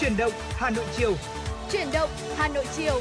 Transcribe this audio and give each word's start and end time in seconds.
Chuyển 0.00 0.16
động 0.16 0.32
Hà 0.50 0.70
Nội 0.70 0.84
chiều. 0.96 1.14
Chuyển 1.72 1.86
động 1.92 2.10
Hà 2.36 2.48
Nội 2.48 2.64
chiều. 2.76 3.00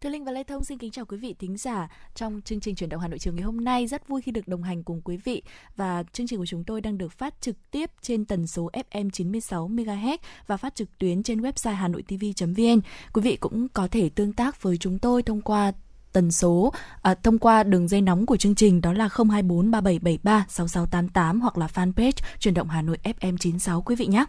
Thưa 0.00 0.10
Linh 0.10 0.24
và 0.24 0.32
Lê 0.32 0.44
Thông 0.44 0.64
xin 0.64 0.78
kính 0.78 0.90
chào 0.90 1.04
quý 1.04 1.16
vị 1.16 1.34
thính 1.38 1.56
giả. 1.56 1.88
Trong 2.14 2.40
chương 2.44 2.60
trình 2.60 2.74
chuyển 2.74 2.90
động 2.90 3.00
Hà 3.00 3.08
Nội 3.08 3.18
chiều 3.18 3.32
ngày 3.32 3.42
hôm 3.42 3.64
nay 3.64 3.86
rất 3.86 4.08
vui 4.08 4.22
khi 4.22 4.32
được 4.32 4.48
đồng 4.48 4.62
hành 4.62 4.82
cùng 4.82 5.00
quý 5.04 5.16
vị 5.16 5.42
và 5.76 6.04
chương 6.12 6.26
trình 6.26 6.38
của 6.38 6.46
chúng 6.46 6.64
tôi 6.64 6.80
đang 6.80 6.98
được 6.98 7.12
phát 7.12 7.40
trực 7.40 7.56
tiếp 7.70 7.90
trên 8.02 8.24
tần 8.24 8.46
số 8.46 8.70
FM 8.90 9.10
96 9.10 9.68
MHz 9.68 10.18
và 10.46 10.56
phát 10.56 10.74
trực 10.74 10.98
tuyến 10.98 11.22
trên 11.22 11.40
website 11.40 11.74
hanoitv.vn. 11.74 12.80
Quý 13.12 13.22
vị 13.22 13.36
cũng 13.36 13.68
có 13.68 13.88
thể 13.90 14.08
tương 14.08 14.32
tác 14.32 14.62
với 14.62 14.76
chúng 14.76 14.98
tôi 14.98 15.22
thông 15.22 15.40
qua 15.40 15.72
tần 16.16 16.32
số 16.32 16.72
à, 17.02 17.14
thông 17.22 17.38
qua 17.38 17.62
đường 17.62 17.88
dây 17.88 18.00
nóng 18.00 18.26
của 18.26 18.36
chương 18.36 18.54
trình 18.54 18.80
đó 18.80 18.92
là 18.92 19.08
024 19.12 19.70
3773 19.70 20.46
6688 20.48 21.40
hoặc 21.40 21.58
là 21.58 21.66
fanpage 21.66 22.12
chuyển 22.38 22.54
động 22.54 22.68
Hà 22.68 22.82
Nội 22.82 22.98
FM 23.04 23.36
96 23.36 23.82
quý 23.82 23.96
vị 23.96 24.06
nhé. 24.06 24.24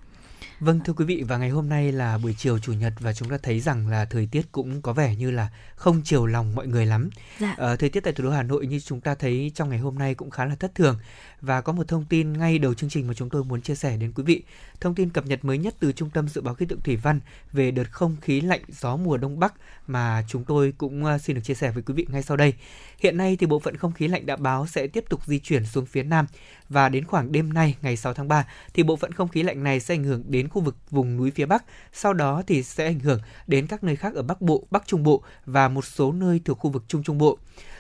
Vâng 0.60 0.80
thưa 0.86 0.94
quý 0.94 1.06
vị 1.06 1.24
và 1.28 1.38
ngày 1.38 1.50
hôm 1.50 1.70
nay 1.70 1.92
là 1.92 2.18
buổi 2.18 2.36
chiều 2.38 2.60
chủ 2.60 2.74
nhật 2.74 2.94
và 3.00 3.14
chúng 3.14 3.30
ta 3.30 3.38
thấy 3.44 3.60
rằng 3.60 3.88
là 3.88 4.06
thời 4.06 4.28
tiết 4.32 4.52
cũng 4.52 4.82
có 4.82 4.94
vẻ 4.94 5.16
như 5.16 5.32
là 5.32 5.50
không 5.76 6.02
chiều 6.04 6.26
lòng 6.26 6.56
mọi 6.56 6.68
người 6.68 6.86
lắm. 6.86 7.10
Dạ. 7.40 7.56
À, 7.58 7.76
thời 7.76 7.90
tiết 7.90 8.00
tại 8.00 8.14
thủ 8.14 8.24
đô 8.24 8.30
Hà 8.30 8.44
Nội 8.44 8.68
như 8.68 8.80
chúng 8.80 9.02
ta 9.02 9.16
thấy 9.16 9.52
trong 9.56 9.70
ngày 9.70 9.80
hôm 9.80 9.98
nay 9.98 10.16
cũng 10.16 10.30
khá 10.30 10.46
là 10.46 10.56
thất 10.56 10.76
thường 10.76 11.00
và 11.42 11.62
có 11.62 11.74
một 11.74 11.88
thông 11.88 12.06
tin 12.06 12.34
ngay 12.34 12.60
đầu 12.60 12.74
chương 12.74 12.90
trình 12.90 13.08
mà 13.08 13.14
chúng 13.14 13.30
tôi 13.30 13.44
muốn 13.44 13.62
chia 13.62 13.76
sẻ 13.76 13.98
đến 13.98 14.12
quý 14.16 14.24
vị. 14.24 14.44
Thông 14.82 14.96
tin 14.96 15.10
cập 15.10 15.26
nhật 15.26 15.46
mới 15.46 15.58
nhất 15.58 15.76
từ 15.80 15.92
Trung 15.92 16.10
tâm 16.10 16.28
Dự 16.28 16.42
báo 16.42 16.54
Khí 16.54 16.66
tượng 16.66 16.82
Thủy 16.82 16.96
văn 16.96 17.20
về 17.54 17.72
đợt 17.72 17.92
không 17.92 18.16
khí 18.22 18.42
lạnh 18.42 18.62
gió 18.68 18.96
mùa 18.96 19.18
đông 19.18 19.40
bắc 19.40 19.54
mà 19.88 20.24
chúng 20.28 20.44
tôi 20.44 20.74
cũng 20.78 21.06
à, 21.06 21.18
xin 21.18 21.36
được 21.36 21.42
chia 21.44 21.54
sẻ 21.54 21.72
với 21.72 21.84
quý 21.84 21.94
vị 21.94 22.06
ngay 22.10 22.24
sau 22.24 22.38
đây. 22.38 22.54
Hiện 23.00 23.18
nay 23.18 23.38
thì 23.40 23.46
bộ 23.46 23.60
phận 23.60 23.78
không 23.78 23.94
khí 23.94 24.08
lạnh 24.08 24.26
đã 24.26 24.36
báo 24.36 24.68
sẽ 24.68 24.88
tiếp 24.88 25.06
tục 25.10 25.22
di 25.26 25.40
chuyển 25.40 25.66
xuống 25.66 25.86
phía 25.86 26.04
Nam 26.04 26.26
và 26.70 26.90
đến 26.90 27.06
khoảng 27.06 27.32
đêm 27.32 27.54
nay 27.54 27.76
ngày 27.82 27.98
6 27.98 28.14
tháng 28.14 28.28
3 28.28 28.48
thì 28.74 28.84
bộ 28.84 28.96
phận 28.96 29.12
không 29.12 29.28
khí 29.28 29.44
lạnh 29.44 29.64
này 29.64 29.80
sẽ 29.80 29.94
ảnh 29.94 30.04
hưởng 30.04 30.24
đến 30.28 30.50
khu 30.50 30.62
vực 30.62 30.76
vùng 30.92 31.18
núi 31.18 31.32
phía 31.32 31.46
Bắc, 31.46 31.64
sau 31.94 32.14
đó 32.14 32.44
thì 32.48 32.64
sẽ 32.64 32.86
ảnh 32.86 33.00
hưởng 33.00 33.20
đến 33.48 33.68
các 33.68 33.84
nơi 33.84 33.96
khác 33.96 34.14
ở 34.14 34.22
Bắc 34.22 34.42
Bộ, 34.42 34.64
Bắc 34.72 34.88
Trung 34.88 35.04
Bộ 35.04 35.24
và 35.46 35.70
một 35.70 35.86
số 35.86 36.12
nơi 36.12 36.42
thuộc 36.46 36.60
khu 36.60 36.70
vực 36.70 36.84
Trung 36.88 37.04
Trung 37.04 37.18
Bộ. 37.18 37.38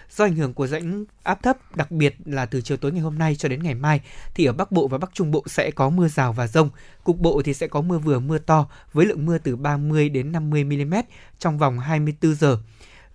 Do 0.09 0.25
ảnh 0.25 0.35
hưởng 0.35 0.53
của 0.53 0.67
rãnh 0.67 1.05
áp 1.23 1.43
thấp, 1.43 1.75
đặc 1.75 1.91
biệt 1.91 2.15
là 2.25 2.45
từ 2.45 2.61
chiều 2.61 2.77
tối 2.77 2.91
ngày 2.91 3.01
hôm 3.01 3.17
nay 3.17 3.35
cho 3.35 3.49
đến 3.49 3.63
ngày 3.63 3.75
mai, 3.75 4.01
thì 4.33 4.45
ở 4.45 4.53
Bắc 4.53 4.71
Bộ 4.71 4.87
và 4.87 4.97
Bắc 4.97 5.09
Trung 5.13 5.31
Bộ 5.31 5.43
sẽ 5.47 5.71
có 5.71 5.89
mưa 5.89 6.07
rào 6.07 6.33
và 6.33 6.47
rông. 6.47 6.69
Cục 7.03 7.19
bộ 7.19 7.41
thì 7.45 7.53
sẽ 7.53 7.67
có 7.67 7.81
mưa 7.81 7.99
vừa 7.99 8.19
mưa 8.19 8.37
to 8.37 8.69
với 8.93 9.05
lượng 9.05 9.25
mưa 9.25 9.37
từ 9.37 9.55
30 9.55 10.09
đến 10.09 10.31
50 10.31 10.63
mm 10.63 10.93
trong 11.39 11.57
vòng 11.57 11.79
24 11.79 12.35
giờ. 12.35 12.57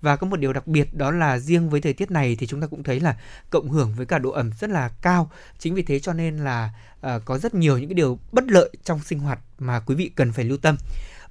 Và 0.00 0.16
có 0.16 0.26
một 0.26 0.36
điều 0.36 0.52
đặc 0.52 0.66
biệt 0.66 0.94
đó 0.94 1.10
là 1.10 1.38
riêng 1.38 1.70
với 1.70 1.80
thời 1.80 1.92
tiết 1.92 2.10
này 2.10 2.36
thì 2.36 2.46
chúng 2.46 2.60
ta 2.60 2.66
cũng 2.66 2.82
thấy 2.82 3.00
là 3.00 3.16
cộng 3.50 3.70
hưởng 3.70 3.94
với 3.94 4.06
cả 4.06 4.18
độ 4.18 4.30
ẩm 4.30 4.50
rất 4.60 4.70
là 4.70 4.88
cao. 4.88 5.30
Chính 5.58 5.74
vì 5.74 5.82
thế 5.82 5.98
cho 5.98 6.12
nên 6.12 6.36
là 6.36 6.70
uh, 7.06 7.24
có 7.24 7.38
rất 7.38 7.54
nhiều 7.54 7.78
những 7.78 7.88
cái 7.88 7.94
điều 7.94 8.18
bất 8.32 8.44
lợi 8.48 8.70
trong 8.84 9.00
sinh 9.00 9.18
hoạt 9.18 9.38
mà 9.58 9.80
quý 9.80 9.94
vị 9.94 10.10
cần 10.14 10.32
phải 10.32 10.44
lưu 10.44 10.58
tâm. 10.58 10.77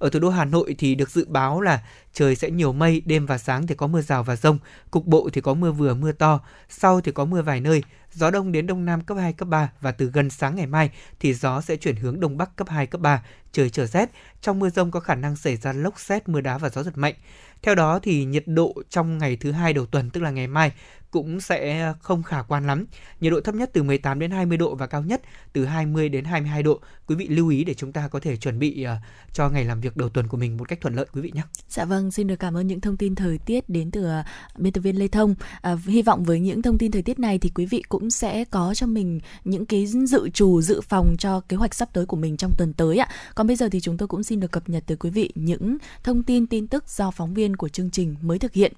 Ở 0.01 0.09
thủ 0.09 0.19
đô 0.19 0.29
Hà 0.29 0.45
Nội 0.45 0.75
thì 0.77 0.95
được 0.95 1.09
dự 1.09 1.25
báo 1.29 1.61
là 1.61 1.83
trời 2.13 2.35
sẽ 2.35 2.51
nhiều 2.51 2.73
mây, 2.73 3.01
đêm 3.05 3.25
và 3.25 3.37
sáng 3.37 3.67
thì 3.67 3.75
có 3.75 3.87
mưa 3.87 4.01
rào 4.01 4.23
và 4.23 4.35
rông, 4.35 4.57
cục 4.91 5.05
bộ 5.05 5.29
thì 5.33 5.41
có 5.41 5.53
mưa 5.53 5.71
vừa 5.71 5.93
mưa 5.93 6.11
to, 6.11 6.39
sau 6.69 7.01
thì 7.01 7.11
có 7.11 7.25
mưa 7.25 7.41
vài 7.41 7.61
nơi, 7.61 7.83
gió 8.13 8.31
đông 8.31 8.51
đến 8.51 8.67
đông 8.67 8.85
nam 8.85 9.01
cấp 9.01 9.17
2, 9.17 9.33
cấp 9.33 9.47
3 9.47 9.71
và 9.81 9.91
từ 9.91 10.11
gần 10.13 10.29
sáng 10.29 10.55
ngày 10.55 10.67
mai 10.67 10.89
thì 11.19 11.33
gió 11.33 11.61
sẽ 11.61 11.75
chuyển 11.75 11.95
hướng 11.95 12.19
đông 12.19 12.37
bắc 12.37 12.55
cấp 12.55 12.69
2, 12.69 12.87
cấp 12.87 13.01
3, 13.01 13.23
trời 13.51 13.69
trở 13.69 13.85
rét. 13.85 14.09
Trong 14.41 14.59
mưa 14.59 14.69
rông 14.69 14.91
có 14.91 14.99
khả 14.99 15.15
năng 15.15 15.35
xảy 15.35 15.57
ra 15.57 15.73
lốc 15.73 15.99
xét, 15.99 16.29
mưa 16.29 16.41
đá 16.41 16.57
và 16.57 16.69
gió 16.69 16.83
giật 16.83 16.97
mạnh. 16.97 17.15
Theo 17.61 17.75
đó 17.75 17.99
thì 18.03 18.25
nhiệt 18.25 18.43
độ 18.47 18.73
trong 18.89 19.17
ngày 19.17 19.35
thứ 19.35 19.51
hai 19.51 19.73
đầu 19.73 19.85
tuần 19.85 20.09
tức 20.09 20.21
là 20.21 20.31
ngày 20.31 20.47
mai 20.47 20.71
cũng 21.11 21.41
sẽ 21.41 21.93
không 21.99 22.23
khả 22.23 22.41
quan 22.41 22.67
lắm. 22.67 22.85
Nhiệt 23.21 23.31
độ 23.31 23.41
thấp 23.41 23.55
nhất 23.55 23.69
từ 23.73 23.83
18 23.83 24.19
đến 24.19 24.31
20 24.31 24.57
độ 24.57 24.75
và 24.75 24.87
cao 24.87 25.03
nhất 25.03 25.21
từ 25.53 25.65
20 25.65 26.09
đến 26.09 26.25
22 26.25 26.63
độ. 26.63 26.79
Quý 27.07 27.15
vị 27.15 27.27
lưu 27.27 27.49
ý 27.49 27.63
để 27.63 27.73
chúng 27.73 27.91
ta 27.91 28.07
có 28.07 28.19
thể 28.19 28.37
chuẩn 28.37 28.59
bị 28.59 28.85
uh, 28.85 29.03
cho 29.33 29.49
ngày 29.49 29.65
làm 29.65 29.81
việc 29.81 29.97
đầu 29.97 30.09
tuần 30.09 30.27
của 30.27 30.37
mình 30.37 30.57
một 30.57 30.67
cách 30.67 30.81
thuận 30.81 30.95
lợi 30.95 31.05
quý 31.13 31.21
vị 31.21 31.31
nhé. 31.35 31.41
Dạ 31.69 31.85
vâng, 31.85 32.11
xin 32.11 32.27
được 32.27 32.35
cảm 32.35 32.57
ơn 32.57 32.67
những 32.67 32.81
thông 32.81 32.97
tin 32.97 33.15
thời 33.15 33.37
tiết 33.37 33.69
đến 33.69 33.91
từ 33.91 34.19
uh, 34.19 34.25
biên 34.57 34.73
tập 34.73 34.81
viên 34.81 34.99
Lê 34.99 35.07
Thông. 35.07 35.35
À, 35.61 35.77
hy 35.85 36.01
vọng 36.01 36.23
với 36.23 36.39
những 36.39 36.61
thông 36.61 36.77
tin 36.77 36.91
thời 36.91 37.01
tiết 37.01 37.19
này 37.19 37.39
thì 37.39 37.51
quý 37.55 37.65
vị 37.65 37.81
cũng 37.89 38.11
sẽ 38.11 38.45
có 38.45 38.73
cho 38.75 38.87
mình 38.87 39.19
những 39.43 39.65
cái 39.65 39.87
dự 39.87 40.29
trù 40.29 40.61
dự 40.61 40.81
phòng 40.81 41.15
cho 41.19 41.39
kế 41.39 41.57
hoạch 41.57 41.75
sắp 41.75 41.89
tới 41.93 42.05
của 42.05 42.17
mình 42.17 42.37
trong 42.37 42.51
tuần 42.57 42.73
tới 42.73 42.97
ạ. 42.97 43.09
Còn 43.35 43.47
bây 43.47 43.55
giờ 43.55 43.69
thì 43.71 43.79
chúng 43.79 43.97
tôi 43.97 44.07
cũng 44.07 44.23
xin 44.23 44.39
được 44.39 44.51
cập 44.51 44.69
nhật 44.69 44.83
tới 44.87 44.97
quý 44.97 45.09
vị 45.09 45.31
những 45.35 45.77
thông 46.03 46.23
tin 46.23 46.47
tin 46.47 46.67
tức 46.67 46.89
do 46.89 47.11
phóng 47.11 47.33
viên 47.33 47.55
của 47.55 47.69
chương 47.69 47.91
trình 47.91 48.15
mới 48.21 48.39
thực 48.39 48.53
hiện 48.53 48.73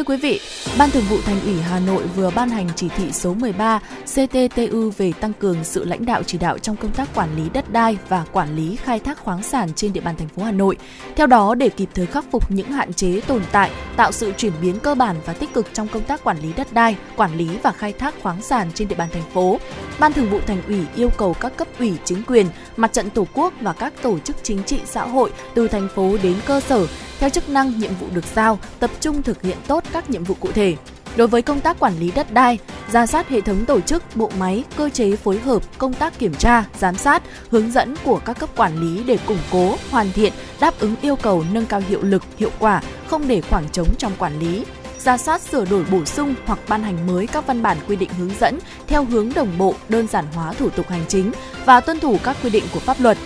Thưa 0.00 0.04
quý 0.04 0.16
vị, 0.16 0.40
Ban 0.78 0.90
Thường 0.90 1.04
vụ 1.08 1.16
Thành 1.24 1.40
ủy 1.44 1.60
Hà 1.60 1.80
Nội 1.80 2.02
vừa 2.16 2.30
ban 2.30 2.50
hành 2.50 2.68
chỉ 2.76 2.88
thị 2.88 3.12
số 3.12 3.34
13 3.34 3.80
CTTU 4.04 4.90
về 4.96 5.12
tăng 5.20 5.32
cường 5.32 5.64
sự 5.64 5.84
lãnh 5.84 6.06
đạo 6.06 6.22
chỉ 6.22 6.38
đạo 6.38 6.58
trong 6.58 6.76
công 6.76 6.92
tác 6.92 7.14
quản 7.14 7.36
lý 7.36 7.42
đất 7.52 7.72
đai 7.72 7.98
và 8.08 8.24
quản 8.32 8.56
lý 8.56 8.76
khai 8.76 8.98
thác 8.98 9.18
khoáng 9.18 9.42
sản 9.42 9.68
trên 9.76 9.92
địa 9.92 10.00
bàn 10.00 10.16
thành 10.16 10.28
phố 10.28 10.42
Hà 10.42 10.52
Nội. 10.52 10.76
Theo 11.16 11.26
đó, 11.26 11.54
để 11.54 11.68
kịp 11.68 11.88
thời 11.94 12.06
khắc 12.06 12.24
phục 12.30 12.50
những 12.50 12.72
hạn 12.72 12.92
chế 12.92 13.20
tồn 13.20 13.42
tại, 13.52 13.70
tạo 13.96 14.12
sự 14.12 14.32
chuyển 14.36 14.52
biến 14.62 14.78
cơ 14.80 14.94
bản 14.94 15.16
và 15.26 15.32
tích 15.32 15.54
cực 15.54 15.66
trong 15.72 15.88
công 15.88 16.02
tác 16.02 16.24
quản 16.24 16.40
lý 16.42 16.52
đất 16.56 16.72
đai, 16.72 16.96
quản 17.16 17.36
lý 17.36 17.48
và 17.62 17.72
khai 17.72 17.92
thác 17.92 18.14
khoáng 18.22 18.42
sản 18.42 18.70
trên 18.74 18.88
địa 18.88 18.96
bàn 18.96 19.08
thành 19.12 19.30
phố, 19.34 19.58
Ban 19.98 20.12
Thường 20.12 20.30
vụ 20.30 20.40
Thành 20.46 20.62
ủy 20.68 20.80
yêu 20.96 21.08
cầu 21.18 21.34
các 21.34 21.56
cấp 21.56 21.68
ủy 21.78 21.92
chính 22.04 22.22
quyền, 22.26 22.46
mặt 22.76 22.92
trận 22.92 23.10
Tổ 23.10 23.26
quốc 23.34 23.54
và 23.60 23.72
các 23.72 23.92
tổ 24.02 24.18
chức 24.18 24.36
chính 24.42 24.62
trị 24.62 24.80
xã 24.84 25.06
hội 25.06 25.32
từ 25.54 25.68
thành 25.68 25.88
phố 25.94 26.16
đến 26.22 26.36
cơ 26.46 26.60
sở 26.60 26.86
theo 27.20 27.30
chức 27.30 27.48
năng 27.48 27.78
nhiệm 27.78 27.94
vụ 28.00 28.06
được 28.14 28.24
giao, 28.34 28.58
tập 28.78 28.90
trung 29.00 29.22
thực 29.22 29.42
hiện 29.42 29.56
tốt 29.66 29.84
các 29.92 30.10
nhiệm 30.10 30.24
vụ 30.24 30.34
cụ 30.40 30.52
thể. 30.52 30.76
Đối 31.16 31.28
với 31.28 31.42
công 31.42 31.60
tác 31.60 31.78
quản 31.78 31.98
lý 31.98 32.10
đất 32.10 32.32
đai, 32.32 32.58
ra 32.92 33.06
soát 33.06 33.28
hệ 33.28 33.40
thống 33.40 33.64
tổ 33.66 33.80
chức, 33.80 34.02
bộ 34.16 34.30
máy, 34.38 34.64
cơ 34.76 34.88
chế 34.88 35.16
phối 35.16 35.38
hợp, 35.38 35.62
công 35.78 35.92
tác 35.92 36.18
kiểm 36.18 36.34
tra, 36.34 36.64
giám 36.78 36.94
sát, 36.94 37.22
hướng 37.50 37.72
dẫn 37.72 37.94
của 38.04 38.20
các 38.24 38.38
cấp 38.38 38.50
quản 38.56 38.80
lý 38.80 39.04
để 39.04 39.18
củng 39.26 39.38
cố, 39.50 39.76
hoàn 39.90 40.12
thiện, 40.12 40.32
đáp 40.60 40.74
ứng 40.78 40.94
yêu 41.02 41.16
cầu 41.16 41.44
nâng 41.52 41.66
cao 41.66 41.82
hiệu 41.88 42.02
lực, 42.02 42.22
hiệu 42.38 42.50
quả, 42.58 42.82
không 43.06 43.28
để 43.28 43.40
khoảng 43.40 43.68
trống 43.68 43.88
trong 43.98 44.12
quản 44.18 44.38
lý, 44.38 44.64
ra 44.98 45.18
soát 45.18 45.40
sửa 45.40 45.64
đổi 45.64 45.84
bổ 45.90 46.04
sung 46.04 46.34
hoặc 46.46 46.58
ban 46.68 46.82
hành 46.82 47.06
mới 47.06 47.26
các 47.26 47.46
văn 47.46 47.62
bản 47.62 47.76
quy 47.88 47.96
định 47.96 48.10
hướng 48.18 48.30
dẫn 48.40 48.58
theo 48.86 49.04
hướng 49.04 49.32
đồng 49.34 49.58
bộ, 49.58 49.74
đơn 49.88 50.06
giản 50.06 50.24
hóa 50.34 50.52
thủ 50.52 50.70
tục 50.70 50.88
hành 50.88 51.04
chính 51.08 51.32
và 51.64 51.80
tuân 51.80 52.00
thủ 52.00 52.16
các 52.24 52.36
quy 52.42 52.50
định 52.50 52.64
của 52.74 52.80
pháp 52.80 53.00
luật. 53.00 53.18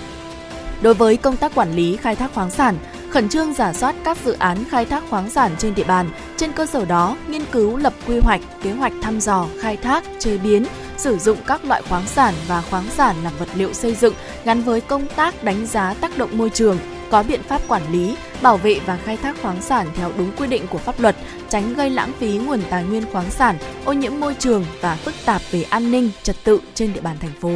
Đối 0.83 0.95
với 0.95 1.17
công 1.17 1.37
tác 1.37 1.55
quản 1.55 1.77
lý 1.77 1.97
khai 1.97 2.17
thác 2.17 2.35
khoáng 2.35 2.51
sản, 2.51 2.77
khẩn 3.15 3.29
trương 3.29 3.55
giả 3.55 3.73
soát 3.73 3.95
các 4.05 4.19
dự 4.25 4.33
án 4.33 4.65
khai 4.71 4.85
thác 4.85 5.03
khoáng 5.11 5.31
sản 5.31 5.53
trên 5.59 5.75
địa 5.75 5.85
bàn, 5.85 6.11
trên 6.37 6.53
cơ 6.53 6.67
sở 6.67 6.85
đó 6.85 7.17
nghiên 7.29 7.45
cứu 7.53 7.77
lập 7.77 7.93
quy 8.07 8.19
hoạch, 8.19 8.41
kế 8.63 8.73
hoạch 8.73 8.93
thăm 9.03 9.21
dò, 9.21 9.47
khai 9.61 9.77
thác, 9.77 10.05
chế 10.19 10.39
biến, 10.39 10.67
sử 10.97 11.19
dụng 11.19 11.39
các 11.47 11.65
loại 11.65 11.83
khoáng 11.89 12.07
sản 12.07 12.35
và 12.49 12.63
khoáng 12.71 12.85
sản 12.91 13.17
làm 13.25 13.33
vật 13.39 13.49
liệu 13.55 13.73
xây 13.73 13.95
dựng 13.95 14.15
gắn 14.45 14.63
với 14.63 14.81
công 14.81 15.07
tác 15.17 15.45
đánh 15.45 15.67
giá 15.67 15.95
tác 15.95 16.19
động 16.19 16.39
môi 16.39 16.51
trường, 16.51 16.79
có 17.11 17.23
biện 17.23 17.43
pháp 17.43 17.63
quản 17.69 17.93
lý, 17.93 18.17
bảo 18.43 18.57
vệ 18.57 18.81
và 18.87 18.99
khai 19.05 19.17
thác 19.17 19.43
khoáng 19.43 19.63
sản 19.63 19.87
theo 19.95 20.13
đúng 20.19 20.33
quy 20.37 20.47
định 20.47 20.67
của 20.71 20.79
pháp 20.79 21.01
luật, 21.01 21.17
tránh 21.49 21.75
gây 21.75 21.91
lãng 21.91 22.13
phí 22.19 22.39
nguồn 22.39 22.61
tài 22.71 22.85
nguyên 22.85 23.05
khoáng 23.13 23.31
sản, 23.31 23.57
ô 23.85 23.93
nhiễm 23.93 24.21
môi 24.21 24.35
trường 24.39 24.65
và 24.81 24.97
phức 24.97 25.15
tạp 25.25 25.43
về 25.51 25.63
an 25.63 25.91
ninh, 25.91 26.11
trật 26.23 26.37
tự 26.45 26.61
trên 26.75 26.93
địa 26.93 27.01
bàn 27.01 27.17
thành 27.21 27.33
phố. 27.41 27.51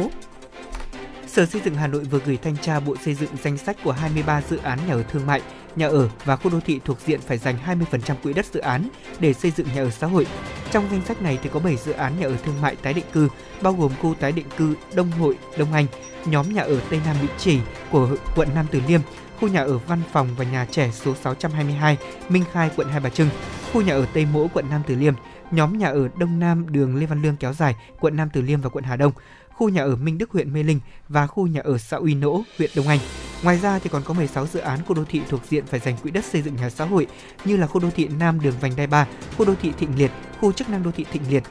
Sở 1.31 1.45
Xây 1.45 1.61
dựng 1.65 1.75
Hà 1.75 1.87
Nội 1.87 2.03
vừa 2.03 2.19
gửi 2.25 2.37
thanh 2.37 2.57
tra 2.57 2.79
Bộ 2.79 2.95
Xây 3.05 3.13
dựng 3.13 3.29
danh 3.43 3.57
sách 3.57 3.77
của 3.83 3.91
23 3.91 4.41
dự 4.49 4.57
án 4.57 4.79
nhà 4.87 4.93
ở 4.93 5.03
thương 5.03 5.25
mại, 5.25 5.41
nhà 5.75 5.87
ở 5.87 6.09
và 6.25 6.35
khu 6.35 6.51
đô 6.51 6.59
thị 6.59 6.79
thuộc 6.85 6.97
diện 7.05 7.21
phải 7.21 7.37
dành 7.37 7.55
20% 7.65 8.15
quỹ 8.23 8.33
đất 8.33 8.45
dự 8.53 8.59
án 8.59 8.89
để 9.19 9.33
xây 9.33 9.51
dựng 9.51 9.67
nhà 9.75 9.81
ở 9.81 9.89
xã 9.89 10.07
hội. 10.07 10.27
Trong 10.71 10.87
danh 10.91 11.01
sách 11.05 11.21
này 11.21 11.39
thì 11.43 11.49
có 11.53 11.59
7 11.59 11.77
dự 11.77 11.91
án 11.91 12.19
nhà 12.19 12.27
ở 12.27 12.35
thương 12.43 12.61
mại 12.61 12.75
tái 12.75 12.93
định 12.93 13.05
cư, 13.13 13.29
bao 13.61 13.73
gồm 13.73 13.91
khu 14.01 14.13
tái 14.19 14.31
định 14.31 14.45
cư 14.57 14.75
Đông 14.95 15.11
Hội, 15.11 15.37
Đông 15.57 15.73
Anh, 15.73 15.85
nhóm 16.25 16.53
nhà 16.53 16.61
ở 16.61 16.79
Tây 16.89 17.01
Nam 17.05 17.15
Mỹ 17.21 17.27
Trì 17.37 17.59
của 17.91 18.09
quận 18.35 18.49
Nam 18.55 18.65
Từ 18.71 18.81
Liêm, 18.87 19.01
khu 19.39 19.47
nhà 19.47 19.61
ở 19.61 19.77
văn 19.77 20.01
phòng 20.11 20.29
và 20.37 20.45
nhà 20.45 20.65
trẻ 20.71 20.91
số 20.91 21.15
622 21.15 21.97
Minh 22.29 22.43
Khai, 22.51 22.69
quận 22.75 22.87
Hai 22.89 22.99
Bà 22.99 23.09
Trưng, 23.09 23.29
khu 23.73 23.81
nhà 23.81 23.93
ở 23.93 24.05
Tây 24.13 24.27
Mỗ, 24.33 24.47
quận 24.53 24.65
Nam 24.69 24.81
Từ 24.87 24.95
Liêm, 24.95 25.13
nhóm 25.51 25.77
nhà 25.77 25.87
ở 25.87 26.07
Đông 26.17 26.39
Nam 26.39 26.65
đường 26.71 26.95
Lê 26.95 27.05
Văn 27.05 27.21
Lương 27.21 27.35
kéo 27.35 27.53
dài, 27.53 27.75
quận 27.99 28.15
Nam 28.15 28.29
Từ 28.33 28.41
Liêm 28.41 28.61
và 28.61 28.69
quận 28.69 28.83
Hà 28.83 28.95
Đông, 28.95 29.11
khu 29.59 29.69
nhà 29.69 29.81
ở 29.81 29.95
Minh 29.95 30.17
Đức 30.17 30.31
huyện 30.31 30.53
Mê 30.53 30.63
Linh 30.63 30.79
và 31.09 31.27
khu 31.27 31.47
nhà 31.47 31.61
ở 31.63 31.77
xã 31.77 31.97
Uy 31.97 32.15
Nỗ, 32.15 32.43
huyện 32.57 32.69
Đông 32.75 32.87
Anh. 32.87 32.99
Ngoài 33.43 33.57
ra 33.57 33.79
thì 33.79 33.89
còn 33.89 34.03
có 34.03 34.13
16 34.13 34.47
dự 34.47 34.59
án 34.59 34.79
khu 34.85 34.95
đô 34.95 35.03
thị 35.09 35.21
thuộc 35.29 35.41
diện 35.49 35.65
phải 35.65 35.79
dành 35.79 35.97
quỹ 36.03 36.11
đất 36.11 36.25
xây 36.25 36.41
dựng 36.41 36.55
nhà 36.55 36.69
xã 36.69 36.85
hội 36.85 37.07
như 37.45 37.57
là 37.57 37.67
khu 37.67 37.81
đô 37.81 37.89
thị 37.95 38.07
Nam 38.19 38.41
đường 38.41 38.53
Vành 38.61 38.75
Đai 38.75 38.87
3, 38.87 39.07
khu 39.37 39.45
đô 39.45 39.53
thị 39.61 39.71
Thịnh 39.79 39.97
Liệt, 39.97 40.11
khu 40.41 40.51
chức 40.51 40.69
năng 40.69 40.83
đô 40.83 40.91
thị 40.91 41.05
Thịnh 41.11 41.21
Liệt, 41.29 41.43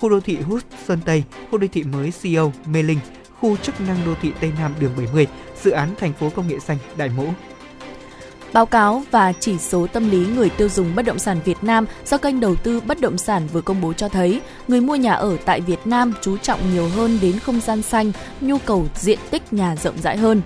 khu 0.00 0.08
đô 0.08 0.20
thị 0.20 0.36
Hút 0.40 0.62
Sơn 0.86 1.00
Tây, 1.04 1.24
khu 1.50 1.58
đô 1.58 1.66
thị 1.72 1.82
mới 1.82 2.12
CEO 2.22 2.52
Mê 2.66 2.82
Linh, 2.82 2.98
khu 3.40 3.56
chức 3.56 3.80
năng 3.80 4.04
đô 4.06 4.14
thị 4.22 4.32
Tây 4.40 4.52
Nam 4.58 4.74
đường 4.80 4.92
70, 4.96 5.26
dự 5.62 5.70
án 5.70 5.94
thành 5.98 6.12
phố 6.12 6.30
công 6.30 6.48
nghệ 6.48 6.58
xanh 6.58 6.78
Đại 6.96 7.08
Mỗ. 7.08 7.26
Báo 8.54 8.66
cáo 8.66 9.02
và 9.10 9.32
chỉ 9.40 9.58
số 9.58 9.86
tâm 9.86 10.10
lý 10.10 10.26
người 10.26 10.50
tiêu 10.50 10.68
dùng 10.68 10.94
bất 10.94 11.02
động 11.02 11.18
sản 11.18 11.40
Việt 11.44 11.58
Nam 11.62 11.86
do 12.06 12.18
kênh 12.18 12.40
đầu 12.40 12.56
tư 12.56 12.80
bất 12.86 13.00
động 13.00 13.18
sản 13.18 13.48
vừa 13.52 13.60
công 13.60 13.80
bố 13.80 13.92
cho 13.92 14.08
thấy, 14.08 14.40
người 14.68 14.80
mua 14.80 14.94
nhà 14.94 15.12
ở 15.12 15.36
tại 15.44 15.60
Việt 15.60 15.86
Nam 15.86 16.12
chú 16.22 16.36
trọng 16.36 16.60
nhiều 16.72 16.88
hơn 16.88 17.18
đến 17.22 17.38
không 17.38 17.60
gian 17.60 17.82
xanh, 17.82 18.12
nhu 18.40 18.58
cầu 18.58 18.86
diện 18.94 19.18
tích 19.30 19.52
nhà 19.52 19.76
rộng 19.76 19.94
rãi 20.02 20.16
hơn. 20.16 20.42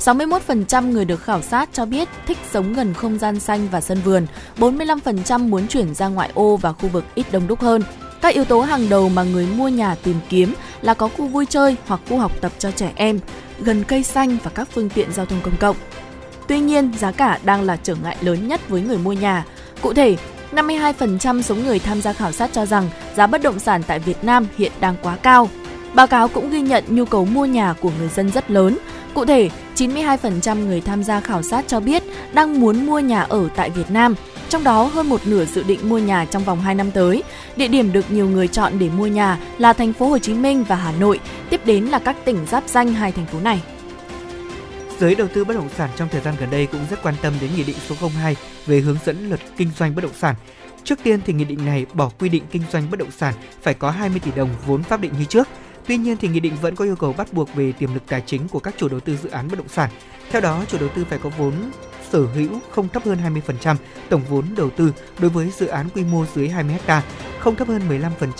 61% 0.00 0.90
người 0.90 1.04
được 1.04 1.22
khảo 1.22 1.42
sát 1.42 1.68
cho 1.72 1.86
biết 1.86 2.08
thích 2.26 2.38
sống 2.52 2.74
gần 2.74 2.94
không 2.94 3.18
gian 3.18 3.40
xanh 3.40 3.68
và 3.70 3.80
sân 3.80 3.98
vườn, 4.04 4.26
45% 4.58 5.48
muốn 5.48 5.66
chuyển 5.66 5.94
ra 5.94 6.08
ngoại 6.08 6.30
ô 6.34 6.56
và 6.56 6.72
khu 6.72 6.88
vực 6.88 7.04
ít 7.14 7.26
đông 7.32 7.46
đúc 7.46 7.60
hơn. 7.60 7.82
Các 8.22 8.34
yếu 8.34 8.44
tố 8.44 8.60
hàng 8.60 8.88
đầu 8.88 9.08
mà 9.08 9.22
người 9.22 9.46
mua 9.56 9.68
nhà 9.68 9.94
tìm 9.94 10.16
kiếm 10.28 10.54
là 10.82 10.94
có 10.94 11.08
khu 11.08 11.26
vui 11.26 11.46
chơi 11.46 11.76
hoặc 11.86 12.00
khu 12.08 12.18
học 12.18 12.32
tập 12.40 12.52
cho 12.58 12.70
trẻ 12.70 12.92
em, 12.94 13.20
gần 13.58 13.84
cây 13.84 14.02
xanh 14.02 14.36
và 14.42 14.50
các 14.50 14.68
phương 14.72 14.88
tiện 14.88 15.12
giao 15.12 15.26
thông 15.26 15.40
công 15.42 15.56
cộng. 15.60 15.76
Tuy 16.48 16.60
nhiên, 16.60 16.92
giá 16.98 17.12
cả 17.12 17.38
đang 17.44 17.62
là 17.62 17.76
trở 17.82 17.94
ngại 18.02 18.16
lớn 18.20 18.48
nhất 18.48 18.68
với 18.68 18.80
người 18.80 18.98
mua 18.98 19.12
nhà. 19.12 19.44
Cụ 19.82 19.92
thể, 19.92 20.16
52% 20.52 21.42
số 21.42 21.54
người 21.54 21.78
tham 21.78 22.02
gia 22.02 22.12
khảo 22.12 22.32
sát 22.32 22.50
cho 22.52 22.66
rằng 22.66 22.88
giá 23.16 23.26
bất 23.26 23.42
động 23.42 23.58
sản 23.58 23.82
tại 23.86 23.98
Việt 23.98 24.24
Nam 24.24 24.46
hiện 24.58 24.72
đang 24.80 24.94
quá 25.02 25.16
cao. 25.16 25.48
Báo 25.94 26.06
cáo 26.06 26.28
cũng 26.28 26.50
ghi 26.50 26.60
nhận 26.60 26.84
nhu 26.88 27.04
cầu 27.04 27.24
mua 27.24 27.44
nhà 27.44 27.74
của 27.80 27.90
người 27.98 28.08
dân 28.08 28.30
rất 28.30 28.50
lớn. 28.50 28.78
Cụ 29.14 29.24
thể, 29.24 29.50
92% 29.76 30.66
người 30.66 30.80
tham 30.80 31.04
gia 31.04 31.20
khảo 31.20 31.42
sát 31.42 31.64
cho 31.68 31.80
biết 31.80 32.02
đang 32.32 32.60
muốn 32.60 32.86
mua 32.86 32.98
nhà 32.98 33.22
ở 33.22 33.48
tại 33.56 33.70
Việt 33.70 33.90
Nam, 33.90 34.14
trong 34.48 34.64
đó 34.64 34.82
hơn 34.82 35.08
một 35.08 35.20
nửa 35.26 35.44
dự 35.44 35.62
định 35.62 35.88
mua 35.88 35.98
nhà 35.98 36.24
trong 36.24 36.44
vòng 36.44 36.60
2 36.60 36.74
năm 36.74 36.90
tới. 36.90 37.22
Địa 37.56 37.68
điểm 37.68 37.92
được 37.92 38.10
nhiều 38.10 38.28
người 38.28 38.48
chọn 38.48 38.72
để 38.78 38.88
mua 38.88 39.06
nhà 39.06 39.38
là 39.58 39.72
thành 39.72 39.92
phố 39.92 40.06
Hồ 40.06 40.18
Chí 40.18 40.34
Minh 40.34 40.64
và 40.68 40.76
Hà 40.76 40.92
Nội, 40.92 41.20
tiếp 41.50 41.60
đến 41.64 41.84
là 41.84 41.98
các 41.98 42.16
tỉnh 42.24 42.46
giáp 42.50 42.68
danh 42.68 42.92
hai 42.92 43.12
thành 43.12 43.26
phố 43.26 43.40
này. 43.40 43.60
Giới 45.00 45.14
đầu 45.14 45.28
tư 45.28 45.44
bất 45.44 45.54
động 45.54 45.68
sản 45.76 45.90
trong 45.96 46.08
thời 46.08 46.20
gian 46.20 46.34
gần 46.40 46.50
đây 46.50 46.66
cũng 46.66 46.80
rất 46.90 47.02
quan 47.02 47.14
tâm 47.22 47.34
đến 47.40 47.50
Nghị 47.56 47.64
định 47.64 47.76
số 47.88 48.08
02 48.08 48.36
về 48.66 48.80
hướng 48.80 48.96
dẫn 49.04 49.28
luật 49.28 49.40
kinh 49.56 49.70
doanh 49.78 49.94
bất 49.94 50.02
động 50.02 50.14
sản. 50.14 50.34
Trước 50.84 50.98
tiên 51.02 51.20
thì 51.26 51.32
nghị 51.32 51.44
định 51.44 51.64
này 51.64 51.86
bỏ 51.92 52.10
quy 52.18 52.28
định 52.28 52.42
kinh 52.50 52.62
doanh 52.72 52.90
bất 52.90 52.98
động 52.98 53.10
sản 53.10 53.34
phải 53.62 53.74
có 53.74 53.90
20 53.90 54.20
tỷ 54.24 54.30
đồng 54.36 54.50
vốn 54.66 54.82
pháp 54.82 55.00
định 55.00 55.12
như 55.18 55.24
trước. 55.24 55.48
Tuy 55.86 55.96
nhiên 55.96 56.16
thì 56.16 56.28
nghị 56.28 56.40
định 56.40 56.56
vẫn 56.62 56.76
có 56.76 56.84
yêu 56.84 56.96
cầu 56.96 57.12
bắt 57.12 57.32
buộc 57.32 57.54
về 57.54 57.72
tiềm 57.72 57.94
lực 57.94 58.02
tài 58.06 58.22
chính 58.26 58.48
của 58.48 58.58
các 58.58 58.74
chủ 58.76 58.88
đầu 58.88 59.00
tư 59.00 59.16
dự 59.16 59.28
án 59.28 59.48
bất 59.48 59.58
động 59.58 59.68
sản. 59.68 59.90
Theo 60.30 60.40
đó, 60.40 60.64
chủ 60.68 60.78
đầu 60.78 60.88
tư 60.88 61.04
phải 61.10 61.18
có 61.18 61.30
vốn 61.38 61.52
sở 62.10 62.20
hữu 62.26 62.60
không 62.70 62.88
thấp 62.88 63.04
hơn 63.04 63.18
20% 63.58 63.76
tổng 64.08 64.22
vốn 64.28 64.44
đầu 64.56 64.70
tư 64.70 64.92
đối 65.18 65.30
với 65.30 65.50
dự 65.58 65.66
án 65.66 65.88
quy 65.94 66.04
mô 66.04 66.24
dưới 66.34 66.48
20 66.48 66.76
ha, 66.86 67.02
không 67.38 67.56
thấp 67.56 67.68
hơn 67.68 67.82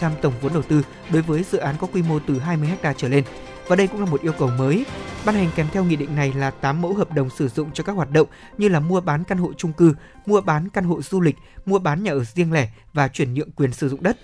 15% 0.00 0.10
tổng 0.22 0.32
vốn 0.40 0.52
đầu 0.52 0.62
tư 0.62 0.82
đối 1.12 1.22
với 1.22 1.44
dự 1.50 1.58
án 1.58 1.74
có 1.80 1.86
quy 1.86 2.02
mô 2.02 2.18
từ 2.18 2.38
20 2.38 2.68
ha 2.82 2.92
trở 2.96 3.08
lên. 3.08 3.24
Và 3.68 3.76
đây 3.76 3.86
cũng 3.86 4.00
là 4.00 4.06
một 4.06 4.22
yêu 4.22 4.32
cầu 4.32 4.50
mới. 4.58 4.84
Ban 5.24 5.34
hành 5.34 5.50
kèm 5.56 5.66
theo 5.72 5.84
nghị 5.84 5.96
định 5.96 6.16
này 6.16 6.32
là 6.36 6.50
8 6.50 6.82
mẫu 6.82 6.94
hợp 6.94 7.14
đồng 7.14 7.30
sử 7.30 7.48
dụng 7.48 7.70
cho 7.74 7.84
các 7.84 7.92
hoạt 7.92 8.10
động 8.10 8.28
như 8.58 8.68
là 8.68 8.80
mua 8.80 9.00
bán 9.00 9.24
căn 9.24 9.38
hộ 9.38 9.52
chung 9.52 9.72
cư, 9.72 9.94
mua 10.26 10.40
bán 10.40 10.68
căn 10.68 10.84
hộ 10.84 11.02
du 11.02 11.20
lịch, 11.20 11.36
mua 11.66 11.78
bán 11.78 12.02
nhà 12.02 12.12
ở 12.12 12.24
riêng 12.24 12.52
lẻ 12.52 12.68
và 12.92 13.08
chuyển 13.08 13.34
nhượng 13.34 13.50
quyền 13.50 13.72
sử 13.72 13.88
dụng 13.88 14.02
đất. 14.02 14.16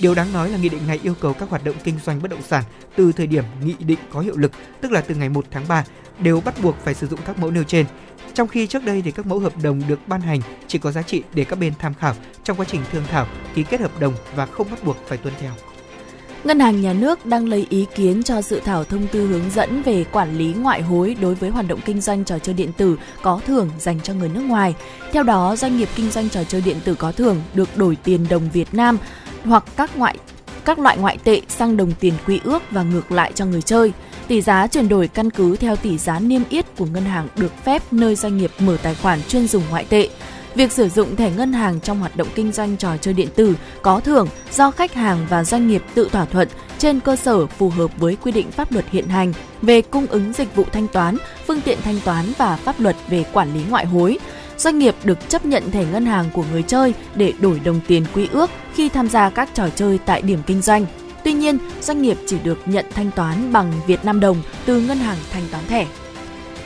Điều 0.00 0.14
đáng 0.14 0.32
nói 0.32 0.50
là 0.50 0.58
nghị 0.58 0.68
định 0.68 0.86
này 0.86 1.00
yêu 1.02 1.14
cầu 1.20 1.34
các 1.34 1.50
hoạt 1.50 1.64
động 1.64 1.76
kinh 1.84 1.98
doanh 2.04 2.22
bất 2.22 2.30
động 2.30 2.42
sản 2.42 2.64
từ 2.96 3.12
thời 3.12 3.26
điểm 3.26 3.44
nghị 3.64 3.74
định 3.78 3.98
có 4.12 4.20
hiệu 4.20 4.36
lực, 4.36 4.52
tức 4.80 4.92
là 4.92 5.00
từ 5.00 5.14
ngày 5.14 5.28
1 5.28 5.44
tháng 5.50 5.68
3, 5.68 5.84
đều 6.18 6.40
bắt 6.40 6.54
buộc 6.62 6.76
phải 6.84 6.94
sử 6.94 7.06
dụng 7.06 7.20
các 7.26 7.38
mẫu 7.38 7.50
nêu 7.50 7.64
trên. 7.64 7.86
Trong 8.34 8.48
khi 8.48 8.66
trước 8.66 8.84
đây 8.84 9.02
thì 9.02 9.10
các 9.10 9.26
mẫu 9.26 9.38
hợp 9.38 9.52
đồng 9.62 9.82
được 9.88 9.98
ban 10.06 10.20
hành 10.20 10.40
chỉ 10.66 10.78
có 10.78 10.92
giá 10.92 11.02
trị 11.02 11.22
để 11.34 11.44
các 11.44 11.58
bên 11.58 11.72
tham 11.78 11.94
khảo 11.94 12.14
trong 12.44 12.56
quá 12.56 12.66
trình 12.68 12.80
thương 12.92 13.04
thảo, 13.10 13.26
ký 13.54 13.62
kết 13.62 13.80
hợp 13.80 14.00
đồng 14.00 14.14
và 14.34 14.46
không 14.46 14.70
bắt 14.70 14.84
buộc 14.84 14.96
phải 15.06 15.18
tuân 15.18 15.34
theo. 15.40 15.52
Ngân 16.44 16.60
hàng 16.60 16.80
Nhà 16.80 16.92
nước 16.92 17.26
đang 17.26 17.48
lấy 17.48 17.66
ý 17.70 17.86
kiến 17.94 18.22
cho 18.22 18.42
dự 18.42 18.60
thảo 18.64 18.84
thông 18.84 19.06
tư 19.06 19.26
hướng 19.26 19.50
dẫn 19.54 19.82
về 19.82 20.04
quản 20.12 20.38
lý 20.38 20.54
ngoại 20.58 20.82
hối 20.82 21.16
đối 21.20 21.34
với 21.34 21.50
hoạt 21.50 21.68
động 21.68 21.80
kinh 21.84 22.00
doanh 22.00 22.24
trò 22.24 22.38
chơi 22.38 22.54
điện 22.54 22.72
tử 22.76 22.98
có 23.22 23.40
thưởng 23.46 23.70
dành 23.78 24.00
cho 24.00 24.14
người 24.14 24.28
nước 24.28 24.40
ngoài. 24.40 24.74
Theo 25.12 25.22
đó, 25.22 25.56
doanh 25.56 25.76
nghiệp 25.76 25.88
kinh 25.96 26.10
doanh 26.10 26.28
trò 26.28 26.44
chơi 26.44 26.60
điện 26.60 26.76
tử 26.84 26.94
có 26.94 27.12
thưởng 27.12 27.42
được 27.54 27.76
đổi 27.76 27.96
tiền 28.04 28.26
đồng 28.30 28.50
Việt 28.52 28.74
Nam 28.74 28.98
hoặc 29.44 29.64
các 29.76 29.96
ngoại 29.96 30.16
các 30.64 30.78
loại 30.78 30.98
ngoại 30.98 31.18
tệ 31.24 31.40
sang 31.48 31.76
đồng 31.76 31.92
tiền 32.00 32.14
quy 32.26 32.40
ước 32.44 32.62
và 32.70 32.82
ngược 32.82 33.12
lại 33.12 33.32
cho 33.34 33.46
người 33.46 33.62
chơi. 33.62 33.92
Tỷ 34.28 34.40
giá 34.40 34.66
chuyển 34.66 34.88
đổi 34.88 35.08
căn 35.08 35.30
cứ 35.30 35.56
theo 35.56 35.76
tỷ 35.76 35.98
giá 35.98 36.18
niêm 36.18 36.42
yết 36.48 36.76
của 36.76 36.86
ngân 36.86 37.04
hàng 37.04 37.28
được 37.36 37.52
phép 37.64 37.82
nơi 37.92 38.16
doanh 38.16 38.36
nghiệp 38.36 38.50
mở 38.58 38.76
tài 38.82 38.94
khoản 38.94 39.22
chuyên 39.28 39.48
dùng 39.48 39.62
ngoại 39.70 39.84
tệ. 39.88 40.08
Việc 40.54 40.72
sử 40.72 40.88
dụng 40.88 41.16
thẻ 41.16 41.30
ngân 41.30 41.52
hàng 41.52 41.80
trong 41.80 42.00
hoạt 42.00 42.16
động 42.16 42.28
kinh 42.34 42.52
doanh 42.52 42.76
trò 42.76 42.96
chơi 42.96 43.14
điện 43.14 43.28
tử 43.34 43.54
có 43.82 44.00
thưởng 44.00 44.28
do 44.52 44.70
khách 44.70 44.94
hàng 44.94 45.26
và 45.30 45.44
doanh 45.44 45.68
nghiệp 45.68 45.82
tự 45.94 46.08
thỏa 46.12 46.24
thuận 46.24 46.48
trên 46.78 47.00
cơ 47.00 47.16
sở 47.16 47.46
phù 47.46 47.70
hợp 47.70 47.90
với 47.96 48.16
quy 48.16 48.32
định 48.32 48.50
pháp 48.50 48.72
luật 48.72 48.84
hiện 48.90 49.08
hành 49.08 49.32
về 49.62 49.82
cung 49.82 50.06
ứng 50.06 50.32
dịch 50.32 50.56
vụ 50.56 50.64
thanh 50.72 50.88
toán, 50.88 51.16
phương 51.46 51.60
tiện 51.60 51.78
thanh 51.84 52.00
toán 52.04 52.24
và 52.38 52.56
pháp 52.56 52.80
luật 52.80 52.96
về 53.08 53.24
quản 53.32 53.54
lý 53.54 53.60
ngoại 53.70 53.86
hối. 53.86 54.18
Doanh 54.56 54.78
nghiệp 54.78 54.94
được 55.04 55.28
chấp 55.28 55.46
nhận 55.46 55.70
thẻ 55.70 55.84
ngân 55.92 56.06
hàng 56.06 56.30
của 56.34 56.44
người 56.52 56.62
chơi 56.62 56.94
để 57.14 57.32
đổi 57.40 57.60
đồng 57.60 57.80
tiền 57.86 58.06
quy 58.14 58.28
ước 58.32 58.50
khi 58.74 58.88
tham 58.88 59.08
gia 59.08 59.30
các 59.30 59.48
trò 59.54 59.68
chơi 59.74 59.98
tại 60.06 60.22
điểm 60.22 60.38
kinh 60.46 60.62
doanh. 60.62 60.86
Tuy 61.24 61.32
nhiên, 61.32 61.58
doanh 61.80 62.02
nghiệp 62.02 62.16
chỉ 62.26 62.38
được 62.44 62.58
nhận 62.66 62.84
thanh 62.94 63.10
toán 63.10 63.52
bằng 63.52 63.72
Việt 63.86 64.04
Nam 64.04 64.20
đồng 64.20 64.42
từ 64.66 64.80
ngân 64.80 64.98
hàng 64.98 65.18
thanh 65.32 65.42
toán 65.50 65.66
thẻ. 65.66 65.86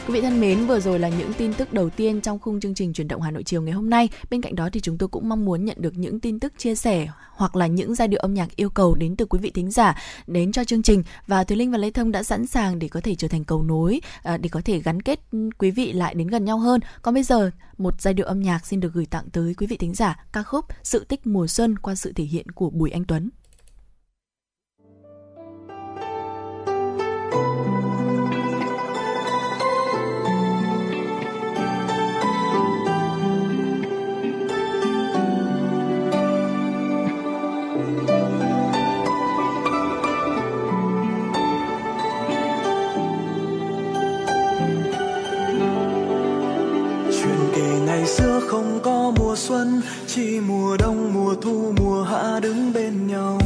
Quý 0.09 0.15
vị 0.15 0.21
thân 0.21 0.41
mến, 0.41 0.67
vừa 0.67 0.81
rồi 0.81 0.99
là 0.99 1.09
những 1.09 1.33
tin 1.33 1.55
tức 1.55 1.73
đầu 1.73 1.91
tiên 1.91 2.21
trong 2.21 2.39
khung 2.39 2.61
chương 2.61 2.75
trình 2.75 2.93
chuyển 2.93 3.09
động 3.09 3.23
Hà 3.23 3.31
Nội 3.31 3.43
chiều 3.43 3.63
ngày 3.63 3.73
hôm 3.73 3.91
nay. 3.91 4.09
Bên 4.31 4.43
cạnh 4.43 4.55
đó 4.55 4.69
thì 4.73 4.81
chúng 4.81 4.99
tôi 4.99 5.09
cũng 5.09 5.29
mong 5.29 5.45
muốn 5.45 5.65
nhận 5.65 5.77
được 5.81 5.99
những 5.99 6.21
tin 6.21 6.41
tức 6.41 6.53
chia 6.59 6.75
sẻ 6.75 7.09
hoặc 7.31 7.57
là 7.57 7.67
những 7.67 7.95
giai 7.95 8.09
điệu 8.09 8.21
âm 8.21 8.35
nhạc 8.35 8.57
yêu 8.57 8.71
cầu 8.71 8.95
đến 8.95 9.17
từ 9.17 9.27
quý 9.27 9.39
vị 9.43 9.51
thính 9.51 9.71
giả 9.71 10.03
đến 10.27 10.53
cho 10.53 10.65
chương 10.65 10.83
trình 10.83 11.03
và 11.27 11.45
Thùy 11.45 11.57
Linh 11.57 11.71
và 11.71 11.79
Lê 11.79 11.91
Thông 11.91 12.13
đã 12.13 12.23
sẵn 12.23 12.47
sàng 12.47 12.79
để 12.79 12.89
có 12.89 13.01
thể 13.01 13.15
trở 13.15 13.29
thành 13.29 13.45
cầu 13.45 13.63
nối 13.63 14.01
à, 14.23 14.37
để 14.37 14.49
có 14.49 14.61
thể 14.65 14.79
gắn 14.79 15.03
kết 15.03 15.21
quý 15.59 15.71
vị 15.71 15.93
lại 15.93 16.15
đến 16.15 16.27
gần 16.29 16.45
nhau 16.45 16.59
hơn. 16.59 16.81
Còn 17.03 17.15
bây 17.15 17.23
giờ, 17.23 17.51
một 17.79 18.01
giai 18.01 18.15
điệu 18.15 18.27
âm 18.27 18.41
nhạc 18.43 18.67
xin 18.67 18.81
được 18.81 18.93
gửi 18.93 19.07
tặng 19.07 19.25
tới 19.33 19.55
quý 19.55 19.67
vị 19.67 19.77
thính 19.77 19.95
giả 19.95 20.25
ca 20.33 20.43
khúc 20.43 20.65
Sự 20.83 21.05
tích 21.05 21.27
mùa 21.27 21.47
xuân 21.47 21.79
qua 21.79 21.95
sự 21.95 22.13
thể 22.13 22.25
hiện 22.25 22.51
của 22.51 22.71
Bùi 22.71 22.91
Anh 22.91 23.05
Tuấn. 23.05 23.31
Xưa 48.09 48.41
không 48.49 48.81
có 48.83 49.13
mùa 49.17 49.37
xuân, 49.37 49.83
chỉ 50.07 50.41
mùa 50.41 50.77
đông, 50.77 51.15
mùa 51.15 51.35
thu, 51.35 51.73
mùa 51.81 52.03
hạ 52.03 52.41
đứng 52.43 52.73
bên 52.73 53.07
nhau. 53.07 53.39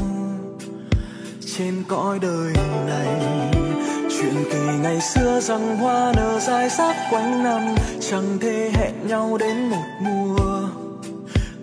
Trên 1.56 1.84
cõi 1.88 2.18
đời 2.18 2.52
này, 2.86 3.20
chuyện 4.10 4.34
kỳ 4.52 4.58
ngày 4.82 5.00
xưa 5.00 5.40
rằng 5.40 5.76
hoa 5.76 6.12
nở 6.16 6.40
dài 6.40 6.70
sắc 6.70 6.96
quanh 7.10 7.42
năm, 7.42 7.74
chẳng 8.10 8.38
thể 8.40 8.70
hẹn 8.74 9.06
nhau 9.06 9.36
đến 9.40 9.68
một 9.70 9.86
mùa. 10.00 10.68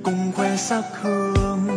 Cùng 0.03 0.31
khoe 0.35 0.57
sắc 0.57 0.83
hương, 1.01 1.67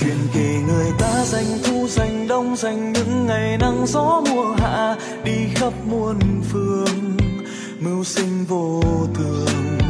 chuyện 0.00 0.16
kỳ 0.34 0.48
người 0.68 0.90
ta 0.98 1.24
dành 1.24 1.58
thu 1.64 1.88
dành 1.88 2.28
đông 2.28 2.56
dành 2.56 2.92
những 2.92 3.26
ngày 3.26 3.58
nắng 3.58 3.86
gió 3.86 4.22
mùa 4.30 4.54
hạ, 4.58 4.96
đi 5.24 5.38
khắp 5.54 5.72
muôn 5.90 6.18
phương, 6.52 7.16
mưu 7.80 8.04
sinh 8.04 8.44
vô 8.48 8.82
thường 9.14 9.81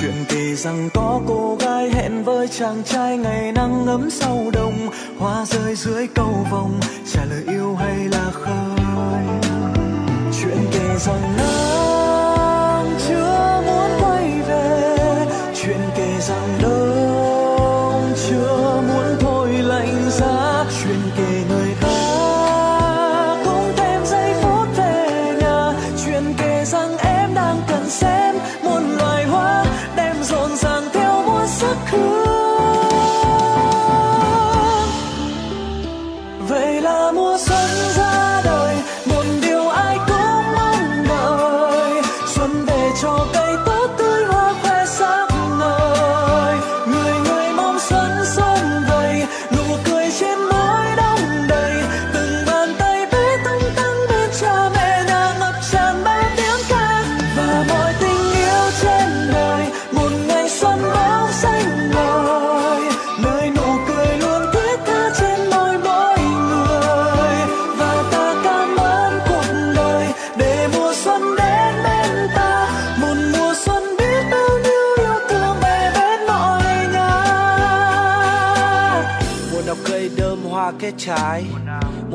chuyện 0.00 0.14
kể 0.28 0.54
rằng 0.54 0.88
có 0.94 1.20
cô 1.26 1.56
gái 1.60 1.90
hẹn 1.90 2.24
với 2.24 2.48
chàng 2.48 2.82
trai 2.84 3.16
ngày 3.16 3.52
nắng 3.52 3.86
ấm 3.86 4.10
sau 4.10 4.50
đông 4.52 4.88
hoa 5.18 5.44
rơi 5.46 5.74
dưới 5.76 6.06
cầu 6.14 6.46
vồng, 6.50 6.80
trả 7.12 7.24
lời 7.24 7.42
yêu 7.48 7.74
hay 7.74 7.98
là 8.08 8.30
khơi? 8.32 9.24
chuyện 10.40 10.58
kể 10.72 10.98
rằng 10.98 11.36
nơi 11.36 12.03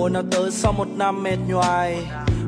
mùa 0.10 0.13
nào 0.13 0.24
tới 0.32 0.51
sau 0.51 0.72
một 0.72 0.88
năm 0.98 1.24
mệt 1.24 1.38
nhoài. 1.48 1.98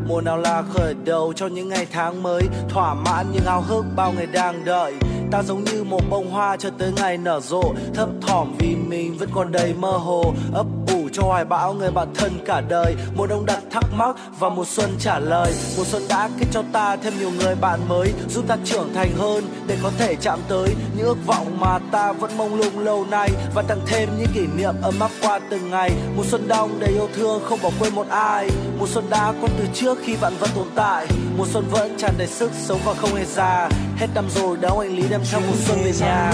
Mùa 0.07 0.21
nào 0.21 0.37
là 0.37 0.63
khởi 0.69 0.93
đầu 1.05 1.33
cho 1.35 1.47
những 1.47 1.69
ngày 1.69 1.87
tháng 1.91 2.23
mới. 2.23 2.43
Thỏa 2.69 2.93
mãn 2.93 3.25
những 3.31 3.45
ao 3.45 3.61
hức 3.61 3.85
bao 3.95 4.13
ngày 4.17 4.25
đang 4.25 4.65
đợi. 4.65 4.93
Ta 5.31 5.43
giống 5.43 5.63
như 5.63 5.83
một 5.83 6.01
bông 6.09 6.31
hoa 6.31 6.57
cho 6.57 6.69
tới 6.77 6.91
ngày 6.95 7.17
nở 7.17 7.39
rộ. 7.39 7.63
Thấp 7.93 8.09
thỏm 8.21 8.55
vì 8.59 8.75
mình 8.75 9.17
vẫn 9.17 9.29
còn 9.33 9.51
đầy 9.51 9.73
mơ 9.73 9.91
hồ. 9.91 10.33
Ấp 10.53 10.65
cho 11.11 11.23
hoài 11.23 11.45
bão, 11.45 11.73
người 11.73 11.91
bạn 11.91 12.07
thân 12.15 12.31
cả 12.45 12.61
đời. 12.61 12.95
Mùa 13.15 13.27
đông 13.27 13.45
đặt 13.45 13.59
thắc 13.71 13.83
mắc 13.93 14.15
và 14.39 14.49
mùa 14.49 14.65
xuân 14.65 14.89
trả 14.99 15.19
lời. 15.19 15.53
Mùa 15.77 15.83
xuân 15.83 16.03
đã 16.09 16.29
kết 16.39 16.45
cho 16.51 16.63
ta 16.71 16.95
thêm 16.95 17.13
nhiều 17.19 17.31
người 17.39 17.55
bạn 17.55 17.79
mới, 17.89 18.13
giúp 18.29 18.45
ta 18.47 18.57
trưởng 18.65 18.93
thành 18.93 19.11
hơn 19.17 19.43
để 19.67 19.77
có 19.83 19.91
thể 19.97 20.15
chạm 20.15 20.39
tới 20.47 20.75
những 20.97 21.05
ước 21.05 21.25
vọng 21.25 21.59
mà 21.59 21.79
ta 21.91 22.11
vẫn 22.11 22.37
mong 22.37 22.55
lung 22.55 22.79
lâu 22.79 23.05
nay 23.11 23.29
và 23.55 23.61
tăng 23.61 23.79
thêm 23.85 24.09
những 24.17 24.27
kỷ 24.33 24.47
niệm 24.57 24.75
ấm 24.81 24.99
áp 24.99 25.11
qua 25.21 25.39
từng 25.49 25.69
ngày. 25.69 25.91
Mùa 26.15 26.23
xuân 26.23 26.47
đông 26.47 26.79
đầy 26.79 26.89
yêu 26.89 27.07
thương, 27.15 27.41
không 27.49 27.59
bỏ 27.63 27.69
quên 27.79 27.95
một 27.95 28.07
ai. 28.09 28.49
Mùa 28.79 28.87
xuân 28.87 29.09
đã 29.09 29.33
có 29.41 29.47
từ 29.59 29.65
trước 29.73 29.97
khi 30.03 30.15
bạn 30.21 30.33
vẫn 30.39 30.49
tồn 30.55 30.67
tại. 30.75 31.07
Mùa 31.37 31.45
xuân 31.53 31.65
vẫn 31.71 31.97
tràn 31.97 32.13
đầy 32.17 32.27
sức 32.27 32.51
sống 32.61 32.79
và 32.85 32.93
không 32.93 33.15
hề 33.15 33.25
già. 33.25 33.69
Hết 33.97 34.07
năm 34.15 34.25
rồi 34.35 34.57
đâu 34.57 34.79
anh 34.79 34.95
lý 34.95 35.03
đem 35.09 35.21
theo 35.31 35.41
mùa 35.41 35.55
xuân 35.67 35.79
về 35.83 35.91
nhà. 35.99 36.31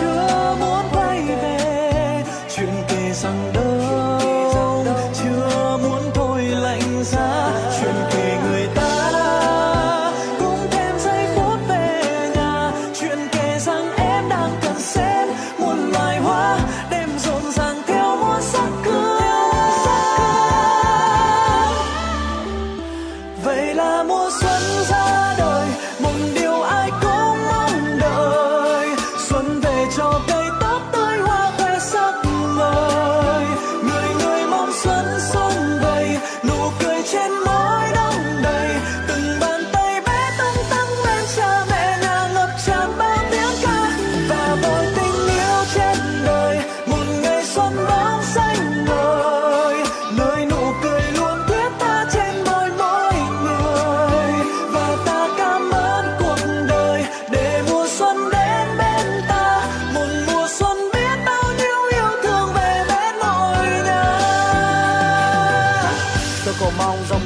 Chúa 0.00 0.41
kể 3.22 3.51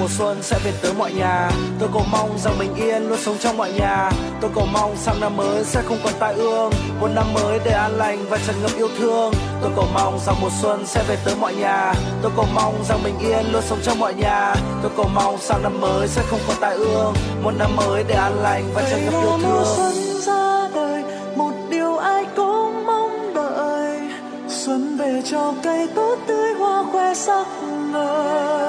mùa 0.07 0.13
xuân 0.19 0.43
sẽ 0.43 0.59
về 0.65 0.73
tới 0.83 0.93
mọi 0.99 1.13
nhà. 1.13 1.51
Tôi 1.79 1.89
cầu 1.93 2.03
mong 2.13 2.39
rằng 2.39 2.59
bình 2.59 2.75
yên 2.75 3.09
luôn 3.09 3.19
sống 3.19 3.37
trong 3.41 3.57
mọi 3.57 3.73
nhà. 3.73 4.11
Tôi 4.41 4.51
cầu 4.55 4.67
mong 4.73 4.97
sang 4.97 5.21
năm 5.21 5.37
mới 5.37 5.65
sẽ 5.65 5.83
không 5.89 5.99
còn 6.05 6.13
tai 6.19 6.35
ương. 6.35 6.73
Một 7.01 7.09
năm 7.15 7.35
mới 7.35 7.61
để 7.65 7.71
an 7.71 7.93
lành 7.97 8.25
và 8.29 8.39
tràn 8.47 8.57
ngập 8.63 8.71
yêu 8.77 8.89
thương. 8.99 9.33
Tôi 9.63 9.71
cầu 9.77 9.85
mong 9.95 10.19
rằng 10.27 10.37
mùa 10.41 10.49
xuân 10.63 10.87
sẽ 10.87 11.05
về 11.09 11.19
tới 11.25 11.35
mọi 11.41 11.55
nhà. 11.55 11.95
Tôi 12.23 12.33
cầu 12.37 12.47
mong 12.55 12.85
rằng 12.89 12.99
bình 13.05 13.19
yên 13.19 13.53
luôn 13.53 13.63
sống 13.69 13.79
trong 13.83 13.99
mọi 13.99 14.15
nhà. 14.15 14.55
Tôi 14.83 14.91
cầu 14.97 15.07
mong 15.15 15.39
sang 15.39 15.63
năm 15.63 15.81
mới 15.81 16.09
sẽ 16.09 16.23
không 16.31 16.41
còn 16.49 16.57
tai 16.61 16.75
ương. 16.75 17.15
Một 17.43 17.53
năm 17.59 17.77
mới 17.77 18.05
để 18.09 18.15
an 18.15 18.43
lành 18.43 18.65
và 18.75 18.83
tràn 18.91 19.05
ngập 19.05 19.15
yêu 19.23 19.39
thương. 19.43 19.65
xuân 19.77 19.95
ra 20.27 20.69
đời 20.75 21.05
một 21.37 21.53
điều 21.71 21.97
ai 21.97 22.25
cũng 22.37 22.87
mong 22.87 23.35
đợi. 23.35 24.01
Xuân 24.49 24.97
về 24.99 25.23
cho 25.31 25.55
cây 25.63 25.89
tốt 25.95 26.17
tươi 26.27 26.55
hoa 26.55 26.85
khoe 26.93 27.15
sắc 27.15 27.47
ngời 27.93 28.66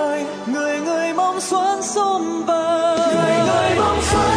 người 1.37 1.45
mong 3.79 4.01
xuân 4.01 4.11
sum 4.11 4.36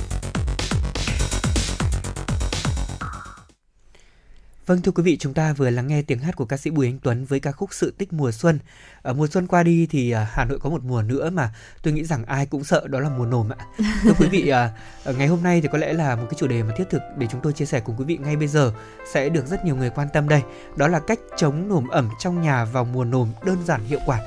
Vâng 4.71 4.81
thưa 4.81 4.91
quý 4.91 5.03
vị, 5.03 5.17
chúng 5.17 5.33
ta 5.33 5.53
vừa 5.53 5.69
lắng 5.69 5.87
nghe 5.87 6.01
tiếng 6.01 6.19
hát 6.19 6.35
của 6.35 6.45
ca 6.45 6.57
sĩ 6.57 6.69
Bùi 6.69 6.85
Anh 6.85 6.99
Tuấn 7.03 7.25
với 7.25 7.39
ca 7.39 7.51
khúc 7.51 7.73
Sự 7.73 7.93
tích 7.97 8.13
mùa 8.13 8.31
xuân. 8.31 8.59
Ở 9.01 9.13
mùa 9.13 9.27
xuân 9.27 9.47
qua 9.47 9.63
đi 9.63 9.87
thì 9.89 10.11
à, 10.11 10.27
Hà 10.31 10.45
Nội 10.45 10.59
có 10.59 10.69
một 10.69 10.83
mùa 10.83 11.01
nữa 11.01 11.29
mà 11.29 11.53
tôi 11.83 11.93
nghĩ 11.93 12.03
rằng 12.03 12.25
ai 12.25 12.45
cũng 12.45 12.63
sợ 12.63 12.87
đó 12.87 12.99
là 12.99 13.09
mùa 13.09 13.25
nồm 13.25 13.49
ạ. 13.49 13.65
Thưa 14.03 14.13
quý 14.19 14.27
vị, 14.27 14.47
à, 14.47 14.69
ở 15.03 15.13
ngày 15.13 15.27
hôm 15.27 15.43
nay 15.43 15.61
thì 15.61 15.67
có 15.71 15.77
lẽ 15.77 15.93
là 15.93 16.15
một 16.15 16.25
cái 16.29 16.37
chủ 16.39 16.47
đề 16.47 16.63
mà 16.63 16.73
thiết 16.77 16.89
thực 16.89 17.01
để 17.17 17.27
chúng 17.31 17.41
tôi 17.41 17.53
chia 17.53 17.65
sẻ 17.65 17.79
cùng 17.79 17.95
quý 17.97 18.05
vị 18.05 18.17
ngay 18.17 18.35
bây 18.35 18.47
giờ 18.47 18.73
sẽ 19.13 19.29
được 19.29 19.47
rất 19.47 19.65
nhiều 19.65 19.75
người 19.75 19.89
quan 19.89 20.07
tâm 20.13 20.29
đây. 20.29 20.41
Đó 20.75 20.87
là 20.87 20.99
cách 20.99 21.19
chống 21.37 21.69
nồm 21.69 21.87
ẩm 21.87 22.09
trong 22.19 22.41
nhà 22.41 22.65
vào 22.65 22.85
mùa 22.85 23.03
nồm 23.03 23.31
đơn 23.45 23.57
giản 23.65 23.85
hiệu 23.85 23.99
quả. 24.05 24.19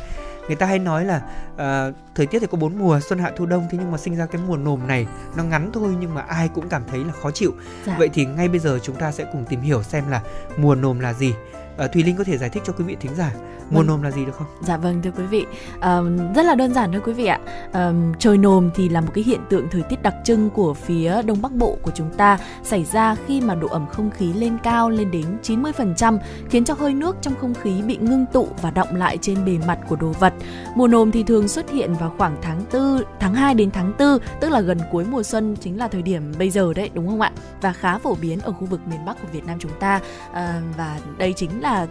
Người 0.47 0.57
ta 0.57 0.67
hay 0.67 0.79
nói 0.79 1.05
là 1.05 1.23
à, 1.57 1.91
thời 2.15 2.27
tiết 2.27 2.39
thì 2.39 2.47
có 2.47 2.59
bốn 2.59 2.79
mùa 2.79 3.01
xuân 3.01 3.19
hạ 3.19 3.33
thu 3.37 3.47
đông 3.47 3.67
thế 3.71 3.79
nhưng 3.81 3.91
mà 3.93 3.99
sinh 3.99 4.17
ra 4.17 4.27
cái 4.27 4.41
mùa 4.47 4.57
nồm 4.57 4.87
này 4.87 5.07
nó 5.37 5.45
ngắn 5.45 5.71
thôi 5.73 5.95
nhưng 6.01 6.15
mà 6.15 6.21
ai 6.21 6.49
cũng 6.55 6.69
cảm 6.69 6.83
thấy 6.91 7.05
là 7.05 7.13
khó 7.23 7.31
chịu 7.31 7.53
Dạ. 7.87 7.97
vậy 7.99 8.09
thì 8.15 8.25
ngay 8.27 8.49
bây 8.49 8.59
giờ 8.59 8.79
chúng 8.83 8.97
ta 8.97 9.13
sẽ 9.13 9.25
cùng 9.33 9.45
tìm 9.49 9.61
hiểu 9.61 9.83
xem 9.83 10.05
là 10.11 10.21
mùa 10.57 10.75
nồm 10.75 10.99
là 11.01 11.13
gì 11.13 11.35
à, 11.77 11.87
thùy 11.87 12.03
linh 12.03 12.17
có 12.17 12.25
thể 12.25 12.39
giải 12.39 12.51
thích 12.51 12.63
cho 12.67 12.73
quý 12.73 12.85
vị 12.85 12.97
thính 13.01 13.15
giả 13.15 13.33
mùa 13.71 13.79
Vâng. 13.79 13.87
nồm 13.87 14.03
là 14.03 14.11
gì 14.11 14.25
được 14.25 14.37
không 14.39 14.47
Dạ 14.63 14.77
vâng 14.77 15.03
thưa 15.03 15.11
quý 15.11 15.25
vị, 15.25 15.47
Ờm, 15.81 16.33
rất 16.35 16.43
là 16.47 16.55
đơn 16.55 16.75
giản 16.75 16.93
thôi 16.93 17.01
quý 17.05 17.13
vị 17.13 17.27
ạ. 17.27 17.41
Ờm, 17.73 18.13
trời 18.19 18.39
nồm 18.39 18.71
thì 18.75 18.89
là 18.89 19.01
một 19.01 19.11
cái 19.15 19.25
hiện 19.25 19.41
tượng 19.51 19.69
thời 19.71 19.83
tiết 19.83 20.03
đặc 20.03 20.15
trưng 20.25 20.51
của 20.51 20.75
phía 20.75 21.23
đông 21.23 21.43
bắc 21.43 21.53
bộ 21.53 21.79
của 21.83 21.91
chúng 21.95 22.11
ta 22.17 22.39
xảy 22.63 22.85
ra 22.85 23.17
khi 23.27 23.41
mà 23.41 23.55
độ 23.55 23.69
ẩm 23.69 23.87
không 23.93 24.11
khí 24.11 24.33
lên 24.33 24.59
cao 24.63 24.91
lên 24.91 25.11
đến 25.11 25.25
90% 25.43 26.19
khiến 26.49 26.65
cho 26.65 26.75
hơi 26.75 26.95
nước 26.95 27.17
trong 27.21 27.35
không 27.41 27.55
khí 27.55 27.83
bị 27.83 27.97
ngưng 27.97 28.27
tụ 28.33 28.49
và 28.63 28.71
đọng 28.71 28.97
lại 28.97 29.19
trên 29.19 29.45
bề 29.45 29.59
mặt 29.67 29.79
của 29.89 29.97
đồ 29.97 30.09
vật. 30.09 30.33
Mùa 30.75 30.89
nồm 30.89 31.11
thì 31.11 31.23
thường 31.23 31.49
xuất 31.49 31.71
hiện 31.71 31.95
vào 31.95 32.15
khoảng 32.19 32.37
tháng 32.43 32.63
4, 32.73 33.03
tháng 33.21 33.35
2 33.35 33.55
đến 33.55 33.71
tháng 33.71 33.93
4, 33.99 34.19
tức 34.41 34.49
là 34.49 34.61
gần 34.61 34.79
cuối 34.93 35.05
mùa 35.11 35.23
xuân 35.23 35.57
chính 35.61 35.79
là 35.79 35.89
thời 35.89 36.03
điểm 36.03 36.33
bây 36.39 36.51
giờ 36.51 36.75
đấy 36.75 36.91
đúng 36.95 37.07
không 37.07 37.21
ạ? 37.21 37.33
Và 37.61 37.73
khá 37.73 37.99
phổ 37.99 38.15
biến 38.15 38.41
ở 38.41 38.53
khu 38.53 38.67
vực 38.67 38.81
miền 38.87 39.05
Bắc 39.05 39.23
của 39.23 39.29
Việt 39.33 39.47
Nam 39.47 39.59
chúng 39.59 39.71
ta. 39.81 40.01
À, 40.33 40.61
và 40.77 40.99
đây 41.19 41.33
chính 41.37 41.63
là 41.65 41.87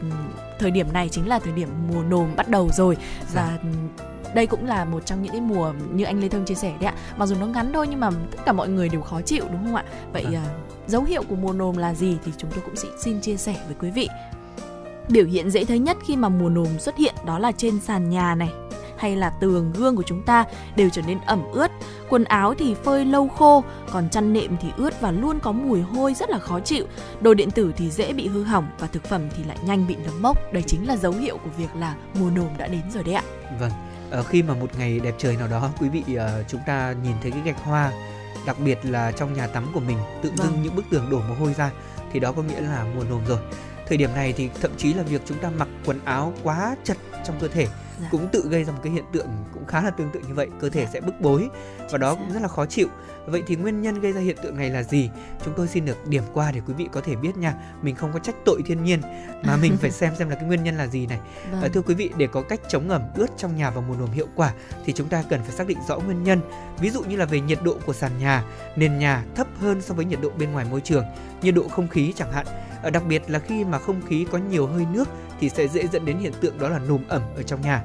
thời 0.60 0.72
điểm 0.72 0.94
này 0.94 1.10
chính 1.10 1.27
là 1.27 1.39
thời 1.39 1.53
điểm 1.53 1.70
mùa 1.92 2.03
nồm 2.03 2.36
bắt 2.36 2.50
đầu 2.50 2.70
rồi 2.74 2.98
và 3.34 3.60
đây 4.36 4.48
cũng 4.48 4.65
là 4.65 4.86
một 4.86 5.06
trong 5.06 5.24
những 5.24 5.32
cái 5.32 5.42
mùa 5.42 5.74
như 5.94 6.03
anh 6.03 6.20
Lê 6.20 6.30
Thông 6.30 6.46
chia 6.46 6.56
sẻ 6.56 6.74
đấy 6.80 6.86
ạ. 6.86 6.94
Mặc 7.18 7.25
dù 7.25 7.36
nó 7.39 7.46
ngắn 7.46 7.74
thôi 7.74 7.88
nhưng 7.89 8.00
mà 8.00 8.10
tất 8.32 8.38
cả 8.46 8.51
mọi 8.51 8.70
người 8.70 8.89
đều 8.89 9.01
khó 9.01 9.22
chịu 9.22 9.44
đúng 9.51 9.65
không 9.65 9.75
ạ? 9.75 9.84
Vậy 10.13 10.25
à, 10.34 10.46
dấu 10.88 11.03
hiệu 11.03 11.24
của 11.30 11.36
mùa 11.36 11.53
nồm 11.53 11.77
là 11.77 11.94
gì 11.94 12.18
thì 12.25 12.32
chúng 12.38 12.51
tôi 12.51 12.60
cũng 12.65 12.75
xin 13.03 13.22
chia 13.22 13.38
sẻ 13.38 13.56
với 13.68 13.75
quý 13.80 13.89
vị. 13.92 14.10
Biểu 15.10 15.25
hiện 15.25 15.51
dễ 15.51 15.65
thấy 15.65 15.80
nhất 15.80 15.98
khi 16.06 16.15
mà 16.15 16.30
mùa 16.30 16.50
nồm 16.50 16.80
xuất 16.80 16.98
hiện 16.98 17.15
đó 17.25 17.39
là 17.39 17.51
trên 17.51 17.80
sàn 17.80 18.10
nhà 18.10 18.36
này, 18.36 18.50
hay 19.03 19.15
là 19.15 19.29
tường 19.29 19.74
gương 19.74 19.95
của 19.95 20.03
chúng 20.03 20.24
ta 20.24 20.45
đều 20.75 20.89
trở 20.89 21.01
nên 21.01 21.19
ẩm 21.25 21.43
ướt. 21.51 21.72
Quần 22.10 22.24
áo 22.24 22.53
thì 22.60 22.75
phơi 22.83 23.05
lâu 23.05 23.27
khô, 23.27 23.63
còn 23.91 24.10
chăn 24.10 24.33
nệm 24.33 24.57
thì 24.62 24.67
ướt 24.77 25.01
và 25.01 25.12
luôn 25.12 25.39
có 25.39 25.51
mùi 25.51 25.81
hôi 25.81 26.13
rất 26.13 26.29
là 26.29 26.39
khó 26.39 26.60
chịu. 26.60 26.86
Đồ 27.22 27.33
điện 27.33 27.51
tử 27.51 27.74
thì 27.77 27.89
dễ 27.89 28.13
bị 28.13 28.27
hư 28.27 28.43
hỏng 28.43 28.67
và 28.79 28.88
thực 28.88 29.03
phẩm 29.03 29.22
thì 29.38 29.43
lại 29.43 29.57
nhanh 29.65 29.88
bị 29.88 29.95
nấm 30.05 30.22
mốc. 30.22 30.53
Đây 30.53 30.63
chính 30.67 30.88
là 30.88 30.98
dấu 30.98 31.12
hiệu 31.12 31.38
của 31.38 31.50
việc 31.57 31.75
là 31.75 31.95
mùa 32.19 32.29
nồm 32.29 32.48
đã 32.57 32.67
đến 32.67 32.81
rồi 32.93 33.03
đấy 33.03 33.15
ạ. 33.15 33.24
Vâng, 33.60 33.72
ở 34.12 34.24
khi 34.24 34.43
mà 34.43 34.53
một 34.53 34.69
ngày 34.77 35.00
đẹp 35.00 35.15
trời 35.17 35.38
nào 35.38 35.48
đó 35.48 35.69
quý 35.79 35.89
vị 35.89 36.03
uh, 36.13 36.19
chúng 36.48 36.62
ta 36.65 36.95
nhìn 37.03 37.15
thấy 37.22 37.31
cái 37.31 37.41
gạch 37.45 37.63
hoa 37.63 37.91
đặc 38.45 38.57
biệt 38.65 38.79
là 38.83 39.12
trong 39.12 39.33
nhà 39.33 39.48
tắm 39.48 39.67
của 39.74 39.79
mình 39.79 39.98
tự 40.22 40.29
dưng 40.29 40.48
vâng. 40.48 40.63
những 40.63 40.75
bức 40.75 40.86
tường 40.91 41.10
đổ 41.12 41.19
mồ 41.29 41.36
hôi 41.36 41.53
ra 41.53 41.72
thì 42.12 42.19
đó 42.19 42.31
có 42.31 42.41
nghĩa 42.41 42.62
là 42.62 42.86
mùa 42.95 43.03
nồm 43.03 43.22
rồi 43.27 43.39
thời 43.88 43.98
điểm 43.98 44.13
này 44.15 44.33
thì 44.33 44.50
thậm 44.62 44.72
chí 44.77 44.93
là 44.93 45.03
việc 45.03 45.22
chúng 45.25 45.38
ta 45.38 45.50
mặc 45.57 45.67
quần 45.86 46.00
áo 46.05 46.33
quá 46.43 46.75
chật 46.83 46.98
trong 47.25 47.36
cơ 47.39 47.48
thể 47.48 47.67
dạ. 48.01 48.07
cũng 48.12 48.27
tự 48.31 48.47
gây 48.50 48.63
ra 48.63 48.73
một 48.73 48.79
cái 48.83 48.93
hiện 48.93 49.03
tượng 49.13 49.27
cũng 49.53 49.65
khá 49.65 49.81
là 49.81 49.89
tương 49.89 50.09
tự 50.12 50.19
như 50.27 50.33
vậy 50.33 50.50
cơ 50.59 50.69
thể 50.69 50.83
dạ. 50.85 50.89
sẽ 50.93 51.01
bức 51.01 51.21
bối 51.21 51.50
và 51.91 51.97
đó 51.97 52.15
cũng 52.15 52.33
rất 52.33 52.41
là 52.41 52.47
khó 52.47 52.65
chịu. 52.65 52.88
Vậy 53.25 53.43
thì 53.47 53.55
nguyên 53.55 53.81
nhân 53.81 54.01
gây 54.01 54.12
ra 54.12 54.21
hiện 54.21 54.38
tượng 54.43 54.57
này 54.57 54.69
là 54.69 54.83
gì? 54.83 55.09
Chúng 55.45 55.53
tôi 55.57 55.67
xin 55.67 55.85
được 55.85 56.07
điểm 56.07 56.23
qua 56.33 56.51
để 56.51 56.62
quý 56.67 56.73
vị 56.73 56.88
có 56.91 57.01
thể 57.01 57.15
biết 57.15 57.38
nha. 57.38 57.53
Mình 57.81 57.95
không 57.95 58.13
có 58.13 58.19
trách 58.19 58.35
tội 58.45 58.62
thiên 58.65 58.83
nhiên 58.83 59.01
mà 59.43 59.57
mình 59.62 59.77
phải 59.77 59.91
xem 59.91 60.13
xem 60.19 60.29
là 60.29 60.35
cái 60.35 60.45
nguyên 60.45 60.63
nhân 60.63 60.77
là 60.77 60.88
gì 60.88 61.07
này. 61.07 61.19
Vâng. 61.51 61.62
và 61.62 61.67
thưa 61.67 61.81
quý 61.81 61.93
vị 61.95 62.12
để 62.17 62.27
có 62.27 62.41
cách 62.41 62.59
chống 62.69 62.89
ẩm 62.89 63.01
ướt 63.15 63.27
trong 63.38 63.57
nhà 63.57 63.69
vào 63.69 63.83
mùa 63.88 63.95
nồm 63.95 64.12
hiệu 64.12 64.27
quả 64.35 64.53
thì 64.85 64.93
chúng 64.93 65.07
ta 65.07 65.23
cần 65.29 65.43
phải 65.43 65.51
xác 65.51 65.67
định 65.67 65.77
rõ 65.88 66.00
nguyên 66.00 66.23
nhân. 66.23 66.41
Ví 66.79 66.89
dụ 66.89 67.03
như 67.03 67.17
là 67.17 67.25
về 67.25 67.39
nhiệt 67.39 67.59
độ 67.63 67.77
của 67.85 67.93
sàn 67.93 68.12
nhà 68.19 68.43
nền 68.75 69.00
nhà 69.00 69.25
thấp 69.35 69.47
hơn 69.59 69.81
so 69.81 69.93
với 69.93 70.05
nhiệt 70.05 70.19
độ 70.21 70.29
bên 70.29 70.51
ngoài 70.51 70.65
môi 70.71 70.81
trường 70.81 71.05
nhiệt 71.41 71.55
độ 71.55 71.67
không 71.67 71.88
khí 71.88 72.13
chẳng 72.15 72.31
hạn 72.31 72.45
đặc 72.89 73.03
biệt 73.07 73.21
là 73.27 73.39
khi 73.39 73.63
mà 73.63 73.79
không 73.79 74.01
khí 74.07 74.25
có 74.31 74.37
nhiều 74.37 74.67
hơi 74.67 74.85
nước 74.93 75.09
thì 75.39 75.49
sẽ 75.49 75.67
dễ 75.67 75.87
dẫn 75.87 76.05
đến 76.05 76.17
hiện 76.17 76.33
tượng 76.41 76.59
đó 76.59 76.69
là 76.69 76.79
nồm 76.79 77.03
ẩm 77.07 77.21
ở 77.35 77.43
trong 77.43 77.61
nhà. 77.61 77.83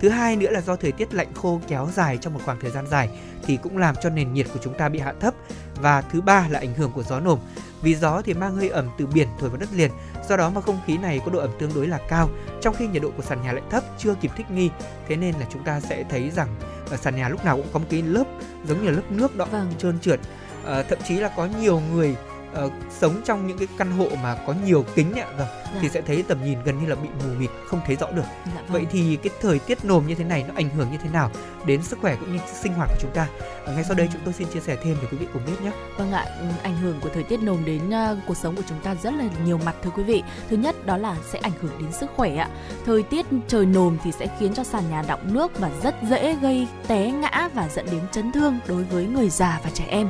Thứ 0.00 0.08
hai 0.08 0.36
nữa 0.36 0.50
là 0.50 0.60
do 0.60 0.76
thời 0.76 0.92
tiết 0.92 1.14
lạnh 1.14 1.34
khô 1.34 1.60
kéo 1.68 1.88
dài 1.94 2.18
trong 2.20 2.34
một 2.34 2.40
khoảng 2.44 2.60
thời 2.60 2.70
gian 2.70 2.86
dài 2.86 3.08
thì 3.42 3.56
cũng 3.56 3.78
làm 3.78 3.94
cho 4.02 4.10
nền 4.10 4.32
nhiệt 4.32 4.46
của 4.54 4.60
chúng 4.62 4.74
ta 4.74 4.88
bị 4.88 4.98
hạ 4.98 5.14
thấp. 5.20 5.34
Và 5.80 6.02
thứ 6.02 6.20
ba 6.20 6.46
là 6.50 6.58
ảnh 6.58 6.74
hưởng 6.74 6.92
của 6.92 7.02
gió 7.02 7.20
nồm. 7.20 7.38
Vì 7.82 7.94
gió 7.94 8.22
thì 8.24 8.34
mang 8.34 8.56
hơi 8.56 8.68
ẩm 8.68 8.88
từ 8.98 9.06
biển 9.06 9.28
thổi 9.38 9.50
vào 9.50 9.58
đất 9.58 9.68
liền 9.72 9.90
do 10.28 10.36
đó 10.36 10.50
mà 10.50 10.60
không 10.60 10.78
khí 10.86 10.98
này 10.98 11.20
có 11.24 11.32
độ 11.32 11.38
ẩm 11.38 11.50
tương 11.58 11.74
đối 11.74 11.86
là 11.86 11.98
cao. 12.08 12.28
Trong 12.60 12.74
khi 12.78 12.86
nhiệt 12.86 13.02
độ 13.02 13.10
của 13.16 13.22
sàn 13.22 13.42
nhà 13.42 13.52
lại 13.52 13.62
thấp 13.70 13.84
chưa 13.98 14.14
kịp 14.14 14.30
thích 14.36 14.50
nghi 14.50 14.70
thế 15.08 15.16
nên 15.16 15.34
là 15.34 15.46
chúng 15.52 15.64
ta 15.64 15.80
sẽ 15.80 16.04
thấy 16.10 16.30
rằng 16.30 16.48
ở 16.90 16.96
sàn 16.96 17.16
nhà 17.16 17.28
lúc 17.28 17.44
nào 17.44 17.56
cũng 17.56 17.66
có 17.72 17.78
một 17.78 17.86
cái 17.90 18.02
lớp 18.02 18.24
giống 18.66 18.82
như 18.82 18.90
là 18.90 18.96
lớp 18.96 19.10
nước 19.10 19.36
đọng 19.36 19.48
vâng. 19.52 19.72
trơn 19.78 20.00
trượt. 20.00 20.20
À, 20.66 20.82
thậm 20.82 20.98
chí 21.08 21.14
là 21.14 21.28
có 21.36 21.48
nhiều 21.60 21.80
người 21.92 22.16
uh, 22.64 22.72
sống 22.90 23.20
trong 23.24 23.46
những 23.46 23.58
cái 23.58 23.68
căn 23.78 23.90
hộ 23.90 24.08
mà 24.22 24.36
có 24.46 24.54
nhiều 24.66 24.84
kính 24.94 25.12
ạ 25.12 25.26
vâng 25.38 25.48
dạ. 25.74 25.80
thì 25.80 25.88
sẽ 25.88 26.00
thấy 26.00 26.24
tầm 26.28 26.44
nhìn 26.44 26.58
gần 26.64 26.80
như 26.80 26.86
là 26.86 26.94
bị 26.94 27.08
mù 27.18 27.34
mịt 27.38 27.50
không 27.66 27.80
thấy 27.86 27.96
rõ 27.96 28.10
được 28.10 28.24
dạ, 28.46 28.52
vâng. 28.54 28.72
vậy 28.72 28.86
thì 28.90 29.16
cái 29.16 29.30
thời 29.40 29.58
tiết 29.58 29.84
nồm 29.84 30.06
như 30.06 30.14
thế 30.14 30.24
này 30.24 30.44
nó 30.48 30.54
ảnh 30.56 30.70
hưởng 30.70 30.90
như 30.92 30.98
thế 31.02 31.10
nào 31.10 31.30
đến 31.66 31.82
sức 31.82 31.98
khỏe 32.00 32.16
cũng 32.20 32.32
như 32.32 32.40
sinh 32.62 32.72
hoạt 32.72 32.88
của 32.88 32.98
chúng 33.00 33.10
ta 33.14 33.26
uh, 33.62 33.68
ngay 33.68 33.84
sau 33.84 33.94
đây 33.94 34.06
ừ. 34.06 34.10
chúng 34.12 34.22
tôi 34.24 34.34
xin 34.34 34.48
chia 34.48 34.60
sẻ 34.60 34.76
thêm 34.82 34.96
để 35.02 35.08
quý 35.12 35.18
vị 35.18 35.26
cùng 35.32 35.42
biết 35.46 35.62
nhé 35.62 35.70
vâng 35.96 36.12
ạ 36.12 36.24
ừ, 36.40 36.46
ảnh 36.62 36.76
hưởng 36.76 37.00
của 37.00 37.08
thời 37.14 37.22
tiết 37.22 37.42
nồm 37.42 37.64
đến 37.64 37.88
uh, 37.88 38.18
cuộc 38.26 38.36
sống 38.36 38.56
của 38.56 38.62
chúng 38.68 38.78
ta 38.80 38.94
rất 38.94 39.14
là 39.14 39.24
nhiều 39.44 39.58
mặt 39.64 39.74
thưa 39.82 39.90
quý 39.90 40.02
vị 40.02 40.22
thứ 40.50 40.56
nhất 40.56 40.86
đó 40.86 40.96
là 40.96 41.16
sẽ 41.32 41.38
ảnh 41.38 41.52
hưởng 41.62 41.78
đến 41.78 41.92
sức 41.92 42.10
khỏe 42.16 42.36
ạ 42.36 42.48
thời 42.86 43.02
tiết 43.02 43.26
trời 43.48 43.66
nồm 43.66 43.98
thì 44.04 44.12
sẽ 44.12 44.26
khiến 44.38 44.54
cho 44.54 44.64
sàn 44.64 44.90
nhà 44.90 45.02
đọng 45.08 45.34
nước 45.34 45.58
và 45.58 45.70
rất 45.82 45.94
dễ 46.10 46.36
gây 46.42 46.66
té 46.86 47.10
ngã 47.10 47.48
và 47.54 47.68
dẫn 47.68 47.86
đến 47.90 48.00
chấn 48.12 48.32
thương 48.32 48.58
đối 48.68 48.84
với 48.84 49.06
người 49.06 49.28
già 49.28 49.60
và 49.64 49.70
trẻ 49.74 49.84
em 49.88 50.08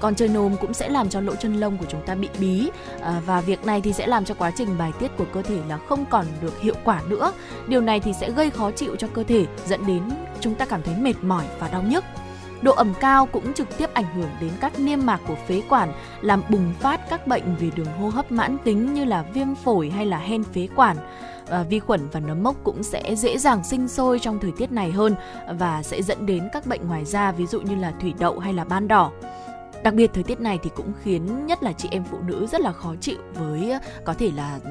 còn 0.00 0.14
chơi 0.14 0.28
nồm 0.28 0.56
cũng 0.60 0.74
sẽ 0.74 0.88
làm 0.88 1.08
cho 1.08 1.20
lỗ 1.20 1.34
chân 1.34 1.60
lông 1.60 1.78
của 1.78 1.86
chúng 1.88 2.06
ta 2.06 2.14
bị 2.14 2.28
bí 2.40 2.70
à, 3.02 3.22
và 3.26 3.40
việc 3.40 3.66
này 3.66 3.80
thì 3.80 3.92
sẽ 3.92 4.06
làm 4.06 4.24
cho 4.24 4.34
quá 4.34 4.50
trình 4.56 4.78
bài 4.78 4.92
tiết 4.98 5.16
của 5.16 5.26
cơ 5.32 5.42
thể 5.42 5.58
là 5.68 5.78
không 5.88 6.04
còn 6.10 6.26
được 6.42 6.60
hiệu 6.60 6.74
quả 6.84 7.02
nữa 7.08 7.32
điều 7.68 7.80
này 7.80 8.00
thì 8.00 8.12
sẽ 8.12 8.30
gây 8.30 8.50
khó 8.50 8.70
chịu 8.70 8.96
cho 8.96 9.08
cơ 9.14 9.22
thể 9.22 9.46
dẫn 9.66 9.86
đến 9.86 10.02
chúng 10.40 10.54
ta 10.54 10.64
cảm 10.64 10.82
thấy 10.82 10.94
mệt 10.94 11.14
mỏi 11.22 11.44
và 11.58 11.68
đau 11.68 11.82
nhức 11.82 12.04
Độ 12.62 12.72
ẩm 12.72 12.94
cao 13.00 13.26
cũng 13.26 13.52
trực 13.52 13.78
tiếp 13.78 13.94
ảnh 13.94 14.14
hưởng 14.14 14.30
đến 14.40 14.50
các 14.60 14.78
niêm 14.78 15.06
mạc 15.06 15.20
của 15.28 15.36
phế 15.48 15.62
quản, 15.68 15.92
làm 16.20 16.42
bùng 16.48 16.72
phát 16.80 17.00
các 17.10 17.26
bệnh 17.26 17.56
về 17.56 17.70
đường 17.76 17.86
hô 18.00 18.08
hấp 18.08 18.32
mãn 18.32 18.56
tính 18.64 18.94
như 18.94 19.04
là 19.04 19.24
viêm 19.34 19.54
phổi 19.54 19.90
hay 19.90 20.06
là 20.06 20.18
hen 20.18 20.44
phế 20.44 20.68
quản. 20.76 20.96
À, 21.48 21.62
vi 21.62 21.78
khuẩn 21.78 22.08
và 22.12 22.20
nấm 22.20 22.42
mốc 22.42 22.56
cũng 22.64 22.82
sẽ 22.82 23.16
dễ 23.16 23.38
dàng 23.38 23.64
sinh 23.64 23.88
sôi 23.88 24.18
trong 24.18 24.38
thời 24.38 24.52
tiết 24.52 24.72
này 24.72 24.90
hơn 24.90 25.14
và 25.58 25.82
sẽ 25.82 26.02
dẫn 26.02 26.26
đến 26.26 26.48
các 26.52 26.66
bệnh 26.66 26.88
ngoài 26.88 27.04
da 27.04 27.32
ví 27.32 27.46
dụ 27.46 27.60
như 27.60 27.74
là 27.74 27.92
thủy 28.00 28.14
đậu 28.18 28.38
hay 28.38 28.52
là 28.52 28.64
ban 28.64 28.88
đỏ. 28.88 29.10
Đặc 29.84 29.94
biệt 29.94 30.10
thời 30.14 30.22
tiết 30.22 30.40
này 30.40 30.58
thì 30.62 30.70
cũng 30.74 30.92
khiến 31.02 31.46
nhất 31.46 31.62
là 31.62 31.72
chị 31.72 31.88
em 31.92 32.04
phụ 32.04 32.18
nữ 32.20 32.46
rất 32.46 32.60
là 32.60 32.72
khó 32.72 32.94
chịu 33.00 33.18
với 33.34 33.70
ờ, 33.70 33.78
có 34.04 34.14
thể 34.14 34.30
là 34.34 34.58
ừ, 34.64 34.70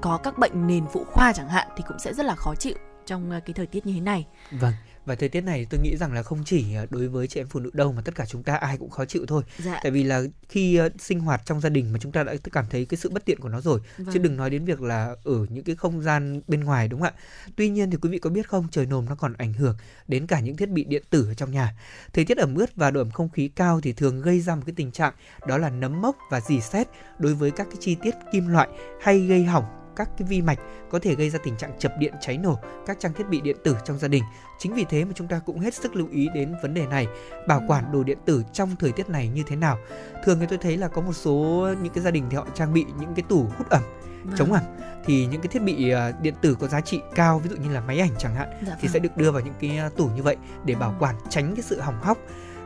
có 0.00 0.18
các 0.22 0.38
bệnh 0.38 0.66
nền 0.66 0.84
phụ 0.92 1.04
khoa 1.04 1.32
chẳng 1.32 1.48
hạn 1.48 1.68
thì 1.76 1.84
cũng 1.88 1.98
sẽ 1.98 2.14
rất 2.14 2.26
là 2.26 2.34
khó 2.34 2.54
chịu 2.54 2.74
trong 3.06 3.30
ờ, 3.30 3.40
cái 3.40 3.54
thời 3.54 3.66
tiết 3.66 3.86
như 3.86 3.92
thế 3.94 4.00
này. 4.00 4.26
Vâng, 4.50 4.72
và 5.06 5.14
thời 5.14 5.28
tiết 5.28 5.40
này 5.40 5.66
tôi 5.70 5.80
nghĩ 5.80 5.96
rằng 5.96 6.12
là 6.12 6.22
không 6.22 6.42
chỉ 6.44 6.74
à, 6.74 6.86
đối 6.90 7.08
với 7.08 7.26
chị 7.26 7.40
em 7.40 7.46
phụ 7.48 7.60
nữ 7.60 7.70
đâu 7.72 7.92
mà 7.92 8.02
tất 8.02 8.14
cả 8.14 8.26
chúng 8.26 8.42
ta 8.42 8.56
ai 8.56 8.76
cũng 8.78 8.90
khó 8.90 9.04
chịu 9.04 9.24
thôi 9.28 9.42
dạ. 9.58 9.80
tại 9.82 9.92
vì 9.92 10.02
là 10.02 10.22
khi 10.48 10.80
uh, 10.80 10.92
sinh 11.00 11.20
hoạt 11.20 11.42
trong 11.44 11.60
gia 11.60 11.68
đình 11.68 11.92
mà 11.92 11.98
chúng 12.02 12.12
ta 12.12 12.22
đã 12.22 12.34
cảm 12.52 12.64
thấy 12.70 12.84
cái 12.84 12.98
sự 12.98 13.10
bất 13.10 13.24
tiện 13.24 13.40
của 13.40 13.48
nó 13.48 13.60
rồi 13.60 13.80
vâng. 13.98 14.14
chứ 14.14 14.18
đừng 14.18 14.36
nói 14.36 14.50
đến 14.50 14.64
việc 14.64 14.80
là 14.80 15.14
ở 15.24 15.46
những 15.48 15.64
cái 15.64 15.76
không 15.76 16.02
gian 16.02 16.40
bên 16.48 16.64
ngoài 16.64 16.88
đúng 16.88 17.00
không 17.00 17.12
ạ 17.16 17.20
tuy 17.56 17.68
nhiên 17.68 17.90
thì 17.90 17.96
quý 17.96 18.08
vị 18.10 18.18
có 18.18 18.30
biết 18.30 18.48
không 18.48 18.66
trời 18.70 18.86
nồm 18.86 19.06
nó 19.08 19.14
còn 19.14 19.32
ảnh 19.38 19.52
hưởng 19.52 19.76
đến 20.08 20.26
cả 20.26 20.40
những 20.40 20.56
thiết 20.56 20.70
bị 20.70 20.84
điện 20.84 21.02
tử 21.10 21.26
ở 21.28 21.34
trong 21.34 21.50
nhà 21.50 21.76
thời 22.12 22.24
tiết 22.24 22.38
ẩm 22.38 22.54
ướt 22.54 22.76
và 22.76 22.90
độ 22.90 23.00
ẩm 23.00 23.10
không 23.10 23.28
khí 23.28 23.48
cao 23.48 23.80
thì 23.80 23.92
thường 23.92 24.22
gây 24.22 24.40
ra 24.40 24.54
một 24.54 24.62
cái 24.66 24.74
tình 24.76 24.92
trạng 24.92 25.12
đó 25.46 25.58
là 25.58 25.70
nấm 25.70 26.02
mốc 26.02 26.16
và 26.30 26.40
dì 26.40 26.60
xét 26.60 26.86
đối 27.18 27.34
với 27.34 27.50
các 27.50 27.66
cái 27.70 27.76
chi 27.80 27.96
tiết 28.02 28.14
kim 28.32 28.48
loại 28.48 28.68
hay 29.00 29.20
gây 29.20 29.44
hỏng 29.44 29.85
các 29.96 30.08
cái 30.18 30.28
vi 30.28 30.42
mạch 30.42 30.58
có 30.90 30.98
thể 30.98 31.14
gây 31.14 31.30
ra 31.30 31.38
tình 31.44 31.56
trạng 31.56 31.78
chập 31.78 31.92
điện 31.98 32.14
cháy 32.20 32.38
nổ 32.38 32.58
các 32.86 32.96
trang 33.00 33.12
thiết 33.12 33.28
bị 33.28 33.40
điện 33.40 33.56
tử 33.64 33.76
trong 33.84 33.98
gia 33.98 34.08
đình. 34.08 34.24
Chính 34.58 34.74
vì 34.74 34.84
thế 34.88 35.04
mà 35.04 35.12
chúng 35.14 35.28
ta 35.28 35.40
cũng 35.46 35.60
hết 35.60 35.74
sức 35.74 35.96
lưu 35.96 36.08
ý 36.12 36.28
đến 36.34 36.54
vấn 36.62 36.74
đề 36.74 36.86
này, 36.86 37.06
bảo 37.48 37.62
quản 37.68 37.92
đồ 37.92 38.02
điện 38.02 38.18
tử 38.24 38.42
trong 38.52 38.76
thời 38.76 38.92
tiết 38.92 39.08
này 39.08 39.28
như 39.28 39.42
thế 39.46 39.56
nào. 39.56 39.78
Thường 40.24 40.40
thì 40.40 40.46
tôi 40.48 40.58
thấy 40.58 40.76
là 40.76 40.88
có 40.88 41.02
một 41.02 41.12
số 41.12 41.68
những 41.82 41.92
cái 41.92 42.04
gia 42.04 42.10
đình 42.10 42.24
thì 42.30 42.36
họ 42.36 42.46
trang 42.54 42.72
bị 42.72 42.84
những 43.00 43.14
cái 43.14 43.24
tủ 43.28 43.46
hút 43.58 43.68
ẩm 43.70 43.82
vâng. 44.24 44.36
chống 44.38 44.52
ẩm 44.52 44.62
thì 45.04 45.26
những 45.26 45.40
cái 45.40 45.48
thiết 45.48 45.62
bị 45.62 45.92
uh, 45.94 46.20
điện 46.22 46.34
tử 46.40 46.56
có 46.60 46.68
giá 46.68 46.80
trị 46.80 47.00
cao 47.14 47.38
ví 47.38 47.50
dụ 47.50 47.56
như 47.56 47.74
là 47.74 47.80
máy 47.80 47.98
ảnh 47.98 48.10
chẳng 48.18 48.34
hạn 48.34 48.48
dạ 48.66 48.76
thì 48.80 48.88
vâng. 48.88 48.92
sẽ 48.92 48.98
được 48.98 49.16
đưa 49.16 49.30
vào 49.30 49.42
những 49.42 49.54
cái 49.60 49.80
uh, 49.86 49.96
tủ 49.96 50.06
như 50.06 50.22
vậy 50.22 50.36
để 50.64 50.74
bảo 50.74 50.90
vâng. 50.90 50.98
quản 51.02 51.14
tránh 51.30 51.54
cái 51.56 51.62
sự 51.62 51.80
hỏng 51.80 52.02
hóc 52.02 52.18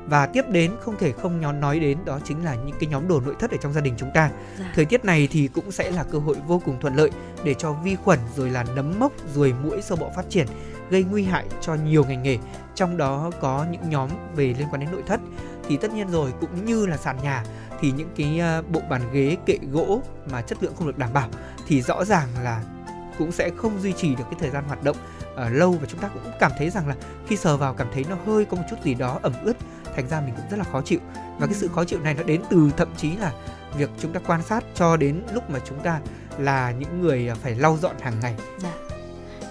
và 0.07 0.27
tiếp 0.27 0.45
đến 0.49 0.73
không 0.81 0.97
thể 0.99 1.13
không 1.13 1.41
nhón 1.41 1.61
nói 1.61 1.81
đến 1.81 1.99
đó 2.05 2.19
chính 2.25 2.45
là 2.45 2.55
những 2.55 2.77
cái 2.81 2.91
nhóm 2.91 3.09
đồ 3.09 3.21
nội 3.21 3.35
thất 3.39 3.51
ở 3.51 3.57
trong 3.57 3.73
gia 3.73 3.81
đình 3.81 3.95
chúng 3.99 4.11
ta. 4.15 4.31
Dạ. 4.59 4.73
thời 4.75 4.85
tiết 4.85 5.05
này 5.05 5.29
thì 5.31 5.49
cũng 5.49 5.73
sẽ 5.73 5.91
là 5.91 6.05
cơ 6.05 6.19
hội 6.19 6.37
vô 6.47 6.63
cùng 6.65 6.81
thuận 6.81 6.97
lợi 6.97 7.11
để 7.45 7.55
cho 7.55 7.73
vi 7.73 7.97
khuẩn 7.97 8.19
rồi 8.37 8.51
là 8.51 8.65
nấm 8.75 8.99
mốc 8.99 9.13
ruồi 9.35 9.55
muỗi 9.65 9.83
sâu 9.83 9.99
bọ 10.01 10.09
phát 10.17 10.31
triển 10.31 10.47
gây 10.91 11.05
nguy 11.05 11.25
hại 11.25 11.45
cho 11.61 11.75
nhiều 11.75 12.05
ngành 12.05 12.23
nghề. 12.23 12.39
Trong 12.75 12.97
đó 12.97 13.31
có 13.41 13.67
những 13.71 13.91
nhóm 13.91 14.11
về 14.37 14.55
liên 14.59 14.69
quan 14.71 14.81
đến 14.81 14.91
nội 14.93 15.03
thất. 15.07 15.21
Thì 15.69 15.77
tất 15.77 15.93
nhiên 15.93 16.09
rồi 16.09 16.33
cũng 16.41 16.65
như 16.65 16.87
là 16.87 16.97
sàn 16.97 17.17
nhà 17.23 17.45
thì 17.81 17.93
những 17.93 18.09
cái 18.17 18.39
ờ, 18.39 18.63
bộ 18.73 18.81
bàn 18.89 19.03
ghế 19.13 19.37
kệ 19.47 19.59
gỗ 19.73 20.03
mà 20.31 20.43
chất 20.43 20.63
lượng 20.63 20.75
không 20.77 20.87
được 20.87 20.99
đảm 20.99 21.13
bảo 21.13 21.29
thì 21.67 21.83
rõ 21.83 22.05
ràng 22.05 22.29
là 22.43 22.63
cũng 23.19 23.33
sẽ 23.33 23.51
không 23.57 23.81
duy 23.81 23.93
trì 23.93 24.15
được 24.15 24.25
cái 24.31 24.41
thời 24.41 24.51
gian 24.51 24.65
hoạt 24.65 24.83
động 24.83 24.97
uh, 25.33 25.53
lâu 25.53 25.73
và 25.73 25.87
chúng 25.87 26.01
ta 26.01 26.09
cũng 26.09 26.23
cảm 26.41 26.53
thấy 26.59 26.71
rằng 26.71 26.89
là 26.89 26.95
khi 27.27 27.37
sờ 27.37 27.57
vào 27.57 27.75
cảm 27.75 27.87
thấy 27.95 28.05
nó 28.09 28.17
hơi 28.27 28.45
có 28.45 28.57
một 28.57 28.63
chút 28.71 28.77
gì 28.85 28.95
đó 28.95 29.19
ẩm 29.23 29.33
ướt 29.45 29.57
thành 30.01 30.11
ra 30.11 30.21
mình 30.21 30.35
cũng 30.37 30.51
rất 30.51 30.57
là 30.57 30.65
khó 30.65 30.83
chịu. 30.83 30.99
Và 31.39 31.47
cái 31.47 31.55
sự 31.55 31.69
khó 31.69 31.85
chịu 31.85 32.01
này 32.01 32.15
nó 32.15 32.23
đến 32.23 32.43
từ 32.51 32.71
thậm 32.77 32.89
chí 32.97 33.17
là 33.17 33.33
việc 33.77 33.91
chúng 34.01 34.13
ta 34.13 34.21
quan 34.27 34.43
sát 34.43 34.65
cho 34.75 34.97
đến 34.97 35.23
lúc 35.33 35.51
mà 35.51 35.59
chúng 35.69 35.81
ta 35.81 36.01
là 36.39 36.71
những 36.71 37.01
người 37.01 37.29
à, 37.29 37.35
phải 37.35 37.55
lau 37.55 37.77
dọn 37.77 37.97
hàng 38.01 38.21
ngày. 38.21 38.35
Dạ 38.59 38.73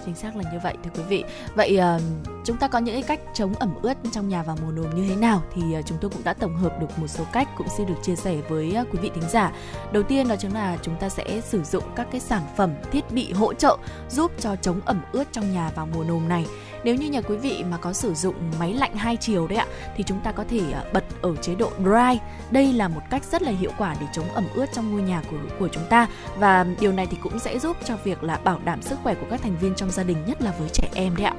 chính 0.04 0.14
xác 0.14 0.36
là 0.36 0.44
như 0.52 0.58
vậy 0.62 0.76
thưa 0.84 0.90
quý 0.94 1.02
vị. 1.08 1.24
Vậy 1.54 1.78
uh, 1.96 2.02
chúng 2.44 2.56
ta 2.56 2.68
có 2.68 2.78
những 2.78 2.94
cái 2.94 3.02
cách 3.02 3.20
chống 3.34 3.54
ẩm 3.54 3.74
ướt 3.82 3.94
trong 4.12 4.28
nhà 4.28 4.42
vào 4.42 4.56
mùa 4.62 4.72
nồm 4.72 4.94
như 4.94 5.08
thế 5.08 5.16
nào 5.16 5.42
thì 5.54 5.62
uh, 5.78 5.86
chúng 5.86 5.98
tôi 6.00 6.10
cũng 6.10 6.24
đã 6.24 6.34
tổng 6.34 6.56
hợp 6.56 6.80
được 6.80 6.98
một 6.98 7.06
số 7.06 7.24
cách 7.32 7.48
cũng 7.56 7.66
xin 7.76 7.86
được 7.86 7.94
chia 8.02 8.16
sẻ 8.16 8.36
với 8.48 8.76
uh, 8.80 8.86
quý 8.92 8.98
vị 9.02 9.10
thính 9.14 9.30
giả. 9.30 9.52
Đầu 9.92 10.02
tiên 10.02 10.28
đó 10.28 10.36
chính 10.36 10.54
là 10.54 10.78
chúng 10.82 10.96
ta 10.96 11.08
sẽ 11.08 11.40
sử 11.40 11.62
dụng 11.62 11.84
các 11.96 12.08
cái 12.12 12.20
sản 12.20 12.42
phẩm 12.56 12.74
thiết 12.92 13.10
bị 13.10 13.32
hỗ 13.32 13.54
trợ 13.54 13.76
giúp 14.10 14.32
cho 14.40 14.56
chống 14.56 14.80
ẩm 14.84 15.02
ướt 15.12 15.24
trong 15.32 15.52
nhà 15.52 15.70
vào 15.74 15.88
mùa 15.94 16.04
nồm 16.04 16.28
này 16.28 16.46
nếu 16.84 16.94
như 16.94 17.10
nhà 17.10 17.20
quý 17.20 17.36
vị 17.36 17.64
mà 17.70 17.76
có 17.76 17.92
sử 17.92 18.14
dụng 18.14 18.34
máy 18.58 18.74
lạnh 18.74 18.96
hai 18.96 19.16
chiều 19.16 19.46
đấy 19.46 19.58
ạ, 19.58 19.66
thì 19.96 20.04
chúng 20.06 20.20
ta 20.20 20.32
có 20.32 20.44
thể 20.50 20.60
à, 20.72 20.84
bật 20.92 21.04
ở 21.22 21.36
chế 21.36 21.54
độ 21.54 21.70
dry 21.78 22.20
đây 22.50 22.72
là 22.72 22.88
một 22.88 23.02
cách 23.10 23.24
rất 23.32 23.42
là 23.42 23.50
hiệu 23.50 23.70
quả 23.78 23.96
để 24.00 24.06
chống 24.12 24.32
ẩm 24.32 24.44
ướt 24.54 24.66
trong 24.74 24.92
ngôi 24.92 25.02
nhà 25.02 25.22
của 25.30 25.36
của 25.58 25.68
chúng 25.68 25.84
ta 25.90 26.08
và 26.38 26.66
điều 26.80 26.92
này 26.92 27.06
thì 27.10 27.16
cũng 27.22 27.38
sẽ 27.38 27.58
giúp 27.58 27.76
cho 27.84 27.96
việc 28.04 28.22
là 28.22 28.36
bảo 28.44 28.60
đảm 28.64 28.82
sức 28.82 28.98
khỏe 29.02 29.14
của 29.14 29.26
các 29.30 29.42
thành 29.42 29.56
viên 29.60 29.74
trong 29.74 29.90
gia 29.90 30.02
đình, 30.02 30.16
nhất 30.26 30.42
là 30.42 30.54
với 30.58 30.68
trẻ 30.68 30.88
em 30.94 31.16
đấy 31.16 31.26
ạ. 31.26 31.34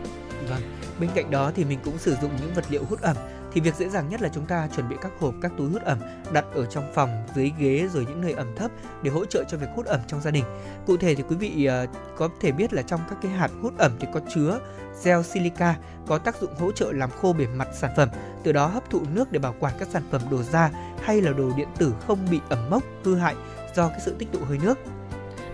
Vâng. 0.49 0.62
Bên 0.99 1.10
cạnh 1.15 1.32
đó 1.32 1.51
thì 1.56 1.65
mình 1.65 1.80
cũng 1.84 1.97
sử 1.97 2.15
dụng 2.21 2.32
những 2.41 2.54
vật 2.54 2.65
liệu 2.69 2.84
hút 2.89 3.01
ẩm 3.01 3.15
thì 3.54 3.62
việc 3.62 3.76
dễ 3.76 3.90
dàng 3.90 4.10
nhất 4.10 4.22
là 4.22 4.30
chúng 4.34 4.46
ta 4.46 4.68
chuẩn 4.76 4.90
bị 4.90 4.96
các 5.02 5.12
hộp, 5.20 5.34
các 5.42 5.52
túi 5.58 5.70
hút 5.70 5.82
ẩm 5.82 6.00
đặt 6.34 6.46
ở 6.54 6.66
trong 6.66 6.92
phòng, 6.94 7.24
dưới 7.36 7.52
ghế 7.60 7.88
rồi 7.94 8.06
những 8.06 8.22
nơi 8.22 8.32
ẩm 8.32 8.56
thấp 8.56 8.72
để 9.02 9.12
hỗ 9.12 9.26
trợ 9.26 9.44
cho 9.50 9.58
việc 9.58 9.68
hút 9.76 9.86
ẩm 9.86 10.00
trong 10.08 10.22
gia 10.22 10.32
đình. 10.32 10.44
Cụ 10.88 10.98
thể 10.98 11.16
thì 11.16 11.24
quý 11.30 11.36
vị 11.36 11.66
ờ, 11.66 11.86
có 12.18 12.30
thể 12.40 12.52
biết 12.52 12.74
là 12.74 12.82
trong 12.82 13.00
các 13.10 13.18
cái 13.22 13.32
hạt 13.32 13.52
hút 13.62 13.78
ẩm 13.78 13.92
thì 14.00 14.08
có 14.14 14.20
chứa 14.36 14.60
gel 15.04 15.22
silica 15.22 15.76
có 16.08 16.18
tác 16.18 16.36
dụng 16.42 16.56
hỗ 16.60 16.72
trợ 16.72 16.92
làm 16.92 17.10
khô 17.22 17.34
bề 17.34 17.48
mặt 17.48 17.68
sản 17.74 17.92
phẩm, 17.98 18.10
từ 18.44 18.52
đó 18.52 18.68
hấp 18.68 18.90
thụ 18.90 19.02
nước 19.14 19.32
để 19.32 19.40
bảo 19.40 19.56
quản 19.60 19.74
các 19.80 19.88
sản 19.92 20.04
phẩm 20.12 20.22
đồ 20.32 20.44
da 20.44 20.70
hay 21.04 21.22
là 21.22 21.32
đồ 21.32 21.52
điện 21.58 21.68
tử 21.78 21.94
không 22.08 22.20
bị 22.32 22.40
ẩm 22.50 22.70
mốc, 22.70 22.84
hư 23.04 23.16
hại 23.16 23.36
do 23.76 23.88
cái 23.88 24.00
sự 24.06 24.16
tích 24.20 24.32
tụ 24.32 24.40
hơi 24.48 24.58
nước. 24.64 24.78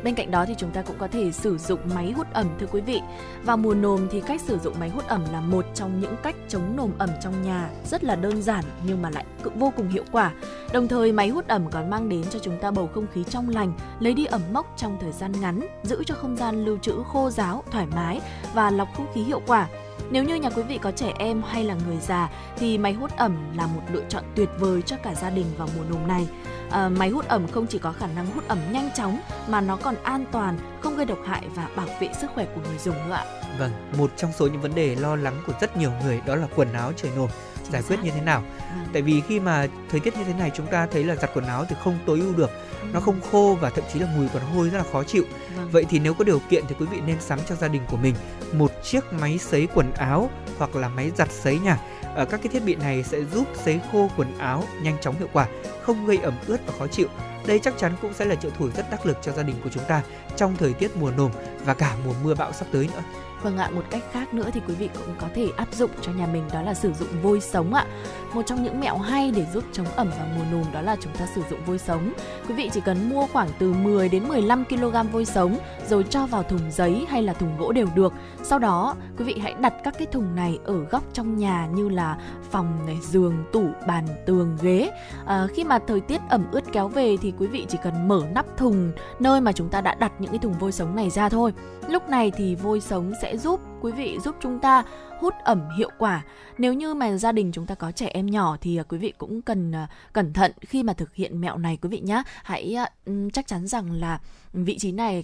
Bên 0.08 0.15
cạnh 0.15 0.32
đó 0.32 0.46
thì 0.46 0.56
chúng 0.58 0.72
ta 0.72 0.82
cũng 0.82 0.96
có 1.00 1.08
thể 1.08 1.32
sử 1.32 1.58
dụng 1.58 1.80
máy 1.96 2.12
hút 2.12 2.28
ẩm 2.34 2.48
thưa 2.60 2.67
quý 2.72 2.82
vị. 2.82 3.02
Vào 3.43 3.58
mùa 3.58 3.74
nồm 3.74 4.08
thì 4.12 4.22
cách 4.22 4.41
sử 4.41 4.60
dụng 4.60 4.74
máy 4.80 4.89
hút 4.89 5.08
ẩm 5.08 5.26
là 5.32 5.41
một 5.41 5.65
trong 5.74 6.00
những 6.00 6.15
cách 6.24 6.36
chống 6.48 6.76
nồm 6.76 6.91
ẩm 6.98 7.10
trong 7.24 7.41
nhà 7.41 7.70
rất 7.86 8.04
là 8.04 8.15
đơn 8.15 8.41
giản 8.41 8.63
nhưng 8.84 9.02
mà 9.02 9.10
lại 9.10 9.26
vô 9.56 9.74
cùng 9.78 9.89
hiệu 9.89 10.04
quả. 10.12 10.32
Đồng 10.74 10.88
thời 10.88 11.12
máy 11.12 11.30
hút 11.30 11.48
ẩm 11.48 11.70
còn 11.72 11.89
mang 11.89 12.10
đến 12.10 12.24
cho 12.30 12.39
chúng 12.39 12.58
ta 12.62 12.72
bầu 12.72 12.89
không 12.93 13.08
khí 13.13 13.24
trong 13.30 13.50
lành, 13.50 13.74
lấy 14.00 14.13
đi 14.13 14.26
ẩm 14.26 14.41
mốc 14.54 14.74
trong 14.78 14.98
thời 15.02 15.12
gian 15.12 15.32
ngắn, 15.41 15.67
giữ 15.84 16.04
cho 16.06 16.15
không 16.15 16.38
gian 16.38 16.65
lưu 16.65 16.78
trữ 16.78 17.04
khô 17.13 17.30
ráo, 17.30 17.63
thoải 17.72 17.86
mái 17.96 18.22
và 18.54 18.72
lọc 18.72 18.88
không 18.98 19.08
khí 19.13 19.22
hiệu 19.24 19.41
quả. 19.48 19.67
Nếu 20.12 20.24
như 20.24 20.36
nhà 20.36 20.50
quý 20.50 20.62
vị 20.63 20.80
có 20.82 20.91
trẻ 20.91 21.13
em 21.20 21.41
hay 21.41 21.63
là 21.63 21.76
người 21.88 21.98
già 21.98 22.30
thì 22.58 22.78
máy 22.78 22.93
hút 22.93 23.12
ẩm 23.17 23.58
là 23.58 23.67
một 23.67 23.82
lựa 23.91 24.04
chọn 24.10 24.24
tuyệt 24.36 24.50
vời 24.60 24.82
cho 24.82 24.96
cả 25.04 25.15
gia 25.15 25.30
đình 25.30 25.46
vào 25.58 25.70
mùa 25.78 25.84
nồm 25.89 26.08
này. 26.08 26.28
À, 26.72 26.89
máy 26.89 27.10
hút 27.10 27.28
ẩm 27.28 27.48
không 27.48 27.67
chỉ 27.67 27.80
có 27.80 27.91
khả 27.91 28.08
năng 28.08 28.26
hút 28.26 28.48
ẩm 28.48 28.60
nhanh 28.72 28.89
chóng 28.96 29.20
mà 29.48 29.62
nó 29.62 29.76
còn 29.76 29.96
an 30.04 30.26
toàn, 30.32 30.58
không 30.82 30.96
gây 30.96 31.06
độc 31.06 31.17
hại 31.26 31.43
và 31.56 31.67
bảo 31.76 31.88
vệ 32.00 32.10
sức 32.22 32.28
khỏe 32.36 32.46
của 32.56 32.62
người 32.62 32.78
dùng 32.78 32.96
nữa 32.96 33.13
ạ. 33.13 33.26
Vâng, 33.60 33.72
một 33.98 34.12
trong 34.17 34.32
số 34.32 34.48
những 34.48 34.62
vấn 34.62 34.76
đề 34.76 34.96
lo 34.96 35.15
lắng 35.15 35.41
của 35.48 35.54
rất 35.62 35.78
nhiều 35.78 35.91
người 36.04 36.22
đó 36.26 36.36
là 36.36 36.48
quần 36.56 36.74
áo 36.74 36.91
trời 36.96 37.12
nồm 37.15 37.30
giải 37.71 37.82
quyết 37.88 37.97
như 38.03 38.12
thế 38.12 38.21
nào 38.21 38.43
à. 38.60 38.86
tại 38.93 39.01
vì 39.01 39.21
khi 39.27 39.39
mà 39.39 39.67
thời 39.89 39.99
tiết 39.99 40.17
như 40.17 40.23
thế 40.23 40.34
này 40.34 40.51
chúng 40.56 40.67
ta 40.67 40.88
thấy 40.91 41.03
là 41.03 41.15
giặt 41.15 41.30
quần 41.34 41.45
áo 41.45 41.65
thì 41.69 41.75
không 41.84 41.99
tối 42.06 42.19
ưu 42.19 42.34
được 42.34 42.49
ừ. 42.82 42.88
nó 42.93 42.99
không 42.99 43.21
khô 43.32 43.58
và 43.62 43.69
thậm 43.69 43.84
chí 43.93 43.99
là 43.99 44.08
mùi 44.17 44.27
còn 44.34 44.41
hôi 44.41 44.69
rất 44.69 44.77
là 44.77 44.84
khó 44.91 45.03
chịu 45.03 45.23
vâng. 45.58 45.69
vậy 45.71 45.86
thì 45.89 45.99
nếu 45.99 46.13
có 46.13 46.23
điều 46.23 46.39
kiện 46.49 46.63
thì 46.67 46.75
quý 46.80 46.86
vị 46.91 47.01
nên 47.08 47.21
sắm 47.21 47.39
cho 47.49 47.56
gia 47.56 47.67
đình 47.67 47.82
của 47.91 47.97
mình 47.97 48.15
một 48.53 48.71
chiếc 48.84 49.13
máy 49.13 49.38
sấy 49.38 49.67
quần 49.73 49.93
áo 49.93 50.30
hoặc 50.58 50.75
là 50.75 50.89
máy 50.89 51.12
giặt 51.17 51.32
sấy 51.32 51.60
nha 51.60 51.77
ở 52.15 52.25
các 52.25 52.39
cái 52.43 52.51
thiết 52.53 52.63
bị 52.65 52.75
này 52.75 53.03
sẽ 53.03 53.23
giúp 53.23 53.47
sấy 53.63 53.80
khô 53.91 54.10
quần 54.17 54.38
áo 54.38 54.63
nhanh 54.82 54.97
chóng 55.01 55.15
hiệu 55.19 55.27
quả 55.34 55.47
không 55.82 56.06
gây 56.06 56.17
ẩm 56.17 56.34
ướt 56.47 56.58
và 56.67 56.73
khó 56.80 56.88
chịu 56.88 57.08
đây 57.47 57.60
chắc 57.60 57.77
chắn 57.77 57.93
cũng 58.01 58.13
sẽ 58.13 58.25
là 58.25 58.36
trợ 58.36 58.49
thủ 58.58 58.69
rất 58.69 58.91
đắc 58.91 59.06
lực 59.06 59.17
cho 59.21 59.32
gia 59.32 59.43
đình 59.43 59.56
của 59.63 59.69
chúng 59.73 59.84
ta 59.88 60.01
trong 60.36 60.56
thời 60.56 60.73
tiết 60.73 60.97
mùa 60.97 61.12
nồm 61.12 61.32
và 61.65 61.73
cả 61.73 61.95
mùa 62.06 62.13
mưa 62.23 62.36
bão 62.36 62.53
sắp 62.53 62.67
tới 62.71 62.89
nữa. 62.95 63.03
Vâng 63.41 63.58
ạ, 63.58 63.69
một 63.76 63.84
cách 63.89 64.04
khác 64.12 64.34
nữa 64.34 64.50
thì 64.54 64.62
quý 64.67 64.73
vị 64.76 64.89
cũng 64.93 65.15
có 65.19 65.28
thể 65.36 65.47
áp 65.58 65.73
dụng 65.73 65.91
cho 66.02 66.12
nhà 66.12 66.28
mình 66.28 66.43
đó 66.54 66.62
là 66.62 66.73
sử 66.73 66.93
dụng 66.93 67.08
vôi 67.21 67.41
sống 67.41 67.73
ạ. 67.73 67.86
Một 68.34 68.42
trong 68.46 68.63
những 68.63 68.80
mẹo 68.80 68.98
hay 68.98 69.32
để 69.32 69.46
giúp 69.54 69.63
chống 69.74 69.86
ẩm 69.96 70.10
vào 70.10 70.28
mùa 70.38 70.44
nồm 70.52 70.63
đó 70.74 70.82
là 70.82 70.96
chúng 71.02 71.13
ta 71.20 71.28
sử 71.36 71.42
dụng 71.50 71.60
vôi 71.66 71.78
sống. 71.78 72.13
Quý 72.48 72.56
vị 72.56 72.70
chỉ 72.74 72.82
cần 72.82 73.10
mua 73.10 73.28
khoảng 73.28 73.50
từ 73.60 73.74
10 73.74 74.10
đến 74.10 74.28
15 74.28 74.66
kg 74.66 75.12
vôi 75.12 75.26
sống 75.26 75.58
rồi 75.90 76.06
cho 76.10 76.26
vào 76.26 76.44
thùng 76.44 76.72
giấy 76.72 77.06
hay 77.10 77.24
là 77.24 77.34
thùng 77.34 77.58
gỗ 77.58 77.72
đều 77.72 77.88
được. 77.96 78.13
Sau 78.44 78.60
đó, 78.60 78.96
quý 79.18 79.26
vị 79.26 79.36
hãy 79.42 79.54
đặt 79.60 79.74
các 79.84 79.96
cái 79.98 80.08
thùng 80.08 80.36
này 80.36 80.60
ở 80.66 80.84
góc 80.84 81.04
trong 81.13 81.38
nhà 81.38 81.68
như 81.74 81.90
là 81.90 82.18
phòng 82.52 82.86
này, 82.86 82.98
giường, 83.02 83.44
tủ, 83.52 83.66
bàn, 83.88 84.08
tường, 84.26 84.58
ghế. 84.62 84.92
À, 85.26 85.48
khi 85.54 85.63
mà 85.63 85.80
thời 85.88 86.02
tiết 86.02 86.22
ẩm 86.30 86.46
ướt 86.52 86.63
kéo 86.72 86.88
về 86.88 87.18
thì 87.22 87.34
quý 87.40 87.48
vị 87.48 87.66
chỉ 87.70 87.78
cần 87.84 88.08
mở 88.08 88.22
nắp 88.36 88.58
thùng 88.58 88.92
nơi 89.20 89.42
mà 89.42 89.52
chúng 89.52 89.70
ta 89.70 89.82
đã 89.82 89.96
đặt 89.96 90.12
những 90.20 90.32
cái 90.32 90.40
thùng 90.40 90.54
vôi 90.60 90.72
sống 90.72 90.96
này 90.96 91.10
ra 91.10 91.30
thôi. 91.30 91.54
Lúc 91.88 92.10
này 92.10 92.32
thì 92.32 92.56
vôi 92.56 92.82
sống 92.82 93.13
sẽ 93.22 93.38
giúp 93.38 93.60
quý 93.82 93.92
vị 93.92 94.20
giúp 94.24 94.36
chúng 94.42 94.60
ta 94.60 94.84
hút 95.20 95.34
ẩm 95.44 95.70
hiệu 95.78 95.90
quả. 95.98 96.26
Nếu 96.58 96.74
như 96.74 96.94
mà 96.94 97.18
gia 97.18 97.32
đình 97.32 97.52
chúng 97.52 97.66
ta 97.66 97.76
có 97.76 97.92
trẻ 97.92 98.08
em 98.08 98.26
nhỏ 98.26 98.58
thì 98.62 98.78
à, 98.78 98.84
quý 98.84 98.98
vị 98.98 99.13
cũng 99.18 99.42
cần 99.42 99.72
à, 99.72 99.88
cẩn 100.13 100.34
thận 100.34 100.52
khi 100.62 100.84
mà 100.84 100.94
thực 100.94 101.16
hiện 101.16 101.42
mẹo 101.42 101.58
này 101.58 101.78
quý 101.82 101.90
vị 101.90 102.00
nhé. 102.00 102.24
Hãy 102.44 102.74
à, 102.74 102.90
chắc 103.34 103.48
chắn 103.48 103.68
rằng 103.68 103.92
là 103.92 104.20
vị 104.54 104.78
trí 104.78 104.92
này 104.92 105.24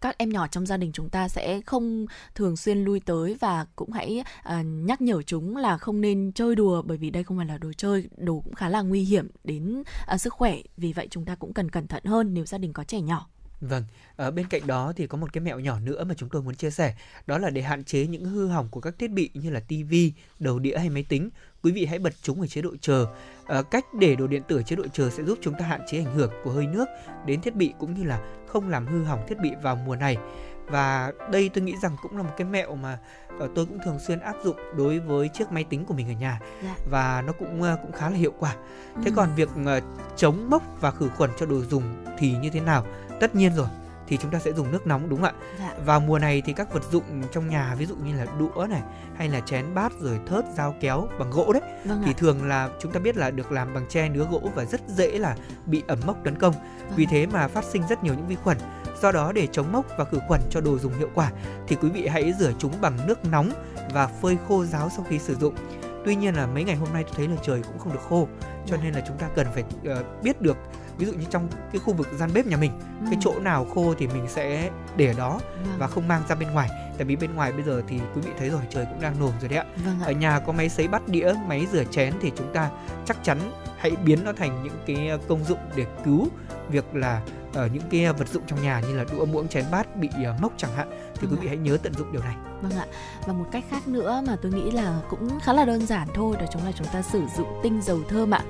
các 0.00 0.18
em 0.18 0.28
nhỏ 0.28 0.46
trong 0.46 0.66
gia 0.66 0.76
đình 0.76 0.92
chúng 0.92 1.08
ta 1.08 1.28
sẽ 1.28 1.60
không 1.60 2.06
thường 2.34 2.56
xuyên 2.56 2.84
lui 2.84 3.00
tới 3.00 3.36
và 3.40 3.66
cũng 3.76 3.92
hãy 3.92 4.24
nhắc 4.64 5.00
nhở 5.00 5.22
chúng 5.22 5.56
là 5.56 5.78
không 5.78 6.00
nên 6.00 6.32
chơi 6.34 6.54
đùa 6.54 6.82
bởi 6.82 6.98
vì 6.98 7.10
đây 7.10 7.24
không 7.24 7.36
phải 7.36 7.46
là 7.46 7.58
đồ 7.58 7.72
chơi, 7.76 8.08
đồ 8.16 8.40
cũng 8.44 8.54
khá 8.54 8.68
là 8.68 8.82
nguy 8.82 9.00
hiểm 9.00 9.28
đến 9.44 9.82
sức 10.18 10.32
khỏe. 10.32 10.56
Vì 10.76 10.92
vậy 10.92 11.08
chúng 11.10 11.24
ta 11.24 11.34
cũng 11.34 11.52
cần 11.52 11.70
cẩn 11.70 11.86
thận 11.86 12.04
hơn 12.04 12.34
nếu 12.34 12.44
gia 12.44 12.58
đình 12.58 12.72
có 12.72 12.84
trẻ 12.84 13.00
nhỏ. 13.00 13.26
Vâng, 13.60 13.84
ở 14.16 14.30
bên 14.30 14.46
cạnh 14.46 14.66
đó 14.66 14.92
thì 14.96 15.06
có 15.06 15.18
một 15.18 15.32
cái 15.32 15.40
mẹo 15.40 15.60
nhỏ 15.60 15.80
nữa 15.80 16.04
mà 16.04 16.14
chúng 16.14 16.28
tôi 16.28 16.42
muốn 16.42 16.54
chia 16.54 16.70
sẻ, 16.70 16.94
đó 17.26 17.38
là 17.38 17.50
để 17.50 17.62
hạn 17.62 17.84
chế 17.84 18.06
những 18.06 18.24
hư 18.24 18.46
hỏng 18.46 18.68
của 18.70 18.80
các 18.80 18.98
thiết 18.98 19.10
bị 19.10 19.30
như 19.34 19.50
là 19.50 19.60
tivi, 19.60 20.12
đầu 20.38 20.58
đĩa 20.58 20.78
hay 20.78 20.90
máy 20.90 21.02
tính. 21.08 21.30
Quý 21.62 21.72
vị 21.72 21.86
hãy 21.86 21.98
bật 21.98 22.14
chúng 22.22 22.40
ở 22.40 22.46
chế 22.46 22.62
độ 22.62 22.70
chờ. 22.80 23.06
À, 23.46 23.62
cách 23.62 23.84
để 24.00 24.16
đồ 24.16 24.26
điện 24.26 24.42
tử 24.48 24.62
chế 24.62 24.76
độ 24.76 24.84
chờ 24.92 25.10
sẽ 25.10 25.24
giúp 25.24 25.38
chúng 25.42 25.54
ta 25.58 25.66
hạn 25.66 25.80
chế 25.86 25.98
ảnh 25.98 26.14
hưởng 26.14 26.32
của 26.44 26.50
hơi 26.50 26.66
nước 26.66 26.88
đến 27.26 27.40
thiết 27.40 27.54
bị 27.54 27.74
cũng 27.78 27.94
như 27.94 28.04
là 28.04 28.20
không 28.46 28.68
làm 28.68 28.86
hư 28.86 29.04
hỏng 29.04 29.24
thiết 29.28 29.38
bị 29.42 29.50
vào 29.62 29.76
mùa 29.76 29.96
này 29.96 30.16
và 30.66 31.12
đây 31.32 31.50
tôi 31.54 31.64
nghĩ 31.64 31.74
rằng 31.82 31.96
cũng 32.02 32.16
là 32.16 32.22
một 32.22 32.30
cái 32.36 32.46
mẹo 32.46 32.74
mà 32.74 32.98
uh, 33.36 33.50
tôi 33.54 33.66
cũng 33.66 33.78
thường 33.84 33.98
xuyên 33.98 34.20
áp 34.20 34.34
dụng 34.44 34.56
đối 34.76 34.98
với 34.98 35.28
chiếc 35.28 35.52
máy 35.52 35.64
tính 35.64 35.84
của 35.84 35.94
mình 35.94 36.08
ở 36.08 36.12
nhà 36.20 36.40
dạ. 36.62 36.76
và 36.90 37.22
nó 37.26 37.32
cũng 37.32 37.62
cũng 37.82 37.92
khá 37.92 38.10
là 38.10 38.16
hiệu 38.16 38.32
quả 38.38 38.56
thế 38.96 39.06
ừ. 39.06 39.12
còn 39.16 39.34
việc 39.36 39.48
chống 40.16 40.50
mốc 40.50 40.62
và 40.80 40.90
khử 40.90 41.08
khuẩn 41.08 41.30
cho 41.38 41.46
đồ 41.46 41.60
dùng 41.60 42.04
thì 42.18 42.32
như 42.42 42.50
thế 42.50 42.60
nào 42.60 42.86
tất 43.20 43.34
nhiên 43.34 43.54
rồi 43.54 43.68
thì 44.08 44.16
chúng 44.16 44.30
ta 44.30 44.38
sẽ 44.38 44.52
dùng 44.52 44.72
nước 44.72 44.86
nóng 44.86 45.08
đúng 45.08 45.22
không 45.22 45.34
ạ 45.40 45.46
dạ. 45.58 45.74
vào 45.84 46.00
mùa 46.00 46.18
này 46.18 46.42
thì 46.46 46.52
các 46.52 46.72
vật 46.72 46.82
dụng 46.90 47.22
trong 47.32 47.48
nhà 47.48 47.74
ví 47.74 47.86
dụ 47.86 47.94
như 47.96 48.16
là 48.16 48.26
đũa 48.38 48.66
này 48.70 48.82
hay 49.16 49.28
là 49.28 49.40
chén 49.40 49.74
bát 49.74 49.92
rồi 50.00 50.20
thớt 50.26 50.44
dao 50.56 50.74
kéo 50.80 51.08
bằng 51.18 51.30
gỗ 51.30 51.52
đấy 51.52 51.62
vâng 51.84 52.02
thì 52.04 52.10
ạ. 52.10 52.18
thường 52.18 52.48
là 52.48 52.68
chúng 52.80 52.92
ta 52.92 53.00
biết 53.00 53.16
là 53.16 53.30
được 53.30 53.52
làm 53.52 53.74
bằng 53.74 53.86
tre 53.88 54.08
nứa 54.08 54.26
gỗ 54.30 54.50
và 54.54 54.64
rất 54.64 54.80
dễ 54.88 55.18
là 55.18 55.36
bị 55.66 55.82
ẩm 55.86 55.98
mốc 56.06 56.16
tấn 56.24 56.38
công 56.38 56.52
vâng. 56.52 56.96
vì 56.96 57.06
thế 57.06 57.26
mà 57.26 57.48
phát 57.48 57.64
sinh 57.64 57.82
rất 57.88 58.04
nhiều 58.04 58.14
những 58.14 58.26
vi 58.26 58.34
khuẩn 58.34 58.58
do 59.02 59.12
đó 59.12 59.32
để 59.32 59.46
chống 59.52 59.72
mốc 59.72 59.86
và 59.98 60.04
khử 60.04 60.18
khuẩn 60.28 60.40
cho 60.50 60.60
đồ 60.60 60.78
dùng 60.78 60.98
hiệu 60.98 61.10
quả 61.14 61.32
thì 61.68 61.76
quý 61.76 61.88
vị 61.88 62.06
hãy 62.06 62.32
rửa 62.38 62.52
chúng 62.58 62.72
bằng 62.80 62.98
nước 63.06 63.24
nóng 63.24 63.50
và 63.92 64.06
phơi 64.06 64.38
khô 64.48 64.64
ráo 64.64 64.90
sau 64.96 65.06
khi 65.08 65.18
sử 65.18 65.34
dụng 65.34 65.54
tuy 66.04 66.16
nhiên 66.16 66.34
là 66.34 66.46
mấy 66.46 66.64
ngày 66.64 66.76
hôm 66.76 66.88
nay 66.92 67.04
tôi 67.04 67.12
thấy 67.16 67.28
là 67.28 67.36
trời 67.42 67.62
cũng 67.62 67.78
không 67.78 67.92
được 67.92 68.02
khô 68.08 68.28
cho 68.66 68.76
dạ. 68.76 68.82
nên 68.82 68.94
là 68.94 69.04
chúng 69.08 69.18
ta 69.18 69.28
cần 69.34 69.46
phải 69.54 69.64
uh, 69.90 70.22
biết 70.22 70.42
được 70.42 70.56
ví 70.98 71.06
dụ 71.06 71.12
như 71.12 71.24
trong 71.30 71.48
cái 71.72 71.80
khu 71.84 71.92
vực 71.92 72.08
gian 72.12 72.30
bếp 72.34 72.46
nhà 72.46 72.56
mình 72.56 72.72
ừ. 73.00 73.06
cái 73.10 73.18
chỗ 73.20 73.40
nào 73.40 73.66
khô 73.74 73.94
thì 73.98 74.06
mình 74.06 74.24
sẽ 74.28 74.70
để 74.96 75.06
ở 75.06 75.12
đó 75.12 75.40
vâng. 75.64 75.78
và 75.78 75.86
không 75.86 76.08
mang 76.08 76.22
ra 76.28 76.34
bên 76.34 76.50
ngoài 76.50 76.70
tại 76.98 77.04
vì 77.04 77.16
bên 77.16 77.34
ngoài 77.34 77.52
bây 77.52 77.62
giờ 77.62 77.82
thì 77.88 77.98
quý 78.14 78.20
vị 78.20 78.30
thấy 78.38 78.50
rồi 78.50 78.60
trời 78.70 78.86
cũng 78.90 79.00
đang 79.00 79.20
nồm 79.20 79.32
rồi 79.40 79.48
đấy 79.48 79.58
ạ 79.58 79.64
vâng 79.84 80.00
ạ. 80.00 80.06
ở 80.06 80.12
nhà 80.12 80.40
có 80.40 80.52
máy 80.52 80.68
sấy 80.68 80.88
bát 80.88 81.08
đĩa 81.08 81.34
máy 81.46 81.66
rửa 81.72 81.84
chén 81.84 82.12
thì 82.20 82.32
chúng 82.36 82.52
ta 82.52 82.70
chắc 83.04 83.24
chắn 83.24 83.38
hãy 83.78 83.90
biến 84.04 84.24
nó 84.24 84.32
thành 84.32 84.62
những 84.64 84.78
cái 84.86 85.08
ờ, 85.08 85.18
công 85.28 85.44
dụng 85.44 85.58
để 85.76 85.86
cứu 86.04 86.28
việc 86.68 86.94
là 86.94 87.20
ở 87.54 87.62
ờ, 87.62 87.68
những 87.72 87.82
cái 87.90 88.12
vật 88.12 88.28
dụng 88.28 88.42
trong 88.46 88.62
nhà 88.62 88.80
như 88.80 88.96
là 88.96 89.04
đũa 89.12 89.24
muỗng 89.24 89.48
chén 89.48 89.64
bát 89.72 89.96
bị 89.96 90.08
mốc 90.40 90.52
chẳng 90.56 90.72
hạn 90.76 90.90
thì 91.14 91.26
vâng 91.26 91.30
quý 91.30 91.36
vị 91.42 91.48
hãy 91.48 91.56
nhớ 91.56 91.78
tận 91.82 91.94
dụng 91.94 92.12
điều 92.12 92.22
này. 92.22 92.36
Vâng 92.62 92.72
ạ. 92.72 92.86
Và 93.26 93.32
một 93.32 93.44
cách 93.52 93.64
khác 93.70 93.88
nữa 93.88 94.22
mà 94.26 94.36
tôi 94.42 94.52
nghĩ 94.52 94.70
là 94.70 95.00
cũng 95.10 95.40
khá 95.40 95.52
là 95.52 95.64
đơn 95.64 95.86
giản 95.86 96.08
thôi 96.14 96.36
đó 96.40 96.46
chính 96.52 96.64
là 96.64 96.72
chúng 96.72 96.86
ta 96.92 97.02
sử 97.02 97.22
dụng 97.36 97.60
tinh 97.62 97.82
dầu 97.82 98.00
thơm 98.08 98.30
ạ. 98.30 98.40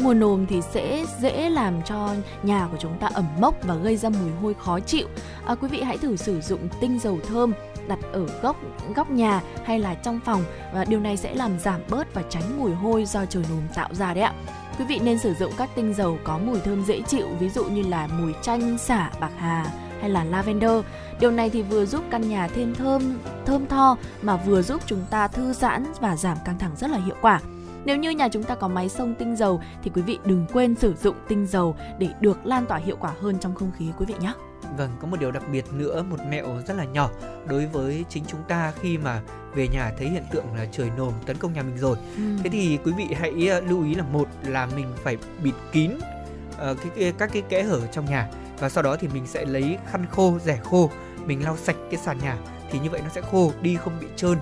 Mùa 0.00 0.14
nồm 0.14 0.46
thì 0.46 0.60
sẽ 0.72 1.04
dễ 1.20 1.50
làm 1.50 1.82
cho 1.82 2.14
nhà 2.42 2.68
của 2.70 2.76
chúng 2.80 2.98
ta 2.98 3.06
ẩm 3.14 3.26
mốc 3.40 3.54
và 3.62 3.74
gây 3.74 3.96
ra 3.96 4.08
mùi 4.08 4.30
hôi 4.42 4.54
khó 4.54 4.80
chịu. 4.80 5.08
À, 5.46 5.54
quý 5.54 5.68
vị 5.68 5.82
hãy 5.82 5.98
thử 5.98 6.16
sử 6.16 6.40
dụng 6.40 6.68
tinh 6.80 6.98
dầu 6.98 7.18
thơm 7.28 7.52
đặt 7.88 7.98
ở 8.12 8.26
góc 8.42 8.56
góc 8.96 9.10
nhà 9.10 9.42
hay 9.64 9.78
là 9.78 9.94
trong 9.94 10.20
phòng 10.24 10.44
và 10.74 10.84
điều 10.84 11.00
này 11.00 11.16
sẽ 11.16 11.34
làm 11.34 11.58
giảm 11.58 11.80
bớt 11.88 12.14
và 12.14 12.22
tránh 12.28 12.58
mùi 12.58 12.74
hôi 12.74 13.04
do 13.04 13.24
trời 13.26 13.44
nồm 13.50 13.62
tạo 13.74 13.94
ra 13.94 14.14
đấy 14.14 14.24
ạ. 14.24 14.34
Quý 14.78 14.84
vị 14.84 15.00
nên 15.02 15.18
sử 15.18 15.34
dụng 15.34 15.52
các 15.56 15.70
tinh 15.74 15.94
dầu 15.94 16.18
có 16.24 16.38
mùi 16.38 16.60
thơm 16.60 16.84
dễ 16.84 17.00
chịu 17.02 17.26
ví 17.40 17.48
dụ 17.48 17.64
như 17.64 17.82
là 17.82 18.06
mùi 18.06 18.34
chanh, 18.42 18.78
xả, 18.78 19.10
bạc 19.20 19.32
hà 19.36 19.66
hay 20.00 20.10
là 20.10 20.24
lavender. 20.24 20.84
Điều 21.20 21.30
này 21.30 21.50
thì 21.50 21.62
vừa 21.62 21.86
giúp 21.86 22.04
căn 22.10 22.28
nhà 22.28 22.48
thêm 22.48 22.74
thơm, 22.74 23.18
thơm 23.46 23.66
tho 23.66 23.96
mà 24.22 24.36
vừa 24.36 24.62
giúp 24.62 24.82
chúng 24.86 25.04
ta 25.10 25.28
thư 25.28 25.52
giãn 25.52 25.84
và 26.00 26.16
giảm 26.16 26.36
căng 26.44 26.58
thẳng 26.58 26.76
rất 26.76 26.90
là 26.90 26.98
hiệu 26.98 27.16
quả. 27.20 27.40
Nếu 27.84 27.96
như 27.96 28.10
nhà 28.10 28.28
chúng 28.28 28.42
ta 28.42 28.54
có 28.54 28.68
máy 28.68 28.88
xông 28.88 29.14
tinh 29.14 29.36
dầu 29.36 29.60
thì 29.82 29.90
quý 29.94 30.02
vị 30.02 30.18
đừng 30.24 30.46
quên 30.52 30.74
sử 30.74 30.94
dụng 30.94 31.16
tinh 31.28 31.46
dầu 31.46 31.76
để 31.98 32.08
được 32.20 32.46
lan 32.46 32.66
tỏa 32.66 32.78
hiệu 32.78 32.96
quả 33.00 33.12
hơn 33.20 33.38
trong 33.40 33.54
không 33.54 33.70
khí 33.78 33.90
quý 33.98 34.06
vị 34.06 34.14
nhé. 34.20 34.32
Vâng, 34.76 34.90
có 35.00 35.06
một 35.06 35.20
điều 35.20 35.30
đặc 35.30 35.42
biệt 35.52 35.64
nữa, 35.72 36.02
một 36.02 36.20
mẹo 36.28 36.46
rất 36.66 36.74
là 36.74 36.84
nhỏ 36.84 37.10
đối 37.48 37.66
với 37.66 38.04
chính 38.08 38.24
chúng 38.26 38.40
ta 38.48 38.72
khi 38.80 38.98
mà 38.98 39.20
về 39.54 39.68
nhà 39.68 39.92
thấy 39.98 40.08
hiện 40.08 40.24
tượng 40.32 40.54
là 40.54 40.66
trời 40.72 40.90
nồm 40.96 41.12
tấn 41.26 41.36
công 41.36 41.52
nhà 41.52 41.62
mình 41.62 41.78
rồi. 41.78 41.96
Ừ. 42.16 42.22
Thế 42.44 42.50
thì 42.50 42.78
quý 42.84 42.92
vị 42.96 43.06
hãy 43.20 43.48
ờ, 43.48 43.60
lưu 43.60 43.84
ý 43.84 43.94
là 43.94 44.02
một 44.02 44.28
là 44.46 44.66
mình 44.76 44.86
phải 45.04 45.16
bịt 45.42 45.54
kín 45.72 45.90
uh, 45.94 46.56
cái, 46.56 46.90
cái 46.96 47.12
các 47.18 47.30
cái 47.32 47.42
kẽ 47.48 47.62
hở 47.62 47.80
trong 47.86 48.04
nhà 48.04 48.28
và 48.58 48.68
sau 48.68 48.82
đó 48.82 48.96
thì 49.00 49.08
mình 49.08 49.26
sẽ 49.26 49.44
lấy 49.44 49.78
khăn 49.90 50.06
khô, 50.10 50.38
rẻ 50.44 50.58
khô, 50.62 50.90
mình 51.26 51.44
lau 51.44 51.56
sạch 51.56 51.76
cái 51.90 52.00
sàn 52.00 52.18
nhà 52.18 52.36
thì 52.70 52.78
như 52.78 52.90
vậy 52.90 53.00
nó 53.04 53.08
sẽ 53.08 53.20
khô 53.20 53.52
đi 53.62 53.76
không 53.76 53.92
bị 54.00 54.06
trơn 54.16 54.38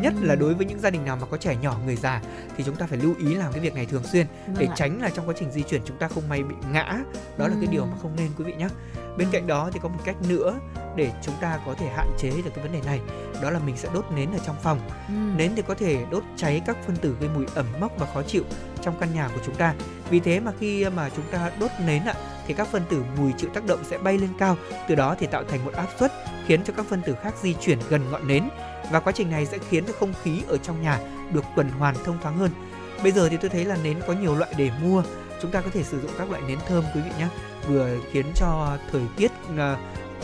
nhất 0.00 0.14
là 0.22 0.34
đối 0.34 0.54
với 0.54 0.66
những 0.66 0.80
gia 0.80 0.90
đình 0.90 1.04
nào 1.04 1.16
mà 1.16 1.26
có 1.26 1.36
trẻ 1.36 1.56
nhỏ 1.62 1.78
người 1.86 1.96
già 1.96 2.22
thì 2.56 2.64
chúng 2.64 2.76
ta 2.76 2.86
phải 2.86 2.98
lưu 2.98 3.14
ý 3.18 3.34
làm 3.34 3.52
cái 3.52 3.60
việc 3.60 3.74
này 3.74 3.86
thường 3.86 4.02
xuyên 4.04 4.26
vâng 4.46 4.56
để 4.58 4.68
tránh 4.76 5.02
là 5.02 5.10
trong 5.10 5.28
quá 5.28 5.34
trình 5.38 5.50
di 5.50 5.62
chuyển 5.62 5.80
chúng 5.84 5.98
ta 5.98 6.08
không 6.08 6.28
may 6.28 6.42
bị 6.42 6.54
ngã. 6.72 7.00
Đó 7.38 7.44
ừ. 7.44 7.48
là 7.48 7.56
cái 7.60 7.68
điều 7.70 7.86
mà 7.86 7.96
không 8.02 8.16
nên 8.16 8.30
quý 8.38 8.44
vị 8.44 8.54
nhé 8.54 8.68
bên 9.16 9.28
cạnh 9.32 9.46
đó 9.46 9.70
thì 9.72 9.80
có 9.82 9.88
một 9.88 10.00
cách 10.04 10.16
nữa 10.28 10.58
để 10.96 11.12
chúng 11.22 11.34
ta 11.40 11.58
có 11.66 11.74
thể 11.74 11.86
hạn 11.86 12.08
chế 12.18 12.30
được 12.30 12.50
cái 12.54 12.64
vấn 12.64 12.72
đề 12.72 12.80
này 12.86 13.00
đó 13.42 13.50
là 13.50 13.58
mình 13.58 13.76
sẽ 13.76 13.88
đốt 13.94 14.04
nến 14.14 14.32
ở 14.32 14.38
trong 14.46 14.56
phòng. 14.62 14.80
Ừ. 15.08 15.14
nến 15.36 15.52
thì 15.56 15.62
có 15.62 15.74
thể 15.74 16.04
đốt 16.10 16.22
cháy 16.36 16.62
các 16.66 16.76
phân 16.86 16.96
tử 16.96 17.16
gây 17.20 17.30
mùi 17.34 17.46
ẩm 17.54 17.66
mốc 17.80 17.92
và 17.98 18.06
khó 18.14 18.22
chịu 18.22 18.42
trong 18.82 18.94
căn 19.00 19.14
nhà 19.14 19.28
của 19.34 19.40
chúng 19.46 19.54
ta. 19.54 19.74
Vì 20.10 20.20
thế 20.20 20.40
mà 20.40 20.52
khi 20.60 20.88
mà 20.88 21.10
chúng 21.16 21.24
ta 21.30 21.50
đốt 21.60 21.70
nến 21.86 22.04
ạ 22.04 22.14
thì 22.46 22.54
các 22.54 22.68
phân 22.68 22.82
tử 22.90 23.02
mùi 23.16 23.32
chịu 23.36 23.50
tác 23.54 23.66
động 23.66 23.84
sẽ 23.84 23.98
bay 23.98 24.18
lên 24.18 24.30
cao 24.38 24.56
từ 24.88 24.94
đó 24.94 25.16
thì 25.18 25.26
tạo 25.26 25.44
thành 25.48 25.64
một 25.64 25.72
áp 25.74 25.86
suất 25.98 26.12
khiến 26.46 26.64
cho 26.64 26.72
các 26.76 26.86
phân 26.88 27.02
tử 27.02 27.14
khác 27.22 27.34
di 27.42 27.54
chuyển 27.54 27.78
gần 27.88 28.10
ngọn 28.10 28.28
nến 28.28 28.48
và 28.90 29.00
quá 29.00 29.12
trình 29.16 29.30
này 29.30 29.46
sẽ 29.46 29.58
khiến 29.70 29.84
cho 29.86 29.92
không 30.00 30.12
khí 30.22 30.42
ở 30.48 30.58
trong 30.58 30.82
nhà 30.82 31.00
được 31.32 31.44
tuần 31.56 31.68
hoàn 31.68 31.94
thông 32.04 32.18
thoáng 32.22 32.38
hơn. 32.38 32.50
Bây 33.02 33.12
giờ 33.12 33.28
thì 33.28 33.36
tôi 33.36 33.50
thấy 33.50 33.64
là 33.64 33.76
nến 33.82 34.00
có 34.06 34.12
nhiều 34.12 34.36
loại 34.36 34.54
để 34.56 34.70
mua. 34.82 35.02
Chúng 35.42 35.50
ta 35.50 35.60
có 35.60 35.70
thể 35.72 35.82
sử 35.82 36.00
dụng 36.00 36.10
các 36.18 36.30
loại 36.30 36.42
nến 36.48 36.58
thơm, 36.68 36.84
quý 36.94 37.00
vị 37.00 37.10
nhé. 37.18 37.28
Vừa 37.68 37.96
khiến 38.12 38.26
cho 38.34 38.76
thời 38.92 39.02
tiết 39.16 39.32
à, 39.58 39.76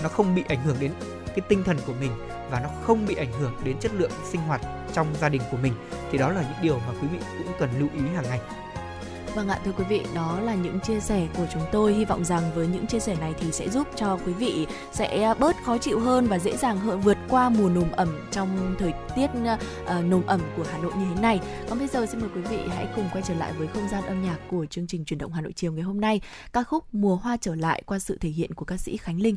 nó 0.02 0.08
không 0.08 0.34
bị 0.34 0.44
ảnh 0.48 0.62
hưởng 0.62 0.76
đến 0.80 0.92
cái 1.26 1.40
tinh 1.48 1.64
thần 1.64 1.76
của 1.86 1.92
mình 2.00 2.10
và 2.50 2.60
nó 2.60 2.68
không 2.82 3.06
bị 3.06 3.14
ảnh 3.14 3.32
hưởng 3.32 3.52
đến 3.64 3.76
chất 3.80 3.92
lượng 3.94 4.10
sinh 4.30 4.40
hoạt 4.40 4.60
trong 4.92 5.06
gia 5.20 5.28
đình 5.28 5.42
của 5.50 5.56
mình. 5.56 5.72
Thì 6.12 6.18
đó 6.18 6.30
là 6.30 6.42
những 6.42 6.62
điều 6.62 6.78
mà 6.78 6.92
quý 7.02 7.08
vị 7.12 7.18
cũng 7.38 7.52
cần 7.58 7.70
lưu 7.78 7.88
ý 7.94 8.00
hàng 8.14 8.24
ngày. 8.28 8.40
Vâng 9.34 9.48
ạ, 9.48 9.60
thưa 9.64 9.72
quý 9.72 9.84
vị, 9.88 10.02
đó 10.14 10.40
là 10.40 10.54
những 10.54 10.80
chia 10.80 11.00
sẻ 11.00 11.26
của 11.36 11.46
chúng 11.52 11.62
tôi. 11.72 11.94
Hy 11.94 12.04
vọng 12.04 12.24
rằng 12.24 12.50
với 12.54 12.66
những 12.66 12.86
chia 12.86 12.98
sẻ 12.98 13.16
này 13.20 13.34
thì 13.40 13.52
sẽ 13.52 13.68
giúp 13.68 13.88
cho 13.96 14.18
quý 14.26 14.32
vị 14.32 14.66
sẽ 14.92 15.22
à, 15.22 15.34
bớt 15.34 15.56
khó 15.64 15.78
chịu 15.78 16.00
hơn 16.00 16.26
và 16.26 16.38
dễ 16.38 16.56
dàng 16.56 16.78
hơn 16.78 17.00
vượt 17.00 17.16
qua 17.28 17.48
mùa 17.48 17.68
nồm 17.68 17.90
ẩm 17.92 18.28
trong 18.30 18.74
thời 18.78 18.92
tiết 19.16 19.26
uh, 19.26 20.04
nồm 20.04 20.22
ẩm 20.26 20.40
của 20.56 20.64
Hà 20.72 20.78
Nội 20.78 20.92
như 20.98 21.04
thế 21.14 21.20
này. 21.20 21.40
Còn 21.68 21.78
bây 21.78 21.88
giờ 21.88 22.06
xin 22.06 22.20
mời 22.20 22.30
quý 22.34 22.40
vị 22.40 22.58
hãy 22.68 22.86
cùng 22.96 23.08
quay 23.12 23.22
trở 23.26 23.34
lại 23.34 23.52
với 23.58 23.66
không 23.66 23.88
gian 23.88 24.04
âm 24.04 24.22
nhạc 24.22 24.38
của 24.50 24.66
chương 24.66 24.86
trình 24.86 25.04
truyền 25.04 25.18
động 25.18 25.32
Hà 25.32 25.40
Nội 25.40 25.52
chiều 25.56 25.72
ngày 25.72 25.82
hôm 25.82 26.00
nay. 26.00 26.20
Ca 26.52 26.62
khúc 26.62 26.84
Mùa 26.92 27.16
hoa 27.16 27.36
trở 27.40 27.54
lại 27.54 27.82
qua 27.86 27.98
sự 27.98 28.18
thể 28.20 28.28
hiện 28.28 28.54
của 28.54 28.64
ca 28.64 28.76
sĩ 28.76 28.96
Khánh 28.96 29.20
Linh. 29.20 29.36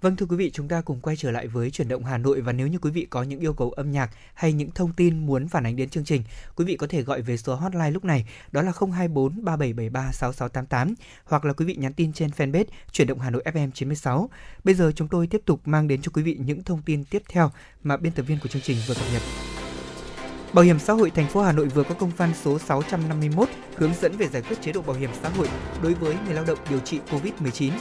Vâng 0.00 0.16
thưa 0.16 0.26
quý 0.26 0.36
vị, 0.36 0.50
chúng 0.50 0.68
ta 0.68 0.80
cùng 0.80 1.00
quay 1.00 1.16
trở 1.16 1.30
lại 1.30 1.46
với 1.46 1.70
chuyển 1.70 1.88
động 1.88 2.04
Hà 2.04 2.18
Nội 2.18 2.40
và 2.40 2.52
nếu 2.52 2.66
như 2.66 2.78
quý 2.78 2.90
vị 2.90 3.06
có 3.10 3.22
những 3.22 3.40
yêu 3.40 3.52
cầu 3.52 3.70
âm 3.70 3.90
nhạc 3.90 4.10
hay 4.34 4.52
những 4.52 4.70
thông 4.70 4.92
tin 4.92 5.26
muốn 5.26 5.48
phản 5.48 5.66
ánh 5.66 5.76
đến 5.76 5.88
chương 5.88 6.04
trình, 6.04 6.22
quý 6.56 6.64
vị 6.64 6.76
có 6.76 6.86
thể 6.86 7.02
gọi 7.02 7.22
về 7.22 7.36
số 7.36 7.54
hotline 7.54 7.90
lúc 7.90 8.04
này 8.04 8.26
đó 8.52 8.62
là 8.62 8.72
024 8.80 9.44
3773 9.44 10.12
6688 10.12 10.94
hoặc 11.24 11.44
là 11.44 11.52
quý 11.52 11.64
vị 11.64 11.74
nhắn 11.74 11.92
tin 11.92 12.12
trên 12.12 12.30
fanpage 12.30 12.64
chuyển 12.92 13.08
động 13.08 13.20
Hà 13.20 13.30
Nội 13.30 13.42
FM 13.44 13.70
96. 13.70 14.30
Bây 14.64 14.74
giờ 14.74 14.92
chúng 14.96 15.08
tôi 15.08 15.26
tiếp 15.26 15.40
tục 15.44 15.60
mang 15.64 15.88
đến 15.88 16.02
cho 16.02 16.10
quý 16.14 16.22
vị 16.22 16.36
những 16.40 16.64
thông 16.64 16.82
tin 16.82 17.04
tiếp 17.04 17.22
theo 17.28 17.50
mà 17.82 17.96
biên 17.96 18.12
tập 18.12 18.22
viên 18.22 18.38
của 18.42 18.48
chương 18.48 18.62
trình 18.62 18.76
vừa 18.88 18.94
cập 18.94 19.06
nhật. 19.12 19.22
Bảo 20.52 20.64
hiểm 20.64 20.78
xã 20.78 20.92
hội 20.92 21.10
thành 21.10 21.28
phố 21.28 21.42
Hà 21.42 21.52
Nội 21.52 21.66
vừa 21.66 21.82
có 21.82 21.94
công 21.94 22.10
văn 22.16 22.32
số 22.42 22.58
651 22.58 23.48
hướng 23.76 23.94
dẫn 24.00 24.16
về 24.16 24.28
giải 24.28 24.42
quyết 24.42 24.62
chế 24.62 24.72
độ 24.72 24.82
bảo 24.82 24.96
hiểm 24.96 25.10
xã 25.22 25.28
hội 25.28 25.48
đối 25.82 25.94
với 25.94 26.16
người 26.26 26.34
lao 26.34 26.44
động 26.44 26.58
điều 26.70 26.80
trị 26.80 27.00
COVID-19 27.10 27.72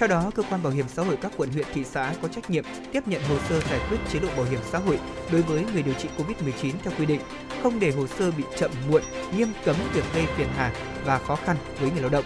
theo 0.00 0.08
đó, 0.08 0.30
cơ 0.34 0.42
quan 0.50 0.62
bảo 0.62 0.72
hiểm 0.72 0.86
xã 0.88 1.02
hội 1.02 1.16
các 1.16 1.32
quận 1.36 1.52
huyện 1.52 1.66
thị 1.74 1.84
xã 1.84 2.14
có 2.22 2.28
trách 2.28 2.50
nhiệm 2.50 2.64
tiếp 2.92 3.08
nhận 3.08 3.22
hồ 3.22 3.36
sơ 3.48 3.60
giải 3.60 3.80
quyết 3.90 3.98
chế 4.12 4.18
độ 4.18 4.28
bảo 4.36 4.46
hiểm 4.50 4.60
xã 4.72 4.78
hội 4.78 4.98
đối 5.32 5.42
với 5.42 5.64
người 5.72 5.82
điều 5.82 5.94
trị 5.94 6.08
COVID-19 6.18 6.72
theo 6.82 6.92
quy 6.98 7.06
định, 7.06 7.20
không 7.62 7.80
để 7.80 7.90
hồ 7.90 8.06
sơ 8.06 8.30
bị 8.30 8.44
chậm 8.58 8.70
muộn, 8.88 9.02
nghiêm 9.36 9.48
cấm 9.64 9.76
việc 9.94 10.04
gây 10.14 10.26
phiền 10.36 10.48
hà 10.56 10.72
và 11.04 11.18
khó 11.18 11.36
khăn 11.36 11.56
với 11.80 11.90
người 11.90 12.00
lao 12.00 12.10
động. 12.10 12.24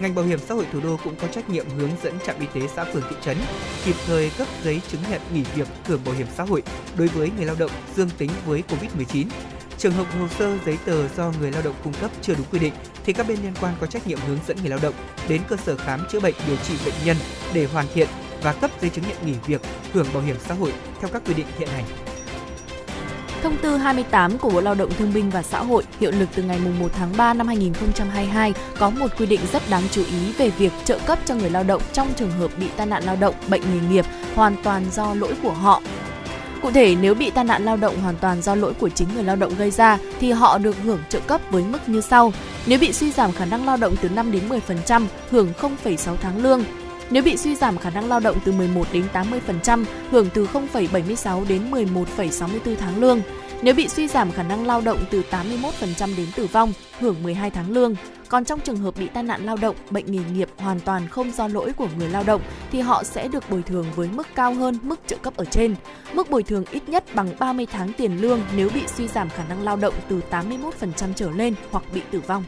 Ngành 0.00 0.14
bảo 0.14 0.24
hiểm 0.24 0.38
xã 0.38 0.54
hội 0.54 0.66
thủ 0.72 0.80
đô 0.80 0.98
cũng 1.04 1.14
có 1.16 1.28
trách 1.28 1.50
nhiệm 1.50 1.66
hướng 1.78 1.90
dẫn 2.02 2.18
trạm 2.26 2.36
y 2.40 2.46
tế 2.54 2.68
xã 2.76 2.84
phường 2.84 3.02
thị 3.10 3.16
trấn 3.22 3.36
kịp 3.84 3.96
thời 4.06 4.30
cấp 4.38 4.48
giấy 4.64 4.80
chứng 4.88 5.00
nhận 5.10 5.20
nghỉ 5.34 5.42
việc 5.54 5.68
hưởng 5.84 6.00
bảo 6.04 6.14
hiểm 6.14 6.26
xã 6.36 6.42
hội 6.42 6.62
đối 6.96 7.08
với 7.08 7.30
người 7.36 7.46
lao 7.46 7.56
động 7.58 7.70
dương 7.96 8.10
tính 8.18 8.30
với 8.46 8.62
COVID-19 8.68 9.26
Trường 9.80 9.92
hợp 9.92 10.06
hồ 10.18 10.28
sơ 10.28 10.58
giấy 10.66 10.78
tờ 10.84 11.08
do 11.08 11.32
người 11.40 11.50
lao 11.50 11.62
động 11.62 11.74
cung 11.84 11.92
cấp 12.00 12.10
chưa 12.22 12.34
đúng 12.34 12.46
quy 12.52 12.58
định 12.58 12.72
thì 13.04 13.12
các 13.12 13.28
bên 13.28 13.38
liên 13.42 13.52
quan 13.60 13.74
có 13.80 13.86
trách 13.86 14.06
nhiệm 14.06 14.18
hướng 14.26 14.38
dẫn 14.46 14.56
người 14.60 14.70
lao 14.70 14.78
động 14.82 14.94
đến 15.28 15.40
cơ 15.48 15.56
sở 15.56 15.76
khám 15.76 16.00
chữa 16.10 16.20
bệnh 16.20 16.34
điều 16.46 16.56
trị 16.56 16.74
bệnh 16.84 16.94
nhân 17.04 17.16
để 17.54 17.64
hoàn 17.64 17.86
thiện 17.94 18.08
và 18.42 18.52
cấp 18.52 18.70
giấy 18.80 18.90
chứng 18.90 19.04
nhận 19.08 19.16
nghỉ 19.26 19.34
việc 19.46 19.60
hưởng 19.92 20.06
bảo 20.14 20.22
hiểm 20.22 20.36
xã 20.48 20.54
hội 20.54 20.72
theo 21.00 21.10
các 21.12 21.22
quy 21.26 21.34
định 21.34 21.46
hiện 21.58 21.68
hành. 21.68 21.84
Thông 23.42 23.56
tư 23.62 23.76
28 23.76 24.38
của 24.38 24.50
Bộ 24.50 24.60
Lao 24.60 24.74
động 24.74 24.90
Thương 24.98 25.12
binh 25.14 25.30
và 25.30 25.42
Xã 25.42 25.62
hội 25.62 25.84
hiệu 26.00 26.10
lực 26.10 26.28
từ 26.34 26.42
ngày 26.42 26.58
1 26.80 26.88
tháng 26.92 27.16
3 27.16 27.34
năm 27.34 27.46
2022 27.46 28.54
có 28.78 28.90
một 28.90 29.08
quy 29.18 29.26
định 29.26 29.40
rất 29.52 29.62
đáng 29.70 29.82
chú 29.90 30.04
ý 30.04 30.32
về 30.32 30.50
việc 30.50 30.72
trợ 30.84 30.98
cấp 31.06 31.18
cho 31.24 31.34
người 31.34 31.50
lao 31.50 31.64
động 31.64 31.82
trong 31.92 32.08
trường 32.16 32.30
hợp 32.30 32.50
bị 32.60 32.66
tai 32.76 32.86
nạn 32.86 33.04
lao 33.04 33.16
động, 33.16 33.34
bệnh 33.48 33.62
nghề 33.62 33.88
nghiệp 33.88 34.04
hoàn 34.34 34.56
toàn 34.62 34.84
do 34.90 35.14
lỗi 35.14 35.34
của 35.42 35.52
họ 35.52 35.82
Cụ 36.62 36.70
thể, 36.70 36.96
nếu 37.00 37.14
bị 37.14 37.30
tai 37.30 37.44
nạn 37.44 37.64
lao 37.64 37.76
động 37.76 38.00
hoàn 38.00 38.16
toàn 38.16 38.42
do 38.42 38.54
lỗi 38.54 38.72
của 38.80 38.88
chính 38.88 39.08
người 39.14 39.24
lao 39.24 39.36
động 39.36 39.52
gây 39.58 39.70
ra 39.70 39.98
thì 40.20 40.32
họ 40.32 40.58
được 40.58 40.76
hưởng 40.84 40.98
trợ 41.08 41.20
cấp 41.20 41.40
với 41.50 41.64
mức 41.64 41.78
như 41.88 42.00
sau. 42.00 42.32
Nếu 42.66 42.78
bị 42.78 42.92
suy 42.92 43.10
giảm 43.10 43.32
khả 43.32 43.44
năng 43.44 43.66
lao 43.66 43.76
động 43.76 43.96
từ 44.02 44.08
5 44.08 44.32
đến 44.32 44.42
10%, 44.68 45.06
hưởng 45.30 45.52
0,6 45.60 46.16
tháng 46.16 46.42
lương. 46.42 46.64
Nếu 47.10 47.22
bị 47.22 47.36
suy 47.36 47.56
giảm 47.56 47.78
khả 47.78 47.90
năng 47.90 48.08
lao 48.08 48.20
động 48.20 48.36
từ 48.44 48.52
11 48.52 48.86
đến 48.92 49.04
80%, 49.12 49.84
hưởng 50.10 50.28
từ 50.34 50.46
0,76 50.46 51.48
đến 51.48 51.70
11,64 51.70 52.76
tháng 52.76 53.00
lương. 53.00 53.20
Nếu 53.62 53.74
bị 53.74 53.88
suy 53.88 54.08
giảm 54.08 54.32
khả 54.32 54.42
năng 54.42 54.66
lao 54.66 54.80
động 54.80 54.98
từ 55.10 55.22
81% 55.30 56.16
đến 56.16 56.26
tử 56.36 56.46
vong, 56.46 56.72
hưởng 57.00 57.22
12 57.22 57.50
tháng 57.50 57.72
lương. 57.72 57.94
Còn 58.30 58.44
trong 58.44 58.60
trường 58.60 58.76
hợp 58.76 58.96
bị 58.96 59.08
tai 59.14 59.22
nạn 59.22 59.44
lao 59.44 59.56
động, 59.56 59.76
bệnh 59.90 60.12
nghề 60.12 60.20
nghiệp 60.32 60.48
hoàn 60.56 60.80
toàn 60.80 61.08
không 61.08 61.32
do 61.32 61.48
lỗi 61.48 61.72
của 61.72 61.88
người 61.98 62.08
lao 62.08 62.24
động 62.24 62.42
thì 62.72 62.80
họ 62.80 63.04
sẽ 63.04 63.28
được 63.28 63.50
bồi 63.50 63.62
thường 63.62 63.86
với 63.94 64.08
mức 64.12 64.26
cao 64.34 64.54
hơn 64.54 64.78
mức 64.82 65.00
trợ 65.06 65.16
cấp 65.22 65.36
ở 65.36 65.44
trên. 65.44 65.74
Mức 66.12 66.30
bồi 66.30 66.42
thường 66.42 66.64
ít 66.70 66.88
nhất 66.88 67.04
bằng 67.14 67.28
30 67.38 67.66
tháng 67.72 67.92
tiền 67.92 68.20
lương 68.20 68.40
nếu 68.56 68.70
bị 68.74 68.82
suy 68.86 69.08
giảm 69.08 69.30
khả 69.30 69.44
năng 69.44 69.62
lao 69.62 69.76
động 69.76 69.94
từ 70.08 70.20
81% 70.30 71.12
trở 71.16 71.30
lên 71.30 71.54
hoặc 71.70 71.84
bị 71.94 72.02
tử 72.10 72.20
vong. 72.20 72.44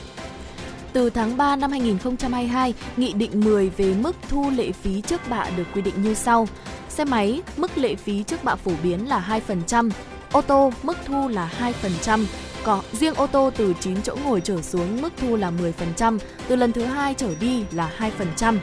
Từ 0.93 1.09
tháng 1.09 1.37
3 1.37 1.55
năm 1.55 1.71
2022, 1.71 2.73
Nghị 2.97 3.13
định 3.13 3.43
10 3.43 3.69
về 3.69 3.93
mức 3.93 4.15
thu 4.29 4.49
lệ 4.49 4.71
phí 4.71 5.01
trước 5.01 5.21
bạ 5.29 5.49
được 5.57 5.67
quy 5.75 5.81
định 5.81 6.01
như 6.01 6.13
sau. 6.13 6.47
Xe 6.89 7.05
máy, 7.05 7.41
mức 7.57 7.77
lệ 7.77 7.95
phí 7.95 8.23
trước 8.23 8.43
bạ 8.43 8.55
phổ 8.55 8.71
biến 8.83 9.09
là 9.09 9.41
2%, 9.47 9.89
ô 10.31 10.41
tô 10.41 10.71
mức 10.83 10.97
thu 11.05 11.27
là 11.27 11.51
2%, 11.81 12.25
có 12.65 12.81
riêng 12.91 13.13
ô 13.13 13.27
tô 13.27 13.51
từ 13.57 13.73
9 13.79 14.01
chỗ 14.01 14.15
ngồi 14.23 14.41
trở 14.41 14.61
xuống 14.61 15.01
mức 15.01 15.13
thu 15.17 15.35
là 15.35 15.51
10%, 15.97 16.19
từ 16.47 16.55
lần 16.55 16.71
thứ 16.71 16.83
hai 16.83 17.13
trở 17.13 17.35
đi 17.39 17.65
là 17.71 17.91
2%. 18.37 18.57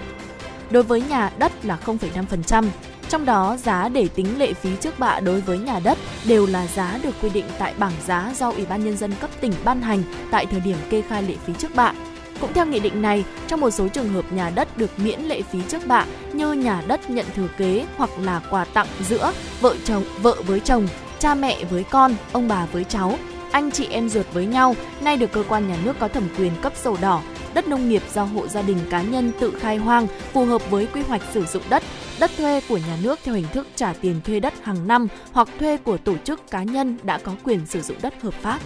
Đối 0.71 0.83
với 0.83 1.01
nhà 1.01 1.31
đất 1.39 1.53
là 1.65 1.79
0,5%. 1.85 2.65
Trong 3.09 3.25
đó, 3.25 3.57
giá 3.57 3.89
để 3.89 4.09
tính 4.15 4.39
lệ 4.39 4.53
phí 4.53 4.71
trước 4.81 4.99
bạ 4.99 5.21
đối 5.21 5.41
với 5.41 5.59
nhà 5.59 5.81
đất 5.85 5.99
đều 6.25 6.47
là 6.47 6.67
giá 6.67 6.99
được 7.03 7.15
quy 7.23 7.31
định 7.31 7.45
tại 7.59 7.75
bảng 7.79 7.93
giá 8.07 8.33
do 8.39 8.51
Ủy 8.51 8.67
ban 8.67 8.85
Nhân 8.85 8.97
dân 8.97 9.13
cấp 9.21 9.31
tỉnh 9.41 9.53
ban 9.65 9.83
hành 9.83 10.03
tại 10.31 10.47
thời 10.47 10.61
điểm 10.61 10.77
kê 10.91 11.03
khai 11.03 11.23
lệ 11.23 11.35
phí 11.47 11.53
trước 11.59 11.75
bạ. 11.75 11.93
Cũng 12.41 12.53
theo 12.53 12.67
nghị 12.67 12.81
định 12.81 13.03
này, 13.03 13.25
trong 13.47 13.61
một 13.61 13.71
số 13.71 13.89
trường 13.89 14.13
hợp 14.13 14.33
nhà 14.33 14.51
đất 14.51 14.79
được 14.79 14.99
miễn 14.99 15.21
lệ 15.21 15.43
phí 15.43 15.59
trước 15.69 15.87
bạ 15.87 16.07
như 16.33 16.53
nhà 16.53 16.83
đất 16.87 17.11
nhận 17.11 17.27
thừa 17.37 17.49
kế 17.57 17.87
hoặc 17.97 18.11
là 18.21 18.41
quà 18.51 18.65
tặng 18.65 18.87
giữa 19.09 19.33
vợ 19.61 19.75
chồng, 19.85 20.05
vợ 20.23 20.37
với 20.47 20.61
chồng, 20.61 20.89
cha 21.19 21.35
mẹ 21.35 21.65
với 21.65 21.85
con, 21.85 22.15
ông 22.33 22.49
bà 22.49 22.67
với 22.73 22.85
cháu, 22.85 23.19
anh 23.53 23.71
chị 23.71 23.87
em 23.91 24.09
ruột 24.09 24.27
với 24.33 24.47
nhau, 24.47 24.75
nay 25.01 25.17
được 25.17 25.33
cơ 25.33 25.45
quan 25.49 25.69
nhà 25.69 25.77
nước 25.85 25.97
có 25.99 26.09
thẩm 26.09 26.29
quyền 26.39 26.53
cấp 26.63 26.73
sổ 26.77 26.97
đỏ, 27.01 27.23
đất 27.55 27.69
nông 27.69 27.89
nghiệp 27.89 28.03
do 28.15 28.25
hộ 28.25 28.49
gia 28.49 28.63
đình 28.63 28.79
cá 28.91 29.03
nhân 29.03 29.33
tự 29.41 29.53
khai 29.61 29.77
hoang 29.77 30.07
phù 30.33 30.45
hợp 30.45 30.71
với 30.71 30.87
quy 30.87 31.03
hoạch 31.03 31.23
sử 31.33 31.45
dụng 31.45 31.63
đất, 31.71 31.83
đất 32.21 32.31
thuê 32.37 32.61
của 32.69 32.77
nhà 32.79 32.99
nước 33.03 33.19
theo 33.25 33.35
hình 33.35 33.47
thức 33.53 33.67
trả 33.75 33.93
tiền 33.93 34.21
thuê 34.25 34.41
đất 34.41 34.55
hàng 34.63 34.89
năm 34.89 35.09
hoặc 35.33 35.49
thuê 35.59 35.77
của 35.77 35.97
tổ 35.97 36.17
chức 36.25 36.51
cá 36.51 36.63
nhân 36.63 36.99
đã 37.03 37.19
có 37.19 37.33
quyền 37.45 37.67
sử 37.67 37.83
dụng 37.83 37.97
đất 38.03 38.23
hợp 38.23 38.35
pháp. 38.35 38.61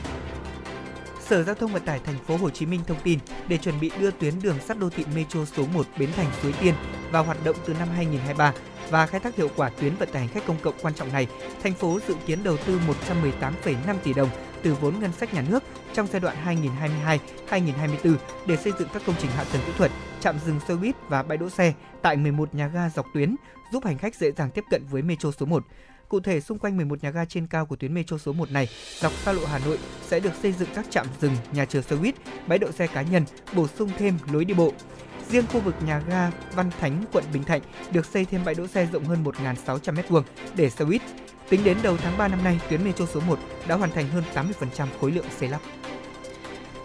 Sở 1.28 1.42
Giao 1.42 1.54
thông 1.54 1.72
Vận 1.72 1.82
tải 1.82 2.00
thành 2.04 2.18
phố 2.26 2.36
Hồ 2.36 2.50
Chí 2.50 2.66
Minh 2.66 2.80
thông 2.86 3.00
tin 3.02 3.18
để 3.48 3.58
chuẩn 3.58 3.80
bị 3.80 3.90
đưa 4.00 4.10
tuyến 4.10 4.34
đường 4.42 4.56
sắt 4.66 4.78
đô 4.78 4.90
thị 4.90 5.04
Metro 5.14 5.44
số 5.44 5.62
1 5.74 5.86
Bến 5.98 6.08
Thành 6.16 6.30
Suối 6.42 6.52
Tiên 6.60 6.74
vào 7.10 7.24
hoạt 7.24 7.44
động 7.44 7.56
từ 7.66 7.74
năm 7.74 7.88
2023 7.96 8.52
và 8.90 9.06
khai 9.06 9.20
thác 9.20 9.36
hiệu 9.36 9.50
quả 9.56 9.68
tuyến 9.68 9.96
vận 9.96 10.08
tải 10.12 10.22
hành 10.22 10.34
khách 10.34 10.46
công 10.46 10.56
cộng 10.62 10.74
quan 10.82 10.94
trọng 10.94 11.12
này, 11.12 11.26
thành 11.62 11.74
phố 11.74 11.98
dự 12.08 12.14
kiến 12.26 12.38
đầu 12.42 12.56
tư 12.56 12.80
118,5 13.22 13.94
tỷ 14.02 14.12
đồng 14.12 14.28
từ 14.62 14.74
vốn 14.74 15.00
ngân 15.00 15.12
sách 15.12 15.34
nhà 15.34 15.44
nước 15.48 15.62
trong 15.94 16.06
giai 16.06 16.20
đoạn 16.20 16.36
2022-2024 17.48 18.16
để 18.46 18.56
xây 18.56 18.72
dựng 18.78 18.88
các 18.92 19.02
công 19.06 19.16
trình 19.18 19.30
hạ 19.30 19.44
tầng 19.52 19.62
kỹ 19.66 19.72
thuật, 19.78 19.90
trạm 20.20 20.36
dừng 20.46 20.60
xe 20.68 20.74
buýt 20.74 20.94
và 21.08 21.22
bãi 21.22 21.38
đỗ 21.38 21.50
xe 21.50 21.72
tại 22.02 22.16
11 22.16 22.54
nhà 22.54 22.68
ga 22.68 22.88
dọc 22.88 23.06
tuyến, 23.14 23.36
giúp 23.72 23.84
hành 23.84 23.98
khách 23.98 24.14
dễ 24.14 24.32
dàng 24.32 24.50
tiếp 24.50 24.64
cận 24.70 24.82
với 24.90 25.02
Metro 25.02 25.30
số 25.30 25.46
1. 25.46 25.64
Cụ 26.08 26.20
thể, 26.20 26.40
xung 26.40 26.58
quanh 26.58 26.76
11 26.76 27.02
nhà 27.02 27.10
ga 27.10 27.24
trên 27.24 27.46
cao 27.46 27.66
của 27.66 27.76
tuyến 27.76 27.94
metro 27.94 28.18
số 28.18 28.32
1 28.32 28.50
này, 28.50 28.68
dọc 29.00 29.12
xa 29.12 29.32
lộ 29.32 29.46
Hà 29.46 29.58
Nội 29.58 29.78
sẽ 30.06 30.20
được 30.20 30.32
xây 30.42 30.52
dựng 30.52 30.68
các 30.74 30.86
trạm 30.90 31.06
dừng, 31.20 31.36
nhà 31.52 31.64
chờ 31.64 31.82
xe 31.82 31.96
buýt, 31.96 32.14
bãi 32.46 32.58
đậu 32.58 32.72
xe 32.72 32.86
cá 32.86 33.02
nhân, 33.02 33.24
bổ 33.54 33.68
sung 33.68 33.90
thêm 33.98 34.18
lối 34.32 34.44
đi 34.44 34.54
bộ. 34.54 34.72
Riêng 35.30 35.46
khu 35.52 35.60
vực 35.60 35.74
nhà 35.86 36.02
ga 36.08 36.30
Văn 36.54 36.70
Thánh, 36.80 37.04
quận 37.12 37.24
Bình 37.32 37.44
Thạnh 37.44 37.60
được 37.92 38.06
xây 38.06 38.24
thêm 38.24 38.44
bãi 38.44 38.54
đỗ 38.54 38.66
xe 38.66 38.88
rộng 38.92 39.04
hơn 39.04 39.24
1.600 39.24 39.94
m2 39.94 40.22
để 40.56 40.70
xe 40.70 40.84
buýt. 40.84 41.02
Tính 41.48 41.64
đến 41.64 41.76
đầu 41.82 41.96
tháng 41.96 42.18
3 42.18 42.28
năm 42.28 42.44
nay, 42.44 42.60
tuyến 42.70 42.84
metro 42.84 43.06
số 43.06 43.20
1 43.20 43.38
đã 43.68 43.74
hoàn 43.74 43.90
thành 43.90 44.08
hơn 44.08 44.24
80% 44.34 44.86
khối 45.00 45.12
lượng 45.12 45.26
xây 45.40 45.48
lắp. 45.48 45.60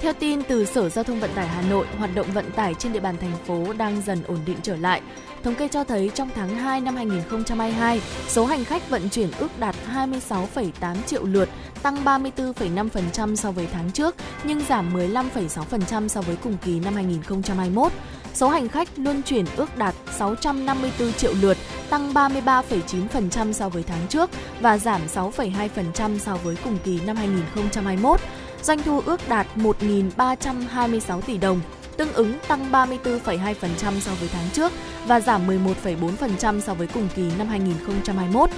Theo 0.01 0.13
tin 0.13 0.43
từ 0.43 0.65
Sở 0.65 0.89
Giao 0.89 1.03
thông 1.03 1.19
Vận 1.19 1.29
tải 1.35 1.47
Hà 1.47 1.61
Nội, 1.61 1.85
hoạt 1.97 2.15
động 2.15 2.31
vận 2.33 2.51
tải 2.51 2.73
trên 2.73 2.93
địa 2.93 2.99
bàn 2.99 3.17
thành 3.17 3.33
phố 3.47 3.73
đang 3.73 4.01
dần 4.01 4.23
ổn 4.23 4.39
định 4.45 4.57
trở 4.63 4.75
lại. 4.75 5.01
Thống 5.43 5.55
kê 5.55 5.67
cho 5.67 5.83
thấy 5.83 6.11
trong 6.13 6.29
tháng 6.35 6.49
2 6.49 6.81
năm 6.81 6.95
2022, 6.95 8.01
số 8.27 8.45
hành 8.45 8.65
khách 8.65 8.89
vận 8.89 9.09
chuyển 9.09 9.29
ước 9.39 9.59
đạt 9.59 9.75
26,8 9.93 10.95
triệu 11.05 11.25
lượt, 11.25 11.49
tăng 11.81 12.03
34,5% 12.03 13.35
so 13.35 13.51
với 13.51 13.67
tháng 13.71 13.91
trước, 13.91 14.15
nhưng 14.43 14.61
giảm 14.65 14.97
15,6% 14.97 16.07
so 16.07 16.21
với 16.21 16.35
cùng 16.35 16.57
kỳ 16.65 16.79
năm 16.79 16.95
2021. 16.95 17.91
Số 18.33 18.49
hành 18.49 18.69
khách 18.69 18.87
luân 18.95 19.21
chuyển 19.21 19.45
ước 19.55 19.77
đạt 19.77 19.95
654 20.17 21.13
triệu 21.13 21.33
lượt, 21.41 21.57
tăng 21.89 22.13
33,9% 22.13 23.51
so 23.51 23.69
với 23.69 23.83
tháng 23.83 24.07
trước 24.09 24.29
và 24.61 24.77
giảm 24.77 25.01
6,2% 25.13 26.17
so 26.19 26.35
với 26.43 26.55
cùng 26.63 26.77
kỳ 26.83 26.99
năm 27.05 27.15
2021. 27.15 28.19
Doanh 28.63 28.83
thu 28.83 29.01
ước 29.05 29.29
đạt 29.29 29.47
1.326 29.55 31.21
tỷ 31.21 31.37
đồng, 31.37 31.59
tương 31.97 32.13
ứng 32.13 32.33
tăng 32.47 32.71
34,2% 32.71 33.99
so 33.99 34.11
với 34.19 34.29
tháng 34.33 34.49
trước 34.53 34.71
và 35.07 35.19
giảm 35.19 35.47
11,4% 35.47 36.59
so 36.59 36.73
với 36.73 36.87
cùng 36.87 37.07
kỳ 37.15 37.31
năm 37.37 37.47
2021. 37.47 38.49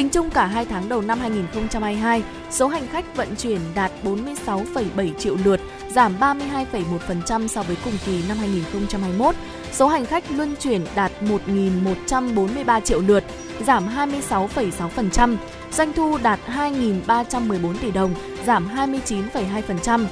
Tính 0.00 0.08
chung 0.08 0.30
cả 0.30 0.46
hai 0.46 0.64
tháng 0.64 0.88
đầu 0.88 1.02
năm 1.02 1.20
2022, 1.20 2.22
số 2.50 2.68
hành 2.68 2.86
khách 2.92 3.16
vận 3.16 3.36
chuyển 3.36 3.60
đạt 3.74 3.92
46,7 4.04 5.14
triệu 5.18 5.36
lượt, 5.44 5.60
giảm 5.94 6.14
32,1% 6.20 7.46
so 7.46 7.62
với 7.62 7.76
cùng 7.84 7.92
kỳ 8.06 8.22
năm 8.28 8.36
2021. 8.36 9.34
Số 9.72 9.88
hành 9.88 10.06
khách 10.06 10.24
luân 10.30 10.54
chuyển 10.60 10.84
đạt 10.94 11.12
1.143 11.20 12.80
triệu 12.80 13.00
lượt, 13.00 13.24
giảm 13.66 13.88
26,6%. 13.88 15.36
Doanh 15.72 15.92
thu 15.92 16.18
đạt 16.22 16.40
2.314 16.46 17.74
tỷ 17.80 17.90
đồng, 17.90 18.14
giảm 18.46 18.68
29,2%. 18.76 20.04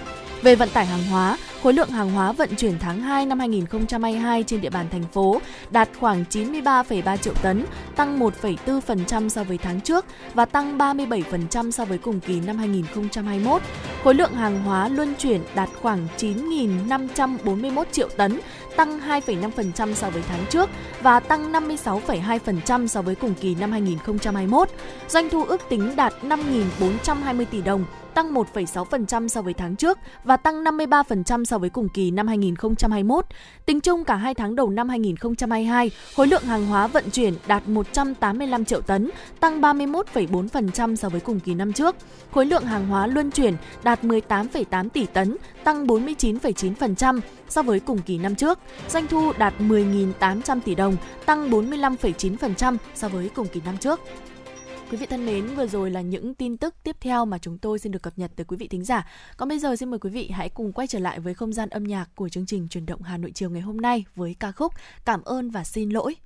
Về 0.43 0.55
vận 0.55 0.69
tải 0.69 0.87
hàng 0.87 1.07
hóa, 1.11 1.39
khối 1.63 1.73
lượng 1.73 1.89
hàng 1.89 2.11
hóa 2.11 2.33
vận 2.33 2.57
chuyển 2.57 2.79
tháng 2.79 3.01
2 3.01 3.27
năm 3.27 3.39
2022 3.39 4.43
trên 4.43 4.61
địa 4.61 4.71
bàn 4.71 4.87
thành 4.91 5.05
phố 5.13 5.41
đạt 5.71 5.89
khoảng 6.01 6.25
93,3 6.31 7.17
triệu 7.17 7.35
tấn, 7.43 7.65
tăng 7.97 8.21
1,4% 8.21 9.29
so 9.29 9.45
với 9.45 9.59
tháng 9.59 9.81
trước 9.81 10.05
và 10.35 10.45
tăng 10.45 10.79
37% 10.79 11.71
so 11.71 11.85
với 11.85 11.99
cùng 11.99 12.21
kỳ 12.21 12.41
năm 12.41 12.59
2021. 12.59 13.63
Khối 14.05 14.15
lượng 14.15 14.33
hàng 14.33 14.63
hóa 14.63 14.89
luân 14.89 15.15
chuyển 15.19 15.41
đạt 15.55 15.69
khoảng 15.83 16.07
9.541 16.19 17.85
triệu 17.93 18.09
tấn, 18.17 18.41
tăng 18.77 19.01
2,5% 19.01 19.95
so 19.95 20.11
với 20.11 20.23
tháng 20.29 20.47
trước 20.51 20.71
và 21.03 21.21
tăng 21.21 21.53
56,2% 21.53 22.87
so 22.87 23.03
với 23.03 23.15
cùng 23.15 23.35
kỳ 23.35 23.55
năm 23.55 23.73
2021. 23.73 24.69
Doanh 25.09 25.31
thu 25.31 25.45
ước 25.45 25.61
tính 25.69 25.97
đạt 25.97 26.15
5.420 26.23 27.45
tỷ 27.51 27.63
đồng, 27.63 27.85
tăng 28.19 28.35
1,6% 28.35 29.29
so 29.29 29.43
với 29.43 29.55
tháng 29.55 29.77
trước 29.77 29.99
và 30.25 30.37
tăng 30.37 30.65
53% 30.65 31.45
so 31.45 31.59
với 31.59 31.71
cùng 31.71 31.89
kỳ 31.89 32.11
năm 32.11 32.27
2021. 32.29 33.25
Tính 33.67 33.81
chung 33.81 34.05
cả 34.05 34.17
hai 34.17 34.35
tháng 34.35 34.57
đầu 34.57 34.71
năm 34.71 34.89
2022, 34.89 35.91
khối 36.17 36.27
lượng 36.27 36.43
hàng 36.43 36.67
hóa 36.67 36.87
vận 36.87 37.11
chuyển 37.11 37.35
đạt 37.47 37.69
185 37.69 38.65
triệu 38.65 38.81
tấn, 38.81 39.11
tăng 39.41 39.61
31,4% 39.61 40.97
so 40.97 41.09
với 41.09 41.21
cùng 41.21 41.41
kỳ 41.41 41.55
năm 41.55 41.73
trước. 41.73 41.97
Khối 42.33 42.47
lượng 42.47 42.65
hàng 42.65 42.89
hóa 42.89 43.07
luân 43.07 43.31
chuyển 43.31 43.55
đạt 43.83 44.05
18,8 44.05 44.89
tỷ 44.89 45.07
tấn, 45.07 45.37
tăng 45.65 45.87
49,9% 45.87 47.21
so 47.49 47.63
với 47.63 47.81
cùng 47.81 47.99
kỳ 47.99 48.19
năm 48.19 48.35
trước. 48.35 48.59
Doanh 48.89 49.07
thu 49.07 49.33
đạt 49.39 49.55
10.800 49.59 50.61
tỷ 50.61 50.75
đồng, 50.75 50.97
tăng 51.27 51.51
45,9% 51.51 52.77
so 52.95 53.09
với 53.09 53.31
cùng 53.35 53.47
kỳ 53.47 53.61
năm 53.65 53.77
trước. 53.79 54.01
Quý 54.91 54.97
vị 54.97 55.07
thân 55.07 55.27
mến, 55.27 55.47
vừa 55.47 55.67
rồi 55.67 55.91
là 55.91 56.01
những 56.01 56.35
tin 56.35 56.57
tức 56.57 56.75
tiếp 56.83 56.97
theo 57.01 57.25
mà 57.25 57.39
chúng 57.39 57.59
tôi 57.59 57.79
xin 57.79 57.93
được 57.93 58.03
cập 58.03 58.19
nhật 58.19 58.31
tới 58.37 58.45
quý 58.45 58.57
vị 58.57 58.69
thính 58.69 58.85
giả. 58.85 59.09
Còn 59.37 59.49
bây 59.49 59.59
giờ 59.59 59.77
xin 59.77 59.91
mời 59.91 59.99
quý 59.99 60.11
vị 60.11 60.29
hãy 60.29 60.49
cùng 60.49 60.73
quay 60.73 60.87
trở 60.87 60.99
lại 60.99 61.21
với 61.21 61.35
không 61.35 61.53
gian 61.53 61.69
âm 61.69 61.85
nhạc 61.85 62.11
của 62.15 62.29
chương 62.29 62.47
trình 62.47 62.69
truyền 62.69 62.87
động 62.87 63.03
Hà 63.03 63.17
Nội 63.17 63.33
chiều 63.35 63.51
ngày 63.51 63.63
hôm 63.63 63.77
nay 63.77 64.05
với 64.15 64.37
ca 64.41 64.53
khúc 64.53 64.73
Cảm 65.05 65.23
ơn 65.23 65.51
và 65.51 65.65
xin 65.65 65.91
lỗi. 65.91 66.17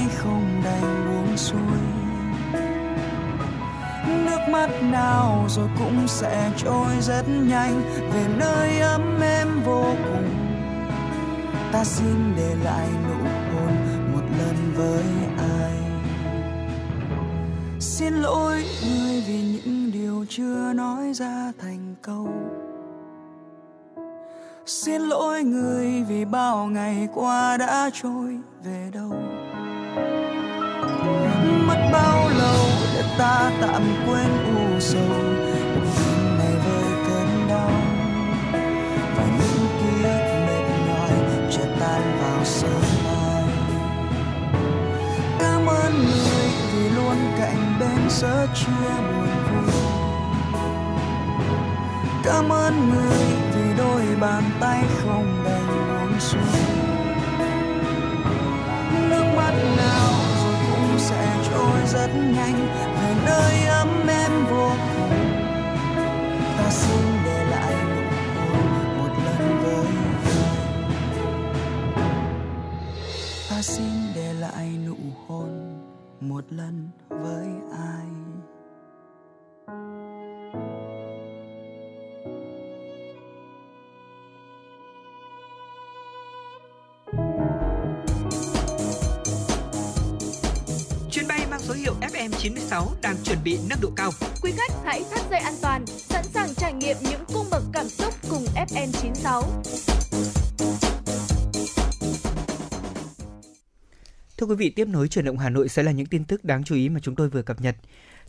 Bàn 0.00 0.08
không 0.16 0.62
đành 0.64 1.06
buông 1.06 1.36
xuôi. 1.36 1.60
Nước 4.24 4.38
mắt 4.50 4.70
nào 4.82 5.46
rồi 5.48 5.68
cũng 5.78 6.08
sẽ 6.08 6.50
trôi 6.56 7.00
rất 7.00 7.22
nhanh, 7.28 7.82
về 8.12 8.26
nơi 8.38 8.80
ấm 8.80 9.20
em 9.20 9.48
vô 9.64 9.84
cùng. 10.04 10.30
Ta 11.72 11.84
xin 11.84 12.34
để 12.36 12.56
lại 12.64 12.88
nụ 13.08 13.24
hôn 13.24 13.76
một 14.12 14.22
lần 14.38 14.72
với 14.76 15.04
ai. 15.38 15.72
Xin 17.80 18.14
lỗi 18.14 18.64
người 18.82 19.24
vì 19.26 19.42
những 19.42 19.92
điều 19.92 20.24
chưa 20.28 20.72
nói 20.72 21.12
ra 21.14 21.52
thành 21.58 21.94
câu. 22.02 22.28
Xin 24.66 25.02
lỗi 25.02 25.42
người 25.42 26.04
vì 26.08 26.24
bao 26.24 26.66
ngày 26.66 27.08
qua 27.14 27.56
đã 27.56 27.90
trôi 28.02 28.38
về 28.64 28.90
đâu 28.92 29.12
mất 31.66 31.90
bao 31.92 32.28
lâu 32.28 32.66
để 32.94 33.02
ta 33.18 33.50
tạm 33.60 33.82
quên 34.06 34.30
u 34.56 34.80
sầu? 34.80 35.00
Tim 35.96 36.38
này 36.38 36.54
với 36.64 36.84
cơn 37.06 37.48
đau. 37.48 37.70
Và 39.16 39.24
những 39.24 39.66
ký 39.80 40.02
ức 40.02 40.20
mệt 40.46 40.64
nhòi 40.86 41.10
chưa 41.50 41.68
tan 41.80 42.02
vào 42.22 42.44
sớm 42.44 42.82
mai. 43.04 43.44
Cảm 45.38 45.66
ơn 45.66 45.92
người 45.98 46.50
vì 46.72 46.88
luôn 46.88 47.16
cạnh 47.38 47.76
bên 47.80 48.10
sớt 48.10 48.46
chia 48.54 48.90
buồn 49.08 49.28
vui. 49.50 49.74
Cảm 52.24 52.48
ơn 52.52 52.90
người 52.90 53.18
vì 53.54 53.76
đôi 53.78 54.02
bàn 54.20 54.42
tay 54.60 54.84
không 55.04 55.44
đành 55.44 55.66
buông 55.66 56.20
xuôi 56.20 56.69
mắt 59.36 59.54
nào 59.76 60.12
rồi 60.44 60.54
cũng 60.70 60.98
sẽ 60.98 61.36
trôi 61.50 61.80
rất 61.86 62.10
nhanh 62.14 62.68
về 62.94 63.14
nơi 63.26 63.66
ấm 63.66 64.06
em 64.08 64.32
vô 64.50 64.70
cùng. 64.96 65.10
Ta 66.58 66.70
xin 66.70 67.04
để 67.24 67.44
lại 67.50 67.74
nụ 67.84 68.02
hôn 68.36 68.98
một 68.98 69.12
lần 69.24 69.62
với 69.62 69.86
ta 73.50 73.62
xin 73.62 73.92
để 74.14 74.32
lại 74.32 74.68
nụ 74.86 74.96
hôn 75.26 75.78
một 76.20 76.44
lần 76.50 76.88
với 77.08 77.46
ai? 77.72 78.29
96 92.42 92.88
đang 93.02 93.16
chuẩn 93.24 93.38
bị 93.44 93.58
nâng 93.68 93.78
độ 93.82 93.88
cao. 93.96 94.10
Quý 94.42 94.52
khách 94.56 94.72
hãy 94.84 95.04
thắt 95.10 95.20
dây 95.30 95.40
an 95.40 95.54
toàn, 95.62 95.86
sẵn 95.86 96.24
sàng 96.24 96.54
trải 96.54 96.72
nghiệm 96.72 96.96
những 97.00 97.20
cung 97.34 97.46
bậc 97.50 97.62
cảm 97.72 97.88
xúc 97.88 98.14
cùng 98.30 98.44
FN96. 98.54 99.42
Thưa 104.38 104.46
quý 104.46 104.54
vị, 104.54 104.70
tiếp 104.70 104.88
nối 104.88 105.08
chuyển 105.08 105.24
động 105.24 105.38
Hà 105.38 105.50
Nội 105.50 105.68
sẽ 105.68 105.82
là 105.82 105.92
những 105.92 106.06
tin 106.06 106.24
tức 106.24 106.44
đáng 106.44 106.64
chú 106.64 106.74
ý 106.74 106.88
mà 106.88 107.00
chúng 107.02 107.14
tôi 107.14 107.28
vừa 107.28 107.42
cập 107.42 107.60
nhật. 107.60 107.76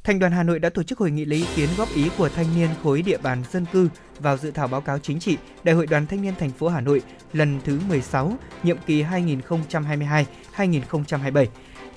Thành 0.03 0.19
đoàn 0.19 0.31
Hà 0.31 0.43
Nội 0.43 0.59
đã 0.59 0.69
tổ 0.69 0.83
chức 0.83 0.99
hội 0.99 1.11
nghị 1.11 1.25
lấy 1.25 1.39
ý 1.39 1.45
kiến 1.55 1.69
góp 1.77 1.95
ý 1.95 2.09
của 2.17 2.29
thanh 2.29 2.55
niên 2.55 2.69
khối 2.83 3.01
địa 3.01 3.17
bàn 3.17 3.43
dân 3.51 3.65
cư 3.73 3.89
vào 4.19 4.37
dự 4.37 4.51
thảo 4.51 4.67
báo 4.67 4.81
cáo 4.81 4.99
chính 4.99 5.19
trị 5.19 5.37
Đại 5.63 5.75
hội 5.75 5.87
Đoàn 5.87 6.07
Thanh 6.07 6.21
niên 6.21 6.33
thành 6.39 6.51
phố 6.51 6.67
Hà 6.67 6.81
Nội 6.81 7.01
lần 7.33 7.59
thứ 7.65 7.79
16, 7.87 8.33
nhiệm 8.63 8.77
kỳ 8.85 9.03
2022-2027 9.03 11.45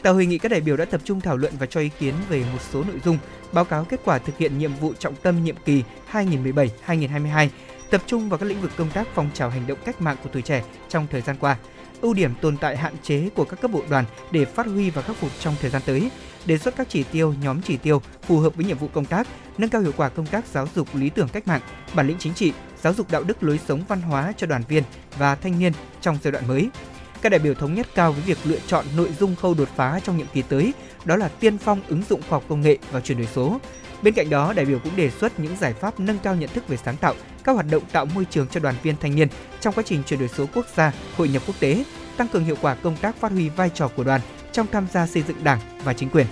Tại 0.04 0.12
hội 0.12 0.26
nghị, 0.26 0.38
các 0.38 0.48
đại 0.48 0.60
biểu 0.60 0.76
đã 0.76 0.84
tập 0.84 1.00
trung 1.04 1.20
thảo 1.20 1.36
luận 1.36 1.52
và 1.58 1.66
cho 1.66 1.80
ý 1.80 1.90
kiến 1.98 2.14
về 2.28 2.44
một 2.52 2.58
số 2.72 2.84
nội 2.84 3.00
dung, 3.04 3.18
báo 3.52 3.64
cáo 3.64 3.84
kết 3.84 4.00
quả 4.04 4.18
thực 4.18 4.38
hiện 4.38 4.58
nhiệm 4.58 4.74
vụ 4.74 4.92
trọng 4.98 5.14
tâm 5.14 5.44
nhiệm 5.44 5.56
kỳ 5.64 5.82
2017-2022, 6.12 7.48
tập 7.90 8.02
trung 8.06 8.28
vào 8.28 8.38
các 8.38 8.46
lĩnh 8.46 8.60
vực 8.60 8.70
công 8.76 8.90
tác 8.90 9.08
phong 9.14 9.30
trào 9.34 9.50
hành 9.50 9.66
động 9.66 9.78
cách 9.84 10.00
mạng 10.00 10.16
của 10.22 10.30
tuổi 10.32 10.42
trẻ 10.42 10.64
trong 10.88 11.06
thời 11.10 11.20
gian 11.20 11.36
qua, 11.40 11.56
ưu 12.00 12.14
điểm 12.14 12.34
tồn 12.40 12.56
tại 12.56 12.76
hạn 12.76 12.94
chế 13.02 13.28
của 13.34 13.44
các 13.44 13.60
cấp 13.60 13.70
bộ 13.70 13.82
đoàn 13.90 14.04
để 14.30 14.44
phát 14.44 14.66
huy 14.66 14.90
và 14.90 15.02
khắc 15.02 15.16
phục 15.16 15.30
trong 15.40 15.54
thời 15.60 15.70
gian 15.70 15.82
tới, 15.86 16.10
đề 16.46 16.58
xuất 16.58 16.76
các 16.76 16.86
chỉ 16.90 17.02
tiêu, 17.02 17.34
nhóm 17.42 17.62
chỉ 17.62 17.76
tiêu 17.76 18.02
phù 18.22 18.38
hợp 18.38 18.56
với 18.56 18.64
nhiệm 18.64 18.78
vụ 18.78 18.88
công 18.88 19.04
tác, 19.04 19.26
nâng 19.58 19.70
cao 19.70 19.80
hiệu 19.82 19.92
quả 19.96 20.08
công 20.08 20.26
tác 20.26 20.46
giáo 20.46 20.68
dục 20.74 20.88
lý 20.94 21.10
tưởng 21.10 21.28
cách 21.28 21.48
mạng, 21.48 21.60
bản 21.94 22.06
lĩnh 22.06 22.18
chính 22.18 22.34
trị, 22.34 22.52
giáo 22.82 22.94
dục 22.94 23.10
đạo 23.10 23.24
đức 23.24 23.42
lối 23.42 23.60
sống 23.68 23.84
văn 23.88 24.00
hóa 24.02 24.32
cho 24.36 24.46
đoàn 24.46 24.62
viên 24.68 24.82
và 25.18 25.34
thanh 25.34 25.58
niên 25.58 25.72
trong 26.00 26.18
giai 26.22 26.32
đoạn 26.32 26.48
mới. 26.48 26.68
Các 27.24 27.30
đại 27.30 27.38
biểu 27.38 27.54
thống 27.54 27.74
nhất 27.74 27.86
cao 27.94 28.12
với 28.12 28.22
việc 28.22 28.38
lựa 28.44 28.58
chọn 28.66 28.84
nội 28.96 29.12
dung 29.18 29.36
khâu 29.36 29.54
đột 29.54 29.68
phá 29.76 30.00
trong 30.04 30.16
nhiệm 30.16 30.26
kỳ 30.32 30.42
tới, 30.42 30.72
đó 31.04 31.16
là 31.16 31.28
tiên 31.28 31.58
phong 31.58 31.80
ứng 31.88 32.02
dụng 32.08 32.20
khoa 32.20 32.36
học 32.36 32.44
công 32.48 32.60
nghệ 32.60 32.78
và 32.90 33.00
chuyển 33.00 33.18
đổi 33.18 33.28
số. 33.34 33.60
Bên 34.02 34.14
cạnh 34.14 34.30
đó, 34.30 34.52
đại 34.52 34.64
biểu 34.64 34.78
cũng 34.78 34.96
đề 34.96 35.10
xuất 35.10 35.40
những 35.40 35.56
giải 35.60 35.72
pháp 35.72 36.00
nâng 36.00 36.18
cao 36.18 36.34
nhận 36.34 36.50
thức 36.50 36.68
về 36.68 36.76
sáng 36.76 36.96
tạo, 36.96 37.14
các 37.44 37.52
hoạt 37.52 37.66
động 37.70 37.82
tạo 37.92 38.04
môi 38.06 38.24
trường 38.30 38.46
cho 38.48 38.60
đoàn 38.60 38.74
viên 38.82 38.96
thanh 39.00 39.14
niên 39.14 39.28
trong 39.60 39.74
quá 39.74 39.84
trình 39.86 40.02
chuyển 40.06 40.20
đổi 40.20 40.28
số 40.28 40.46
quốc 40.54 40.66
gia, 40.76 40.92
hội 41.16 41.28
nhập 41.28 41.42
quốc 41.46 41.54
tế, 41.60 41.84
tăng 42.16 42.28
cường 42.28 42.44
hiệu 42.44 42.56
quả 42.60 42.74
công 42.74 42.96
tác 42.96 43.16
phát 43.16 43.32
huy 43.32 43.48
vai 43.48 43.70
trò 43.74 43.88
của 43.88 44.04
đoàn 44.04 44.20
trong 44.52 44.66
tham 44.72 44.86
gia 44.92 45.06
xây 45.06 45.22
dựng 45.22 45.44
Đảng 45.44 45.60
và 45.84 45.92
chính 45.92 46.08
quyền. 46.08 46.26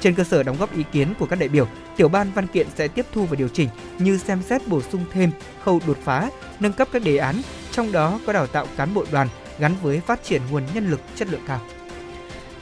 Trên 0.00 0.14
cơ 0.14 0.24
sở 0.24 0.42
đóng 0.42 0.56
góp 0.58 0.76
ý 0.76 0.84
kiến 0.92 1.14
của 1.18 1.26
các 1.26 1.38
đại 1.38 1.48
biểu, 1.48 1.68
tiểu 1.96 2.08
ban 2.08 2.32
văn 2.32 2.46
kiện 2.46 2.66
sẽ 2.76 2.88
tiếp 2.88 3.06
thu 3.12 3.24
và 3.26 3.36
điều 3.36 3.48
chỉnh 3.48 3.68
như 3.98 4.18
xem 4.18 4.42
xét 4.42 4.68
bổ 4.68 4.80
sung 4.82 5.04
thêm 5.12 5.30
khâu 5.64 5.80
đột 5.86 5.98
phá, 6.04 6.30
nâng 6.60 6.72
cấp 6.72 6.88
các 6.92 7.02
đề 7.04 7.16
án, 7.16 7.42
trong 7.72 7.92
đó 7.92 8.20
có 8.26 8.32
đào 8.32 8.46
tạo 8.46 8.66
cán 8.76 8.94
bộ 8.94 9.04
đoàn 9.12 9.28
gắn 9.58 9.74
với 9.82 10.00
phát 10.00 10.24
triển 10.24 10.42
nguồn 10.50 10.62
nhân 10.74 10.90
lực 10.90 11.00
chất 11.16 11.28
lượng 11.28 11.42
cao. 11.46 11.60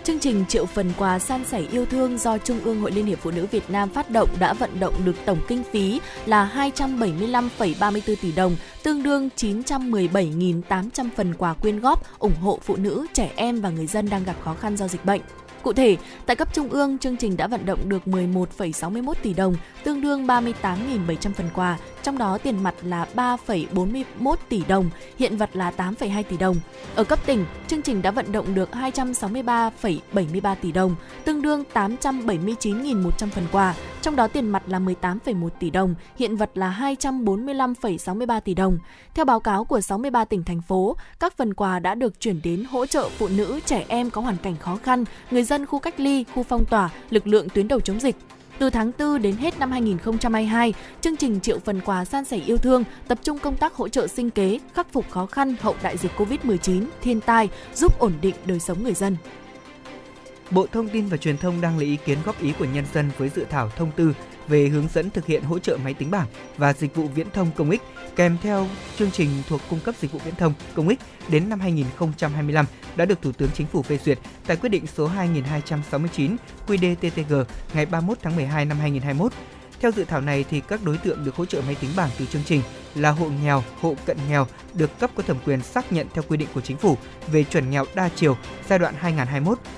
Chương 0.05 0.18
trình 0.18 0.45
triệu 0.49 0.66
phần 0.66 0.92
quà 0.99 1.18
san 1.18 1.45
sẻ 1.45 1.62
yêu 1.72 1.86
thương 1.86 2.18
do 2.18 2.38
Trung 2.38 2.61
ương 2.64 2.80
Hội 2.80 2.90
Liên 2.90 3.07
hiệp 3.07 3.18
Phụ 3.18 3.30
nữ 3.30 3.47
Việt 3.51 3.70
Nam 3.70 3.90
phát 3.90 4.11
động 4.11 4.28
đã 4.38 4.53
vận 4.53 4.80
động 4.80 4.95
được 5.05 5.16
tổng 5.24 5.38
kinh 5.49 5.62
phí 5.72 6.01
là 6.26 6.70
275,34 6.76 8.16
tỷ 8.22 8.32
đồng, 8.32 8.57
tương 8.82 9.03
đương 9.03 9.28
917.800 9.36 11.09
phần 11.16 11.34
quà 11.34 11.55
quyên 11.55 11.80
góp 11.80 12.18
ủng 12.18 12.36
hộ 12.40 12.59
phụ 12.62 12.76
nữ, 12.76 13.07
trẻ 13.12 13.30
em 13.36 13.61
và 13.61 13.70
người 13.70 13.86
dân 13.86 14.11
đang 14.11 14.24
gặp 14.24 14.36
khó 14.45 14.55
khăn 14.55 14.76
do 14.76 14.88
dịch 14.88 15.05
bệnh. 15.05 15.20
Cụ 15.65 15.73
thể, 15.73 15.97
tại 16.27 16.37
cấp 16.37 16.49
trung 16.55 16.69
ương, 16.69 16.99
chương 16.99 17.17
trình 17.17 17.37
đã 17.37 17.47
vận 17.47 17.67
động 17.67 17.89
được 17.89 18.03
11,61 18.07 19.15
tỷ 19.23 19.35
đồng, 19.35 19.57
tương 19.85 20.01
đương 20.01 20.27
38.700 20.27 21.33
phần 21.33 21.49
quà, 21.55 21.79
trong 22.03 22.19
đó 22.19 22.39
tiền 22.39 22.62
mặt 22.62 22.75
là 22.83 23.07
3,41 23.15 24.35
tỷ 24.49 24.62
đồng, 24.69 24.91
hiện 25.19 25.37
vật 25.37 25.51
là 25.57 25.73
8,2 25.77 26.23
tỷ 26.23 26.37
đồng. 26.37 26.57
Ở 26.95 27.05
cấp 27.05 27.19
tỉnh, 27.27 27.45
chương 27.67 27.83
trình 27.83 28.03
đã 28.03 28.11
vận 28.11 28.33
động 28.33 28.55
được 28.55 28.69
263,73 28.73 30.55
tỷ 30.62 30.73
đồng, 30.73 30.95
tương 31.25 31.43
đương 31.43 31.65
879.100 31.75 33.11
phần 33.31 33.45
quà, 33.53 33.75
trong 34.03 34.17
đó 34.17 34.29
tiền 34.29 34.49
mặt 34.49 34.62
là 34.67 34.79
18,1 34.79 35.49
tỷ 35.61 35.71
đồng, 35.71 35.95
hiện 36.17 36.37
vật 36.37 36.51
là 36.55 36.95
245,63 36.99 38.41
tỷ 38.41 38.55
đồng. 38.55 38.79
Theo 39.15 39.25
báo 39.25 39.41
cáo 39.41 39.65
của 39.65 39.81
63 39.81 40.25
tỉnh 40.25 40.45
thành 40.45 40.62
phố, 40.62 40.97
các 41.21 41.37
phần 41.37 41.55
quà 41.55 41.79
đã 41.79 41.95
được 41.95 42.21
chuyển 42.21 42.41
đến 42.43 42.65
hỗ 42.71 42.87
trợ 42.87 43.09
phụ 43.19 43.29
nữ, 43.29 43.61
trẻ 43.67 43.85
em 43.89 44.11
có 44.11 44.21
hoàn 44.21 44.37
cảnh 44.37 44.57
khó 44.57 44.79
khăn, 44.83 45.05
người 45.31 45.43
dân 45.43 45.54
dân 45.55 45.67
khu 45.67 45.79
cách 45.79 46.01
ly, 46.01 46.25
khu 46.35 46.43
phong 46.43 46.65
tỏa, 46.65 46.91
lực 47.11 47.27
lượng 47.27 47.49
tuyến 47.49 47.69
đầu 47.69 47.81
chống 47.81 48.01
dịch. 48.01 48.17
Từ 48.59 48.71
tháng 48.71 48.93
4 48.99 49.23
đến 49.23 49.37
hết 49.37 49.59
năm 49.59 49.71
2022, 49.71 50.75
chương 51.01 51.17
trình 51.17 51.41
Triệu 51.41 51.59
phần 51.59 51.81
quà 51.81 52.05
san 52.05 52.25
sẻ 52.25 52.37
yêu 52.37 52.57
thương 52.57 52.85
tập 53.09 53.19
trung 53.23 53.39
công 53.39 53.57
tác 53.57 53.75
hỗ 53.75 53.89
trợ 53.89 54.07
sinh 54.07 54.31
kế, 54.31 54.59
khắc 54.75 54.93
phục 54.93 55.11
khó 55.11 55.27
khăn 55.27 55.55
hậu 55.61 55.77
đại 55.83 55.97
dịch 55.97 56.13
Covid-19, 56.17 56.85
thiên 57.03 57.21
tai, 57.21 57.49
giúp 57.75 57.99
ổn 57.99 58.13
định 58.23 58.35
đời 58.45 58.61
sống 58.61 58.83
người 58.83 58.95
dân. 58.95 59.17
Bộ 60.51 60.67
Thông 60.73 60.89
tin 60.89 61.07
và 61.07 61.17
Truyền 61.17 61.39
thông 61.39 61.61
đang 61.61 61.79
lấy 61.79 61.87
ý 61.87 61.97
kiến 62.05 62.19
góp 62.25 62.43
ý 62.43 62.53
của 62.59 62.65
nhân 62.65 62.85
dân 62.95 63.11
với 63.19 63.29
dự 63.29 63.45
thảo 63.51 63.71
thông 63.77 63.91
tư 63.97 64.15
về 64.49 64.68
hướng 64.68 64.88
dẫn 64.95 65.11
thực 65.11 65.26
hiện 65.26 65.42
hỗ 65.42 65.59
trợ 65.59 65.78
máy 65.84 65.95
tính 65.95 66.11
bảng 66.11 66.26
và 66.57 66.72
dịch 66.72 66.95
vụ 66.95 67.09
viễn 67.09 67.30
thông 67.30 67.51
công 67.57 67.70
ích 67.70 67.82
kèm 68.16 68.36
theo 68.42 68.68
chương 68.99 69.11
trình 69.11 69.28
thuộc 69.49 69.61
cung 69.70 69.80
cấp 69.80 69.95
dịch 70.01 70.12
vụ 70.12 70.18
viễn 70.24 70.34
thông 70.34 70.53
công 70.74 70.88
ích 70.88 70.99
đến 71.28 71.49
năm 71.49 71.61
2025 71.61 72.66
đã 72.97 73.05
được 73.05 73.22
Thủ 73.22 73.32
tướng 73.32 73.51
Chính 73.55 73.66
phủ 73.66 73.82
phê 73.82 73.99
duyệt 74.05 74.18
tại 74.47 74.57
quyết 74.57 74.68
định 74.68 74.86
số 74.86 75.07
2269 75.07 76.36
QĐ-TTG 76.66 77.45
ngày 77.74 77.86
31 77.86 78.18
tháng 78.22 78.36
12 78.36 78.64
năm 78.64 78.78
2021. 78.78 79.32
Theo 79.80 79.90
dự 79.90 80.05
thảo 80.05 80.20
này 80.20 80.45
thì 80.51 80.61
các 80.61 80.80
đối 80.84 80.99
tượng 80.99 81.24
được 81.24 81.36
hỗ 81.36 81.45
trợ 81.45 81.62
máy 81.66 81.76
tính 81.80 81.90
bảng 81.97 82.11
từ 82.18 82.26
chương 82.26 82.42
trình 82.45 82.62
là 82.95 83.11
hộ 83.11 83.26
nghèo, 83.42 83.62
hộ 83.80 83.95
cận 84.07 84.16
nghèo 84.28 84.47
được 84.74 84.99
cấp 84.99 85.11
có 85.14 85.22
thẩm 85.22 85.36
quyền 85.47 85.62
xác 85.62 85.92
nhận 85.92 86.07
theo 86.14 86.24
quy 86.28 86.36
định 86.36 86.49
của 86.55 86.61
chính 86.61 86.76
phủ 86.76 86.97
về 87.32 87.45
chuẩn 87.45 87.70
nghèo 87.70 87.84
đa 87.95 88.09
chiều 88.16 88.36
giai 88.68 88.78
đoạn 88.78 88.95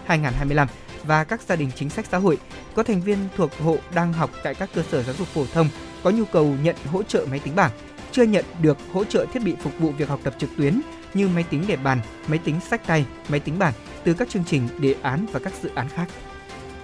2021-2025 0.08 0.66
và 1.06 1.24
các 1.24 1.42
gia 1.42 1.56
đình 1.56 1.70
chính 1.76 1.90
sách 1.90 2.06
xã 2.10 2.18
hội 2.18 2.38
có 2.74 2.82
thành 2.82 3.00
viên 3.00 3.18
thuộc 3.36 3.50
hộ 3.58 3.78
đang 3.94 4.12
học 4.12 4.30
tại 4.42 4.54
các 4.54 4.70
cơ 4.74 4.82
sở 4.90 5.02
giáo 5.02 5.14
dục 5.18 5.28
phổ 5.28 5.46
thông 5.54 5.68
có 6.02 6.10
nhu 6.10 6.24
cầu 6.24 6.54
nhận 6.62 6.76
hỗ 6.92 7.02
trợ 7.02 7.26
máy 7.30 7.38
tính 7.38 7.56
bảng 7.56 7.70
chưa 8.12 8.22
nhận 8.22 8.44
được 8.62 8.78
hỗ 8.92 9.04
trợ 9.04 9.26
thiết 9.32 9.42
bị 9.42 9.54
phục 9.60 9.78
vụ 9.78 9.90
việc 9.90 10.08
học 10.08 10.20
tập 10.22 10.34
trực 10.38 10.50
tuyến 10.56 10.80
như 11.14 11.28
máy 11.28 11.44
tính 11.50 11.64
để 11.68 11.76
bàn, 11.76 12.00
máy 12.28 12.38
tính 12.44 12.60
sách 12.70 12.86
tay, 12.86 13.06
máy 13.28 13.40
tính 13.40 13.58
bảng 13.58 13.72
từ 14.04 14.14
các 14.14 14.28
chương 14.28 14.44
trình, 14.44 14.68
đề 14.78 14.94
án 15.02 15.26
và 15.32 15.40
các 15.40 15.52
dự 15.62 15.70
án 15.74 15.88
khác. 15.88 16.08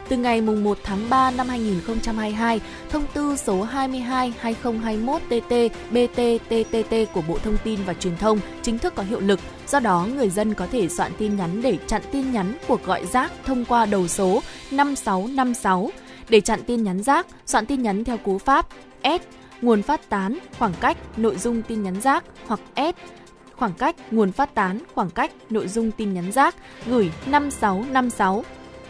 Từ 0.09 0.17
ngày 0.17 0.41
1 0.41 0.79
tháng 0.83 1.11
3 1.11 1.31
năm 1.31 1.49
2022, 1.49 2.61
thông 2.89 3.05
tư 3.15 3.37
số 3.37 3.67
22-2021-TT 3.67 5.69
BTTTT 5.91 7.13
của 7.13 7.23
Bộ 7.29 7.39
Thông 7.39 7.57
tin 7.65 7.81
và 7.87 7.95
Truyền 7.95 8.17
thông 8.17 8.39
chính 8.63 8.79
thức 8.79 8.95
có 8.95 9.03
hiệu 9.03 9.21
lực. 9.21 9.41
Do 9.69 9.81
đó, 9.81 10.09
người 10.17 10.31
dân 10.31 10.55
có 10.55 10.67
thể 10.67 10.89
soạn 10.89 11.13
tin 11.19 11.37
nhắn 11.37 11.63
để 11.63 11.79
chặn 11.87 12.03
tin 12.13 12.33
nhắn 12.33 12.55
cuộc 12.69 12.85
gọi 12.85 13.07
rác 13.07 13.33
thông 13.45 13.65
qua 13.65 13.87
đầu 13.87 14.09
số 14.09 14.43
5656. 14.71 15.91
Để 16.29 16.41
chặn 16.41 16.61
tin 16.67 16.83
nhắn 16.83 17.03
rác, 17.03 17.27
soạn 17.47 17.67
tin 17.67 17.83
nhắn 17.83 18.05
theo 18.05 18.17
cú 18.17 18.39
pháp 18.39 18.67
S 19.05 19.23
nguồn 19.63 19.83
phát 19.83 20.09
tán, 20.09 20.39
khoảng 20.59 20.75
cách, 20.81 20.97
nội 21.17 21.37
dung 21.37 21.63
tin 21.63 21.83
nhắn 21.83 22.01
rác 22.01 22.25
hoặc 22.47 22.61
S 22.77 22.95
khoảng 23.57 23.75
cách, 23.75 23.97
nguồn 24.11 24.33
phát 24.33 24.55
tán, 24.55 24.79
khoảng 24.95 25.11
cách, 25.11 25.33
nội 25.51 25.69
dung 25.69 25.91
tin 25.91 26.15
nhắn 26.15 26.33
rác 26.33 26.55
gửi 26.87 27.11
5656 27.27 28.45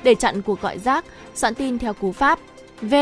để 0.05 0.15
chặn 0.15 0.43
cuộc 0.43 0.61
gọi 0.61 0.79
rác, 0.79 1.05
soạn 1.35 1.55
tin 1.55 1.79
theo 1.79 1.95
cú 1.95 2.13
pháp 2.13 2.39
V 2.83 2.95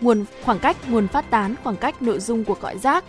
nguồn 0.00 0.24
khoảng 0.42 0.58
cách 0.58 0.76
nguồn 0.90 1.08
phát 1.08 1.30
tán 1.30 1.54
khoảng 1.64 1.76
cách 1.76 2.02
nội 2.02 2.20
dung 2.20 2.44
cuộc 2.44 2.60
gọi 2.60 2.78
rác 2.78 3.04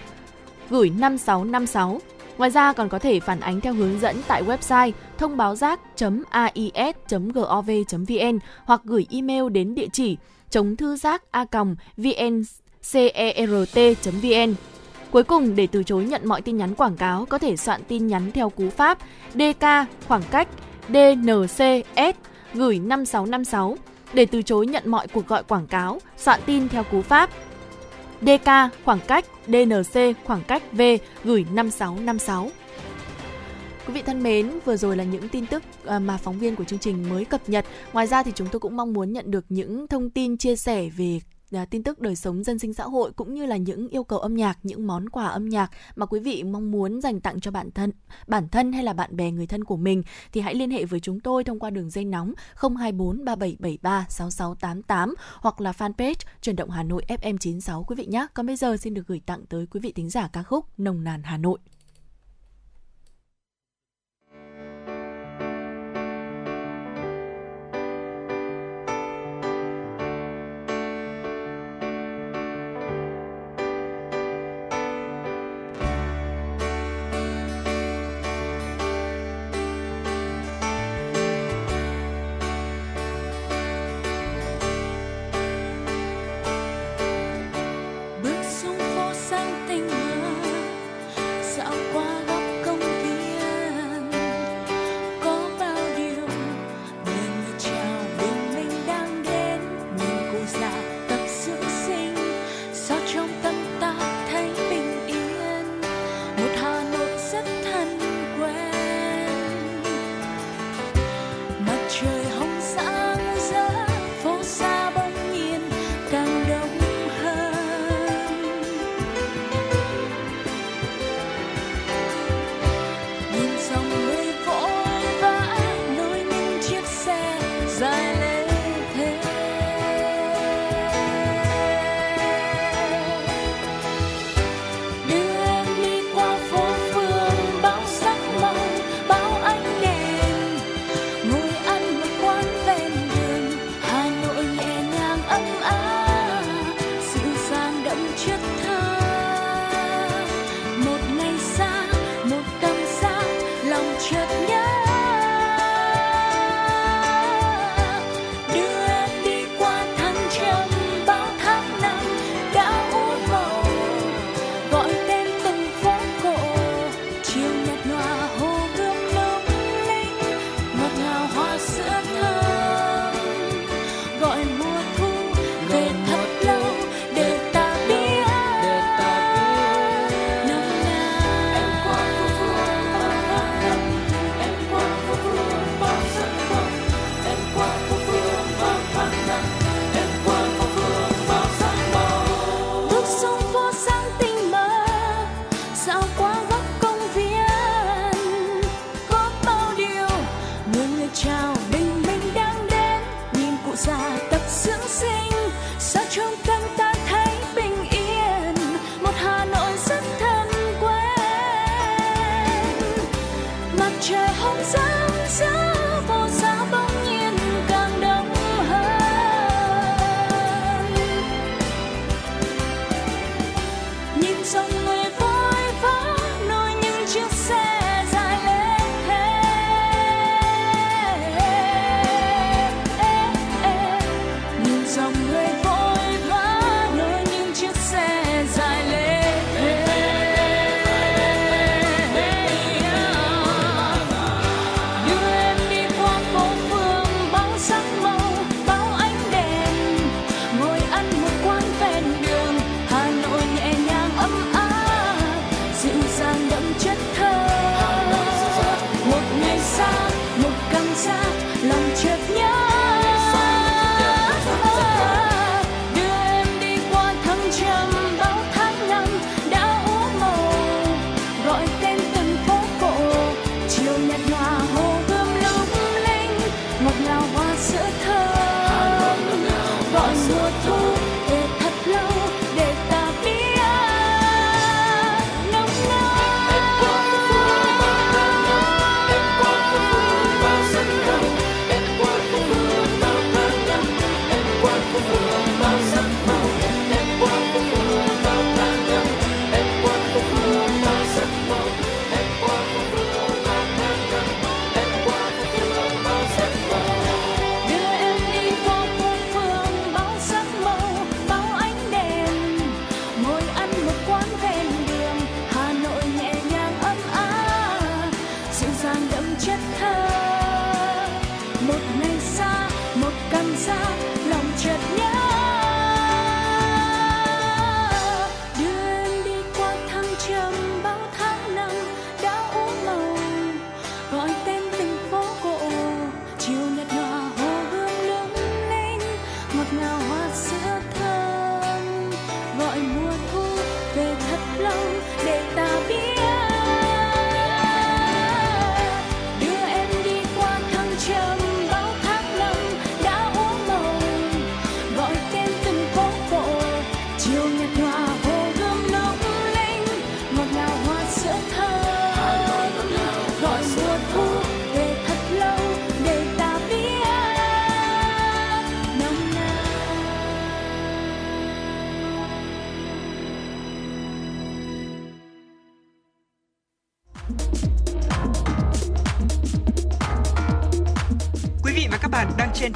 gửi 0.70 0.89
5656. 0.89 2.00
Ngoài 2.38 2.50
ra 2.50 2.74
còn 2.74 2.89
có 2.89 3.00
thể 3.00 3.20
phản 3.20 3.39
ánh 3.39 3.62
theo 3.62 3.74
hướng 3.74 4.00
dẫn 4.00 4.16
tại 4.28 4.43
website 4.43 4.91
thông 5.18 5.38
báo 5.38 5.56
rác.ais.gov.vn 5.56 8.39
hoặc 8.66 8.82
gửi 8.84 9.08
email 9.12 9.50
đến 9.50 9.76
địa 9.76 9.88
chỉ 9.93 10.18
chống 10.50 10.76
thư 10.76 10.96
rác 10.96 11.32
a 11.32 11.46
vncert.vn. 11.98 12.43
E 12.93 14.34
e 14.34 14.48
Cuối 15.12 15.24
cùng, 15.24 15.56
để 15.56 15.68
từ 15.68 15.84
chối 15.84 16.04
nhận 16.04 16.28
mọi 16.28 16.41
tin 16.41 16.58
nhắn 16.58 16.76
quảng 16.76 16.98
cáo, 16.98 17.26
có 17.26 17.38
thể 17.38 17.58
soạn 17.58 17.82
tin 17.88 18.08
nhắn 18.08 18.32
theo 18.32 18.50
cú 18.50 18.70
pháp 18.70 18.98
DK 19.34 19.66
khoảng 20.08 20.24
cách 20.32 20.48
DNCS 20.89 22.16
gửi 22.56 22.80
5656 22.80 23.78
để 24.14 24.26
từ 24.26 24.41
chối 24.41 24.68
nhận 24.68 24.84
mọi 24.86 25.08
cuộc 25.08 25.28
gọi 25.28 25.43
quảng 25.43 25.68
cáo, 25.68 25.99
soạn 26.18 26.39
tin 26.45 26.70
theo 26.70 26.84
cú 26.84 27.01
pháp 27.01 27.30
DK 28.22 28.49
khoảng 28.86 28.99
cách 29.08 29.26
DNC 29.47 30.18
khoảng 30.26 30.41
cách 30.47 30.64
V 30.74 30.82
gửi 31.24 31.45
5656. 31.53 32.49
Quý 33.88 33.93
vị 33.93 34.01
thân 34.01 34.24
mến, 34.24 34.51
vừa 34.66 34.78
rồi 34.78 34.97
là 34.97 35.03
những 35.03 35.30
tin 35.30 35.45
tức 35.45 35.64
ờ, 35.84 35.99
mà 35.99 36.18
phóng 36.18 36.39
viên 36.39 36.56
của 36.56 36.64
chương 36.64 36.80
trình 36.80 37.10
mới 37.10 37.26
cập 37.26 37.49
nhật. 37.49 37.66
Ngoài 37.93 38.08
ra 38.08 38.24
thì 38.24 38.32
chúng 38.36 38.47
tôi 38.51 38.60
cũng 38.60 38.78
mong 38.78 38.93
muốn 38.93 39.14
nhận 39.14 39.32
được 39.32 39.45
những 39.49 39.88
thông 39.88 40.10
tin 40.10 40.38
chia 40.38 40.56
sẻ 40.56 40.89
về 40.97 41.20
À, 41.56 41.66
tin 41.66 41.84
tức 41.84 41.99
đời 41.99 42.16
sống 42.16 42.43
dân 42.43 42.60
sinh 42.60 42.74
xã 42.74 42.84
hội 42.84 43.12
cũng 43.12 43.34
như 43.34 43.45
là 43.45 43.58
những 43.58 43.89
yêu 43.89 44.03
cầu 44.03 44.20
âm 44.20 44.36
nhạc, 44.36 44.60
những 44.64 44.88
món 44.88 45.10
quà 45.10 45.26
âm 45.26 45.49
nhạc 45.49 45.72
mà 45.95 46.06
quý 46.06 46.20
vị 46.20 46.43
mong 46.43 46.72
muốn 46.72 47.01
dành 47.01 47.22
tặng 47.22 47.39
cho 47.39 47.51
bản 47.51 47.72
thân, 47.72 47.91
bản 48.28 48.49
thân 48.49 48.74
hay 48.74 48.84
là 48.84 48.93
bạn 48.93 49.16
bè 49.16 49.32
người 49.32 49.47
thân 49.47 49.64
của 49.64 49.78
mình 49.78 50.03
thì 50.32 50.41
hãy 50.41 50.56
liên 50.56 50.72
hệ 50.72 50.86
với 50.86 50.99
chúng 50.99 51.20
tôi 51.20 51.43
thông 51.43 51.60
qua 51.60 51.70
đường 51.70 51.89
dây 51.89 52.06
nóng 52.06 52.34
024 52.56 53.26
3773 53.26 54.06
6688 54.10 55.16
hoặc 55.36 55.62
là 55.62 55.72
fanpage 55.72 56.16
truyền 56.41 56.56
động 56.56 56.70
Hà 56.70 56.84
Nội 56.84 57.03
FM 57.08 57.38
96 57.38 57.84
quý 57.84 57.95
vị 57.95 58.06
nhé. 58.06 58.28
Còn 58.34 58.45
bây 58.45 58.56
giờ 58.56 58.78
xin 58.78 58.93
được 58.93 59.08
gửi 59.08 59.22
tặng 59.26 59.45
tới 59.49 59.68
quý 59.72 59.80
vị 59.80 59.91
thính 59.91 60.10
giả 60.10 60.30
ca 60.34 60.43
khúc 60.43 60.66
Nồng 60.80 61.03
nàn 61.03 61.24
Hà 61.24 61.38
Nội. 61.38 61.60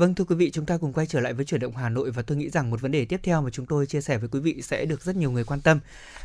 Vâng 0.00 0.14
thưa 0.14 0.24
quý 0.24 0.34
vị, 0.36 0.50
chúng 0.50 0.66
ta 0.66 0.76
cùng 0.76 0.92
quay 0.92 1.06
trở 1.06 1.20
lại 1.20 1.32
với 1.32 1.44
chuyển 1.44 1.60
động 1.60 1.76
Hà 1.76 1.88
Nội 1.88 2.10
và 2.10 2.22
tôi 2.22 2.38
nghĩ 2.38 2.50
rằng 2.50 2.70
một 2.70 2.80
vấn 2.80 2.92
đề 2.92 3.04
tiếp 3.04 3.20
theo 3.22 3.42
mà 3.42 3.50
chúng 3.50 3.66
tôi 3.66 3.86
chia 3.86 4.00
sẻ 4.00 4.18
với 4.18 4.28
quý 4.28 4.40
vị 4.40 4.62
sẽ 4.62 4.84
được 4.84 5.02
rất 5.02 5.16
nhiều 5.16 5.30
người 5.30 5.44
quan 5.44 5.60
tâm. 5.60 5.80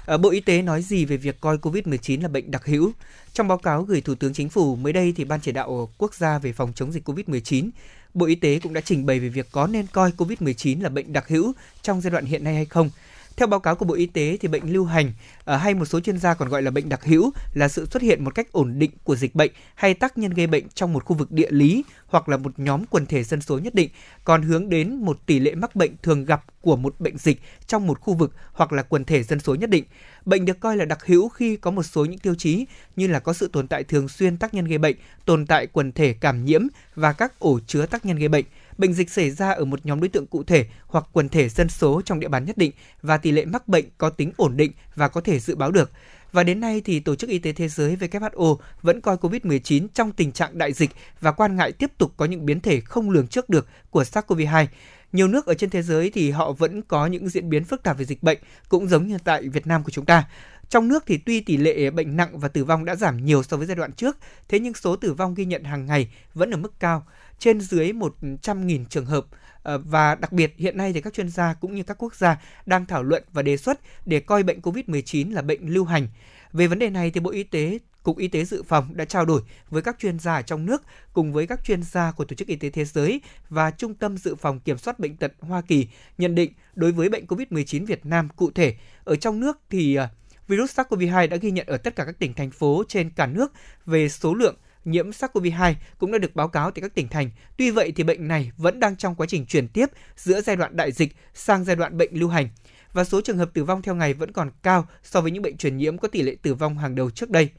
Ờ, 0.06 0.18
Bộ 0.18 0.30
Y 0.30 0.40
tế 0.40 0.62
nói 0.62 0.82
gì 0.82 1.06
về 1.06 1.18
việc 1.18 1.42
coi 1.42 1.58
COVID-19 1.58 2.22
là 2.22 2.28
bệnh 2.28 2.52
đặc 2.52 2.66
hữu? 2.66 2.92
Trong 3.34 3.48
báo 3.48 3.58
cáo 3.58 3.84
gửi 3.84 4.02
Thủ 4.02 4.16
tướng 4.16 4.34
Chính 4.34 4.50
phủ 4.50 4.76
mới 4.76 4.94
đây 4.94 5.14
thì 5.18 5.24
Ban 5.24 5.40
chỉ 5.40 5.52
đạo 5.52 5.90
quốc 5.98 6.16
gia 6.16 6.40
về 6.40 6.54
phòng 6.54 6.74
chống 6.76 6.92
dịch 6.92 7.10
COVID-19 7.10 7.70
Bộ 8.14 8.26
Y 8.26 8.36
tế 8.36 8.60
cũng 8.64 8.74
đã 8.74 8.82
trình 8.82 9.06
bày 9.06 9.20
về 9.20 9.30
việc 9.30 9.48
có 9.52 9.68
nên 9.68 9.86
coi 9.92 10.12
COVID-19 10.18 10.84
là 10.84 10.90
bệnh 10.90 11.14
đặc 11.14 11.28
hữu 11.28 11.54
trong 11.82 12.02
giai 12.02 12.12
đoạn 12.12 12.26
hiện 12.26 12.44
nay 12.44 12.56
hay 12.56 12.66
không. 12.66 12.90
Theo 13.38 13.48
báo 13.48 13.60
cáo 13.60 13.76
của 13.76 13.86
Bộ 13.86 13.94
Y 13.94 14.06
tế 14.06 14.38
thì 14.42 14.48
bệnh 14.48 14.74
lưu 14.74 14.86
hành 14.86 15.12
ờ, 15.44 15.58
hay 15.58 15.74
một 15.74 15.86
số 15.86 16.00
chuyên 16.00 16.18
gia 16.18 16.34
còn 16.34 16.50
gọi 16.50 16.62
là 16.62 16.72
bệnh 16.72 16.90
đặc 16.90 17.04
hữu 17.04 17.32
là 17.54 17.68
sự 17.68 17.88
xuất 17.92 18.02
hiện 18.02 18.24
một 18.24 18.36
cách 18.36 18.52
ổn 18.52 18.80
định 18.80 18.92
của 19.04 19.16
dịch 19.16 19.36
bệnh 19.36 19.52
hay 19.76 19.94
tác 19.94 20.18
nhân 20.18 20.32
gây 20.32 20.48
bệnh 20.48 20.70
trong 20.70 20.94
một 20.94 21.06
khu 21.06 21.16
vực 21.16 21.32
địa 21.32 21.52
lý 21.52 21.84
hoặc 22.08 22.30
là 22.30 22.38
một 22.38 22.60
nhóm 22.60 22.86
quần 22.86 23.06
thể 23.06 23.24
dân 23.24 23.42
số 23.42 23.60
nhất 23.60 23.76
định, 23.76 23.90
còn 24.24 24.42
hướng 24.42 24.70
đến 24.70 24.96
một 24.96 25.26
tỷ 25.26 25.40
lệ 25.40 25.56
mắc 25.56 25.76
bệnh 25.76 25.92
thường 26.04 26.26
gặp 26.26 26.44
của 26.62 26.76
một 26.76 26.96
bệnh 27.00 27.18
dịch 27.18 27.42
trong 27.68 27.88
một 27.88 28.02
khu 28.02 28.14
vực 28.14 28.34
hoặc 28.54 28.74
là 28.74 28.84
quần 28.84 29.06
thể 29.06 29.24
dân 29.24 29.40
số 29.40 29.56
nhất 29.56 29.70
định. 29.70 29.86
Bệnh 30.26 30.46
được 30.46 30.60
coi 30.60 30.78
là 30.78 30.86
đặc 30.86 31.06
hữu 31.06 31.30
khi 31.30 31.56
có 31.56 31.72
một 31.72 31.84
số 31.84 32.06
những 32.06 32.20
tiêu 32.20 32.36
chí 32.36 32.66
như 32.96 33.08
là 33.08 33.20
có 33.20 33.34
sự 33.34 33.50
tồn 33.54 33.68
tại 33.68 33.84
thường 33.84 34.08
xuyên 34.08 34.38
tác 34.38 34.54
nhân 34.54 34.66
gây 34.66 34.78
bệnh, 34.78 34.96
tồn 35.26 35.46
tại 35.46 35.68
quần 35.68 35.92
thể 35.92 36.14
cảm 36.14 36.46
nhiễm 36.46 36.62
và 36.96 37.14
các 37.14 37.40
ổ 37.40 37.60
chứa 37.68 37.86
tác 37.86 38.06
nhân 38.06 38.18
gây 38.18 38.28
bệnh 38.28 38.46
bệnh 38.78 38.94
dịch 38.94 39.10
xảy 39.10 39.32
ra 39.32 39.52
ở 39.52 39.66
một 39.66 39.86
nhóm 39.86 40.00
đối 40.00 40.10
tượng 40.10 40.28
cụ 40.28 40.44
thể 40.44 40.66
hoặc 40.88 41.06
quần 41.12 41.30
thể 41.30 41.50
dân 41.50 41.70
số 41.70 42.02
trong 42.06 42.20
địa 42.20 42.28
bàn 42.28 42.46
nhất 42.46 42.58
định 42.58 42.72
và 43.02 43.18
tỷ 43.18 43.32
lệ 43.32 43.46
mắc 43.46 43.68
bệnh 43.68 43.86
có 43.98 44.10
tính 44.10 44.32
ổn 44.38 44.58
định 44.58 44.72
và 44.96 45.08
có 45.08 45.22
thể 45.22 45.40
dự 45.40 45.56
báo 45.56 45.72
được. 45.72 45.92
Và 46.32 46.44
đến 46.44 46.60
nay 46.60 46.82
thì 46.86 47.00
Tổ 47.00 47.16
chức 47.16 47.30
Y 47.30 47.40
tế 47.40 47.54
Thế 47.54 47.68
giới 47.68 47.96
WHO 47.96 48.58
vẫn 48.82 49.02
coi 49.02 49.18
COVID-19 49.18 49.88
trong 49.94 50.12
tình 50.12 50.32
trạng 50.32 50.58
đại 50.58 50.74
dịch 50.74 50.90
và 51.22 51.32
quan 51.32 51.56
ngại 51.56 51.72
tiếp 51.72 51.92
tục 51.98 52.14
có 52.18 52.26
những 52.26 52.46
biến 52.46 52.60
thể 52.60 52.82
không 52.82 53.10
lường 53.10 53.28
trước 53.28 53.50
được 53.50 53.68
của 53.90 54.04
SARS-CoV-2. 54.04 54.66
Nhiều 55.12 55.28
nước 55.28 55.46
ở 55.46 55.54
trên 55.54 55.70
thế 55.70 55.82
giới 55.82 56.10
thì 56.10 56.32
họ 56.32 56.52
vẫn 56.52 56.82
có 56.82 57.08
những 57.08 57.30
diễn 57.30 57.50
biến 57.50 57.64
phức 57.64 57.84
tạp 57.84 57.98
về 57.98 58.06
dịch 58.06 58.24
bệnh, 58.24 58.38
cũng 58.70 58.88
giống 58.88 59.08
như 59.08 59.18
tại 59.24 59.48
Việt 59.48 59.68
Nam 59.68 59.84
của 59.84 59.92
chúng 59.92 60.06
ta. 60.06 60.28
Trong 60.70 60.88
nước 60.88 61.04
thì 61.08 61.18
tuy 61.18 61.42
tỷ 61.42 61.58
lệ 61.58 61.90
bệnh 61.90 62.18
nặng 62.18 62.40
và 62.40 62.48
tử 62.48 62.66
vong 62.66 62.86
đã 62.86 62.96
giảm 62.96 63.26
nhiều 63.26 63.44
so 63.44 63.58
với 63.58 63.68
giai 63.68 63.76
đoạn 63.76 63.92
trước, 63.92 64.18
thế 64.48 64.60
nhưng 64.60 64.74
số 64.74 64.96
tử 64.96 65.14
vong 65.14 65.34
ghi 65.34 65.46
nhận 65.46 65.64
hàng 65.64 65.86
ngày 65.86 66.08
vẫn 66.34 66.52
ở 66.52 66.58
mức 66.58 66.80
cao 66.80 67.06
trên 67.40 67.62
dưới 67.62 67.92
100.000 67.92 68.86
trường 68.86 69.06
hợp 69.06 69.26
ờ, 69.64 69.78
và 69.78 70.16
đặc 70.16 70.32
biệt 70.32 70.54
hiện 70.58 70.78
nay 70.78 70.94
thì 70.94 71.02
các 71.02 71.14
chuyên 71.14 71.30
gia 71.30 71.54
cũng 71.54 71.76
như 71.76 71.84
các 71.84 71.98
quốc 72.00 72.16
gia 72.16 72.42
đang 72.66 72.86
thảo 72.86 73.04
luận 73.04 73.24
và 73.34 73.42
đề 73.42 73.58
xuất 73.58 73.80
để 74.06 74.20
coi 74.20 74.44
bệnh 74.44 74.60
COVID-19 74.60 75.34
là 75.34 75.42
bệnh 75.42 75.74
lưu 75.74 75.86
hành. 75.86 76.08
Về 76.54 76.68
vấn 76.68 76.80
đề 76.80 76.90
này 76.90 77.12
thì 77.12 77.20
Bộ 77.20 77.32
Y 77.32 77.44
tế 77.44 77.80
Cục 78.06 78.18
Y 78.18 78.28
tế 78.28 78.46
Dự 78.46 78.64
phòng 78.64 78.98
đã 78.98 79.06
trao 79.06 79.26
đổi 79.26 79.42
với 79.70 79.82
các 79.82 80.00
chuyên 80.00 80.20
gia 80.20 80.42
trong 80.42 80.66
nước 80.66 80.84
cùng 81.14 81.34
với 81.34 81.48
các 81.48 81.66
chuyên 81.66 81.84
gia 81.84 82.12
của 82.12 82.26
Tổ 82.26 82.36
chức 82.36 82.48
Y 82.48 82.56
tế 82.56 82.70
Thế 82.70 82.86
giới 82.86 83.22
và 83.50 83.72
Trung 83.72 83.94
tâm 83.94 84.18
Dự 84.18 84.36
phòng 84.36 84.60
Kiểm 84.60 84.78
soát 84.78 85.00
Bệnh 85.00 85.18
tật 85.18 85.34
Hoa 85.40 85.62
Kỳ 85.62 85.88
nhận 86.18 86.36
định 86.36 86.52
đối 86.76 86.92
với 86.92 87.10
bệnh 87.10 87.26
COVID-19 87.26 87.86
Việt 87.86 88.06
Nam 88.06 88.30
cụ 88.36 88.52
thể. 88.52 88.76
Ở 89.04 89.16
trong 89.16 89.40
nước 89.40 89.60
thì 89.70 89.96
ờ, 89.96 90.08
virus 90.48 90.80
SARS-CoV-2 90.80 91.30
đã 91.30 91.38
ghi 91.38 91.52
nhận 91.52 91.68
ở 91.68 91.78
tất 91.78 91.96
cả 91.96 92.06
các 92.06 92.20
tỉnh, 92.20 92.34
thành 92.34 92.52
phố 92.52 92.84
trên 92.88 93.10
cả 93.10 93.26
nước 93.26 93.54
về 93.86 94.10
số 94.10 94.34
lượng 94.34 94.56
nhiễm 94.86 95.10
SARS-CoV-2 95.10 95.74
cũng 95.98 96.12
đã 96.12 96.18
được 96.18 96.36
báo 96.36 96.48
cáo 96.48 96.72
tại 96.72 96.82
các 96.82 96.96
tỉnh, 96.96 97.08
thành. 97.08 97.30
Tuy 97.58 97.72
vậy 97.72 97.94
thì 97.96 98.04
bệnh 98.04 98.28
này 98.28 98.52
vẫn 98.58 98.80
đang 98.80 98.96
trong 98.96 99.16
quá 99.16 99.28
trình 99.30 99.46
chuyển 99.46 99.68
tiếp 99.68 99.90
giữa 100.16 100.42
giai 100.42 100.56
đoạn 100.56 100.78
đại 100.78 100.92
dịch 100.92 101.16
sang 101.34 101.64
giai 101.64 101.76
đoạn 101.76 101.98
bệnh 101.98 102.14
lưu 102.14 102.30
hành. 102.30 102.50
và 102.94 103.04
số 103.04 103.22
trường 103.22 103.38
hợp 103.38 103.50
tử 103.54 103.64
vong 103.64 103.82
theo 103.82 103.96
ngày 103.96 104.14
vẫn 104.14 104.32
còn 104.32 104.50
cao 104.64 104.88
so 105.04 105.22
với 105.22 105.32
những 105.32 105.44
bệnh 105.44 105.58
truyền 105.58 105.78
nhiễm 105.78 105.98
có 105.98 106.08
tỷ 106.08 106.22
lệ 106.22 106.36
tử 106.42 106.54
vong 106.54 106.78
hàng 106.78 106.96
đầu 106.96 107.10
trước 107.10 107.30
đây. 107.30 107.50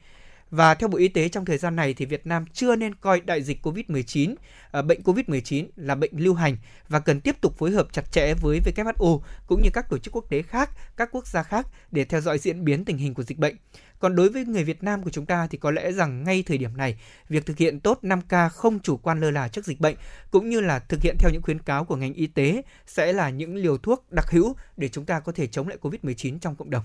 Và 0.51 0.75
theo 0.75 0.89
Bộ 0.89 0.97
Y 0.97 1.07
tế 1.07 1.29
trong 1.29 1.45
thời 1.45 1.57
gian 1.57 1.75
này 1.75 1.93
thì 1.93 2.05
Việt 2.05 2.27
Nam 2.27 2.45
chưa 2.53 2.75
nên 2.75 2.95
coi 2.95 3.21
đại 3.21 3.43
dịch 3.43 3.65
COVID-19, 3.65 4.35
à, 4.71 4.81
bệnh 4.81 5.01
COVID-19 5.01 5.65
là 5.75 5.95
bệnh 5.95 6.11
lưu 6.13 6.33
hành 6.33 6.57
và 6.89 6.99
cần 6.99 7.21
tiếp 7.21 7.41
tục 7.41 7.57
phối 7.57 7.71
hợp 7.71 7.87
chặt 7.91 8.11
chẽ 8.11 8.33
với 8.33 8.59
WHO 8.75 9.19
cũng 9.47 9.61
như 9.61 9.69
các 9.73 9.89
tổ 9.89 9.97
chức 9.97 10.15
quốc 10.15 10.25
tế 10.29 10.41
khác, 10.41 10.69
các 10.97 11.09
quốc 11.11 11.27
gia 11.27 11.43
khác 11.43 11.67
để 11.91 12.05
theo 12.05 12.21
dõi 12.21 12.37
diễn 12.37 12.65
biến 12.65 12.85
tình 12.85 12.97
hình 12.97 13.13
của 13.13 13.23
dịch 13.23 13.37
bệnh. 13.37 13.55
Còn 13.99 14.15
đối 14.15 14.29
với 14.29 14.45
người 14.45 14.63
Việt 14.63 14.83
Nam 14.83 15.03
của 15.03 15.09
chúng 15.09 15.25
ta 15.25 15.47
thì 15.47 15.57
có 15.57 15.71
lẽ 15.71 15.91
rằng 15.91 16.23
ngay 16.23 16.43
thời 16.43 16.57
điểm 16.57 16.77
này, 16.77 16.97
việc 17.29 17.45
thực 17.45 17.57
hiện 17.57 17.79
tốt 17.79 17.99
5K 18.01 18.49
không 18.49 18.79
chủ 18.79 18.97
quan 18.97 19.19
lơ 19.19 19.31
là 19.31 19.47
trước 19.47 19.65
dịch 19.65 19.79
bệnh 19.79 19.95
cũng 20.31 20.49
như 20.49 20.61
là 20.61 20.79
thực 20.79 21.01
hiện 21.01 21.15
theo 21.19 21.31
những 21.33 21.41
khuyến 21.41 21.59
cáo 21.59 21.85
của 21.85 21.95
ngành 21.95 22.13
y 22.13 22.27
tế 22.27 22.61
sẽ 22.87 23.13
là 23.13 23.29
những 23.29 23.55
liều 23.55 23.77
thuốc 23.77 24.11
đặc 24.11 24.31
hữu 24.31 24.55
để 24.77 24.89
chúng 24.89 25.05
ta 25.05 25.19
có 25.19 25.31
thể 25.31 25.47
chống 25.47 25.67
lại 25.67 25.77
Covid-19 25.81 26.39
trong 26.39 26.55
cộng 26.55 26.69
đồng. 26.69 26.83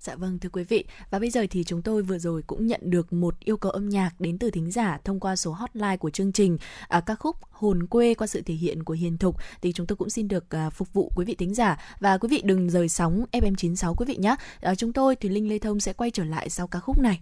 Dạ 0.00 0.14
vâng 0.14 0.38
thưa 0.38 0.48
quý 0.48 0.64
vị, 0.64 0.84
và 1.10 1.18
bây 1.18 1.30
giờ 1.30 1.46
thì 1.50 1.64
chúng 1.64 1.82
tôi 1.82 2.02
vừa 2.02 2.18
rồi 2.18 2.42
cũng 2.46 2.66
nhận 2.66 2.80
được 2.84 3.12
một 3.12 3.40
yêu 3.40 3.56
cầu 3.56 3.72
âm 3.72 3.88
nhạc 3.88 4.10
đến 4.18 4.38
từ 4.38 4.50
thính 4.50 4.70
giả 4.70 4.98
thông 5.04 5.20
qua 5.20 5.36
số 5.36 5.52
hotline 5.52 5.96
của 5.96 6.10
chương 6.10 6.32
trình 6.32 6.58
à, 6.88 7.00
ca 7.00 7.14
khúc 7.14 7.36
Hồn 7.50 7.86
quê 7.86 8.14
qua 8.14 8.26
sự 8.26 8.42
thể 8.42 8.54
hiện 8.54 8.82
của 8.82 8.94
Hiền 8.94 9.18
Thục 9.18 9.36
thì 9.62 9.72
chúng 9.72 9.86
tôi 9.86 9.96
cũng 9.96 10.10
xin 10.10 10.28
được 10.28 10.50
à, 10.50 10.70
phục 10.70 10.92
vụ 10.92 11.12
quý 11.16 11.24
vị 11.24 11.34
thính 11.34 11.54
giả 11.54 11.80
và 12.00 12.18
quý 12.18 12.28
vị 12.28 12.42
đừng 12.44 12.70
rời 12.70 12.88
sóng 12.88 13.24
FM96 13.32 13.94
quý 13.94 14.06
vị 14.06 14.16
nhé. 14.16 14.36
À, 14.60 14.74
chúng 14.74 14.92
tôi 14.92 15.16
thì 15.16 15.28
Linh 15.28 15.48
Lê 15.48 15.58
Thông 15.58 15.80
sẽ 15.80 15.92
quay 15.92 16.10
trở 16.10 16.24
lại 16.24 16.50
sau 16.52 16.66
ca 16.66 16.80
khúc 16.80 16.98
này. 16.98 17.20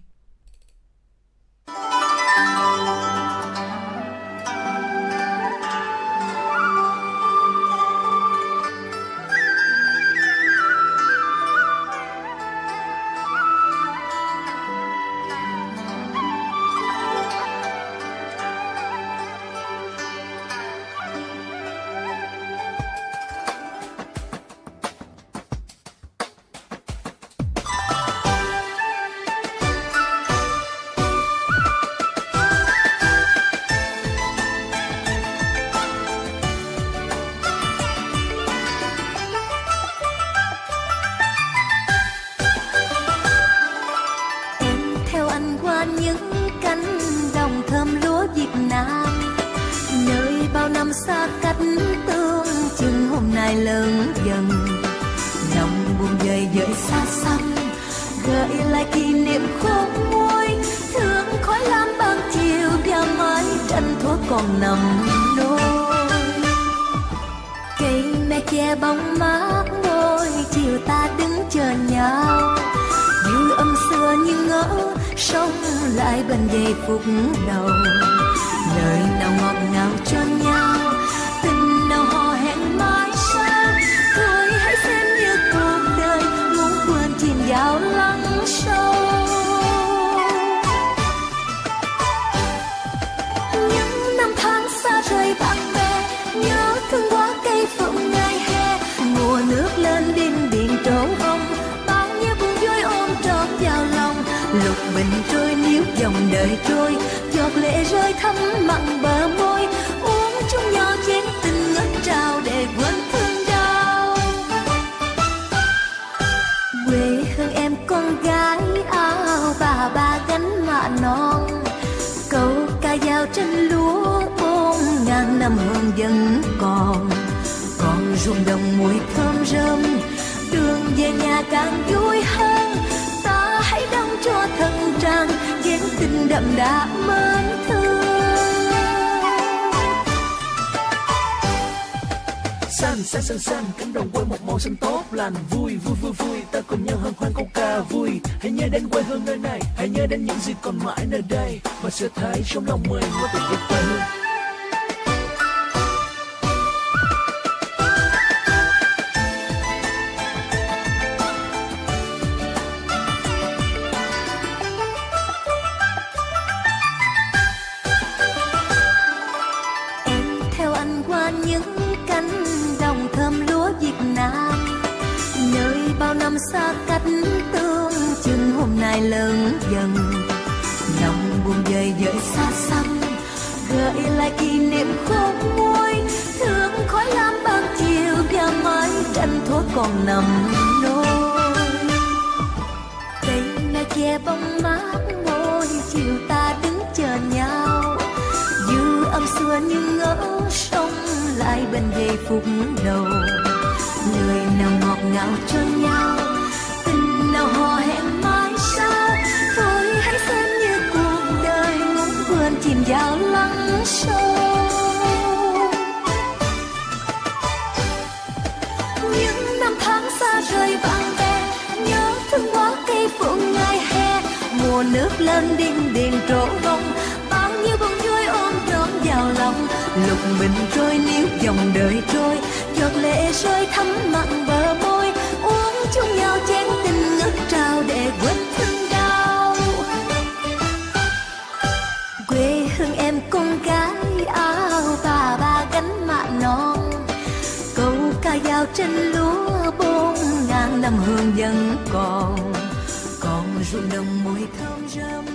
Đồng 253.93 254.23
mùi 254.23 254.41
thơm 254.59 254.87
rơm 254.89 255.25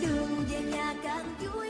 đường 0.00 0.44
về 0.50 0.60
nhà 0.60 0.94
càng 1.04 1.34
vui 1.38 1.69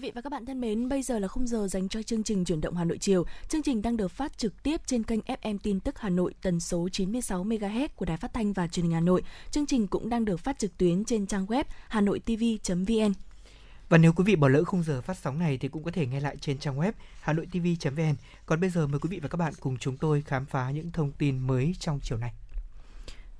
Vị 0.00 0.12
và 0.14 0.20
các 0.20 0.32
bạn 0.32 0.46
thân 0.46 0.60
mến, 0.60 0.88
bây 0.88 1.02
giờ 1.02 1.18
là 1.18 1.28
khung 1.28 1.46
giờ 1.46 1.68
dành 1.68 1.88
cho 1.88 2.02
chương 2.02 2.22
trình 2.22 2.44
chuyển 2.44 2.60
động 2.60 2.76
Hà 2.76 2.84
Nội 2.84 2.98
chiều. 2.98 3.24
Chương 3.48 3.62
trình 3.62 3.82
đang 3.82 3.96
được 3.96 4.08
phát 4.08 4.38
trực 4.38 4.62
tiếp 4.62 4.80
trên 4.86 5.02
kênh 5.02 5.20
FM 5.20 5.58
tin 5.62 5.80
tức 5.80 5.98
Hà 5.98 6.08
Nội 6.08 6.34
tần 6.42 6.60
số 6.60 6.88
96 6.92 7.44
MHz 7.44 7.88
của 7.96 8.04
Đài 8.04 8.16
Phát 8.16 8.34
thanh 8.34 8.52
và 8.52 8.68
Truyền 8.68 8.84
hình 8.84 8.92
Hà 8.92 9.00
Nội. 9.00 9.22
Chương 9.50 9.66
trình 9.66 9.86
cũng 9.86 10.08
đang 10.08 10.24
được 10.24 10.40
phát 10.40 10.58
trực 10.58 10.78
tuyến 10.78 11.04
trên 11.04 11.26
trang 11.26 11.46
web 11.46 11.64
hanoitv.vn. 11.88 13.12
Và 13.88 13.98
nếu 13.98 14.12
quý 14.12 14.24
vị 14.24 14.36
bỏ 14.36 14.48
lỡ 14.48 14.64
khung 14.64 14.82
giờ 14.82 15.00
phát 15.00 15.18
sóng 15.18 15.38
này 15.38 15.58
thì 15.58 15.68
cũng 15.68 15.82
có 15.82 15.90
thể 15.90 16.06
nghe 16.06 16.20
lại 16.20 16.36
trên 16.36 16.58
trang 16.58 16.78
web 16.78 16.92
hanoitv.vn. 17.20 18.14
Còn 18.46 18.60
bây 18.60 18.70
giờ 18.70 18.86
mời 18.86 19.00
quý 19.00 19.08
vị 19.08 19.20
và 19.22 19.28
các 19.28 19.36
bạn 19.36 19.52
cùng 19.60 19.76
chúng 19.78 19.96
tôi 19.96 20.22
khám 20.22 20.46
phá 20.46 20.70
những 20.70 20.90
thông 20.92 21.12
tin 21.12 21.38
mới 21.38 21.74
trong 21.80 22.00
chiều 22.02 22.18
nay. 22.18 22.32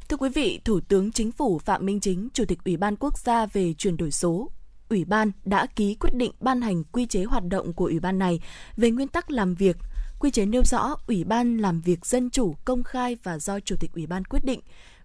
Thưa 0.09 0.17
quý 0.17 0.29
vị, 0.35 0.61
Thủ 0.65 0.81
tướng 0.81 1.13
Chính 1.13 1.33
phủ 1.33 1.59
Phạm 1.59 1.87
Minh 1.87 2.01
Chính, 2.01 2.29
Chủ 2.33 2.45
tịch 2.45 2.59
Ủy 2.65 2.77
ban 2.77 2.97
Quốc 2.97 3.19
gia 3.19 3.47
về 3.47 3.75
chuyển 3.79 3.97
đổi 3.97 4.11
số, 4.11 4.51
Ủy 4.91 5.05
ban 5.05 5.31
đã 5.45 5.67
ký 5.77 5.95
quyết 5.95 6.15
định 6.15 6.33
ban 6.41 6.63
hành 6.63 6.85
quy 6.85 7.07
chế 7.07 7.25
hoạt 7.25 7.45
động 7.45 7.73
của 7.73 7.85
Ủy 7.85 8.01
ban 8.01 8.19
này 8.19 8.41
về 8.77 8.91
nguyên 8.91 9.09
tắc 9.09 9.31
làm 9.31 9.55
việc. 9.55 9.77
Quy 10.21 10.31
chế 10.31 10.47
nêu 10.47 10.63
rõ 10.65 10.97
Ủy 11.07 11.25
ban 11.25 11.59
làm 11.59 11.81
việc 11.81 12.07
dân 12.07 12.31
chủ, 12.31 12.55
công 12.65 12.83
khai 12.83 13.17
và 13.23 13.39
do 13.39 13.61
Chủ 13.61 13.77
tịch 13.81 13.91
Ủy 13.95 14.07
ban 14.07 14.25
quyết 14.25 14.45
định. 14.45 14.61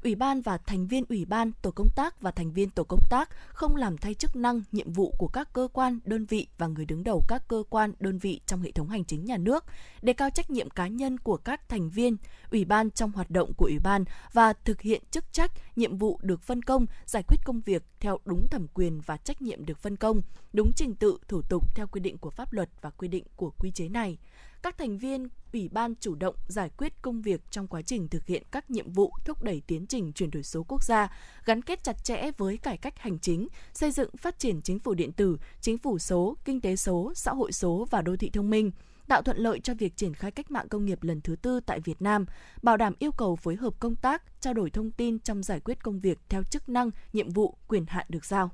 Ủy 0.06 0.16
ban 0.16 0.42
và 0.42 0.58
thành 0.58 0.88
viên 0.88 1.04
Ủy 1.10 1.26
ban, 1.26 1.52
tổ 1.62 1.72
công 1.72 1.88
tác 1.96 2.22
và 2.22 2.32
thành 2.32 2.52
viên 2.52 2.70
tổ 2.70 2.84
công 2.84 3.00
tác 3.10 3.30
không 3.48 3.76
làm 3.76 3.98
thay 3.98 4.14
chức 4.14 4.36
năng, 4.36 4.62
nhiệm 4.72 4.92
vụ 4.92 5.14
của 5.18 5.28
các 5.28 5.54
cơ 5.54 5.68
quan, 5.74 6.00
đơn 6.06 6.26
vị 6.26 6.48
và 6.58 6.68
người 6.68 6.86
đứng 6.86 7.04
đầu 7.04 7.22
các 7.28 7.48
cơ 7.48 7.64
quan, 7.70 7.94
đơn 8.00 8.18
vị 8.18 8.40
trong 8.46 8.62
hệ 8.62 8.72
thống 8.72 8.90
hành 8.90 9.06
chính 9.06 9.26
nhà 9.26 9.38
nước, 9.38 9.66
đề 10.02 10.14
cao 10.14 10.30
trách 10.30 10.50
nhiệm 10.50 10.70
cá 10.70 10.88
nhân 10.88 11.18
của 11.18 11.38
các 11.38 11.70
thành 11.70 11.90
viên, 11.90 12.18
Ủy 12.52 12.66
ban 12.66 12.92
trong 12.92 13.12
hoạt 13.12 13.32
động 13.32 13.54
của 13.58 13.66
Ủy 13.66 13.80
ban 13.84 14.04
và 14.34 14.54
thực 14.54 14.82
hiện 14.82 15.04
chức 15.12 15.24
trách, 15.32 15.52
nhiệm 15.76 15.98
vụ 15.98 16.20
được 16.22 16.42
phân 16.42 16.62
công, 16.62 16.86
giải 17.06 17.24
quyết 17.28 17.38
công 17.46 17.62
việc 17.62 17.84
theo 18.00 18.20
đúng 18.26 18.48
thẩm 18.48 18.68
quyền 18.74 19.02
và 19.06 19.18
trách 19.18 19.42
nhiệm 19.42 19.66
được 19.66 19.80
phân 19.80 19.96
công, 19.96 20.22
đúng 20.54 20.72
trình 20.76 20.96
tự, 20.96 21.18
thủ 21.28 21.42
tục 21.42 21.76
theo 21.76 21.88
quy 21.88 22.00
định 22.00 22.18
của 22.18 22.30
pháp 22.30 22.54
luật 22.54 22.70
và 22.82 22.90
quy 22.90 23.08
định 23.08 23.24
của 23.36 23.52
quy 23.60 23.72
chế 23.72 23.90
này 23.90 24.18
các 24.66 24.78
thành 24.78 24.98
viên 24.98 25.28
ủy 25.54 25.70
ban 25.72 25.96
chủ 25.96 26.16
động 26.16 26.36
giải 26.48 26.70
quyết 26.78 27.02
công 27.02 27.22
việc 27.22 27.42
trong 27.52 27.68
quá 27.68 27.82
trình 27.82 28.08
thực 28.08 28.26
hiện 28.26 28.44
các 28.52 28.72
nhiệm 28.72 28.92
vụ 28.92 29.12
thúc 29.26 29.44
đẩy 29.44 29.62
tiến 29.68 29.86
trình 29.88 30.14
chuyển 30.14 30.32
đổi 30.32 30.44
số 30.44 30.64
quốc 30.68 30.84
gia, 30.84 31.18
gắn 31.46 31.62
kết 31.62 31.84
chặt 31.84 32.04
chẽ 32.04 32.32
với 32.38 32.58
cải 32.58 32.78
cách 32.78 33.00
hành 33.00 33.20
chính, 33.20 33.48
xây 33.74 33.92
dựng 33.92 34.10
phát 34.18 34.40
triển 34.40 34.62
chính 34.62 34.80
phủ 34.80 34.94
điện 34.94 35.12
tử, 35.12 35.38
chính 35.62 35.78
phủ 35.78 36.00
số, 36.00 36.38
kinh 36.46 36.62
tế 36.62 36.76
số, 36.76 37.12
xã 37.16 37.34
hội 37.34 37.52
số 37.52 37.88
và 37.92 38.02
đô 38.02 38.16
thị 38.16 38.30
thông 38.30 38.50
minh 38.50 38.72
tạo 39.08 39.22
thuận 39.22 39.38
lợi 39.38 39.60
cho 39.60 39.74
việc 39.74 39.98
triển 39.98 40.14
khai 40.14 40.32
cách 40.32 40.52
mạng 40.52 40.70
công 40.70 40.86
nghiệp 40.86 41.04
lần 41.04 41.22
thứ 41.22 41.36
tư 41.36 41.60
tại 41.60 41.80
Việt 41.80 42.02
Nam, 42.02 42.26
bảo 42.62 42.78
đảm 42.78 42.94
yêu 43.00 43.12
cầu 43.12 43.36
phối 43.36 43.56
hợp 43.56 43.74
công 43.80 43.96
tác, 43.96 44.42
trao 44.42 44.54
đổi 44.54 44.70
thông 44.70 44.92
tin 44.92 45.20
trong 45.20 45.44
giải 45.44 45.60
quyết 45.60 45.84
công 45.84 46.00
việc 46.00 46.20
theo 46.30 46.44
chức 46.44 46.70
năng, 46.70 46.92
nhiệm 47.14 47.30
vụ, 47.30 47.58
quyền 47.68 47.86
hạn 47.86 48.06
được 48.10 48.26
giao. 48.26 48.52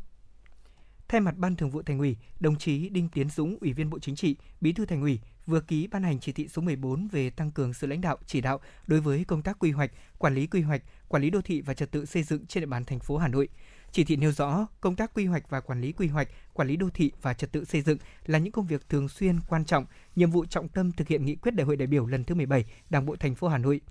Thay 1.11 1.21
mặt 1.21 1.37
Ban 1.37 1.55
Thường 1.55 1.69
vụ 1.69 1.81
Thành 1.81 1.99
ủy, 1.99 2.17
đồng 2.39 2.55
chí 2.55 2.89
Đinh 2.89 3.09
Tiến 3.09 3.29
Dũng, 3.29 3.57
Ủy 3.61 3.73
viên 3.73 3.89
Bộ 3.89 3.99
Chính 3.99 4.15
trị, 4.15 4.35
Bí 4.61 4.73
thư 4.73 4.85
Thành 4.85 5.01
ủy 5.01 5.19
vừa 5.45 5.61
ký 5.61 5.87
ban 5.87 6.03
hành 6.03 6.19
chỉ 6.19 6.31
thị 6.31 6.47
số 6.47 6.61
14 6.61 7.07
về 7.07 7.29
tăng 7.29 7.51
cường 7.51 7.73
sự 7.73 7.87
lãnh 7.87 8.01
đạo 8.01 8.17
chỉ 8.25 8.41
đạo 8.41 8.59
đối 8.87 9.01
với 9.01 9.23
công 9.23 9.41
tác 9.41 9.59
quy 9.59 9.71
hoạch, 9.71 9.91
quản 10.17 10.35
lý 10.35 10.47
quy 10.47 10.61
hoạch, 10.61 10.81
quản 11.07 11.23
lý 11.23 11.29
đô 11.29 11.41
thị 11.41 11.61
và 11.61 11.73
trật 11.73 11.91
tự 11.91 12.05
xây 12.05 12.23
dựng 12.23 12.45
trên 12.45 12.61
địa 12.61 12.67
bàn 12.67 12.85
thành 12.85 12.99
phố 12.99 13.17
Hà 13.17 13.27
Nội. 13.27 13.49
Chỉ 13.91 14.03
thị 14.03 14.15
nêu 14.15 14.31
rõ, 14.31 14.67
công 14.81 14.95
tác 14.95 15.13
quy 15.13 15.25
hoạch 15.25 15.49
và 15.49 15.61
quản 15.61 15.81
lý 15.81 15.91
quy 15.91 16.07
hoạch, 16.07 16.27
quản 16.53 16.67
lý 16.67 16.75
đô 16.75 16.89
thị 16.89 17.11
và 17.21 17.33
trật 17.33 17.51
tự 17.51 17.65
xây 17.65 17.81
dựng 17.81 17.97
là 18.25 18.39
những 18.39 18.51
công 18.51 18.67
việc 18.67 18.89
thường 18.89 19.09
xuyên 19.09 19.39
quan 19.49 19.65
trọng, 19.65 19.85
nhiệm 20.15 20.31
vụ 20.31 20.45
trọng 20.45 20.67
tâm 20.67 20.91
thực 20.91 21.07
hiện 21.07 21.25
nghị 21.25 21.35
quyết 21.35 21.55
Đại 21.55 21.65
hội 21.65 21.75
đại 21.75 21.87
biểu 21.87 22.05
lần 22.05 22.23
thứ 22.23 22.35
17 22.35 22.65
Đảng 22.89 23.05
bộ 23.05 23.15
thành 23.15 23.35
phố 23.35 23.47
Hà 23.47 23.57
Nội. 23.57 23.81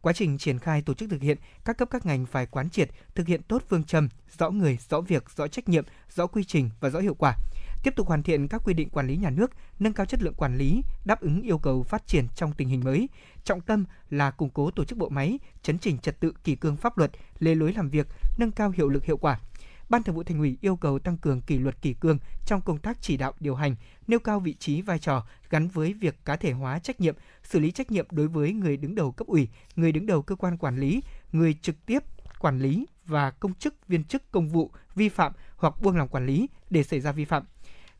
Quá 0.00 0.12
trình 0.12 0.38
triển 0.38 0.58
khai 0.58 0.82
tổ 0.82 0.94
chức 0.94 1.10
thực 1.10 1.22
hiện, 1.22 1.38
các 1.64 1.78
cấp 1.78 1.88
các 1.90 2.06
ngành 2.06 2.26
phải 2.26 2.46
quán 2.46 2.70
triệt, 2.70 2.90
thực 3.14 3.26
hiện 3.26 3.42
tốt 3.42 3.62
phương 3.68 3.84
châm, 3.84 4.08
rõ 4.38 4.50
người, 4.50 4.78
rõ 4.90 5.00
việc, 5.00 5.24
rõ 5.36 5.48
trách 5.48 5.68
nhiệm, 5.68 5.84
rõ 6.14 6.26
quy 6.26 6.44
trình 6.44 6.70
và 6.80 6.90
rõ 6.90 7.00
hiệu 7.00 7.14
quả. 7.14 7.36
Tiếp 7.82 7.96
tục 7.96 8.08
hoàn 8.08 8.22
thiện 8.22 8.48
các 8.48 8.62
quy 8.64 8.74
định 8.74 8.90
quản 8.90 9.06
lý 9.06 9.16
nhà 9.16 9.30
nước, 9.30 9.50
nâng 9.78 9.92
cao 9.92 10.06
chất 10.06 10.22
lượng 10.22 10.34
quản 10.34 10.56
lý, 10.56 10.82
đáp 11.04 11.20
ứng 11.20 11.42
yêu 11.42 11.58
cầu 11.58 11.82
phát 11.82 12.06
triển 12.06 12.26
trong 12.34 12.52
tình 12.52 12.68
hình 12.68 12.84
mới. 12.84 13.08
Trọng 13.44 13.60
tâm 13.60 13.84
là 14.10 14.30
củng 14.30 14.50
cố 14.50 14.70
tổ 14.70 14.84
chức 14.84 14.98
bộ 14.98 15.08
máy, 15.08 15.38
chấn 15.62 15.78
chỉnh 15.78 15.98
trật 15.98 16.20
tự 16.20 16.32
kỷ 16.44 16.56
cương 16.56 16.76
pháp 16.76 16.98
luật, 16.98 17.10
lề 17.38 17.54
lối 17.54 17.72
làm 17.72 17.88
việc, 17.90 18.06
nâng 18.38 18.50
cao 18.50 18.70
hiệu 18.70 18.88
lực 18.88 19.04
hiệu 19.04 19.16
quả. 19.16 19.40
Ban 19.88 20.02
Thường 20.02 20.14
vụ 20.14 20.22
Thành 20.22 20.38
ủy 20.38 20.58
yêu 20.60 20.76
cầu 20.76 20.98
tăng 20.98 21.16
cường 21.16 21.40
kỷ 21.40 21.58
luật 21.58 21.82
kỷ 21.82 21.92
cương 21.94 22.18
trong 22.46 22.60
công 22.60 22.78
tác 22.78 22.98
chỉ 23.00 23.16
đạo 23.16 23.32
điều 23.40 23.54
hành, 23.54 23.74
nêu 24.06 24.18
cao 24.18 24.40
vị 24.40 24.54
trí 24.54 24.82
vai 24.82 24.98
trò 24.98 25.26
gắn 25.50 25.68
với 25.68 25.92
việc 25.92 26.24
cá 26.24 26.36
thể 26.36 26.52
hóa 26.52 26.78
trách 26.78 27.00
nhiệm, 27.00 27.14
xử 27.42 27.58
lý 27.58 27.70
trách 27.70 27.90
nhiệm 27.90 28.06
đối 28.10 28.28
với 28.28 28.52
người 28.52 28.76
đứng 28.76 28.94
đầu 28.94 29.12
cấp 29.12 29.26
ủy, 29.26 29.48
người 29.76 29.92
đứng 29.92 30.06
đầu 30.06 30.22
cơ 30.22 30.34
quan 30.34 30.56
quản 30.56 30.78
lý, 30.80 31.02
người 31.32 31.54
trực 31.62 31.86
tiếp 31.86 32.02
quản 32.38 32.58
lý 32.58 32.86
và 33.06 33.30
công 33.30 33.54
chức 33.54 33.88
viên 33.88 34.04
chức 34.04 34.30
công 34.30 34.48
vụ 34.48 34.70
vi 34.94 35.08
phạm 35.08 35.32
hoặc 35.56 35.74
buông 35.82 35.96
lòng 35.96 36.08
quản 36.08 36.26
lý 36.26 36.48
để 36.70 36.82
xảy 36.82 37.00
ra 37.00 37.12
vi 37.12 37.24
phạm. 37.24 37.44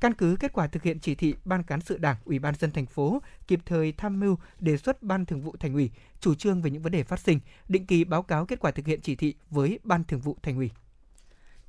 Căn 0.00 0.14
cứ 0.14 0.36
kết 0.40 0.52
quả 0.52 0.66
thực 0.66 0.82
hiện 0.82 1.00
chỉ 1.00 1.14
thị, 1.14 1.34
Ban 1.44 1.62
cán 1.62 1.80
sự 1.80 1.98
Đảng, 1.98 2.16
Ủy 2.24 2.38
ban 2.38 2.54
dân 2.54 2.70
thành 2.70 2.86
phố 2.86 3.22
kịp 3.46 3.60
thời 3.66 3.92
tham 3.92 4.20
mưu 4.20 4.38
đề 4.58 4.76
xuất 4.76 5.02
Ban 5.02 5.26
Thường 5.26 5.40
vụ 5.40 5.56
Thành 5.60 5.74
ủy 5.74 5.90
chủ 6.20 6.34
trương 6.34 6.62
về 6.62 6.70
những 6.70 6.82
vấn 6.82 6.92
đề 6.92 7.02
phát 7.02 7.20
sinh, 7.20 7.40
định 7.68 7.86
kỳ 7.86 8.04
báo 8.04 8.22
cáo 8.22 8.46
kết 8.46 8.60
quả 8.60 8.70
thực 8.70 8.86
hiện 8.86 9.00
chỉ 9.00 9.16
thị 9.16 9.34
với 9.50 9.78
Ban 9.84 10.04
Thường 10.04 10.20
vụ 10.20 10.36
Thành 10.42 10.56
ủy 10.56 10.70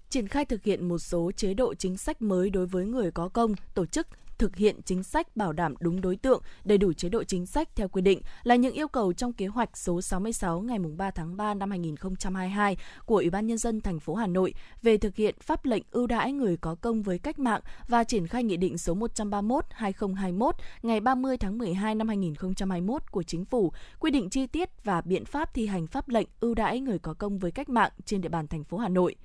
triển 0.10 0.28
khai 0.28 0.45
thực 0.45 0.64
hiện 0.64 0.88
một 0.88 0.99
số 0.99 1.32
chế 1.32 1.53
độ 1.53 1.74
chính 1.74 1.97
sách 1.97 2.22
mới 2.22 2.49
đối 2.49 2.66
với 2.66 2.86
người 2.86 3.12
có 3.12 3.30
công, 3.30 3.55
tổ 3.74 3.86
chức 3.86 4.07
thực 4.38 4.55
hiện 4.55 4.82
chính 4.86 5.03
sách 5.03 5.38
bảo 5.38 5.53
đảm 5.53 5.74
đúng 5.80 6.01
đối 6.01 6.16
tượng, 6.16 6.41
đầy 6.64 6.78
đủ 6.78 6.93
chế 6.93 7.10
độ 7.10 7.24
chính 7.24 7.45
sách 7.45 7.70
theo 7.76 7.88
quy 7.88 8.01
định 8.01 8.22
là 8.43 8.55
những 8.55 8.74
yêu 8.74 8.88
cầu 8.88 9.14
trong 9.14 9.34
kế 9.34 9.47
hoạch 9.47 9.78
số 9.78 10.01
66 10.01 10.62
ngày 10.62 10.80
3 10.97 11.12
tháng 11.12 11.38
3 11.38 11.53
năm 11.53 11.70
2022 11.70 12.78
của 13.05 13.16
Ủy 13.16 13.30
ban 13.30 13.47
nhân 13.47 13.57
dân 13.57 13.82
thành 13.82 13.99
phố 13.99 14.16
Hà 14.16 14.28
Nội 14.28 14.53
về 14.82 14.97
thực 14.97 15.16
hiện 15.16 15.36
pháp 15.39 15.66
lệnh 15.66 15.84
ưu 15.91 16.07
đãi 16.07 16.32
người 16.32 16.57
có 16.57 16.76
công 16.76 17.01
với 17.01 17.20
cách 17.20 17.39
mạng 17.39 17.62
và 17.88 18.03
triển 18.03 18.28
khai 18.28 18.43
nghị 18.43 18.57
định 18.57 18.78
số 18.78 18.95
131/2021 18.95 20.51
ngày 20.84 20.99
30 20.99 21.38
tháng 21.38 21.57
12 21.57 21.95
năm 21.95 22.07
2021 22.07 23.12
của 23.12 23.24
Chính 23.24 23.45
phủ 23.45 23.74
quy 23.99 24.12
định 24.12 24.30
chi 24.30 24.47
tiết 24.47 24.84
và 24.84 25.01
biện 25.01 25.26
pháp 25.26 25.53
thi 25.53 25.68
hành 25.68 25.88
pháp 25.88 26.10
lệnh 26.10 26.28
ưu 26.39 26.55
đãi 26.55 26.80
người 26.80 26.99
có 26.99 27.14
công 27.14 27.39
với 27.39 27.51
cách 27.51 27.70
mạng 27.70 27.91
trên 28.05 28.22
địa 28.22 28.30
bàn 28.30 28.47
thành 28.47 28.64
phố 28.64 28.78
Hà 28.78 28.89
Nội. 28.89 29.16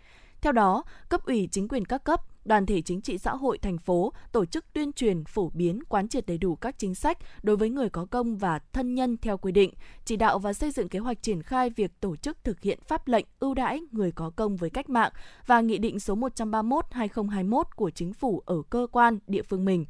Theo 0.45 0.53
đó, 0.53 0.85
cấp 1.09 1.27
ủy 1.27 1.49
chính 1.53 1.69
quyền 1.69 1.85
các 1.85 2.05
cấp, 2.05 2.21
đoàn 2.45 2.67
thể 2.67 2.83
chính 2.83 3.01
trị 3.01 3.19
xã 3.19 3.35
hội 3.35 3.59
thành 3.59 3.79
phố 3.79 4.13
tổ 4.33 4.45
chức 4.45 4.65
tuyên 4.73 4.93
truyền 4.93 5.25
phổ 5.25 5.51
biến 5.55 5.85
quán 5.89 6.09
triệt 6.09 6.27
đầy 6.27 6.39
đủ 6.39 6.57
các 6.57 6.79
chính 6.79 6.95
sách 6.95 7.19
đối 7.43 7.57
với 7.57 7.71
người 7.71 7.89
có 7.89 8.07
công 8.11 8.37
và 8.37 8.59
thân 8.73 8.95
nhân 8.95 9.17
theo 9.17 9.39
quy 9.39 9.53
định, 9.53 9.75
chỉ 10.05 10.17
đạo 10.17 10.39
và 10.39 10.53
xây 10.53 10.71
dựng 10.71 10.89
kế 10.89 10.99
hoạch 10.99 11.23
triển 11.23 11.43
khai 11.43 11.71
việc 11.71 12.01
tổ 12.01 12.17
chức 12.17 12.45
thực 12.45 12.61
hiện 12.61 12.79
pháp 12.87 13.09
lệnh 13.09 13.27
ưu 13.41 13.55
đãi 13.55 13.81
người 13.91 14.13
có 14.13 14.31
công 14.37 14.57
với 14.57 14.71
cách 14.71 14.91
mạng 14.91 15.13
và 15.47 15.61
nghị 15.61 15.79
định 15.79 16.01
số 16.01 16.15
131/2021 16.15 17.63
của 17.77 17.91
chính 17.91 18.13
phủ 18.13 18.43
ở 18.47 18.63
cơ 18.71 18.87
quan 18.93 19.19
địa 19.27 19.43
phương 19.43 19.65
mình 19.65 19.85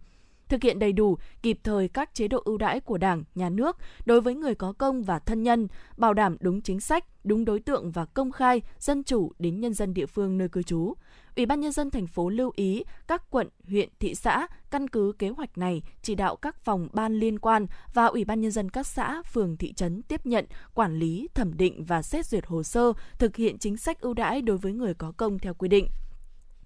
thực 0.49 0.63
hiện 0.63 0.79
đầy 0.79 0.93
đủ, 0.93 1.19
kịp 1.43 1.59
thời 1.65 1.89
các 1.89 2.15
chế 2.15 2.29
độ 2.29 2.43
ưu 2.45 2.59
đãi 2.59 2.81
của 2.81 2.99
Đảng, 2.99 3.25
Nhà 3.35 3.49
nước 3.49 3.77
đối 4.07 4.21
với 4.21 4.35
người 4.35 4.55
có 4.55 4.73
công 4.73 5.03
và 5.03 5.19
thân 5.19 5.43
nhân, 5.43 5.69
bảo 5.97 6.15
đảm 6.15 6.37
đúng 6.41 6.61
chính 6.61 6.81
sách, 6.81 7.05
đúng 7.25 7.45
đối 7.45 7.61
tượng 7.61 7.91
và 7.91 8.05
công 8.05 8.33
khai, 8.33 8.63
dân 8.79 9.05
chủ 9.05 9.33
đến 9.39 9.61
nhân 9.61 9.75
dân 9.75 9.95
địa 9.95 10.07
phương 10.07 10.39
nơi 10.39 10.49
cư 10.49 10.63
trú. 10.63 10.95
Ủy 11.37 11.47
ban 11.47 11.61
nhân 11.61 11.73
dân 11.73 11.91
thành 11.91 12.07
phố 12.07 12.29
lưu 12.29 12.53
ý 12.57 12.85
các 13.07 13.31
quận, 13.31 13.49
huyện, 13.69 13.89
thị 14.01 14.15
xã 14.15 14.47
căn 14.71 14.89
cứ 14.89 15.13
kế 15.19 15.29
hoạch 15.29 15.59
này 15.59 15.83
chỉ 16.03 16.15
đạo 16.15 16.37
các 16.37 16.57
phòng 16.65 16.89
ban 16.93 17.15
liên 17.15 17.39
quan 17.39 17.67
và 17.95 18.07
Ủy 18.07 18.25
ban 18.25 18.41
nhân 18.41 18.51
dân 18.51 18.71
các 18.71 18.87
xã, 18.87 19.23
phường, 19.23 19.57
thị 19.57 19.73
trấn 19.73 20.03
tiếp 20.03 20.27
nhận, 20.27 20.47
quản 20.75 20.99
lý, 20.99 21.29
thẩm 21.35 21.57
định 21.57 21.85
và 21.85 22.03
xét 22.03 22.27
duyệt 22.27 22.47
hồ 22.47 22.63
sơ, 22.63 22.93
thực 23.19 23.37
hiện 23.37 23.59
chính 23.59 23.77
sách 23.77 24.01
ưu 24.01 24.15
đãi 24.15 24.43
đối 24.43 24.57
với 24.57 24.73
người 24.73 24.95
có 24.95 25.13
công 25.17 25.39
theo 25.39 25.55
quy 25.55 25.69
định 25.69 25.87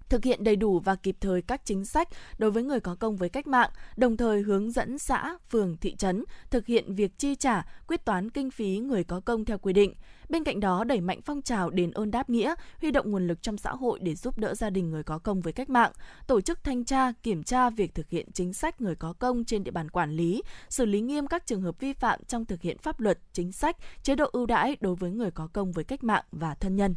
thực 0.09 0.23
hiện 0.23 0.43
đầy 0.43 0.55
đủ 0.55 0.79
và 0.79 0.95
kịp 0.95 1.17
thời 1.21 1.41
các 1.41 1.61
chính 1.65 1.85
sách 1.85 2.07
đối 2.37 2.51
với 2.51 2.63
người 2.63 2.79
có 2.79 2.95
công 2.95 3.15
với 3.15 3.29
cách 3.29 3.47
mạng, 3.47 3.69
đồng 3.97 4.17
thời 4.17 4.41
hướng 4.41 4.71
dẫn 4.71 4.97
xã, 4.97 5.37
phường, 5.49 5.77
thị 5.77 5.95
trấn 5.95 6.23
thực 6.49 6.65
hiện 6.65 6.95
việc 6.95 7.17
chi 7.17 7.35
trả, 7.35 7.65
quyết 7.87 8.05
toán 8.05 8.29
kinh 8.29 8.51
phí 8.51 8.77
người 8.77 9.03
có 9.03 9.19
công 9.19 9.45
theo 9.45 9.57
quy 9.57 9.73
định. 9.73 9.93
Bên 10.29 10.43
cạnh 10.43 10.59
đó, 10.59 10.83
đẩy 10.83 11.01
mạnh 11.01 11.21
phong 11.21 11.41
trào 11.41 11.69
đền 11.69 11.91
ơn 11.91 12.11
đáp 12.11 12.29
nghĩa, 12.29 12.55
huy 12.81 12.91
động 12.91 13.11
nguồn 13.11 13.27
lực 13.27 13.41
trong 13.41 13.57
xã 13.57 13.71
hội 13.71 13.99
để 14.01 14.15
giúp 14.15 14.37
đỡ 14.37 14.55
gia 14.55 14.69
đình 14.69 14.91
người 14.91 15.03
có 15.03 15.17
công 15.17 15.41
với 15.41 15.53
cách 15.53 15.69
mạng, 15.69 15.91
tổ 16.27 16.41
chức 16.41 16.63
thanh 16.63 16.83
tra, 16.83 17.11
kiểm 17.23 17.43
tra 17.43 17.69
việc 17.69 17.95
thực 17.95 18.09
hiện 18.09 18.31
chính 18.31 18.53
sách 18.53 18.81
người 18.81 18.95
có 18.95 19.13
công 19.13 19.45
trên 19.45 19.63
địa 19.63 19.71
bàn 19.71 19.89
quản 19.89 20.11
lý, 20.11 20.41
xử 20.69 20.85
lý 20.85 21.01
nghiêm 21.01 21.27
các 21.27 21.47
trường 21.47 21.61
hợp 21.61 21.79
vi 21.79 21.93
phạm 21.93 22.19
trong 22.27 22.45
thực 22.45 22.61
hiện 22.61 22.77
pháp 22.77 22.99
luật, 22.99 23.19
chính 23.33 23.51
sách, 23.51 23.77
chế 24.03 24.15
độ 24.15 24.29
ưu 24.31 24.45
đãi 24.45 24.77
đối 24.81 24.95
với 24.95 25.11
người 25.11 25.31
có 25.31 25.47
công 25.53 25.71
với 25.71 25.83
cách 25.83 26.03
mạng 26.03 26.23
và 26.31 26.55
thân 26.55 26.75
nhân. 26.75 26.95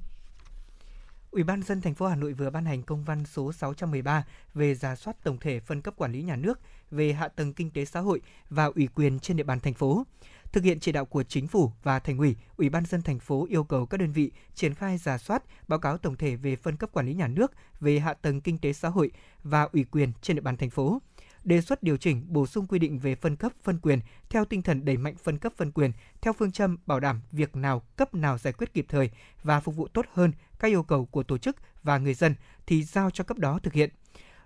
Ủy 1.33 1.43
ban 1.43 1.62
dân 1.62 1.80
thành 1.80 1.95
phố 1.95 2.07
Hà 2.07 2.16
Nội 2.16 2.33
vừa 2.33 2.51
ban 2.51 2.64
hành 2.64 2.83
công 2.83 3.05
văn 3.05 3.24
số 3.24 3.53
613 3.53 4.24
về 4.55 4.74
giả 4.74 4.97
soát 4.97 5.16
tổng 5.24 5.39
thể 5.39 5.61
phân 5.61 5.80
cấp 5.80 5.95
quản 5.97 6.12
lý 6.12 6.22
nhà 6.22 6.37
nước 6.37 6.61
về 6.91 7.12
hạ 7.12 7.28
tầng 7.28 7.53
kinh 7.53 7.70
tế 7.70 7.85
xã 7.85 8.01
hội 8.01 8.20
và 8.51 8.64
ủy 8.64 8.89
quyền 8.95 9.18
trên 9.18 9.37
địa 9.37 9.43
bàn 9.43 9.61
thành 9.61 9.74
phố. 9.74 10.07
Thực 10.53 10.64
hiện 10.64 10.80
chỉ 10.80 10.93
đạo 10.93 11.05
của 11.05 11.22
chính 11.22 11.47
phủ 11.47 11.72
và 11.83 11.99
thành 11.99 12.18
ủy, 12.18 12.37
Ủy 12.57 12.68
ban 12.68 12.87
dân 12.87 13.03
thành 13.03 13.18
phố 13.18 13.47
yêu 13.51 13.64
cầu 13.64 13.87
các 13.87 14.01
đơn 14.01 14.12
vị 14.12 14.30
triển 14.55 14.74
khai 14.74 14.99
giả 14.99 15.18
soát, 15.18 15.43
báo 15.68 15.78
cáo 15.78 15.99
tổng 15.99 16.16
thể 16.16 16.37
về 16.37 16.57
phân 16.57 16.76
cấp 16.76 16.91
quản 16.93 17.07
lý 17.07 17.14
nhà 17.14 17.28
nước 17.28 17.53
về 17.80 17.99
hạ 17.99 18.14
tầng 18.14 18.41
kinh 18.41 18.59
tế 18.59 18.72
xã 18.72 18.89
hội 18.89 19.11
và 19.45 19.62
ủy 19.72 19.85
quyền 19.85 20.12
trên 20.22 20.37
địa 20.37 20.43
bàn 20.43 20.57
thành 20.57 20.70
phố 20.70 21.01
đề 21.45 21.61
xuất 21.61 21.82
điều 21.82 21.97
chỉnh 21.97 22.24
bổ 22.28 22.47
sung 22.47 22.66
quy 22.66 22.78
định 22.78 22.99
về 22.99 23.14
phân 23.14 23.36
cấp, 23.36 23.53
phân 23.62 23.78
quyền 23.78 24.01
theo 24.30 24.45
tinh 24.45 24.62
thần 24.62 24.84
đẩy 24.84 24.97
mạnh 24.97 25.14
phân 25.22 25.38
cấp, 25.38 25.53
phân 25.57 25.72
quyền 25.72 25.93
theo 26.20 26.32
phương 26.32 26.53
châm 26.53 26.78
bảo 26.86 27.01
đảm 27.01 27.20
việc 27.32 27.57
nào, 27.57 27.82
cấp 27.97 28.14
nào 28.14 28.38
giải 28.38 28.53
quyết 28.53 28.74
kịp 28.74 28.86
thời 28.88 29.11
và 29.43 29.61
phục 29.61 29.76
vụ 29.76 29.88
tốt 29.88 30.07
hơn 30.12 30.32
các 30.59 30.68
yêu 30.68 30.82
cầu 30.82 31.07
của 31.07 31.22
tổ 31.22 31.38
chức 31.38 31.57
và 31.82 31.99
người 31.99 32.14
dân 32.14 32.34
thì 32.66 32.84
giao 32.84 33.11
cho 33.11 33.24
cấp 33.24 33.38
đó 33.38 33.59
thực 33.62 33.72
hiện. 33.72 33.90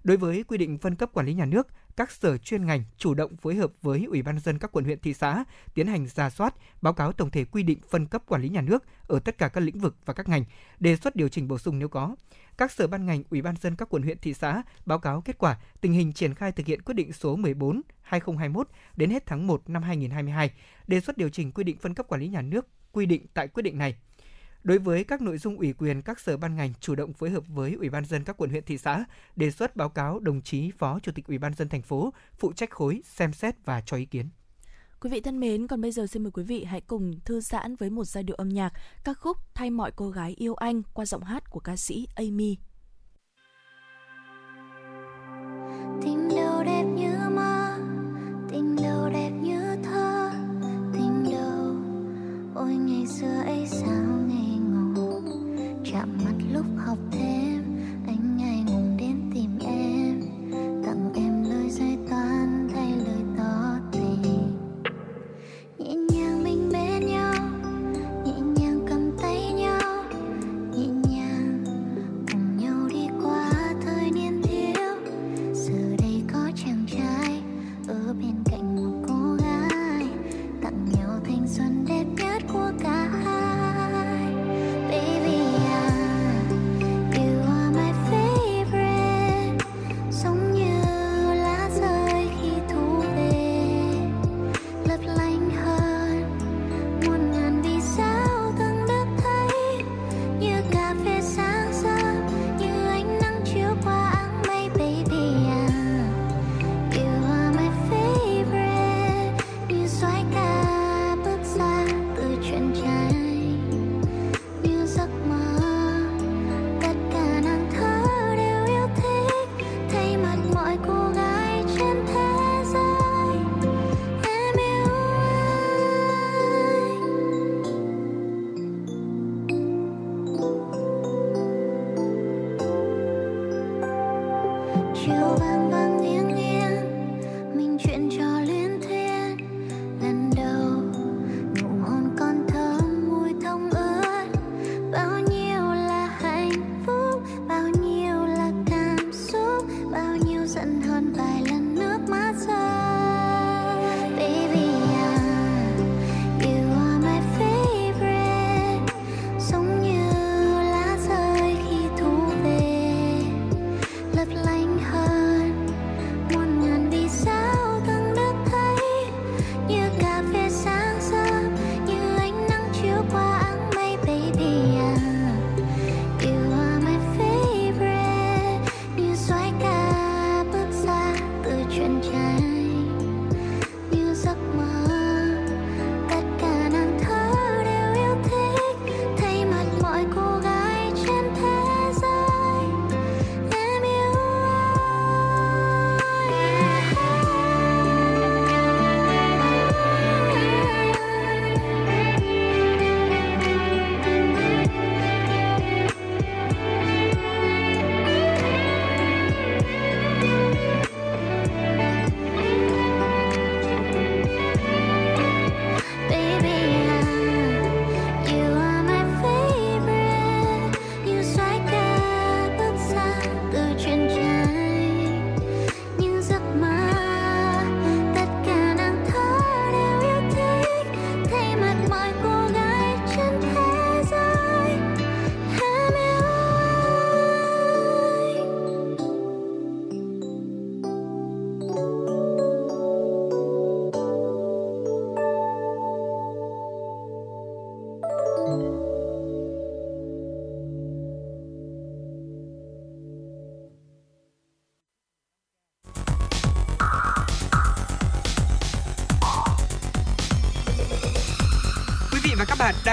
Đối 0.07 0.17
với 0.17 0.45
quy 0.49 0.59
định 0.59 0.79
phân 0.79 0.95
cấp 0.95 1.11
quản 1.13 1.27
lý 1.27 1.35
nhà 1.35 1.45
nước, 1.45 1.67
các 1.97 2.11
sở 2.11 2.39
chuyên 2.39 2.67
ngành 2.67 2.85
chủ 2.97 3.15
động 3.15 3.37
phối 3.37 3.55
hợp 3.55 3.73
với 3.83 4.05
Ủy 4.05 4.23
ban 4.23 4.39
dân 4.39 4.59
các 4.59 4.73
quận 4.73 4.85
huyện 4.85 4.99
thị 5.01 5.15
xã 5.15 5.45
tiến 5.75 5.87
hành 5.87 6.07
ra 6.07 6.31
soát, 6.31 6.55
báo 6.83 6.93
cáo 6.93 7.13
tổng 7.13 7.31
thể 7.31 7.45
quy 7.45 7.63
định 7.63 7.79
phân 7.91 8.07
cấp 8.07 8.23
quản 8.27 8.43
lý 8.43 8.49
nhà 8.49 8.61
nước 8.61 8.85
ở 9.07 9.19
tất 9.19 9.39
cả 9.39 9.49
các 9.49 9.61
lĩnh 9.61 9.79
vực 9.79 9.97
và 10.05 10.15
các 10.15 10.29
ngành, 10.29 10.45
đề 10.81 10.97
xuất 10.97 11.17
điều 11.17 11.29
chỉnh 11.29 11.49
bổ 11.49 11.59
sung 11.59 11.79
nếu 11.79 11.89
có. 11.89 12.17
Các 12.59 12.73
sở 12.73 12.87
ban 12.87 13.07
ngành, 13.07 13.23
Ủy 13.31 13.43
ban 13.43 13.57
dân 13.57 13.77
các 13.77 13.89
quận 13.89 14.03
huyện 14.03 14.19
thị 14.19 14.35
xã 14.35 14.63
báo 14.87 14.99
cáo 14.99 15.21
kết 15.21 15.39
quả 15.39 15.59
tình 15.81 15.93
hình 15.93 16.13
triển 16.13 16.35
khai 16.35 16.53
thực 16.53 16.67
hiện 16.67 16.83
quyết 16.83 16.95
định 16.95 17.13
số 17.13 17.37
14 17.37 17.81
2021 18.03 18.69
đến 18.97 19.11
hết 19.11 19.27
tháng 19.27 19.47
1 19.47 19.63
năm 19.67 19.83
2022, 19.83 20.51
đề 20.87 21.01
xuất 21.01 21.17
điều 21.17 21.29
chỉnh 21.29 21.53
quy 21.53 21.65
định 21.65 21.79
phân 21.79 21.95
cấp 21.95 22.07
quản 22.09 22.21
lý 22.21 22.29
nhà 22.29 22.43
nước 22.43 22.67
quy 22.93 23.07
định 23.07 23.27
tại 23.35 23.49
quyết 23.49 23.63
định 23.63 23.79
này 23.79 23.97
Đối 24.67 24.79
với 24.79 25.05
các 25.05 25.21
nội 25.21 25.39
dung 25.39 25.59
ủy 25.59 25.73
quyền, 25.73 26.03
các 26.03 26.21
sở 26.21 26.37
ban 26.37 26.57
ngành 26.57 26.73
chủ 26.81 26.95
động 26.95 27.13
phối 27.13 27.31
hợp 27.31 27.45
với 27.49 27.73
Ủy 27.73 27.91
ban 27.91 28.05
dân 28.05 28.25
các 28.25 28.37
quận 28.37 28.51
huyện 28.51 28.65
thị 28.65 28.79
xã 28.79 29.05
đề 29.37 29.51
xuất 29.51 29.77
báo 29.77 29.89
cáo 29.89 30.19
đồng 30.19 30.43
chí 30.43 30.71
Phó 30.79 30.99
Chủ 31.01 31.13
tịch 31.15 31.27
Ủy 31.27 31.39
ban 31.39 31.55
dân 31.55 31.69
thành 31.69 31.83
phố 31.83 32.13
phụ 32.39 32.53
trách 32.53 32.71
khối 32.71 33.03
xem 33.05 33.33
xét 33.33 33.55
và 33.65 33.81
cho 33.87 33.97
ý 33.97 34.05
kiến. 34.05 34.29
Quý 35.01 35.11
vị 35.11 35.21
thân 35.21 35.41
mến, 35.41 35.67
còn 35.67 35.81
bây 35.81 35.93
giờ 35.93 36.07
xin 36.07 36.23
mời 36.23 36.31
quý 36.31 36.43
vị 36.43 36.65
hãy 36.65 36.81
cùng 36.81 37.21
thư 37.25 37.41
giãn 37.41 37.77
với 37.77 37.91
một 37.91 38.05
giai 38.05 38.25
điệu 38.25 38.37
âm 38.37 38.49
nhạc 38.49 38.73
ca 39.05 39.15
khúc 39.15 39.37
Thay 39.55 39.71
mọi 39.71 39.93
cô 39.97 40.11
gái 40.11 40.35
yêu 40.39 40.55
anh 40.55 40.83
qua 40.95 41.07
giọng 41.07 41.25
hát 41.25 41.51
của 41.51 41.61
ca 41.61 41.77
sĩ 41.77 42.09
Amy. 42.15 42.57
Tình 46.03 46.29
đâu 46.37 46.65
đẹp 46.65 46.85
như 46.85 47.17
mơ, 47.31 47.79
tình 48.51 48.77
đâu 48.83 49.11
đẹp 49.13 49.31
như 49.31 49.77
thơ, 49.85 50.31
tình 50.93 51.25
đâu 51.31 51.77
ôi 52.55 52.75
ngày 52.75 53.07
xưa 53.07 53.43
ấy 53.45 53.67
sao 53.67 54.06
lúc 56.57 56.67
học 56.87 56.99
thêm 57.13 57.56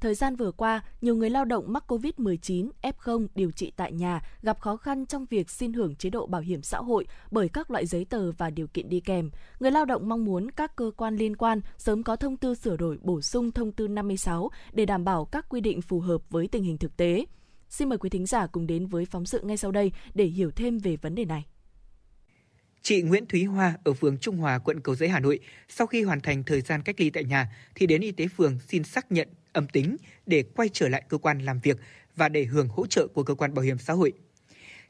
thời 0.00 0.14
gian 0.14 0.36
vừa 0.36 0.52
qua, 0.52 0.82
nhiều 1.00 1.16
người 1.16 1.30
lao 1.30 1.44
động 1.44 1.72
mắc 1.72 1.84
COVID-19, 1.88 2.70
F0 2.82 3.26
điều 3.34 3.50
trị 3.50 3.72
tại 3.76 3.92
nhà 3.92 4.20
gặp 4.42 4.60
khó 4.60 4.76
khăn 4.76 5.06
trong 5.06 5.26
việc 5.26 5.50
xin 5.50 5.72
hưởng 5.72 5.94
chế 5.94 6.10
độ 6.10 6.26
bảo 6.26 6.40
hiểm 6.40 6.62
xã 6.62 6.78
hội 6.78 7.06
bởi 7.30 7.48
các 7.48 7.70
loại 7.70 7.86
giấy 7.86 8.04
tờ 8.04 8.32
và 8.32 8.50
điều 8.50 8.66
kiện 8.66 8.88
đi 8.88 9.00
kèm. 9.00 9.30
Người 9.60 9.70
lao 9.70 9.84
động 9.84 10.08
mong 10.08 10.24
muốn 10.24 10.50
các 10.50 10.76
cơ 10.76 10.90
quan 10.96 11.16
liên 11.16 11.36
quan 11.36 11.60
sớm 11.78 12.02
có 12.02 12.16
thông 12.16 12.36
tư 12.36 12.54
sửa 12.54 12.76
đổi 12.76 12.98
bổ 13.02 13.20
sung 13.20 13.52
thông 13.52 13.72
tư 13.72 13.88
56 13.88 14.50
để 14.72 14.86
đảm 14.86 15.04
bảo 15.04 15.24
các 15.24 15.46
quy 15.48 15.60
định 15.60 15.82
phù 15.82 16.00
hợp 16.00 16.22
với 16.30 16.48
tình 16.48 16.62
hình 16.62 16.78
thực 16.78 16.96
tế. 16.96 17.24
Xin 17.68 17.88
mời 17.88 17.98
quý 17.98 18.10
thính 18.10 18.26
giả 18.26 18.46
cùng 18.46 18.66
đến 18.66 18.86
với 18.86 19.04
phóng 19.04 19.26
sự 19.26 19.40
ngay 19.40 19.56
sau 19.56 19.72
đây 19.72 19.92
để 20.14 20.24
hiểu 20.24 20.50
thêm 20.50 20.78
về 20.78 20.96
vấn 20.96 21.14
đề 21.14 21.24
này. 21.24 21.46
Chị 22.82 23.02
Nguyễn 23.02 23.26
Thúy 23.26 23.44
Hoa 23.44 23.78
ở 23.84 23.92
phường 23.92 24.18
Trung 24.18 24.36
Hòa, 24.36 24.58
quận 24.58 24.80
Cầu 24.80 24.94
Giấy, 24.94 25.08
Hà 25.08 25.20
Nội, 25.20 25.40
sau 25.68 25.86
khi 25.86 26.02
hoàn 26.02 26.20
thành 26.20 26.44
thời 26.44 26.60
gian 26.60 26.82
cách 26.82 27.00
ly 27.00 27.10
tại 27.10 27.24
nhà 27.24 27.52
thì 27.74 27.86
đến 27.86 28.00
y 28.00 28.12
tế 28.12 28.26
phường 28.36 28.58
xin 28.68 28.84
xác 28.84 29.12
nhận 29.12 29.28
âm 29.56 29.68
tính 29.68 29.96
để 30.26 30.44
quay 30.56 30.68
trở 30.72 30.88
lại 30.88 31.02
cơ 31.08 31.18
quan 31.18 31.38
làm 31.38 31.60
việc 31.60 31.78
và 32.16 32.28
để 32.28 32.44
hưởng 32.44 32.68
hỗ 32.68 32.86
trợ 32.86 33.06
của 33.06 33.22
cơ 33.22 33.34
quan 33.34 33.54
bảo 33.54 33.64
hiểm 33.64 33.78
xã 33.78 33.92
hội. 33.92 34.12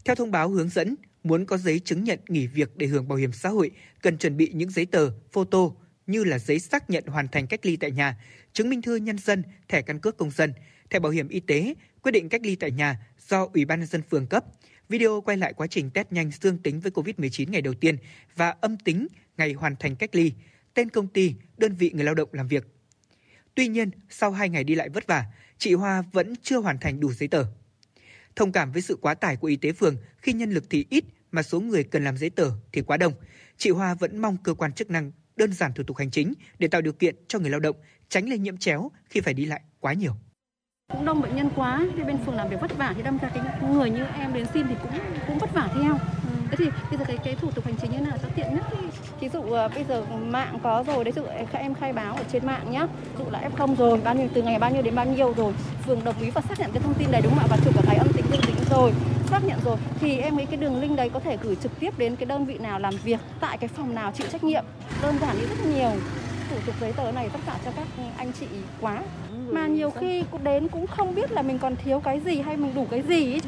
Theo 0.05 0.14
thông 0.16 0.30
báo 0.30 0.48
hướng 0.48 0.68
dẫn, 0.68 0.94
muốn 1.22 1.44
có 1.47 1.56
giấy 1.56 1.80
chứng 1.80 2.05
nhận 2.05 2.18
nghỉ 2.28 2.47
việc 2.47 2.76
để 2.76 2.86
hưởng 2.86 3.09
bảo 3.09 3.18
hiểm 3.18 3.32
xã 3.32 3.48
hội 3.48 3.70
cần 4.02 4.18
chuẩn 4.18 4.36
bị 4.36 4.51
những 4.55 4.70
giấy 4.70 4.86
tờ, 4.86 5.10
photo 5.32 5.70
như 6.06 6.24
là 6.24 6.38
giấy 6.38 6.59
xác 6.59 6.90
nhận 6.90 7.05
hoàn 7.06 7.28
thành 7.28 7.47
cách 7.47 7.66
ly 7.66 7.76
tại 7.76 7.90
nhà, 7.90 8.16
chứng 8.52 8.68
minh 8.70 8.82
thư 8.82 8.97
nhân 8.97 9.18
dân, 9.18 9.43
thẻ 9.68 9.82
căn 9.82 9.98
cước 9.98 10.16
công 10.16 10.30
dân, 10.30 10.52
thẻ 10.90 10.98
bảo 10.98 11.12
hiểm 11.12 11.28
y 11.28 11.40
tế, 11.40 11.74
quyết 12.02 12.12
định 12.12 12.28
cách 12.28 12.40
ly 12.44 12.56
tại 12.56 12.70
nhà 12.70 13.06
do 13.28 13.48
Ủy 13.55 13.64
ban 13.64 13.80
nhân 13.80 13.88
dân 13.88 14.02
phường 14.10 14.26
cấp, 14.26 14.44
Video 14.88 15.20
quay 15.20 15.36
lại 15.36 15.52
quá 15.52 15.66
trình 15.66 15.90
test 15.90 16.12
nhanh 16.12 16.30
dương 16.40 16.59
tính 16.59 16.80
với 16.80 16.93
COVID-19 16.93 17.51
ngày 17.51 17.62
đầu 17.62 17.74
tiên 17.74 17.97
và 18.36 18.51
âm 18.60 18.76
tính 18.76 19.06
ngày 19.36 19.52
hoàn 19.52 19.76
thành 19.76 19.97
cách 19.97 20.14
ly, 20.14 20.32
tên 20.74 20.90
công 20.90 21.09
ty, 21.09 21.34
đơn 21.59 21.74
vị 21.74 21.90
người 21.94 22.05
lao 22.05 22.14
động 22.14 22.28
làm 22.32 22.48
việc. 22.48 22.76
Tuy 23.57 23.69
nhiên, 23.69 23.91
sau 24.09 24.31
2 24.31 24.49
ngày 24.49 24.65
đi 24.65 24.74
lại 24.74 24.89
vất 24.89 25.07
vả, 25.07 25.24
chị 25.59 25.74
Hoa 25.74 26.03
vẫn 26.12 26.35
chưa 26.43 26.59
hoàn 26.59 26.78
thành 26.78 27.01
đủ 27.01 27.12
giấy 27.12 27.28
tờ. 27.28 27.45
Thông 28.37 28.53
cảm 28.53 28.73
với 28.73 28.83
sự 28.83 28.99
quá 29.01 29.15
tải 29.15 29.37
của 29.37 29.49
y 29.49 29.57
tế 29.57 29.73
phường 29.73 29.97
khi 30.19 30.33
nhân 30.33 30.51
lực 30.51 30.65
thì 30.70 30.87
ít 30.91 31.05
mà 31.33 31.43
số 31.43 31.61
người 31.61 31.85
cần 31.85 32.05
làm 32.05 32.16
giấy 32.16 32.31
tờ 32.31 32.51
thì 32.73 32.83
quá 32.83 32.97
đông, 32.97 33.12
chị 33.57 33.70
Hoa 33.70 33.95
vẫn 33.95 34.19
mong 34.19 34.37
cơ 34.43 34.55
quan 34.55 34.73
chức 34.73 34.91
năng 34.91 35.12
đơn 35.37 35.53
giản 35.53 35.73
thủ 35.73 35.85
tục 35.85 35.97
hành 35.97 36.11
chính 36.11 36.33
để 36.59 36.69
tạo 36.69 36.81
điều 36.81 36.93
kiện 36.93 37.16
cho 37.28 37.39
người 37.39 37.51
lao 37.51 37.61
động 37.61 37.77
tránh 38.09 38.28
lây 38.28 38.39
nhiễm 38.39 38.57
chéo 38.57 38.91
khi 39.11 39.20
phải 39.20 39.35
đi 39.35 39.45
lại 39.45 39.61
quá 39.81 39.93
nhiều 39.93 40.12
cũng 40.93 41.05
đông 41.05 41.20
bệnh 41.23 41.37
nhân 41.37 41.51
quá 41.57 41.81
thì 41.97 42.03
bên 42.03 42.19
phường 42.27 42.35
làm 42.35 42.49
việc 42.49 42.57
vất 42.61 42.77
vả 42.77 42.93
thì 42.97 43.03
đâm 43.03 43.19
ra 43.19 43.31
cái 43.35 43.70
người 43.70 43.91
như 43.91 44.05
em 44.05 44.35
đến 44.35 44.47
xin 44.55 44.66
thì 44.69 44.74
cũng 44.83 44.93
cũng 45.27 45.39
vất 45.39 45.55
vả 45.55 45.69
theo 45.74 45.99
thế 46.51 46.56
thì 46.59 46.70
bây 46.90 46.98
giờ 46.98 47.05
cái 47.05 47.16
cái 47.24 47.35
thủ 47.35 47.51
tục 47.51 47.64
hành 47.64 47.74
chính 47.82 47.90
như 47.90 47.98
nào? 47.98 48.16
Cho 48.23 48.28
tiện 48.36 48.55
nhất. 48.55 48.64
Ví 49.20 49.28
dụ 49.28 49.39
uh, 49.39 49.74
bây 49.74 49.85
giờ 49.89 50.05
mạng 50.20 50.59
có 50.62 50.85
rồi 50.86 51.05
đấy 51.05 51.12
dụ 51.16 51.23
em 51.52 51.74
khai 51.74 51.93
báo 51.93 52.14
ở 52.14 52.24
trên 52.32 52.47
mạng 52.47 52.70
nhá. 52.70 52.86
Ví 52.86 53.24
dụ 53.24 53.31
là 53.31 53.40
f 53.40 53.51
không 53.56 53.77
rồi 53.77 54.01
bao 54.05 54.14
nhiêu 54.14 54.28
từ 54.35 54.43
ngày 54.43 54.59
bao 54.59 54.70
nhiêu 54.70 54.82
đến 54.82 54.94
bao 54.94 55.06
nhiêu 55.06 55.35
rồi. 55.36 55.52
Phường 55.86 56.05
đồng 56.05 56.18
ý 56.20 56.31
và 56.31 56.40
xác 56.40 56.60
nhận 56.60 56.73
cái 56.73 56.82
thông 56.82 56.94
tin 56.94 57.10
này 57.10 57.23
đúng 57.23 57.32
không 57.35 57.43
ạ? 57.43 57.47
Và 57.51 57.56
chụp 57.64 57.74
cả 57.74 57.82
cái 57.86 57.97
âm 57.97 58.09
tính 58.12 58.24
dương 58.31 58.40
tính 58.47 58.56
rồi 58.70 58.93
xác 59.27 59.44
nhận 59.44 59.60
rồi. 59.64 59.77
Thì 60.01 60.18
em 60.18 60.36
nghĩ 60.36 60.47
cái 60.47 60.56
đường 60.56 60.81
link 60.81 60.97
đấy 60.97 61.10
có 61.12 61.20
thể 61.20 61.36
gửi 61.43 61.56
trực 61.62 61.81
tiếp 61.81 61.98
đến 61.98 62.16
cái 62.16 62.27
đơn 62.27 62.47
vị 62.47 62.59
nào 62.59 62.78
làm 62.78 62.94
việc 63.05 63.20
tại 63.40 63.59
cái 63.59 63.68
phòng 63.68 63.94
nào 63.94 64.12
chịu 64.12 64.27
trách 64.32 64.44
nhiệm. 64.44 64.64
Đơn 65.02 65.18
giản 65.20 65.36
đi 65.40 65.47
rất 65.47 65.66
nhiều 65.66 65.93
thủ 66.51 66.56
tục 66.66 66.74
giấy 66.81 66.93
tờ 66.93 67.12
này 67.12 67.28
tất 67.28 67.39
cả 67.47 67.59
cho 67.64 67.70
các 67.70 67.86
anh 68.16 68.32
chị 68.40 68.47
quá. 68.81 69.02
Mà 69.51 69.66
nhiều 69.66 69.90
khi 69.90 70.24
cũng 70.31 70.44
đến 70.44 70.68
cũng 70.68 70.86
không 70.86 71.14
biết 71.14 71.32
là 71.32 71.43
mình 71.43 71.59
còn 71.59 71.77
thiếu 71.77 72.01
cái 72.01 72.20
gì 72.20 72.40
hay 72.40 72.56
mình 72.56 72.74
đủ 72.74 72.86
cái 72.90 73.02
gì 73.02 73.32
ấy. 73.32 73.40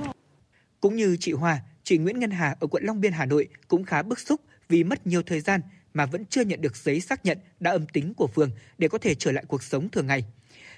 Cũng 0.81 0.97
như 0.97 1.17
chị 1.21 1.33
Hoa, 1.33 1.59
chị 1.89 1.99
Nguyễn 1.99 2.21
Ngân 2.21 2.31
Hà 2.31 2.57
ở 2.61 2.67
quận 2.67 2.85
Long 2.85 3.01
Biên, 3.01 3.13
Hà 3.13 3.27
Nội 3.27 3.49
cũng 3.69 3.85
khá 3.85 4.03
bức 4.03 4.19
xúc 4.19 4.41
vì 4.69 4.85
mất 4.85 5.07
nhiều 5.07 5.23
thời 5.23 5.41
gian 5.41 5.61
mà 5.95 6.07
vẫn 6.07 6.25
chưa 6.25 6.45
nhận 6.45 6.61
được 6.61 6.77
giấy 6.77 7.01
xác 7.01 7.25
nhận 7.25 7.39
đã 7.61 7.71
âm 7.71 7.87
tính 7.87 8.15
của 8.17 8.27
phường 8.27 8.51
để 8.79 8.89
có 8.89 8.99
thể 8.99 9.15
trở 9.15 9.33
lại 9.33 9.45
cuộc 9.49 9.63
sống 9.63 9.89
thường 9.89 10.07
ngày. 10.07 10.25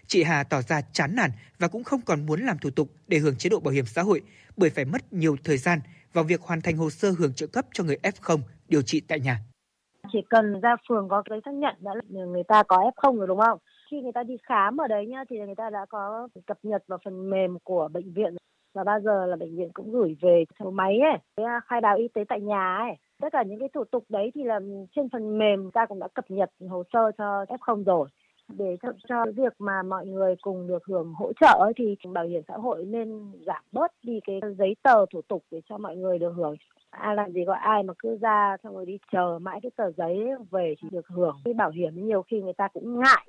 Chị 0.07 0.23
Hà 0.23 0.45
tỏ 0.45 0.63
ra 0.63 0.81
chán 0.93 1.17
nản 1.17 1.31
và 1.59 1.69
cũng 1.69 1.85
không 1.85 2.01
còn 2.07 2.27
muốn 2.27 2.41
làm 2.41 2.59
thủ 2.59 2.71
tục 2.71 2.89
để 3.09 3.19
hưởng 3.19 3.37
chế 3.37 3.51
độ 3.51 3.61
bảo 3.61 3.73
hiểm 3.73 3.85
xã 3.87 4.03
hội 4.03 4.23
bởi 4.57 4.71
phải 4.71 4.85
mất 4.85 5.13
nhiều 5.13 5.37
thời 5.45 5.57
gian 5.57 5.81
vào 6.13 6.25
việc 6.25 6.41
hoàn 6.41 6.61
thành 6.61 6.77
hồ 6.77 6.91
sơ 6.91 7.11
hưởng 7.19 7.35
trợ 7.35 7.47
cấp 7.47 7.65
cho 7.73 7.85
người 7.85 7.97
F0 8.03 8.39
điều 8.69 8.83
trị 8.83 9.01
tại 9.09 9.21
nhà. 9.21 9.39
Chỉ 10.13 10.19
cần 10.31 10.61
ra 10.61 10.77
phường 10.89 11.09
có 11.09 11.23
giấy 11.31 11.41
xác 11.45 11.55
nhận 11.55 11.75
đã 11.81 11.91
người 12.09 12.45
ta 12.49 12.63
có 12.63 12.91
F0 12.97 13.19
rồi 13.19 13.27
đúng 13.27 13.41
không? 13.41 13.59
khi 13.91 14.01
người 14.01 14.13
ta 14.13 14.23
đi 14.23 14.35
khám 14.43 14.81
ở 14.81 14.87
đấy 14.87 15.07
nhá, 15.07 15.25
thì 15.31 15.37
người 15.39 15.55
ta 15.57 15.71
đã 15.71 15.87
có 15.89 16.29
cập 16.47 16.59
nhật 16.63 16.85
vào 16.87 16.99
phần 17.05 17.31
mềm 17.31 17.59
của 17.65 17.89
bệnh 17.93 18.13
viện 18.13 18.37
và 18.75 18.85
bao 18.85 19.01
giờ 19.01 19.27
là 19.27 19.37
bệnh 19.37 19.57
viện 19.57 19.71
cũng 19.75 19.93
gửi 19.93 20.17
về 20.21 20.45
số 20.59 20.71
máy 20.71 20.99
ấy 20.99 21.19
cái 21.37 21.47
khai 21.67 21.81
báo 21.81 21.97
y 21.97 22.09
tế 22.09 22.25
tại 22.29 22.41
nhà 22.41 22.77
ấy. 22.77 22.93
Tất 23.21 23.29
cả 23.33 23.43
những 23.43 23.59
cái 23.59 23.69
thủ 23.75 23.85
tục 23.85 24.05
đấy 24.09 24.31
thì 24.35 24.45
là 24.45 24.61
trên 24.97 25.09
phần 25.09 25.39
mềm 25.39 25.71
ta 25.71 25.87
cũng 25.87 25.99
đã 25.99 26.09
cập 26.15 26.31
nhật 26.31 26.51
hồ 26.69 26.83
sơ 26.93 27.11
cho 27.19 27.45
F0 27.45 27.85
rồi. 27.85 28.09
Để 28.59 28.77
cho, 28.83 28.89
cho 29.09 29.25
việc 29.37 29.53
mà 29.59 29.83
mọi 29.83 30.07
người 30.07 30.35
cùng 30.41 30.67
được 30.67 30.85
hưởng 30.85 31.15
hỗ 31.15 31.33
trợ 31.41 31.59
ấy, 31.61 31.73
thì 31.77 31.97
bảo 32.13 32.25
hiểm 32.25 32.43
xã 32.49 32.55
hội 32.55 32.85
nên 32.85 33.33
giảm 33.47 33.63
bớt 33.73 33.93
đi 34.03 34.21
cái 34.27 34.41
giấy 34.59 34.77
tờ 34.83 35.07
thủ 35.13 35.23
tục 35.29 35.45
để 35.51 35.61
cho 35.69 35.79
mọi 35.79 35.97
người 35.97 36.19
được 36.19 36.33
hưởng. 36.37 36.57
Ai 36.91 37.15
làm 37.15 37.33
gì 37.33 37.41
có 37.47 37.55
ai 37.55 37.83
mà 37.83 37.95
cứ 37.99 38.19
ra 38.21 38.57
xong 38.63 38.75
rồi 38.75 38.87
đi 38.87 38.99
chờ 39.13 39.39
mãi 39.43 39.61
cái 39.63 39.71
tờ 39.77 39.91
giấy 39.97 40.19
về 40.51 40.75
thì 40.83 40.89
được 40.93 41.09
hưởng. 41.09 41.37
Cái 41.45 41.55
bảo 41.55 41.71
hiểm 41.71 42.07
nhiều 42.07 42.23
khi 42.23 42.41
người 42.41 42.53
ta 42.53 42.69
cũng 42.69 43.01
ngại. 43.01 43.27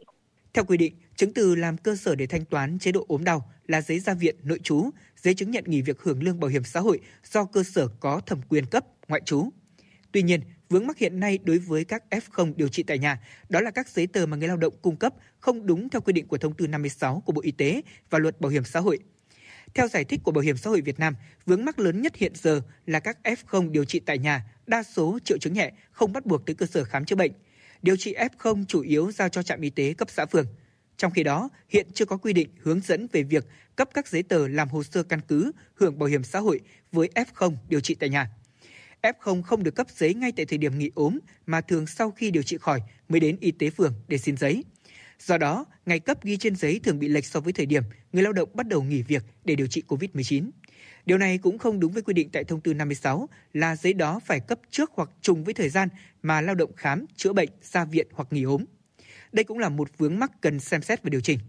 Theo 0.54 0.66
quy 0.68 0.78
định, 0.78 0.94
chứng 1.16 1.34
từ 1.36 1.56
làm 1.56 1.78
cơ 1.78 1.96
sở 1.96 2.16
để 2.16 2.28
thanh 2.28 2.46
toán 2.46 2.80
chế 2.80 2.92
độ 2.92 3.06
ốm 3.08 3.24
đau 3.24 3.42
là 3.68 3.82
giấy 3.82 4.00
ra 4.00 4.14
viện 4.14 4.36
nội 4.44 4.60
trú, 4.64 4.90
giấy 5.22 5.34
chứng 5.34 5.52
nhận 5.52 5.64
nghỉ 5.68 5.82
việc 5.82 6.02
hưởng 6.02 6.24
lương 6.24 6.40
bảo 6.40 6.50
hiểm 6.50 6.64
xã 6.64 6.80
hội 6.80 7.00
do 7.32 7.46
cơ 7.46 7.64
sở 7.64 7.88
có 7.88 8.22
thẩm 8.26 8.42
quyền 8.50 8.66
cấp 8.66 8.86
ngoại 9.08 9.22
trú. 9.26 9.50
Tuy 10.12 10.22
nhiên, 10.22 10.42
vướng 10.70 10.88
mắc 10.88 10.98
hiện 10.98 11.20
nay 11.20 11.40
đối 11.44 11.58
với 11.58 11.84
các 11.84 12.04
F0 12.10 12.54
điều 12.56 12.68
trị 12.68 12.84
tại 12.84 13.00
nhà, 13.00 13.20
đó 13.50 13.62
là 13.62 13.72
các 13.72 13.90
giấy 13.90 14.08
tờ 14.08 14.26
mà 14.26 14.38
người 14.38 14.48
lao 14.48 14.58
động 14.58 14.74
cung 14.82 14.96
cấp 14.96 15.14
không 15.40 15.66
đúng 15.66 15.90
theo 15.90 16.02
quy 16.02 16.14
định 16.14 16.28
của 16.28 16.38
thông 16.38 16.54
tư 16.54 16.68
56 16.68 17.24
của 17.26 17.34
Bộ 17.34 17.42
Y 17.42 17.52
tế 17.52 17.82
và 18.10 18.20
Luật 18.20 18.42
Bảo 18.42 18.50
hiểm 18.50 18.64
xã 18.64 18.80
hội. 18.80 19.00
Theo 19.74 19.88
giải 19.88 20.04
thích 20.04 20.20
của 20.24 20.32
Bảo 20.32 20.42
hiểm 20.42 20.58
xã 20.58 20.70
hội 20.70 20.82
Việt 20.82 21.00
Nam, 21.00 21.16
vướng 21.46 21.66
mắc 21.66 21.80
lớn 21.80 22.02
nhất 22.02 22.16
hiện 22.16 22.34
giờ 22.36 22.62
là 22.86 23.00
các 23.00 23.18
F0 23.24 23.72
điều 23.72 23.86
trị 23.86 24.00
tại 24.00 24.18
nhà, 24.18 24.46
đa 24.68 24.84
số 24.84 25.20
triệu 25.24 25.38
chứng 25.38 25.54
nhẹ, 25.54 25.72
không 25.92 26.14
bắt 26.14 26.26
buộc 26.26 26.46
tới 26.46 26.56
cơ 26.56 26.66
sở 26.66 26.84
khám 26.84 27.06
chữa 27.06 27.16
bệnh– 27.16 27.32
điều 27.82 27.96
trị 27.96 28.16
F0 28.16 28.66
chủ 28.68 28.82
yếu 28.82 29.12
giao 29.12 29.30
cho 29.30 29.44
trạm 29.44 29.62
y 29.62 29.70
tế 29.70 29.94
cấp 29.94 30.10
xã 30.12 30.26
phường. 30.26 30.46
Trong 30.98 31.12
khi 31.12 31.24
đó, 31.24 31.50
hiện 31.70 31.88
chưa 31.94 32.06
có 32.06 32.18
quy 32.18 32.34
định 32.34 32.50
hướng 32.62 32.80
dẫn 32.82 33.08
về 33.12 33.24
việc 33.24 33.46
cấp 33.76 33.90
các 33.94 34.08
giấy 34.08 34.24
tờ 34.24 34.48
làm 34.48 34.70
hồ 34.70 34.84
sơ 34.84 35.04
căn 35.04 35.20
cứ 35.28 35.52
hưởng 35.76 36.00
bảo 36.00 36.10
hiểm 36.10 36.24
xã 36.24 36.40
hội 36.40 36.60
với 36.92 37.10
F0 37.16 37.56
điều 37.70 37.80
trị 37.80 37.96
tại 37.96 38.10
nhà. 38.10 38.30
F0 39.02 39.42
không 39.42 39.64
được 39.64 39.76
cấp 39.76 39.88
giấy 39.96 40.14
ngay 40.14 40.32
tại 40.32 40.46
thời 40.46 40.58
điểm 40.58 40.80
nghỉ 40.80 40.92
ốm 40.96 41.20
mà 41.46 41.62
thường 41.62 41.88
sau 41.88 42.12
khi 42.12 42.32
điều 42.32 42.44
trị 42.44 42.58
khỏi 42.58 42.82
mới 43.10 43.20
đến 43.20 43.38
y 43.40 43.52
tế 43.52 43.70
phường 43.70 43.94
để 44.08 44.18
xin 44.18 44.38
giấy. 44.38 44.64
Do 45.20 45.38
đó, 45.38 45.66
ngày 45.86 46.00
cấp 46.00 46.24
ghi 46.24 46.38
trên 46.38 46.56
giấy 46.56 46.80
thường 46.84 47.00
bị 47.00 47.08
lệch 47.08 47.26
so 47.26 47.40
với 47.40 47.54
thời 47.54 47.66
điểm 47.66 47.84
người 48.14 48.24
lao 48.24 48.34
động 48.34 48.50
bắt 48.54 48.68
đầu 48.68 48.84
nghỉ 48.84 49.02
việc 49.02 49.24
để 49.46 49.56
điều 49.56 49.68
trị 49.68 49.84
COVID-19. 49.88 50.50
Điều 51.06 51.18
này 51.18 51.38
cũng 51.38 51.58
không 51.58 51.80
đúng 51.80 51.92
với 51.92 52.04
quy 52.04 52.14
định 52.14 52.30
tại 52.30 52.44
thông 52.44 52.62
tư 52.62 52.74
56 52.74 53.30
là 53.54 53.76
giấy 53.76 53.94
đó 53.94 54.20
phải 54.26 54.40
cấp 54.40 54.60
trước 54.72 54.92
hoặc 54.94 55.10
trùng 55.22 55.44
với 55.44 55.54
thời 55.54 55.70
gian 55.70 55.90
mà 56.22 56.42
lao 56.42 56.56
động 56.56 56.72
khám, 56.76 57.06
chữa 57.16 57.34
bệnh, 57.34 57.50
ra 57.62 57.86
viện 57.86 58.08
hoặc 58.12 58.28
nghỉ 58.32 58.44
ốm. 58.44 58.66
Đây 59.32 59.44
cũng 59.44 59.60
là 59.60 59.70
một 59.70 59.98
vướng 59.98 60.20
mắc 60.20 60.32
cần 60.42 60.60
xem 60.60 60.82
xét 60.82 61.04
và 61.04 61.10
điều 61.10 61.22
chỉnh. 61.22 61.40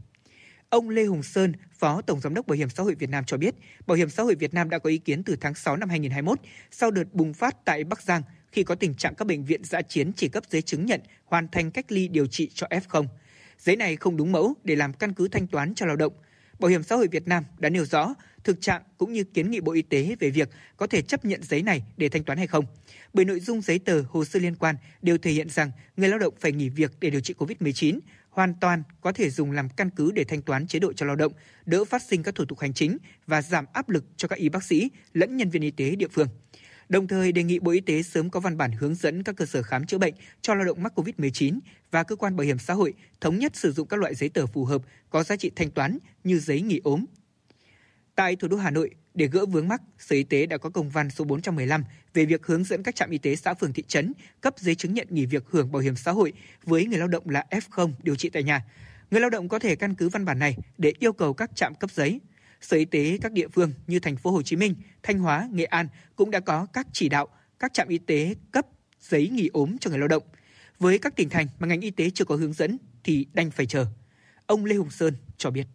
Ông 0.69 0.91
Lê 0.91 1.05
Hùng 1.05 1.23
Sơn, 1.23 1.53
Phó 1.79 2.03
Tổng 2.03 2.21
Giám 2.21 2.35
đốc 2.35 2.47
Bảo 2.47 2.57
hiểm 2.57 2.69
xã 2.69 2.83
hội 2.83 2.95
Việt 2.95 3.11
Nam 3.11 3.25
cho 3.27 3.37
biết, 3.37 3.55
Bảo 3.87 3.97
hiểm 3.97 4.11
xã 4.11 4.23
hội 4.23 4.35
Việt 4.35 4.55
Nam 4.55 4.71
đã 4.71 4.79
có 4.79 4.91
ý 4.91 4.99
kiến 4.99 5.23
từ 5.23 5.37
tháng 5.41 5.55
6 5.55 5.77
năm 5.77 5.89
2021 5.89 6.39
sau 6.71 6.91
đợt 6.91 7.15
bùng 7.15 7.35
phát 7.35 7.65
tại 7.65 7.85
Bắc 7.85 8.03
Giang 8.03 8.23
khi 8.53 8.65
có 8.65 8.75
tình 8.75 8.95
trạng 8.95 9.15
các 9.15 9.27
bệnh 9.27 9.45
viện 9.45 9.65
giã 9.65 9.83
chiến 9.83 10.13
chỉ 10.17 10.29
cấp 10.29 10.43
giấy 10.51 10.63
chứng 10.63 10.87
nhận 10.87 11.01
hoàn 11.25 11.49
thành 11.49 11.71
cách 11.71 11.93
ly 11.93 12.09
điều 12.09 12.27
trị 12.27 12.51
cho 12.55 12.67
F0. 12.71 13.07
Giấy 13.59 13.77
này 13.77 13.97
không 13.97 14.17
đúng 14.17 14.33
mẫu 14.33 14.55
để 14.65 14.77
làm 14.77 14.93
căn 14.93 15.13
cứ 15.13 15.29
thanh 15.29 15.47
toán 15.47 15.75
cho 15.75 15.87
lao 15.87 15.97
động. 15.97 16.13
Bảo 16.59 16.71
hiểm 16.71 16.83
xã 16.83 16.97
hội 16.97 17.09
Việt 17.09 17.29
Nam 17.29 17.45
đã 17.59 17.69
nêu 17.69 17.85
rõ 17.85 18.15
thực 18.45 18.61
trạng 18.61 18.83
cũng 18.99 19.13
như 19.13 19.25
kiến 19.25 19.51
nghị 19.51 19.61
Bộ 19.61 19.73
Y 19.73 19.83
tế 19.83 20.17
về 20.21 20.31
việc 20.31 20.49
có 20.77 20.87
thể 20.87 21.03
chấp 21.03 21.25
nhận 21.25 21.43
giấy 21.43 21.63
này 21.63 21.83
để 21.97 22.09
thanh 22.09 22.25
toán 22.25 22.39
hay 22.39 22.47
không. 22.47 22.65
Bởi 23.13 23.25
nội 23.25 23.41
dung 23.41 23.61
giấy 23.61 23.79
tờ, 23.79 24.03
hồ 24.09 24.25
sơ 24.25 24.41
liên 24.41 24.57
quan 24.57 24.77
đều 25.03 25.19
thể 25.19 25.31
hiện 25.31 25.49
rằng 25.49 25.71
người 25.97 26.09
lao 26.09 26.19
động 26.19 26.35
phải 26.41 26.53
nghỉ 26.53 26.69
việc 26.69 26.93
để 27.01 27.11
điều 27.11 27.21
trị 27.21 27.35
COVID-19 27.39 27.99
hoàn 28.31 28.55
toàn 28.61 28.83
có 29.01 29.13
thể 29.13 29.31
dùng 29.31 29.51
làm 29.51 29.69
căn 29.69 29.91
cứ 29.91 30.13
để 30.13 30.25
thanh 30.25 30.43
toán 30.43 30.67
chế 30.67 30.79
độ 30.79 30.93
cho 30.93 31.07
lao 31.07 31.17
động, 31.17 31.33
đỡ 31.67 31.85
phát 31.85 32.03
sinh 32.03 32.23
các 32.23 32.35
thủ 32.35 32.45
tục 32.45 32.59
hành 32.59 32.73
chính 32.73 32.99
và 33.27 33.43
giảm 33.43 33.65
áp 33.73 33.89
lực 33.89 34.05
cho 34.17 34.29
các 34.29 34.39
y 34.39 34.49
bác 34.49 34.65
sĩ 34.65 34.91
lẫn 35.13 35.37
nhân 35.37 35.51
viên 35.51 35.63
y 35.63 35.71
tế 35.71 35.97
địa 35.97 36.09
phương. 36.09 36.29
Đồng 36.89 37.07
thời 37.07 37.33
đề 37.33 37.43
nghị 37.43 37.59
Bộ 37.59 37.71
Y 37.71 37.81
tế 37.81 38.03
sớm 38.03 38.31
có 38.31 38.41
văn 38.41 38.57
bản 38.57 38.73
hướng 38.73 38.95
dẫn 38.95 39.23
các 39.23 39.37
cơ 39.37 39.47
sở 39.47 39.63
khám 39.63 39.87
chữa 39.87 39.99
bệnh 39.99 40.15
cho 40.41 40.55
lao 40.55 40.65
động 40.65 40.83
mắc 40.83 40.99
COVID-19 40.99 41.59
và 41.91 42.03
cơ 42.03 42.17
quan 42.17 42.37
bảo 42.37 42.45
hiểm 42.45 42.59
xã 42.59 42.75
hội 42.75 42.95
thống 43.21 43.39
nhất 43.39 43.57
sử 43.57 43.73
dụng 43.73 43.89
các 43.89 44.01
loại 44.01 44.15
giấy 44.15 44.29
tờ 44.29 44.47
phù 44.47 44.65
hợp 44.65 44.83
có 45.11 45.23
giá 45.23 45.37
trị 45.37 45.51
thanh 45.57 45.71
toán 45.71 45.99
như 46.25 46.39
giấy 46.39 46.61
nghỉ 46.61 46.81
ốm, 46.85 47.05
Tại 48.15 48.37
thủ 48.37 48.49
đô 48.49 48.57
Hà 48.57 48.71
Nội, 48.71 48.91
Để 49.15 49.27
gỡ 49.27 49.47
vướng 49.47 49.69
mắc, 49.69 49.83
Sở 49.99 50.17
Y 50.17 50.23
tế 50.23 50.47
đã 50.47 50.57
có 50.57 50.71
công 50.71 50.91
văn 50.91 51.11
số 51.11 51.25
415 51.25 51.85
về 52.15 52.25
việc 52.25 52.47
hướng 52.47 52.65
dẫn 52.65 52.83
các 52.83 52.95
trạm 52.95 53.11
y 53.11 53.19
tế 53.19 53.37
xã 53.37 53.55
phường 53.55 53.73
thị 53.73 53.83
trấn 53.89 54.13
cấp 54.41 54.55
giấy 54.59 54.75
chứng 54.75 54.95
nhận 54.95 55.07
nghỉ 55.11 55.27
việc 55.27 55.45
hưởng 55.51 55.73
bảo 55.73 55.83
hiểm 55.83 55.97
xã 55.97 56.13
hội 56.13 56.33
với 56.65 56.87
người 56.87 56.99
lao 56.99 57.09
động 57.09 57.29
là 57.29 57.45
F0 57.51 57.93
điều 58.03 58.17
trị 58.17 58.31
tại 58.31 58.43
nhà. 58.43 58.65
Người 59.11 59.21
lao 59.21 59.31
động 59.31 59.49
có 59.49 59.59
thể 59.59 59.77
căn 59.77 59.95
cứ 59.95 60.09
văn 60.09 60.25
bản 60.25 60.39
này 60.39 60.57
để 60.79 60.93
yêu 60.99 61.13
cầu 61.13 61.35
các 61.35 61.51
trạm 61.57 61.75
cấp 61.75 61.91
giấy. 61.91 62.21
Sở 62.61 62.77
Y 62.77 62.85
tế 62.85 63.19
các 63.23 63.33
địa 63.33 63.49
phương 63.49 63.73
như 63.87 64.01
thành 64.01 64.17
phố 64.17 64.31
Hồ 64.31 64.43
Chí 64.43 64.57
Minh, 64.57 64.75
Thanh 65.03 65.19
Hóa, 65.19 65.49
Nghệ 65.53 65.65
An 65.65 65.89
cũng 66.17 66.31
đã 66.31 66.41
có 66.41 66.67
các 66.73 66.87
chỉ 66.93 67.09
đạo 67.09 67.29
các 67.59 67.73
trạm 67.75 67.89
y 67.89 67.99
tế 67.99 68.35
cấp 68.53 68.67
giấy 69.01 69.29
nghỉ 69.29 69.51
ốm 69.53 69.79
cho 69.79 69.91
người 69.91 69.99
lao 69.99 70.09
động. 70.09 70.23
Với 70.79 70.99
các 70.99 71.17
tỉnh 71.17 71.29
thành 71.29 71.47
mà 71.59 71.67
ngành 71.67 71.81
y 71.81 71.91
tế 71.91 72.11
chưa 72.11 72.25
có 72.25 72.37
hướng 72.37 72.53
dẫn 72.53 72.79
thì 73.05 73.27
đành 73.33 73.51
phải 73.51 73.67
chờ. 73.67 73.87
Ông 74.47 74.65
Lê 74.65 74.77
Hùng 74.77 74.91
Sơn 74.91 75.15
cho 75.39 75.51
biết 75.51 75.67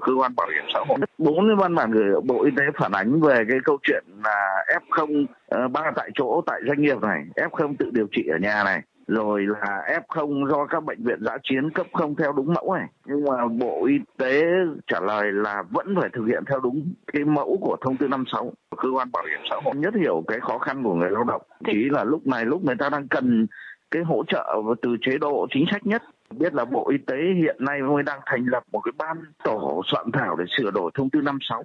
cơ 0.00 0.12
quan 0.18 0.34
bảo 0.36 0.48
hiểm 0.54 0.64
xã 0.74 0.80
hội 0.88 0.98
bốn 1.18 1.56
văn 1.56 1.74
bản 1.74 1.90
gửi 1.90 2.20
bộ 2.24 2.44
y 2.44 2.50
tế 2.56 2.62
phản 2.78 2.92
ánh 2.92 3.20
về 3.20 3.44
cái 3.48 3.58
câu 3.64 3.78
chuyện 3.82 4.04
là 4.24 4.64
f0 4.88 5.26
ờ, 5.48 5.68
ba 5.68 5.92
tại 5.96 6.10
chỗ 6.14 6.42
tại 6.46 6.60
doanh 6.66 6.82
nghiệp 6.82 6.98
này 7.02 7.24
f0 7.36 7.74
tự 7.78 7.90
điều 7.92 8.06
trị 8.12 8.22
ở 8.32 8.38
nhà 8.38 8.64
này 8.64 8.82
rồi 9.06 9.46
là 9.46 10.00
F0 10.08 10.48
do 10.50 10.66
các 10.66 10.84
bệnh 10.84 11.04
viện 11.04 11.18
giã 11.20 11.36
chiến 11.42 11.70
cấp 11.70 11.86
không 11.92 12.14
theo 12.16 12.32
đúng 12.32 12.54
mẫu 12.54 12.74
này. 12.74 12.88
Nhưng 13.06 13.24
mà 13.24 13.46
Bộ 13.46 13.86
Y 13.86 13.94
tế 14.18 14.42
trả 14.86 15.00
lời 15.00 15.32
là 15.32 15.62
vẫn 15.70 15.94
phải 16.00 16.10
thực 16.12 16.24
hiện 16.26 16.44
theo 16.48 16.60
đúng 16.60 16.92
cái 17.12 17.24
mẫu 17.24 17.58
của 17.60 17.76
thông 17.80 17.96
tư 17.96 18.08
56 18.08 18.52
của 18.70 18.76
cơ 18.76 18.88
quan 18.94 19.12
bảo 19.12 19.24
hiểm 19.30 19.40
xã 19.50 19.56
hội. 19.64 19.74
Nhất 19.76 19.94
hiểu 19.94 20.24
cái 20.28 20.40
khó 20.40 20.58
khăn 20.58 20.82
của 20.82 20.94
người 20.94 21.10
lao 21.10 21.24
động. 21.24 21.42
Chỉ 21.66 21.90
là 21.90 22.04
lúc 22.04 22.26
này 22.26 22.44
lúc 22.44 22.64
người 22.64 22.76
ta 22.78 22.88
đang 22.88 23.08
cần 23.08 23.46
cái 23.90 24.02
hỗ 24.02 24.24
trợ 24.28 24.54
từ 24.82 24.96
chế 25.00 25.18
độ 25.18 25.46
chính 25.50 25.64
sách 25.72 25.86
nhất 25.86 26.02
biết 26.38 26.54
là 26.54 26.64
Bộ 26.64 26.88
Y 26.90 26.96
tế 27.06 27.16
hiện 27.36 27.56
nay 27.58 27.82
mới 27.82 28.02
đang 28.02 28.20
thành 28.26 28.46
lập 28.46 28.62
một 28.72 28.80
cái 28.80 28.92
ban 28.98 29.16
tổ 29.44 29.82
soạn 29.92 30.06
thảo 30.12 30.36
để 30.36 30.44
sửa 30.58 30.70
đổi 30.70 30.90
thông 30.94 31.10
tư 31.10 31.20
56. 31.20 31.64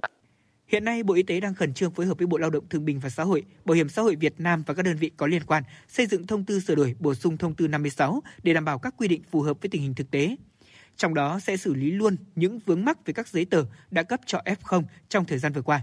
Hiện 0.68 0.86
nay, 0.86 1.04
Bộ 1.04 1.14
Y 1.14 1.24
tế 1.24 1.40
đang 1.40 1.54
khẩn 1.54 1.74
trương 1.74 1.92
phối 1.92 2.06
hợp 2.06 2.18
với 2.18 2.28
Bộ 2.28 2.38
Lao 2.38 2.50
động 2.50 2.64
Thương 2.70 2.86
binh 2.86 3.00
và 3.00 3.10
Xã 3.10 3.24
hội, 3.24 3.44
Bảo 3.66 3.76
hiểm 3.76 3.90
xã 3.90 4.02
hội 4.02 4.16
Việt 4.16 4.34
Nam 4.38 4.64
và 4.66 4.74
các 4.74 4.86
đơn 4.86 4.96
vị 4.96 5.12
có 5.18 5.28
liên 5.28 5.42
quan 5.48 5.64
xây 5.88 6.06
dựng 6.06 6.28
thông 6.28 6.46
tư 6.46 6.60
sửa 6.60 6.76
đổi 6.76 6.96
bổ 7.00 7.14
sung 7.14 7.38
thông 7.38 7.56
tư 7.56 7.68
56 7.68 8.22
để 8.44 8.54
đảm 8.54 8.66
bảo 8.66 8.80
các 8.80 8.94
quy 8.98 9.08
định 9.08 9.22
phù 9.32 9.42
hợp 9.42 9.62
với 9.62 9.70
tình 9.70 9.82
hình 9.82 9.94
thực 9.96 10.12
tế. 10.12 10.36
Trong 10.96 11.14
đó 11.14 11.40
sẽ 11.40 11.58
xử 11.58 11.74
lý 11.74 11.92
luôn 11.92 12.16
những 12.36 12.60
vướng 12.66 12.86
mắc 12.86 13.06
về 13.06 13.14
các 13.14 13.28
giấy 13.28 13.46
tờ 13.46 13.64
đã 13.92 14.04
cấp 14.04 14.20
cho 14.26 14.42
F0 14.46 14.84
trong 15.10 15.26
thời 15.26 15.38
gian 15.38 15.54
vừa 15.54 15.62
qua. 15.62 15.82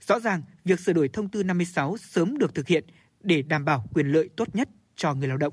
Rõ 0.00 0.20
ràng, 0.20 0.42
việc 0.64 0.80
sửa 0.80 0.92
đổi 0.92 1.08
thông 1.08 1.28
tư 1.28 1.42
56 1.42 1.96
sớm 1.96 2.38
được 2.38 2.54
thực 2.54 2.68
hiện 2.68 2.84
để 3.22 3.42
đảm 3.42 3.64
bảo 3.64 3.84
quyền 3.94 4.06
lợi 4.06 4.28
tốt 4.36 4.54
nhất 4.54 4.68
cho 4.96 5.14
người 5.14 5.28
lao 5.28 5.36
động. 5.36 5.52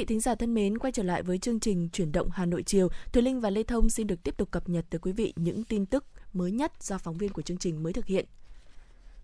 vị 0.00 0.04
thính 0.04 0.20
giả 0.20 0.34
thân 0.34 0.54
mến, 0.54 0.78
quay 0.78 0.92
trở 0.92 1.02
lại 1.02 1.22
với 1.22 1.38
chương 1.38 1.60
trình 1.60 1.88
Chuyển 1.92 2.12
động 2.12 2.28
Hà 2.32 2.46
Nội 2.46 2.62
chiều. 2.62 2.88
Thùy 3.12 3.22
Linh 3.22 3.40
và 3.40 3.50
Lê 3.50 3.62
Thông 3.62 3.90
xin 3.90 4.06
được 4.06 4.22
tiếp 4.22 4.36
tục 4.36 4.50
cập 4.50 4.68
nhật 4.68 4.84
tới 4.90 4.98
quý 4.98 5.12
vị 5.12 5.32
những 5.36 5.64
tin 5.64 5.86
tức 5.86 6.04
mới 6.32 6.52
nhất 6.52 6.72
do 6.80 6.98
phóng 6.98 7.16
viên 7.18 7.32
của 7.32 7.42
chương 7.42 7.58
trình 7.58 7.82
mới 7.82 7.92
thực 7.92 8.06
hiện. 8.06 8.26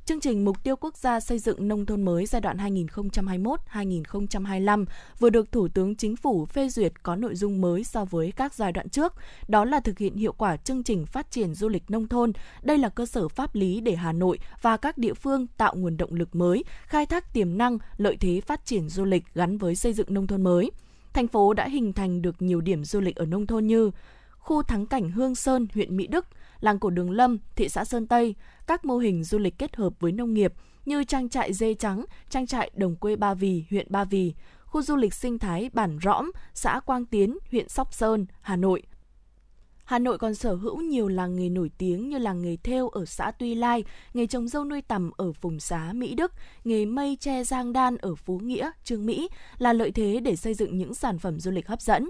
Chương 0.06 0.20
trình 0.20 0.44
Mục 0.44 0.62
tiêu 0.62 0.76
Quốc 0.76 0.96
gia 0.96 1.20
xây 1.20 1.38
dựng 1.38 1.68
nông 1.68 1.86
thôn 1.86 2.02
mới 2.02 2.26
giai 2.26 2.40
đoạn 2.40 2.56
2021-2025 2.56 4.84
vừa 5.18 5.30
được 5.30 5.52
Thủ 5.52 5.68
tướng 5.68 5.96
Chính 5.96 6.16
phủ 6.16 6.46
phê 6.46 6.68
duyệt 6.68 7.02
có 7.02 7.16
nội 7.16 7.34
dung 7.34 7.60
mới 7.60 7.84
so 7.84 8.04
với 8.04 8.32
các 8.36 8.54
giai 8.54 8.72
đoạn 8.72 8.88
trước, 8.88 9.12
đó 9.48 9.64
là 9.64 9.80
thực 9.80 9.98
hiện 9.98 10.16
hiệu 10.16 10.32
quả 10.32 10.56
chương 10.56 10.82
trình 10.82 11.06
phát 11.06 11.30
triển 11.30 11.54
du 11.54 11.68
lịch 11.68 11.90
nông 11.90 12.08
thôn. 12.08 12.32
Đây 12.62 12.78
là 12.78 12.88
cơ 12.88 13.06
sở 13.06 13.28
pháp 13.28 13.54
lý 13.54 13.80
để 13.80 13.96
Hà 13.96 14.12
Nội 14.12 14.38
và 14.62 14.76
các 14.76 14.98
địa 14.98 15.14
phương 15.14 15.46
tạo 15.56 15.74
nguồn 15.76 15.96
động 15.96 16.14
lực 16.14 16.34
mới, 16.34 16.64
khai 16.86 17.06
thác 17.06 17.32
tiềm 17.32 17.58
năng, 17.58 17.78
lợi 17.96 18.16
thế 18.20 18.40
phát 18.40 18.64
triển 18.64 18.88
du 18.88 19.04
lịch 19.04 19.24
gắn 19.34 19.58
với 19.58 19.76
xây 19.76 19.92
dựng 19.92 20.14
nông 20.14 20.26
thôn 20.26 20.42
mới. 20.42 20.70
Thành 21.12 21.28
phố 21.28 21.54
đã 21.54 21.68
hình 21.68 21.92
thành 21.92 22.22
được 22.22 22.42
nhiều 22.42 22.60
điểm 22.60 22.84
du 22.84 23.00
lịch 23.00 23.16
ở 23.16 23.26
nông 23.26 23.46
thôn 23.46 23.66
như 23.66 23.90
khu 24.38 24.62
thắng 24.62 24.86
cảnh 24.86 25.10
Hương 25.10 25.34
Sơn, 25.34 25.66
huyện 25.74 25.96
Mỹ 25.96 26.06
Đức, 26.06 26.26
làng 26.60 26.78
cổ 26.78 26.90
Đường 26.90 27.10
Lâm, 27.10 27.38
thị 27.56 27.68
xã 27.68 27.84
Sơn 27.84 28.06
Tây, 28.06 28.34
các 28.66 28.84
mô 28.84 28.98
hình 28.98 29.24
du 29.24 29.38
lịch 29.38 29.58
kết 29.58 29.76
hợp 29.76 29.92
với 30.00 30.12
nông 30.12 30.34
nghiệp 30.34 30.52
như 30.84 31.04
trang 31.04 31.28
trại 31.28 31.52
dê 31.52 31.74
trắng, 31.74 32.04
trang 32.30 32.46
trại 32.46 32.70
đồng 32.74 32.96
quê 32.96 33.16
Ba 33.16 33.34
Vì, 33.34 33.64
huyện 33.70 33.86
Ba 33.90 34.04
Vì, 34.04 34.34
khu 34.64 34.82
du 34.82 34.96
lịch 34.96 35.14
sinh 35.14 35.38
thái 35.38 35.70
Bản 35.72 35.98
Rõm, 36.02 36.30
xã 36.54 36.80
Quang 36.80 37.06
Tiến, 37.06 37.38
huyện 37.50 37.68
Sóc 37.68 37.94
Sơn, 37.94 38.26
Hà 38.40 38.56
Nội. 38.56 38.82
Hà 39.84 39.98
Nội 39.98 40.18
còn 40.18 40.34
sở 40.34 40.54
hữu 40.54 40.80
nhiều 40.80 41.08
làng 41.08 41.36
nghề 41.36 41.48
nổi 41.48 41.70
tiếng 41.78 42.08
như 42.08 42.18
làng 42.18 42.42
nghề 42.42 42.56
thêu 42.56 42.88
ở 42.88 43.04
xã 43.04 43.30
Tuy 43.30 43.54
Lai, 43.54 43.84
nghề 44.14 44.26
trồng 44.26 44.48
dâu 44.48 44.64
nuôi 44.64 44.82
tầm 44.82 45.10
ở 45.16 45.32
Phùng 45.32 45.60
Xá, 45.60 45.92
Mỹ 45.92 46.14
Đức, 46.14 46.32
nghề 46.64 46.86
mây 46.86 47.16
tre 47.20 47.44
Giang 47.44 47.72
Đan 47.72 47.96
ở 47.96 48.14
Phú 48.14 48.38
Nghĩa, 48.38 48.70
Trương 48.84 49.06
Mỹ 49.06 49.28
là 49.58 49.72
lợi 49.72 49.90
thế 49.90 50.20
để 50.20 50.36
xây 50.36 50.54
dựng 50.54 50.78
những 50.78 50.94
sản 50.94 51.18
phẩm 51.18 51.40
du 51.40 51.50
lịch 51.50 51.68
hấp 51.68 51.80
dẫn. 51.80 52.08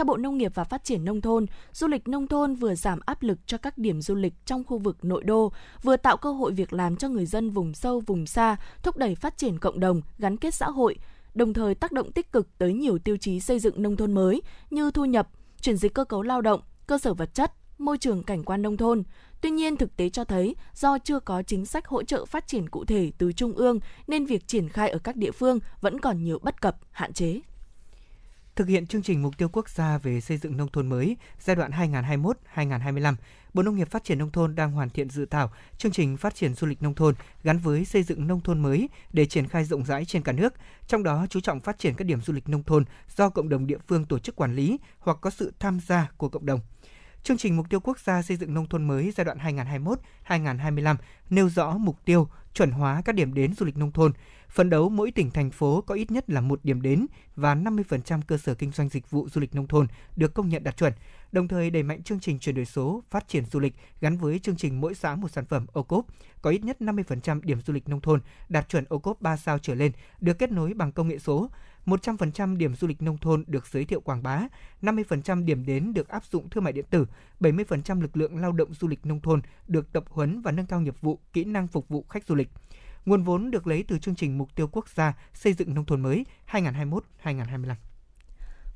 Theo 0.00 0.04
Bộ 0.04 0.16
Nông 0.16 0.38
nghiệp 0.38 0.52
và 0.54 0.64
Phát 0.64 0.84
triển 0.84 1.04
Nông 1.04 1.20
thôn, 1.20 1.46
du 1.72 1.86
lịch 1.86 2.08
nông 2.08 2.26
thôn 2.26 2.54
vừa 2.54 2.74
giảm 2.74 3.00
áp 3.06 3.22
lực 3.22 3.38
cho 3.46 3.58
các 3.58 3.78
điểm 3.78 4.02
du 4.02 4.14
lịch 4.14 4.34
trong 4.46 4.64
khu 4.64 4.78
vực 4.78 5.04
nội 5.04 5.24
đô, 5.24 5.52
vừa 5.82 5.96
tạo 5.96 6.16
cơ 6.16 6.32
hội 6.32 6.52
việc 6.52 6.72
làm 6.72 6.96
cho 6.96 7.08
người 7.08 7.26
dân 7.26 7.50
vùng 7.50 7.74
sâu, 7.74 8.00
vùng 8.06 8.26
xa, 8.26 8.56
thúc 8.82 8.96
đẩy 8.96 9.14
phát 9.14 9.38
triển 9.38 9.58
cộng 9.58 9.80
đồng, 9.80 10.00
gắn 10.18 10.36
kết 10.36 10.54
xã 10.54 10.66
hội, 10.66 10.98
đồng 11.34 11.52
thời 11.52 11.74
tác 11.74 11.92
động 11.92 12.12
tích 12.12 12.32
cực 12.32 12.58
tới 12.58 12.72
nhiều 12.72 12.98
tiêu 12.98 13.16
chí 13.16 13.40
xây 13.40 13.58
dựng 13.58 13.82
nông 13.82 13.96
thôn 13.96 14.12
mới 14.12 14.42
như 14.70 14.90
thu 14.90 15.04
nhập, 15.04 15.28
chuyển 15.60 15.76
dịch 15.76 15.94
cơ 15.94 16.04
cấu 16.04 16.22
lao 16.22 16.40
động, 16.40 16.60
cơ 16.86 16.98
sở 16.98 17.14
vật 17.14 17.34
chất, 17.34 17.52
môi 17.78 17.98
trường 17.98 18.22
cảnh 18.22 18.44
quan 18.44 18.62
nông 18.62 18.76
thôn. 18.76 19.02
Tuy 19.40 19.50
nhiên, 19.50 19.76
thực 19.76 19.96
tế 19.96 20.08
cho 20.08 20.24
thấy 20.24 20.56
do 20.74 20.98
chưa 20.98 21.20
có 21.20 21.42
chính 21.42 21.66
sách 21.66 21.86
hỗ 21.86 22.02
trợ 22.02 22.24
phát 22.24 22.46
triển 22.46 22.68
cụ 22.68 22.84
thể 22.84 23.12
từ 23.18 23.32
trung 23.32 23.52
ương 23.52 23.80
nên 24.06 24.26
việc 24.26 24.46
triển 24.46 24.68
khai 24.68 24.90
ở 24.90 24.98
các 24.98 25.16
địa 25.16 25.30
phương 25.30 25.58
vẫn 25.80 26.00
còn 26.00 26.24
nhiều 26.24 26.38
bất 26.42 26.60
cập, 26.60 26.76
hạn 26.90 27.12
chế. 27.12 27.40
Thực 28.60 28.68
hiện 28.68 28.86
chương 28.86 29.02
trình 29.02 29.22
mục 29.22 29.38
tiêu 29.38 29.48
quốc 29.52 29.68
gia 29.68 29.98
về 29.98 30.20
xây 30.20 30.36
dựng 30.36 30.56
nông 30.56 30.68
thôn 30.68 30.88
mới 30.88 31.16
giai 31.40 31.56
đoạn 31.56 31.70
2021-2025, 32.54 33.14
Bộ 33.54 33.62
Nông 33.62 33.76
nghiệp 33.76 33.90
Phát 33.90 34.04
triển 34.04 34.18
nông 34.18 34.30
thôn 34.30 34.54
đang 34.54 34.72
hoàn 34.72 34.90
thiện 34.90 35.10
dự 35.10 35.26
thảo 35.26 35.52
chương 35.78 35.92
trình 35.92 36.16
phát 36.16 36.34
triển 36.34 36.54
du 36.54 36.66
lịch 36.66 36.82
nông 36.82 36.94
thôn 36.94 37.14
gắn 37.42 37.58
với 37.58 37.84
xây 37.84 38.02
dựng 38.02 38.26
nông 38.26 38.40
thôn 38.40 38.58
mới 38.58 38.88
để 39.12 39.26
triển 39.26 39.48
khai 39.48 39.64
rộng 39.64 39.84
rãi 39.84 40.04
trên 40.04 40.22
cả 40.22 40.32
nước, 40.32 40.54
trong 40.86 41.02
đó 41.02 41.26
chú 41.30 41.40
trọng 41.40 41.60
phát 41.60 41.78
triển 41.78 41.94
các 41.94 42.04
điểm 42.04 42.20
du 42.20 42.32
lịch 42.32 42.48
nông 42.48 42.62
thôn 42.62 42.84
do 43.16 43.28
cộng 43.28 43.48
đồng 43.48 43.66
địa 43.66 43.78
phương 43.88 44.04
tổ 44.04 44.18
chức 44.18 44.36
quản 44.36 44.54
lý 44.54 44.78
hoặc 44.98 45.18
có 45.20 45.30
sự 45.30 45.52
tham 45.58 45.80
gia 45.86 46.10
của 46.16 46.28
cộng 46.28 46.46
đồng. 46.46 46.60
Chương 47.22 47.38
trình 47.38 47.56
mục 47.56 47.70
tiêu 47.70 47.80
quốc 47.80 47.98
gia 47.98 48.22
xây 48.22 48.36
dựng 48.36 48.54
nông 48.54 48.66
thôn 48.66 48.84
mới 48.84 49.12
giai 49.16 49.24
đoạn 49.24 49.38
2021-2025 50.26 50.96
nêu 51.30 51.48
rõ 51.48 51.76
mục 51.76 51.96
tiêu 52.04 52.28
chuẩn 52.54 52.70
hóa 52.70 53.02
các 53.04 53.14
điểm 53.14 53.34
đến 53.34 53.54
du 53.54 53.66
lịch 53.66 53.76
nông 53.76 53.92
thôn, 53.92 54.12
phấn 54.48 54.70
đấu 54.70 54.88
mỗi 54.88 55.10
tỉnh 55.10 55.30
thành 55.30 55.50
phố 55.50 55.80
có 55.80 55.94
ít 55.94 56.10
nhất 56.10 56.30
là 56.30 56.40
một 56.40 56.60
điểm 56.62 56.82
đến 56.82 57.06
và 57.36 57.54
50% 57.54 58.20
cơ 58.26 58.38
sở 58.38 58.54
kinh 58.54 58.70
doanh 58.70 58.88
dịch 58.88 59.10
vụ 59.10 59.28
du 59.28 59.40
lịch 59.40 59.54
nông 59.54 59.66
thôn 59.66 59.86
được 60.16 60.34
công 60.34 60.48
nhận 60.48 60.64
đạt 60.64 60.76
chuẩn, 60.76 60.92
đồng 61.32 61.48
thời 61.48 61.70
đẩy 61.70 61.82
mạnh 61.82 62.02
chương 62.02 62.20
trình 62.20 62.38
chuyển 62.38 62.54
đổi 62.54 62.64
số, 62.64 63.02
phát 63.10 63.28
triển 63.28 63.44
du 63.44 63.60
lịch 63.60 63.74
gắn 64.00 64.16
với 64.18 64.38
chương 64.38 64.56
trình 64.56 64.80
mỗi 64.80 64.94
xã 64.94 65.14
một 65.14 65.30
sản 65.30 65.44
phẩm 65.46 65.66
ô 65.72 65.82
cốp, 65.82 66.06
có 66.42 66.50
ít 66.50 66.64
nhất 66.64 66.76
50% 66.80 67.40
điểm 67.42 67.60
du 67.60 67.72
lịch 67.72 67.88
nông 67.88 68.00
thôn 68.00 68.20
đạt 68.48 68.68
chuẩn 68.68 68.84
ô 68.88 68.98
cốp 68.98 69.20
3 69.20 69.36
sao 69.36 69.58
trở 69.58 69.74
lên 69.74 69.92
được 70.20 70.38
kết 70.38 70.52
nối 70.52 70.74
bằng 70.74 70.92
công 70.92 71.08
nghệ 71.08 71.18
số, 71.18 71.50
100% 71.86 72.56
điểm 72.56 72.74
du 72.74 72.86
lịch 72.86 73.02
nông 73.02 73.18
thôn 73.18 73.44
được 73.46 73.66
giới 73.66 73.84
thiệu 73.84 74.00
quảng 74.00 74.22
bá, 74.22 74.42
50% 74.82 75.44
điểm 75.44 75.66
đến 75.66 75.92
được 75.94 76.08
áp 76.08 76.24
dụng 76.24 76.50
thương 76.50 76.64
mại 76.64 76.72
điện 76.72 76.84
tử, 76.90 77.06
70% 77.40 78.00
lực 78.00 78.16
lượng 78.16 78.36
lao 78.36 78.52
động 78.52 78.74
du 78.74 78.88
lịch 78.88 79.06
nông 79.06 79.20
thôn 79.20 79.40
được 79.68 79.92
tập 79.92 80.04
huấn 80.08 80.40
và 80.40 80.52
nâng 80.52 80.66
cao 80.66 80.80
nghiệp 80.80 80.96
vụ, 81.00 81.18
kỹ 81.32 81.44
năng 81.44 81.66
phục 81.66 81.88
vụ 81.88 82.04
khách 82.08 82.26
du 82.26 82.34
lịch. 82.34 82.48
Nguồn 83.04 83.22
vốn 83.22 83.50
được 83.50 83.66
lấy 83.66 83.84
từ 83.88 83.98
chương 83.98 84.14
trình 84.14 84.38
Mục 84.38 84.54
tiêu 84.54 84.68
Quốc 84.72 84.88
gia 84.88 85.12
xây 85.34 85.52
dựng 85.52 85.74
nông 85.74 85.84
thôn 85.84 86.00
mới 86.00 86.26
2021-2025. 86.50 87.74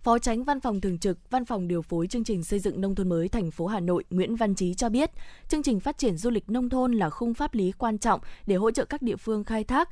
Phó 0.02 0.18
Tránh 0.18 0.44
Văn 0.44 0.60
phòng 0.60 0.80
Thường 0.80 0.98
trực, 0.98 1.30
Văn 1.30 1.44
phòng 1.44 1.68
điều 1.68 1.82
phối 1.82 2.06
chương 2.06 2.24
trình 2.24 2.44
xây 2.44 2.58
dựng 2.58 2.80
nông 2.80 2.94
thôn 2.94 3.08
mới 3.08 3.28
thành 3.28 3.50
phố 3.50 3.66
Hà 3.66 3.80
Nội 3.80 4.04
Nguyễn 4.10 4.36
Văn 4.36 4.54
Trí 4.54 4.74
cho 4.74 4.88
biết, 4.88 5.10
chương 5.48 5.62
trình 5.62 5.80
phát 5.80 5.98
triển 5.98 6.16
du 6.16 6.30
lịch 6.30 6.50
nông 6.50 6.68
thôn 6.68 6.92
là 6.92 7.10
khung 7.10 7.34
pháp 7.34 7.54
lý 7.54 7.72
quan 7.72 7.98
trọng 7.98 8.20
để 8.46 8.56
hỗ 8.56 8.70
trợ 8.70 8.84
các 8.84 9.02
địa 9.02 9.16
phương 9.16 9.44
khai 9.44 9.64
thác, 9.64 9.88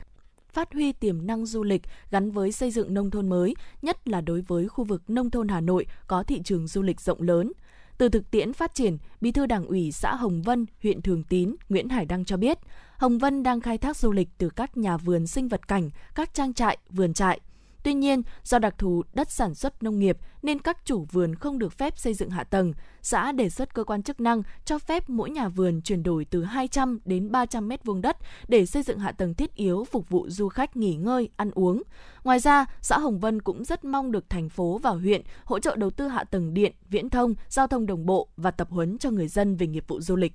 phát 0.52 0.72
huy 0.72 0.92
tiềm 0.92 1.26
năng 1.26 1.46
du 1.46 1.62
lịch 1.62 1.82
gắn 2.10 2.30
với 2.30 2.52
xây 2.52 2.70
dựng 2.70 2.94
nông 2.94 3.10
thôn 3.10 3.28
mới, 3.28 3.54
nhất 3.82 4.08
là 4.08 4.20
đối 4.20 4.40
với 4.40 4.68
khu 4.68 4.84
vực 4.84 5.02
nông 5.08 5.30
thôn 5.30 5.48
Hà 5.48 5.60
Nội 5.60 5.86
có 6.06 6.22
thị 6.22 6.40
trường 6.44 6.66
du 6.66 6.82
lịch 6.82 7.00
rộng 7.00 7.22
lớn. 7.22 7.52
Từ 7.98 8.08
thực 8.08 8.30
tiễn 8.30 8.52
phát 8.52 8.74
triển, 8.74 8.98
Bí 9.20 9.32
thư 9.32 9.46
Đảng 9.46 9.66
ủy 9.66 9.92
xã 9.92 10.14
Hồng 10.14 10.42
Vân, 10.42 10.66
huyện 10.82 11.02
Thường 11.02 11.24
Tín, 11.24 11.56
Nguyễn 11.68 11.88
Hải 11.88 12.04
Đăng 12.04 12.24
cho 12.24 12.36
biết, 12.36 12.58
Hồng 12.96 13.18
Vân 13.18 13.42
đang 13.42 13.60
khai 13.60 13.78
thác 13.78 13.96
du 13.96 14.12
lịch 14.12 14.28
từ 14.38 14.48
các 14.48 14.76
nhà 14.76 14.96
vườn 14.96 15.26
sinh 15.26 15.48
vật 15.48 15.68
cảnh, 15.68 15.90
các 16.14 16.34
trang 16.34 16.54
trại, 16.54 16.78
vườn 16.90 17.14
trại. 17.14 17.40
Tuy 17.82 17.94
nhiên, 17.94 18.22
do 18.42 18.58
đặc 18.58 18.78
thù 18.78 19.02
đất 19.14 19.30
sản 19.30 19.54
xuất 19.54 19.82
nông 19.82 19.98
nghiệp 19.98 20.18
nên 20.42 20.58
các 20.58 20.78
chủ 20.84 21.06
vườn 21.12 21.34
không 21.34 21.58
được 21.58 21.72
phép 21.72 21.98
xây 21.98 22.14
dựng 22.14 22.30
hạ 22.30 22.44
tầng. 22.44 22.72
Xã 23.02 23.32
đề 23.32 23.50
xuất 23.50 23.74
cơ 23.74 23.84
quan 23.84 24.02
chức 24.02 24.20
năng 24.20 24.42
cho 24.64 24.78
phép 24.78 25.10
mỗi 25.10 25.30
nhà 25.30 25.48
vườn 25.48 25.80
chuyển 25.82 26.02
đổi 26.02 26.24
từ 26.24 26.44
200 26.44 26.98
đến 27.04 27.32
300 27.32 27.68
mét 27.68 27.84
vuông 27.84 28.02
đất 28.02 28.16
để 28.48 28.66
xây 28.66 28.82
dựng 28.82 28.98
hạ 28.98 29.12
tầng 29.12 29.34
thiết 29.34 29.54
yếu 29.54 29.84
phục 29.84 30.08
vụ 30.08 30.26
du 30.28 30.48
khách 30.48 30.76
nghỉ 30.76 30.94
ngơi, 30.94 31.28
ăn 31.36 31.50
uống. 31.54 31.82
Ngoài 32.24 32.38
ra, 32.38 32.66
xã 32.80 32.98
Hồng 32.98 33.18
Vân 33.18 33.42
cũng 33.42 33.64
rất 33.64 33.84
mong 33.84 34.12
được 34.12 34.30
thành 34.30 34.48
phố 34.48 34.78
và 34.78 34.90
huyện 34.90 35.22
hỗ 35.44 35.58
trợ 35.58 35.76
đầu 35.76 35.90
tư 35.90 36.08
hạ 36.08 36.24
tầng 36.24 36.54
điện, 36.54 36.72
viễn 36.88 37.10
thông, 37.10 37.34
giao 37.48 37.66
thông 37.66 37.86
đồng 37.86 38.06
bộ 38.06 38.28
và 38.36 38.50
tập 38.50 38.68
huấn 38.70 38.98
cho 38.98 39.10
người 39.10 39.28
dân 39.28 39.56
về 39.56 39.66
nghiệp 39.66 39.84
vụ 39.88 40.00
du 40.00 40.16
lịch. 40.16 40.32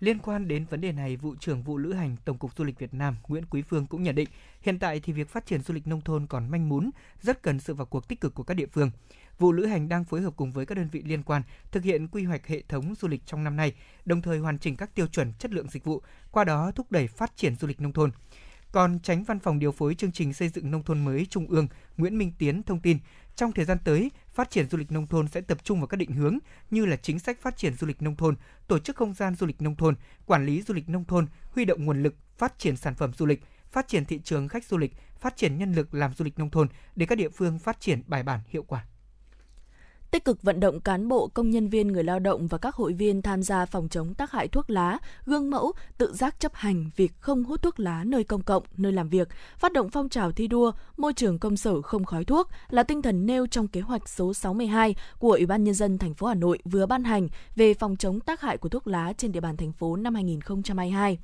Liên 0.00 0.18
quan 0.18 0.48
đến 0.48 0.64
vấn 0.70 0.80
đề 0.80 0.92
này, 0.92 1.16
vụ 1.16 1.34
trưởng 1.40 1.62
vụ 1.62 1.78
lữ 1.78 1.92
hành 1.92 2.16
Tổng 2.24 2.38
cục 2.38 2.56
Du 2.56 2.64
lịch 2.64 2.78
Việt 2.78 2.94
Nam 2.94 3.16
Nguyễn 3.28 3.44
Quý 3.50 3.62
Phương 3.62 3.86
cũng 3.86 4.02
nhận 4.02 4.14
định, 4.14 4.28
hiện 4.62 4.78
tại 4.78 5.00
thì 5.00 5.12
việc 5.12 5.28
phát 5.28 5.46
triển 5.46 5.62
du 5.62 5.74
lịch 5.74 5.86
nông 5.86 6.00
thôn 6.00 6.26
còn 6.26 6.50
manh 6.50 6.68
mún, 6.68 6.90
rất 7.22 7.42
cần 7.42 7.60
sự 7.60 7.74
vào 7.74 7.86
cuộc 7.86 8.08
tích 8.08 8.20
cực 8.20 8.34
của 8.34 8.42
các 8.42 8.54
địa 8.54 8.66
phương. 8.66 8.90
Vụ 9.38 9.52
lữ 9.52 9.66
hành 9.66 9.88
đang 9.88 10.04
phối 10.04 10.20
hợp 10.20 10.36
cùng 10.36 10.52
với 10.52 10.66
các 10.66 10.74
đơn 10.74 10.88
vị 10.92 11.02
liên 11.02 11.22
quan 11.22 11.42
thực 11.70 11.84
hiện 11.84 12.08
quy 12.08 12.24
hoạch 12.24 12.46
hệ 12.46 12.62
thống 12.68 12.94
du 12.94 13.08
lịch 13.08 13.26
trong 13.26 13.44
năm 13.44 13.56
nay, 13.56 13.72
đồng 14.04 14.22
thời 14.22 14.38
hoàn 14.38 14.58
chỉnh 14.58 14.76
các 14.76 14.94
tiêu 14.94 15.06
chuẩn 15.06 15.32
chất 15.38 15.50
lượng 15.50 15.70
dịch 15.70 15.84
vụ, 15.84 16.02
qua 16.30 16.44
đó 16.44 16.72
thúc 16.74 16.92
đẩy 16.92 17.08
phát 17.08 17.36
triển 17.36 17.56
du 17.56 17.68
lịch 17.68 17.80
nông 17.80 17.92
thôn. 17.92 18.10
Còn 18.72 18.98
tránh 19.02 19.24
văn 19.24 19.38
phòng 19.38 19.58
điều 19.58 19.72
phối 19.72 19.94
chương 19.94 20.12
trình 20.12 20.32
xây 20.32 20.48
dựng 20.48 20.70
nông 20.70 20.82
thôn 20.82 21.04
mới 21.04 21.26
Trung 21.30 21.46
ương 21.46 21.68
Nguyễn 21.96 22.18
Minh 22.18 22.32
Tiến 22.38 22.62
thông 22.62 22.80
tin, 22.80 22.98
trong 23.36 23.52
thời 23.52 23.64
gian 23.64 23.78
tới, 23.84 24.10
phát 24.32 24.50
triển 24.50 24.68
du 24.68 24.78
lịch 24.78 24.92
nông 24.92 25.06
thôn 25.06 25.28
sẽ 25.28 25.40
tập 25.40 25.58
trung 25.64 25.80
vào 25.80 25.86
các 25.86 25.96
định 25.96 26.12
hướng 26.12 26.38
như 26.70 26.86
là 26.86 26.96
chính 26.96 27.18
sách 27.18 27.42
phát 27.42 27.56
triển 27.56 27.74
du 27.74 27.86
lịch 27.86 28.02
nông 28.02 28.16
thôn, 28.16 28.34
tổ 28.66 28.78
chức 28.78 28.96
không 28.96 29.14
gian 29.14 29.34
du 29.34 29.46
lịch 29.46 29.62
nông 29.62 29.76
thôn, 29.76 29.94
quản 30.26 30.46
lý 30.46 30.62
du 30.62 30.74
lịch 30.74 30.88
nông 30.88 31.04
thôn, 31.04 31.26
huy 31.50 31.64
động 31.64 31.84
nguồn 31.84 32.02
lực, 32.02 32.14
phát 32.38 32.58
triển 32.58 32.76
sản 32.76 32.94
phẩm 32.94 33.12
du 33.12 33.26
lịch, 33.26 33.44
phát 33.70 33.88
triển 33.88 34.04
thị 34.04 34.20
trường 34.24 34.48
khách 34.48 34.64
du 34.64 34.78
lịch, 34.78 34.92
phát 35.20 35.36
triển 35.36 35.58
nhân 35.58 35.72
lực 35.72 35.94
làm 35.94 36.14
du 36.14 36.24
lịch 36.24 36.38
nông 36.38 36.50
thôn 36.50 36.68
để 36.96 37.06
các 37.06 37.18
địa 37.18 37.28
phương 37.28 37.58
phát 37.58 37.80
triển 37.80 38.02
bài 38.06 38.22
bản 38.22 38.40
hiệu 38.48 38.62
quả 38.62 38.84
tích 40.10 40.24
cực 40.24 40.42
vận 40.42 40.60
động 40.60 40.80
cán 40.80 41.08
bộ, 41.08 41.28
công 41.34 41.50
nhân 41.50 41.68
viên, 41.68 41.88
người 41.88 42.04
lao 42.04 42.18
động 42.18 42.46
và 42.46 42.58
các 42.58 42.74
hội 42.74 42.92
viên 42.92 43.22
tham 43.22 43.42
gia 43.42 43.66
phòng 43.66 43.88
chống 43.88 44.14
tác 44.14 44.32
hại 44.32 44.48
thuốc 44.48 44.70
lá, 44.70 44.98
gương 45.26 45.50
mẫu, 45.50 45.72
tự 45.98 46.14
giác 46.14 46.40
chấp 46.40 46.54
hành 46.54 46.90
việc 46.96 47.12
không 47.20 47.44
hút 47.44 47.62
thuốc 47.62 47.80
lá 47.80 48.04
nơi 48.04 48.24
công 48.24 48.42
cộng, 48.42 48.62
nơi 48.76 48.92
làm 48.92 49.08
việc, 49.08 49.28
phát 49.58 49.72
động 49.72 49.90
phong 49.90 50.08
trào 50.08 50.32
thi 50.32 50.46
đua, 50.46 50.72
môi 50.96 51.12
trường 51.14 51.38
công 51.38 51.56
sở 51.56 51.82
không 51.82 52.04
khói 52.04 52.24
thuốc 52.24 52.48
là 52.70 52.82
tinh 52.82 53.02
thần 53.02 53.26
nêu 53.26 53.46
trong 53.46 53.68
kế 53.68 53.80
hoạch 53.80 54.08
số 54.08 54.34
62 54.34 54.94
của 55.18 55.32
Ủy 55.32 55.46
ban 55.46 55.64
nhân 55.64 55.74
dân 55.74 55.98
thành 55.98 56.14
phố 56.14 56.26
Hà 56.26 56.34
Nội 56.34 56.58
vừa 56.64 56.86
ban 56.86 57.04
hành 57.04 57.28
về 57.56 57.74
phòng 57.74 57.96
chống 57.96 58.20
tác 58.20 58.40
hại 58.40 58.56
của 58.56 58.68
thuốc 58.68 58.86
lá 58.86 59.12
trên 59.12 59.32
địa 59.32 59.40
bàn 59.40 59.56
thành 59.56 59.72
phố 59.72 59.96
năm 59.96 60.14
2022. 60.14 61.18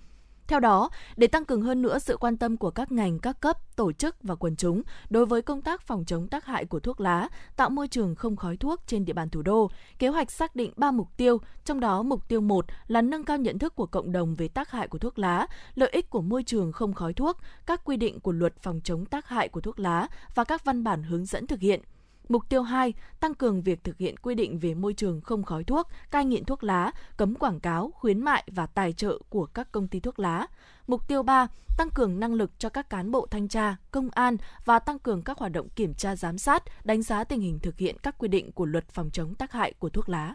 Theo 0.48 0.60
đó, 0.60 0.90
để 1.16 1.26
tăng 1.26 1.44
cường 1.44 1.62
hơn 1.62 1.82
nữa 1.82 1.98
sự 1.98 2.16
quan 2.16 2.36
tâm 2.36 2.56
của 2.56 2.70
các 2.70 2.92
ngành, 2.92 3.18
các 3.18 3.40
cấp, 3.40 3.76
tổ 3.76 3.92
chức 3.92 4.16
và 4.22 4.34
quần 4.34 4.56
chúng 4.56 4.82
đối 5.10 5.26
với 5.26 5.42
công 5.42 5.62
tác 5.62 5.82
phòng 5.82 6.04
chống 6.04 6.28
tác 6.28 6.44
hại 6.44 6.64
của 6.64 6.80
thuốc 6.80 7.00
lá, 7.00 7.28
tạo 7.56 7.70
môi 7.70 7.88
trường 7.88 8.14
không 8.14 8.36
khói 8.36 8.56
thuốc 8.56 8.80
trên 8.86 9.04
địa 9.04 9.12
bàn 9.12 9.30
thủ 9.30 9.42
đô, 9.42 9.70
kế 9.98 10.08
hoạch 10.08 10.30
xác 10.30 10.56
định 10.56 10.72
3 10.76 10.90
mục 10.90 11.08
tiêu, 11.16 11.38
trong 11.64 11.80
đó 11.80 12.02
mục 12.02 12.28
tiêu 12.28 12.40
1 12.40 12.66
là 12.86 13.02
nâng 13.02 13.24
cao 13.24 13.36
nhận 13.38 13.58
thức 13.58 13.74
của 13.74 13.86
cộng 13.86 14.12
đồng 14.12 14.34
về 14.34 14.48
tác 14.48 14.70
hại 14.70 14.88
của 14.88 14.98
thuốc 14.98 15.18
lá, 15.18 15.46
lợi 15.74 15.90
ích 15.92 16.10
của 16.10 16.22
môi 16.22 16.42
trường 16.42 16.72
không 16.72 16.94
khói 16.94 17.12
thuốc, 17.12 17.36
các 17.66 17.84
quy 17.84 17.96
định 17.96 18.20
của 18.20 18.32
luật 18.32 18.54
phòng 18.62 18.80
chống 18.84 19.06
tác 19.06 19.28
hại 19.28 19.48
của 19.48 19.60
thuốc 19.60 19.78
lá 19.78 20.08
và 20.34 20.44
các 20.44 20.64
văn 20.64 20.84
bản 20.84 21.02
hướng 21.02 21.24
dẫn 21.24 21.46
thực 21.46 21.60
hiện– 21.60 21.80
Mục 22.28 22.48
tiêu 22.48 22.62
2, 22.62 22.94
tăng 23.20 23.34
cường 23.34 23.62
việc 23.62 23.84
thực 23.84 23.98
hiện 23.98 24.16
quy 24.16 24.34
định 24.34 24.58
về 24.58 24.74
môi 24.74 24.94
trường 24.94 25.20
không 25.20 25.42
khói 25.42 25.64
thuốc, 25.64 25.88
cai 26.10 26.24
nghiện 26.24 26.44
thuốc 26.44 26.64
lá, 26.64 26.92
cấm 27.16 27.34
quảng 27.34 27.60
cáo, 27.60 27.90
khuyến 27.94 28.20
mại 28.20 28.44
và 28.46 28.66
tài 28.66 28.92
trợ 28.92 29.18
của 29.28 29.46
các 29.46 29.72
công 29.72 29.88
ty 29.88 30.00
thuốc 30.00 30.18
lá. 30.18 30.46
Mục 30.86 31.08
tiêu 31.08 31.22
3, 31.22 31.46
tăng 31.78 31.90
cường 31.90 32.20
năng 32.20 32.34
lực 32.34 32.50
cho 32.58 32.68
các 32.68 32.90
cán 32.90 33.10
bộ 33.10 33.26
thanh 33.30 33.48
tra, 33.48 33.76
công 33.90 34.10
an 34.10 34.36
và 34.64 34.78
tăng 34.78 34.98
cường 34.98 35.22
các 35.22 35.38
hoạt 35.38 35.52
động 35.52 35.68
kiểm 35.68 35.94
tra 35.94 36.16
giám 36.16 36.38
sát, 36.38 36.62
đánh 36.84 37.02
giá 37.02 37.24
tình 37.24 37.40
hình 37.40 37.58
thực 37.58 37.78
hiện 37.78 37.96
các 38.02 38.18
quy 38.18 38.28
định 38.28 38.52
của 38.52 38.66
luật 38.66 38.88
phòng 38.88 39.10
chống 39.10 39.34
tác 39.34 39.52
hại 39.52 39.72
của 39.78 39.88
thuốc 39.88 40.08
lá. 40.08 40.34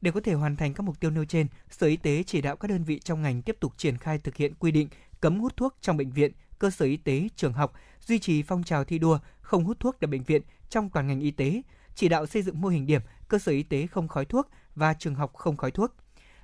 Để 0.00 0.10
có 0.10 0.20
thể 0.20 0.34
hoàn 0.34 0.56
thành 0.56 0.74
các 0.74 0.82
mục 0.82 1.00
tiêu 1.00 1.10
nêu 1.10 1.24
trên, 1.24 1.46
Sở 1.70 1.86
Y 1.86 1.96
tế 1.96 2.22
chỉ 2.22 2.40
đạo 2.40 2.56
các 2.56 2.68
đơn 2.68 2.84
vị 2.84 2.98
trong 2.98 3.22
ngành 3.22 3.42
tiếp 3.42 3.56
tục 3.60 3.72
triển 3.76 3.98
khai 3.98 4.18
thực 4.18 4.36
hiện 4.36 4.54
quy 4.54 4.70
định 4.70 4.88
cấm 5.20 5.40
hút 5.40 5.56
thuốc 5.56 5.74
trong 5.80 5.96
bệnh 5.96 6.10
viện, 6.10 6.32
cơ 6.58 6.70
sở 6.70 6.84
y 6.86 6.96
tế, 6.96 7.28
trường 7.36 7.52
học, 7.52 7.72
duy 8.06 8.18
trì 8.18 8.42
phong 8.42 8.62
trào 8.62 8.84
thi 8.84 8.98
đua 8.98 9.18
không 9.40 9.64
hút 9.64 9.80
thuốc 9.80 9.96
tại 10.00 10.08
bệnh 10.08 10.22
viện 10.22 10.42
trong 10.70 10.90
toàn 10.90 11.06
ngành 11.06 11.20
y 11.20 11.30
tế, 11.30 11.62
chỉ 11.94 12.08
đạo 12.08 12.26
xây 12.26 12.42
dựng 12.42 12.60
mô 12.60 12.68
hình 12.68 12.86
điểm 12.86 13.02
cơ 13.28 13.38
sở 13.38 13.52
y 13.52 13.62
tế 13.62 13.86
không 13.86 14.08
khói 14.08 14.24
thuốc 14.24 14.50
và 14.74 14.94
trường 14.94 15.14
học 15.14 15.34
không 15.34 15.56
khói 15.56 15.70
thuốc. 15.70 15.94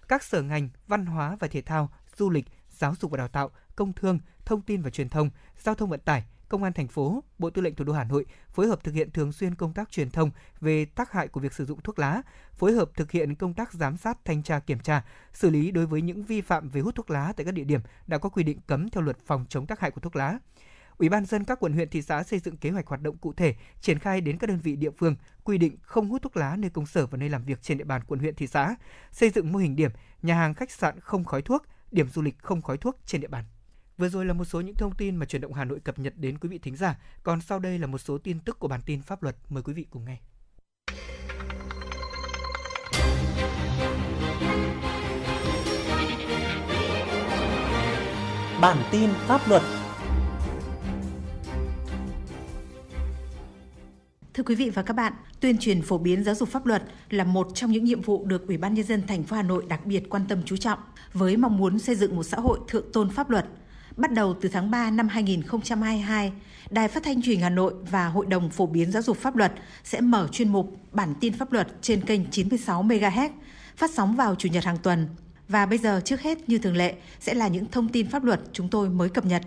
Các 0.09 0.23
sở 0.23 0.43
ngành 0.43 0.69
văn 0.87 1.07
hóa 1.07 1.37
và 1.41 1.49
thể 1.49 1.63
thao, 1.63 1.91
du 2.17 2.31
lịch, 2.31 2.45
giáo 2.71 2.95
dục 3.01 3.11
và 3.11 3.19
đào 3.19 3.29
tạo, 3.29 3.51
công 3.77 3.93
thương, 3.93 4.19
thông 4.45 4.63
tin 4.63 4.83
và 4.83 4.91
truyền 4.91 5.09
thông, 5.09 5.31
giao 5.59 5.75
thông 5.75 5.91
vận 5.91 6.01
tải, 6.01 6.25
Công 6.49 6.63
an 6.63 6.73
thành 6.73 6.89
phố, 6.89 7.25
Bộ 7.39 7.51
Tư 7.51 7.63
lệnh 7.63 7.75
Thủ 7.75 7.85
đô 7.85 7.93
Hà 7.93 8.05
Nội 8.05 8.27
phối 8.53 8.67
hợp 8.67 8.85
thực 8.85 8.95
hiện 8.95 9.11
thường 9.11 9.33
xuyên 9.33 9.55
công 9.55 9.73
tác 9.73 9.91
truyền 9.91 10.11
thông 10.11 10.31
về 10.61 10.85
tác 10.85 11.13
hại 11.13 11.29
của 11.29 11.41
việc 11.41 11.53
sử 11.53 11.65
dụng 11.65 11.81
thuốc 11.81 11.99
lá, 11.99 12.23
phối 12.55 12.73
hợp 12.73 12.91
thực 12.97 13.11
hiện 13.11 13.35
công 13.35 13.55
tác 13.55 13.73
giám 13.73 13.97
sát, 13.97 14.25
thanh 14.25 14.43
tra 14.43 14.59
kiểm 14.59 14.79
tra, 14.79 15.05
xử 15.33 15.51
lý 15.51 15.71
đối 15.71 15.87
với 15.87 16.03
những 16.03 16.25
vi 16.25 16.41
phạm 16.41 16.69
về 16.69 16.81
hút 16.81 16.95
thuốc 16.95 17.11
lá 17.11 17.33
tại 17.37 17.45
các 17.45 17.55
địa 17.55 17.65
điểm 17.65 17.81
đã 18.07 18.19
có 18.19 18.29
quy 18.29 18.43
định 18.43 18.59
cấm 18.67 18.91
theo 18.91 19.03
luật 19.03 19.19
phòng 19.27 19.45
chống 19.49 19.67
tác 19.67 19.81
hại 19.81 19.91
của 19.91 20.01
thuốc 20.01 20.17
lá. 20.17 20.39
Ủy 20.99 21.09
ban 21.09 21.25
dân 21.25 21.45
các 21.45 21.61
quận 21.61 21.73
huyện 21.73 21.89
thị 21.89 22.03
xã 22.03 22.23
xây 22.23 22.39
dựng 22.39 22.57
kế 22.57 22.71
hoạch 22.71 22.87
hoạt 22.87 23.03
động 23.03 23.17
cụ 23.17 23.33
thể, 23.33 23.55
triển 23.81 23.99
khai 23.99 24.21
đến 24.21 24.39
các 24.39 24.47
đơn 24.47 24.61
vị 24.63 24.77
địa 24.77 24.91
phương 24.91 25.17
quy 25.45 25.59
định 25.59 25.77
không 25.83 26.09
hút 26.09 26.23
thuốc 26.23 26.37
lá 26.37 26.57
nơi 26.57 26.71
công 26.71 26.87
sở 26.87 27.07
và 27.07 27.19
nơi 27.19 27.29
làm 27.29 27.45
việc 27.45 27.63
trên 27.63 27.79
địa 27.79 27.85
bàn 27.85 28.03
quận 28.07 28.21
huyện 28.21 28.35
thị 28.35 28.47
xã, 28.47 28.77
xây 29.13 29.31
dựng 29.31 29.53
mô 29.53 29.59
hình 29.59 29.77
điểm 29.77 29.91
nhà 30.23 30.35
hàng 30.35 30.55
khách 30.55 30.71
sạn 30.71 31.01
không 31.01 31.25
khói 31.25 31.43
thuốc, 31.43 31.63
điểm 31.91 32.09
du 32.09 32.23
lịch 32.23 32.39
không 32.39 32.63
khói 32.63 32.77
thuốc 32.77 33.01
trên 33.07 33.21
địa 33.21 33.29
bàn. 33.29 33.45
Vừa 33.99 34.09
rồi 34.09 34.25
là 34.25 34.33
một 34.33 34.45
số 34.45 34.61
những 34.61 34.75
thông 34.75 34.95
tin 34.95 35.17
mà 35.17 35.27
truyền 35.27 35.43
động 35.43 35.53
Hà 35.53 35.65
Nội 35.65 35.81
cập 35.81 35.99
nhật 35.99 36.15
đến 36.17 36.39
quý 36.39 36.49
vị 36.49 36.59
thính 36.59 36.77
giả. 36.77 36.99
Còn 37.23 37.41
sau 37.41 37.59
đây 37.59 37.79
là 37.79 37.87
một 37.87 37.99
số 37.99 38.19
tin 38.19 38.41
tức 38.41 38.59
của 38.59 38.69
bản 38.69 38.81
tin 38.87 39.03
pháp 39.03 39.23
luật. 39.23 39.37
Mời 39.49 39.63
quý 39.63 39.73
vị 39.73 39.87
cùng 39.91 40.05
nghe. 40.05 40.19
Bản 48.61 48.77
tin 48.93 49.11
pháp 49.11 49.49
luật 49.49 49.63
Thưa 54.37 54.43
quý 54.43 54.55
vị 54.55 54.71
và 54.71 54.83
các 54.83 54.95
bạn, 54.95 55.13
tuyên 55.41 55.59
truyền 55.59 55.83
phổ 55.83 55.99
biến 55.99 56.25
giáo 56.25 56.35
dục 56.35 56.49
pháp 56.49 56.67
luật 56.67 56.83
là 57.11 57.25
một 57.25 57.49
trong 57.55 57.71
những 57.73 57.85
nhiệm 57.85 58.01
vụ 58.01 58.25
được 58.25 58.47
Ủy 58.47 58.57
ban 58.57 58.75
nhân 58.75 58.87
dân 58.87 59.07
thành 59.07 59.23
phố 59.23 59.37
Hà 59.37 59.43
Nội 59.43 59.65
đặc 59.69 59.87
biệt 59.87 60.11
quan 60.11 60.23
tâm 60.29 60.43
chú 60.45 60.57
trọng 60.57 60.79
với 61.13 61.37
mong 61.37 61.57
muốn 61.57 61.79
xây 61.79 61.95
dựng 61.95 62.17
một 62.17 62.23
xã 62.23 62.37
hội 62.37 62.59
thượng 62.69 62.93
tôn 62.93 63.11
pháp 63.11 63.31
luật. 63.31 63.47
Bắt 63.97 64.13
đầu 64.13 64.35
từ 64.41 64.49
tháng 64.49 64.71
3 64.71 64.91
năm 64.91 65.09
2022, 65.09 66.33
Đài 66.71 66.89
Phát 66.89 67.03
thanh 67.03 67.23
Truyền 67.23 67.35
hình 67.35 67.41
Hà 67.41 67.51
Nội 67.51 67.75
và 67.91 68.07
Hội 68.07 68.27
đồng 68.27 68.51
phổ 68.51 68.67
biến 68.67 68.93
giáo 68.93 69.03
dục 69.03 69.17
pháp 69.17 69.37
luật 69.37 69.53
sẽ 69.85 70.01
mở 70.01 70.29
chuyên 70.33 70.49
mục 70.49 70.77
Bản 70.93 71.15
tin 71.21 71.33
pháp 71.33 71.53
luật 71.53 71.69
trên 71.83 72.01
kênh 72.01 72.31
96 72.31 72.83
MHz, 72.83 73.31
phát 73.77 73.91
sóng 73.91 74.17
vào 74.17 74.35
chủ 74.35 74.49
nhật 74.49 74.65
hàng 74.65 74.79
tuần. 74.83 75.09
Và 75.49 75.67
bây 75.67 75.79
giờ 75.79 76.01
trước 76.05 76.21
hết 76.21 76.49
như 76.49 76.59
thường 76.59 76.77
lệ 76.77 76.95
sẽ 77.21 77.35
là 77.35 77.49
những 77.49 77.67
thông 77.71 77.89
tin 77.89 78.09
pháp 78.09 78.25
luật 78.25 78.41
chúng 78.53 78.69
tôi 78.69 78.89
mới 78.89 79.09
cập 79.09 79.27
nhật. 79.27 79.43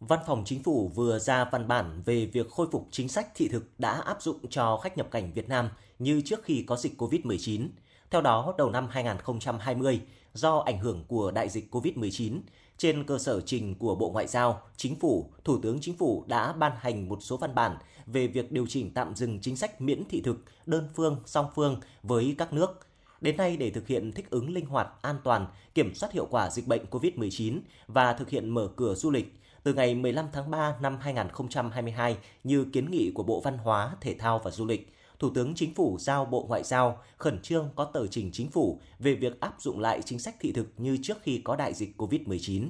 Văn 0.00 0.20
phòng 0.26 0.42
Chính 0.46 0.62
phủ 0.62 0.88
vừa 0.94 1.18
ra 1.18 1.44
văn 1.52 1.68
bản 1.68 2.02
về 2.04 2.26
việc 2.26 2.50
khôi 2.50 2.66
phục 2.72 2.88
chính 2.90 3.08
sách 3.08 3.28
thị 3.34 3.48
thực 3.48 3.64
đã 3.78 3.90
áp 3.90 4.22
dụng 4.22 4.48
cho 4.50 4.76
khách 4.76 4.96
nhập 4.96 5.08
cảnh 5.10 5.32
Việt 5.34 5.48
Nam 5.48 5.68
như 5.98 6.20
trước 6.24 6.44
khi 6.44 6.64
có 6.66 6.76
dịch 6.76 7.00
COVID-19. 7.00 7.68
Theo 8.10 8.20
đó, 8.20 8.54
đầu 8.58 8.70
năm 8.70 8.88
2020, 8.90 10.00
do 10.34 10.58
ảnh 10.58 10.78
hưởng 10.78 11.04
của 11.08 11.30
đại 11.30 11.48
dịch 11.48 11.74
COVID-19, 11.74 12.40
trên 12.78 13.04
cơ 13.04 13.18
sở 13.18 13.40
trình 13.40 13.74
của 13.74 13.94
Bộ 13.94 14.10
Ngoại 14.10 14.26
giao, 14.26 14.62
Chính 14.76 14.96
phủ, 15.00 15.30
Thủ 15.44 15.58
tướng 15.62 15.78
Chính 15.80 15.96
phủ 15.96 16.24
đã 16.26 16.52
ban 16.52 16.72
hành 16.78 17.08
một 17.08 17.18
số 17.22 17.36
văn 17.36 17.54
bản 17.54 17.76
về 18.06 18.26
việc 18.26 18.52
điều 18.52 18.66
chỉnh 18.66 18.94
tạm 18.94 19.14
dừng 19.16 19.40
chính 19.40 19.56
sách 19.56 19.80
miễn 19.80 20.02
thị 20.08 20.20
thực 20.20 20.36
đơn 20.66 20.88
phương, 20.94 21.16
song 21.26 21.46
phương 21.54 21.80
với 22.02 22.34
các 22.38 22.52
nước. 22.52 22.86
Đến 23.20 23.36
nay 23.36 23.56
để 23.56 23.70
thực 23.70 23.86
hiện 23.86 24.12
thích 24.12 24.30
ứng 24.30 24.50
linh 24.50 24.66
hoạt, 24.66 24.88
an 25.02 25.16
toàn, 25.24 25.46
kiểm 25.74 25.94
soát 25.94 26.12
hiệu 26.12 26.26
quả 26.30 26.50
dịch 26.50 26.66
bệnh 26.66 26.84
COVID-19 26.90 27.58
và 27.86 28.12
thực 28.12 28.30
hiện 28.30 28.48
mở 28.48 28.68
cửa 28.76 28.94
du 28.94 29.10
lịch, 29.10 29.39
từ 29.62 29.74
ngày 29.74 29.94
15 29.94 30.26
tháng 30.32 30.50
3 30.50 30.74
năm 30.80 30.98
2022 31.00 32.16
như 32.44 32.64
kiến 32.72 32.90
nghị 32.90 33.10
của 33.14 33.22
Bộ 33.22 33.40
Văn 33.40 33.58
hóa, 33.58 33.90
Thể 34.00 34.14
thao 34.18 34.40
và 34.44 34.50
Du 34.50 34.66
lịch, 34.66 34.92
Thủ 35.18 35.30
tướng 35.34 35.54
Chính 35.54 35.74
phủ 35.74 35.96
giao 36.00 36.24
Bộ 36.24 36.46
Ngoại 36.48 36.62
giao 36.64 36.98
khẩn 37.16 37.42
trương 37.42 37.68
có 37.76 37.84
tờ 37.84 38.06
trình 38.06 38.30
chính 38.32 38.50
phủ 38.50 38.80
về 38.98 39.14
việc 39.14 39.40
áp 39.40 39.54
dụng 39.58 39.80
lại 39.80 40.02
chính 40.04 40.18
sách 40.18 40.34
thị 40.40 40.52
thực 40.52 40.66
như 40.76 40.98
trước 41.02 41.18
khi 41.22 41.40
có 41.44 41.56
đại 41.56 41.74
dịch 41.74 41.94
COVID-19. 42.00 42.68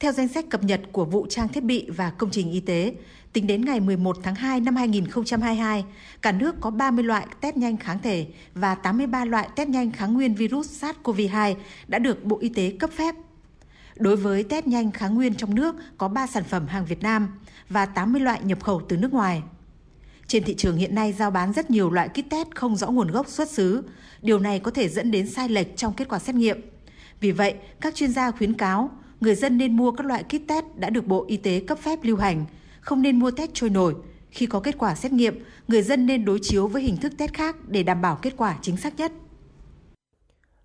Theo 0.00 0.12
danh 0.12 0.28
sách 0.28 0.44
cập 0.50 0.62
nhật 0.62 0.80
của 0.92 1.04
vụ 1.04 1.26
trang 1.30 1.48
thiết 1.48 1.64
bị 1.64 1.90
và 1.90 2.10
công 2.10 2.30
trình 2.30 2.52
y 2.52 2.60
tế, 2.60 2.94
tính 3.32 3.46
đến 3.46 3.64
ngày 3.64 3.80
11 3.80 4.16
tháng 4.22 4.34
2 4.34 4.60
năm 4.60 4.76
2022, 4.76 5.84
cả 6.22 6.32
nước 6.32 6.54
có 6.60 6.70
30 6.70 7.04
loại 7.04 7.26
test 7.40 7.56
nhanh 7.56 7.76
kháng 7.76 7.98
thể 8.02 8.26
và 8.54 8.74
83 8.74 9.24
loại 9.24 9.48
test 9.56 9.68
nhanh 9.68 9.92
kháng 9.92 10.14
nguyên 10.14 10.34
virus 10.34 10.84
SARS-CoV-2 10.84 11.54
đã 11.88 11.98
được 11.98 12.24
Bộ 12.24 12.38
Y 12.40 12.48
tế 12.48 12.72
cấp 12.78 12.90
phép 12.96 13.14
Đối 13.96 14.16
với 14.16 14.42
test 14.42 14.66
nhanh 14.66 14.92
kháng 14.92 15.14
nguyên 15.14 15.34
trong 15.34 15.54
nước 15.54 15.74
có 15.98 16.08
3 16.08 16.26
sản 16.26 16.44
phẩm 16.44 16.66
hàng 16.66 16.86
Việt 16.86 17.02
Nam 17.02 17.28
và 17.68 17.86
80 17.86 18.20
loại 18.20 18.40
nhập 18.44 18.62
khẩu 18.62 18.82
từ 18.88 18.96
nước 18.96 19.12
ngoài. 19.12 19.42
Trên 20.26 20.44
thị 20.44 20.54
trường 20.54 20.76
hiện 20.76 20.94
nay 20.94 21.12
giao 21.12 21.30
bán 21.30 21.52
rất 21.52 21.70
nhiều 21.70 21.90
loại 21.90 22.08
kit 22.08 22.30
test 22.30 22.48
không 22.54 22.76
rõ 22.76 22.90
nguồn 22.90 23.10
gốc 23.10 23.28
xuất 23.28 23.50
xứ. 23.50 23.82
Điều 24.22 24.38
này 24.38 24.58
có 24.58 24.70
thể 24.70 24.88
dẫn 24.88 25.10
đến 25.10 25.28
sai 25.28 25.48
lệch 25.48 25.76
trong 25.76 25.94
kết 25.94 26.08
quả 26.08 26.18
xét 26.18 26.34
nghiệm. 26.34 26.60
Vì 27.20 27.32
vậy, 27.32 27.54
các 27.80 27.94
chuyên 27.94 28.12
gia 28.12 28.30
khuyến 28.30 28.52
cáo 28.54 28.90
người 29.20 29.34
dân 29.34 29.58
nên 29.58 29.76
mua 29.76 29.90
các 29.90 30.06
loại 30.06 30.24
kit 30.24 30.48
test 30.48 30.64
đã 30.76 30.90
được 30.90 31.06
Bộ 31.06 31.24
Y 31.28 31.36
tế 31.36 31.60
cấp 31.60 31.78
phép 31.78 31.98
lưu 32.02 32.16
hành, 32.16 32.44
không 32.80 33.02
nên 33.02 33.18
mua 33.18 33.30
test 33.30 33.50
trôi 33.54 33.70
nổi. 33.70 33.94
Khi 34.30 34.46
có 34.46 34.60
kết 34.60 34.78
quả 34.78 34.94
xét 34.94 35.12
nghiệm, 35.12 35.44
người 35.68 35.82
dân 35.82 36.06
nên 36.06 36.24
đối 36.24 36.38
chiếu 36.42 36.68
với 36.68 36.82
hình 36.82 36.96
thức 36.96 37.12
test 37.18 37.32
khác 37.32 37.56
để 37.68 37.82
đảm 37.82 38.02
bảo 38.02 38.18
kết 38.22 38.34
quả 38.36 38.56
chính 38.62 38.76
xác 38.76 38.96
nhất. 38.96 39.12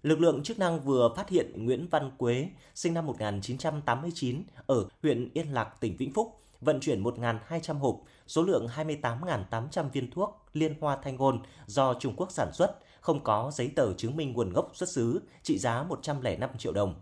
Lực 0.04 0.20
lượng 0.20 0.44
chức 0.44 0.60
năng 0.60 0.80
vừa 0.80 1.10
phát 1.16 1.30
hiện 1.30 1.66
Nguyễn 1.66 1.88
Văn 1.92 2.12
Quế, 2.18 2.50
sinh 2.76 2.94
năm 2.94 3.06
1989, 3.06 4.44
ở 4.68 4.86
huyện 5.02 5.30
Yên 5.34 5.54
Lạc, 5.54 5.76
tỉnh 5.80 5.98
Vĩnh 5.98 6.14
Phúc, 6.14 6.40
vận 6.62 6.80
chuyển 6.80 7.04
1.200 7.04 7.78
hộp, 7.78 8.02
số 8.28 8.44
lượng 8.44 8.68
28.800 8.76 9.90
viên 9.90 10.12
thuốc 10.12 10.46
liên 10.54 10.76
hoa 10.82 10.98
thanh 11.04 11.16
ngôn 11.16 11.42
do 11.66 11.94
Trung 11.94 12.14
Quốc 12.18 12.32
sản 12.32 12.50
xuất, 12.54 12.80
không 13.02 13.24
có 13.24 13.52
giấy 13.54 13.72
tờ 13.76 13.94
chứng 13.94 14.16
minh 14.16 14.34
nguồn 14.34 14.54
gốc 14.54 14.72
xuất 14.74 14.90
xứ, 14.90 15.22
trị 15.44 15.58
giá 15.58 15.84
105 15.84 16.50
triệu 16.58 16.74
đồng. 16.74 16.96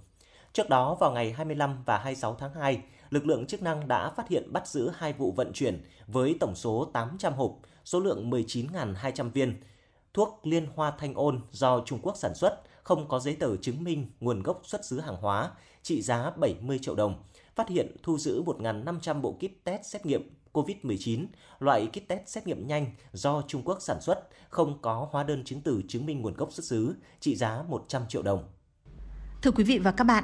Trước 0.54 0.70
đó, 0.70 0.96
vào 1.00 1.12
ngày 1.12 1.34
25 1.34 1.84
và 1.86 1.98
26 1.98 2.36
tháng 2.40 2.54
2, 2.54 2.82
lực 3.10 3.26
lượng 3.26 3.46
chức 3.46 3.62
năng 3.62 3.88
đã 3.88 4.10
phát 4.10 4.30
hiện 4.30 4.54
bắt 4.54 4.68
giữ 4.68 4.92
hai 4.96 5.14
vụ 5.14 5.32
vận 5.32 5.54
chuyển 5.54 5.84
với 6.08 6.36
tổng 6.40 6.56
số 6.56 6.90
800 6.94 7.34
hộp, 7.34 7.52
số 7.86 8.00
lượng 8.00 8.30
19.200 8.30 9.32
viên 9.32 9.62
thuốc 10.14 10.40
liên 10.44 10.68
hoa 10.76 10.92
thanh 11.00 11.14
ôn 11.14 11.42
do 11.52 11.84
Trung 11.86 12.00
Quốc 12.02 12.18
sản 12.18 12.36
xuất, 12.36 12.62
không 12.90 13.07
có 13.07 13.20
giấy 13.20 13.36
tờ 13.36 13.57
chứng 13.57 13.84
minh 13.84 14.07
nguồn 14.20 14.44
gốc 14.44 14.61
xuất 14.64 14.86
xứ 14.86 14.99
hàng 14.99 15.16
hóa, 15.22 15.52
trị 15.84 16.02
giá 16.02 16.32
70 16.38 16.80
triệu 16.82 16.95
đồng. 16.95 17.24
Phát 17.56 17.70
hiện 17.70 17.95
thu 18.03 18.18
giữ 18.18 18.44
1.500 18.44 19.22
bộ 19.22 19.32
kit 19.32 19.64
test 19.64 19.82
xét 19.86 20.06
nghiệm 20.06 20.30
COVID-19, 20.53 21.26
loại 21.60 21.88
kit 21.88 22.07
test 22.07 22.22
xét 22.28 22.48
nghiệm 22.48 22.68
nhanh 22.68 22.86
do 23.14 23.44
Trung 23.48 23.61
Quốc 23.66 23.78
sản 23.82 24.02
xuất, 24.02 24.28
không 24.49 24.82
có 24.82 25.07
hóa 25.11 25.24
đơn 25.24 25.44
chứng 25.44 25.61
từ 25.61 25.82
chứng 25.88 26.06
minh 26.06 26.22
nguồn 26.22 26.34
gốc 26.34 26.53
xuất 26.53 26.66
xứ, 26.66 26.95
trị 27.20 27.36
giá 27.36 27.64
100 27.68 28.02
triệu 28.10 28.22
đồng. 28.22 28.44
Thưa 29.41 29.52
quý 29.52 29.64
vị 29.64 29.80
và 29.80 29.91
các 29.91 30.03
bạn, 30.03 30.24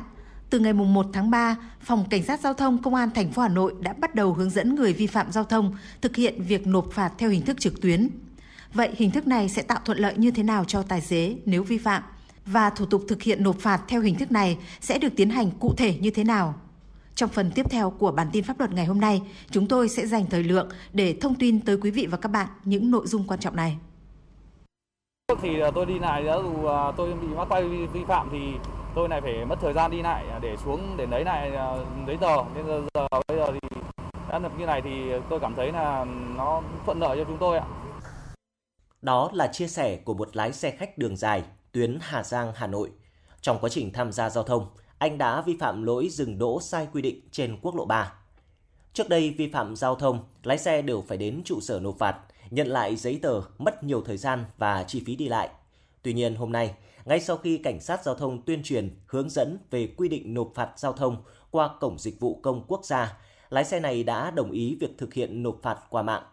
từ 0.50 0.60
ngày 0.60 0.74
1 0.74 1.06
tháng 1.14 1.32
3, 1.32 1.58
Phòng 1.82 2.06
Cảnh 2.10 2.24
sát 2.24 2.40
Giao 2.40 2.54
thông 2.54 2.82
Công 2.82 2.96
an 2.96 3.10
thành 3.16 3.32
phố 3.32 3.42
Hà 3.42 3.50
Nội 3.50 3.74
đã 3.80 3.94
bắt 3.94 4.16
đầu 4.16 4.34
hướng 4.34 4.50
dẫn 4.50 4.76
người 4.76 4.94
vi 4.94 5.08
phạm 5.08 5.32
giao 5.32 5.44
thông 5.44 5.76
thực 6.02 6.16
hiện 6.16 6.42
việc 6.42 6.68
nộp 6.68 6.92
phạt 6.92 7.12
theo 7.18 7.30
hình 7.30 7.46
thức 7.46 7.60
trực 7.60 7.82
tuyến. 7.82 8.10
Vậy 8.74 8.92
hình 8.96 9.12
thức 9.12 9.28
này 9.28 9.50
sẽ 9.50 9.62
tạo 9.62 9.80
thuận 9.86 9.98
lợi 9.98 10.18
như 10.18 10.32
thế 10.32 10.44
nào 10.44 10.66
cho 10.66 10.84
tài 10.84 11.02
xế 11.02 11.36
nếu 11.46 11.64
vi 11.64 11.78
phạm? 11.78 12.04
Và 12.46 12.70
thủ 12.70 12.86
tục 12.86 13.02
thực 13.08 13.22
hiện 13.22 13.44
nộp 13.44 13.56
phạt 13.60 13.82
theo 13.88 14.02
hình 14.02 14.16
thức 14.16 14.32
này 14.32 14.58
sẽ 14.80 14.98
được 14.98 15.10
tiến 15.16 15.30
hành 15.30 15.52
cụ 15.52 15.74
thể 15.78 15.98
như 15.98 16.12
thế 16.12 16.24
nào? 16.24 16.54
Trong 17.16 17.30
phần 17.30 17.52
tiếp 17.56 17.66
theo 17.70 17.90
của 17.90 18.12
bản 18.12 18.28
tin 18.34 18.44
pháp 18.44 18.60
luật 18.60 18.72
ngày 18.72 18.86
hôm 18.86 19.02
nay, 19.02 19.22
chúng 19.52 19.68
tôi 19.68 19.90
sẽ 19.90 20.08
dành 20.08 20.26
thời 20.30 20.44
lượng 20.44 20.70
để 20.94 21.18
thông 21.22 21.36
tin 21.36 21.60
tới 21.62 21.78
quý 21.82 21.92
vị 21.92 22.08
và 22.12 22.18
các 22.18 22.30
bạn 22.30 22.48
những 22.64 22.92
nội 22.92 23.08
dung 23.08 23.28
quan 23.28 23.40
trọng 23.40 23.56
này. 23.56 23.78
Thì 25.42 25.50
tôi 25.76 25.86
đi 25.86 26.00
lại 26.00 26.24
dù 26.26 26.66
à, 26.66 26.92
tôi 26.98 27.14
bị 27.14 27.28
mắc 27.28 27.46
quay 27.50 27.64
vi 27.94 28.06
phạm 28.08 28.30
thì 28.32 28.38
tôi 28.96 29.10
lại 29.10 29.22
phải 29.22 29.46
mất 29.46 29.56
thời 29.62 29.74
gian 29.74 29.92
đi 29.92 30.02
lại 30.02 30.26
để 30.42 30.56
xuống 30.66 30.98
để 30.98 31.06
lấy 31.06 31.24
lại 31.24 31.56
à, 31.56 31.76
giấy 32.08 32.18
tờ 32.22 32.36
nên 32.56 32.66
giờ, 32.68 32.82
giờ 32.94 33.08
bây 33.28 33.38
giờ 33.38 33.52
thì 33.54 33.60
đã 34.30 34.40
được 34.40 34.50
như 34.60 34.66
này 34.66 34.82
thì 34.82 34.92
tôi 35.30 35.40
cảm 35.40 35.56
thấy 35.56 35.72
là 35.72 36.06
nó 36.38 36.62
thuận 36.86 37.00
lợi 37.00 37.18
cho 37.18 37.24
chúng 37.24 37.38
tôi 37.40 37.58
ạ. 37.58 37.66
Đó 39.02 39.30
là 39.34 39.48
chia 39.48 39.68
sẻ 39.68 39.98
của 39.98 40.14
một 40.14 40.36
lái 40.36 40.54
xe 40.54 40.72
khách 40.72 40.98
đường 40.98 41.18
dài 41.18 41.44
tuyến 41.76 41.98
Hà 42.02 42.24
Giang 42.24 42.52
Hà 42.56 42.68
Nội. 42.68 42.92
Trong 43.42 43.58
quá 43.62 43.70
trình 43.70 43.94
tham 43.94 44.12
gia 44.12 44.30
giao 44.30 44.44
thông, 44.44 44.68
anh 44.98 45.18
đã 45.18 45.42
vi 45.42 45.58
phạm 45.60 45.84
lỗi 45.84 46.10
dừng 46.10 46.38
đỗ 46.38 46.62
sai 46.62 46.88
quy 46.94 47.02
định 47.02 47.22
trên 47.32 47.58
quốc 47.62 47.76
lộ 47.76 47.86
3. 47.86 48.14
Trước 48.94 49.10
đây 49.10 49.36
vi 49.38 49.52
phạm 49.52 49.76
giao 49.76 49.96
thông, 49.96 50.20
lái 50.44 50.58
xe 50.58 50.82
đều 50.82 51.04
phải 51.08 51.18
đến 51.18 51.42
trụ 51.46 51.60
sở 51.62 51.80
nộp 51.80 51.98
phạt, 52.00 52.18
nhận 52.50 52.68
lại 52.68 52.96
giấy 52.96 53.20
tờ, 53.22 53.42
mất 53.58 53.84
nhiều 53.84 54.02
thời 54.02 54.18
gian 54.18 54.46
và 54.58 54.84
chi 54.84 55.04
phí 55.06 55.16
đi 55.16 55.28
lại. 55.28 55.50
Tuy 56.02 56.14
nhiên 56.14 56.36
hôm 56.36 56.52
nay, 56.52 56.76
ngay 57.06 57.20
sau 57.20 57.38
khi 57.38 57.58
cảnh 57.58 57.82
sát 57.82 58.04
giao 58.04 58.16
thông 58.16 58.42
tuyên 58.42 58.64
truyền 58.64 58.90
hướng 59.06 59.30
dẫn 59.30 59.58
về 59.72 59.88
quy 59.98 60.10
định 60.10 60.34
nộp 60.34 60.52
phạt 60.56 60.70
giao 60.78 60.94
thông 60.94 61.18
qua 61.52 61.70
cổng 61.80 62.00
dịch 62.00 62.20
vụ 62.20 62.40
công 62.44 62.64
quốc 62.68 62.86
gia, 62.86 63.18
lái 63.50 63.66
xe 63.66 63.80
này 63.80 64.04
đã 64.04 64.32
đồng 64.32 64.52
ý 64.52 64.78
việc 64.80 64.98
thực 64.98 65.14
hiện 65.14 65.44
nộp 65.44 65.60
phạt 65.62 65.78
qua 65.90 66.02
mạng. 66.02 66.24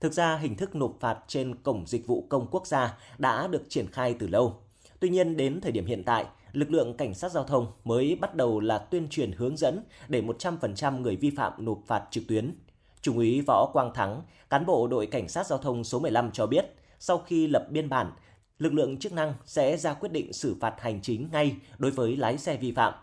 Thực 0.00 0.12
ra 0.12 0.36
hình 0.36 0.56
thức 0.56 0.74
nộp 0.74 0.96
phạt 1.00 1.18
trên 1.26 1.54
cổng 1.54 1.86
dịch 1.86 2.06
vụ 2.06 2.26
công 2.28 2.46
quốc 2.50 2.66
gia 2.66 2.98
đã 3.18 3.46
được 3.46 3.62
triển 3.68 3.86
khai 3.92 4.14
từ 4.18 4.26
lâu. 4.26 4.56
Tuy 5.00 5.08
nhiên 5.08 5.36
đến 5.36 5.60
thời 5.60 5.72
điểm 5.72 5.86
hiện 5.86 6.02
tại, 6.04 6.24
lực 6.52 6.70
lượng 6.70 6.96
cảnh 6.96 7.14
sát 7.14 7.32
giao 7.32 7.44
thông 7.44 7.66
mới 7.84 8.18
bắt 8.20 8.34
đầu 8.34 8.60
là 8.60 8.78
tuyên 8.78 9.08
truyền 9.08 9.32
hướng 9.32 9.56
dẫn 9.56 9.84
để 10.08 10.22
100% 10.22 11.00
người 11.00 11.16
vi 11.16 11.30
phạm 11.30 11.52
nộp 11.64 11.78
phạt 11.86 12.02
trực 12.10 12.24
tuyến. 12.28 12.52
Trung 13.00 13.16
úy 13.16 13.40
Võ 13.46 13.70
Quang 13.72 13.94
Thắng, 13.94 14.22
cán 14.50 14.66
bộ 14.66 14.86
đội 14.86 15.06
cảnh 15.06 15.28
sát 15.28 15.46
giao 15.46 15.58
thông 15.58 15.84
số 15.84 15.98
15 15.98 16.30
cho 16.32 16.46
biết, 16.46 16.66
sau 16.98 17.18
khi 17.18 17.46
lập 17.46 17.66
biên 17.70 17.88
bản, 17.88 18.12
lực 18.58 18.74
lượng 18.74 18.98
chức 18.98 19.12
năng 19.12 19.34
sẽ 19.46 19.76
ra 19.76 19.94
quyết 19.94 20.12
định 20.12 20.32
xử 20.32 20.56
phạt 20.60 20.74
hành 20.80 21.00
chính 21.02 21.28
ngay 21.32 21.56
đối 21.78 21.90
với 21.90 22.16
lái 22.16 22.38
xe 22.38 22.56
vi 22.56 22.72
phạm. 22.72 22.94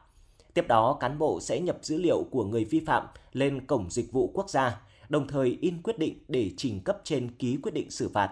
Tiếp 0.53 0.67
đó, 0.67 0.97
cán 0.99 1.19
bộ 1.19 1.39
sẽ 1.41 1.59
nhập 1.59 1.77
dữ 1.81 1.97
liệu 1.97 2.23
của 2.31 2.43
người 2.45 2.65
vi 2.65 2.79
phạm 2.79 3.07
lên 3.33 3.65
cổng 3.65 3.89
dịch 3.89 4.11
vụ 4.11 4.31
quốc 4.33 4.49
gia, 4.49 4.81
đồng 5.09 5.27
thời 5.27 5.57
in 5.61 5.81
quyết 5.81 5.99
định 5.99 6.25
để 6.27 6.51
trình 6.57 6.81
cấp 6.83 6.97
trên 7.03 7.31
ký 7.31 7.57
quyết 7.63 7.73
định 7.73 7.91
xử 7.91 8.09
phạt. 8.13 8.29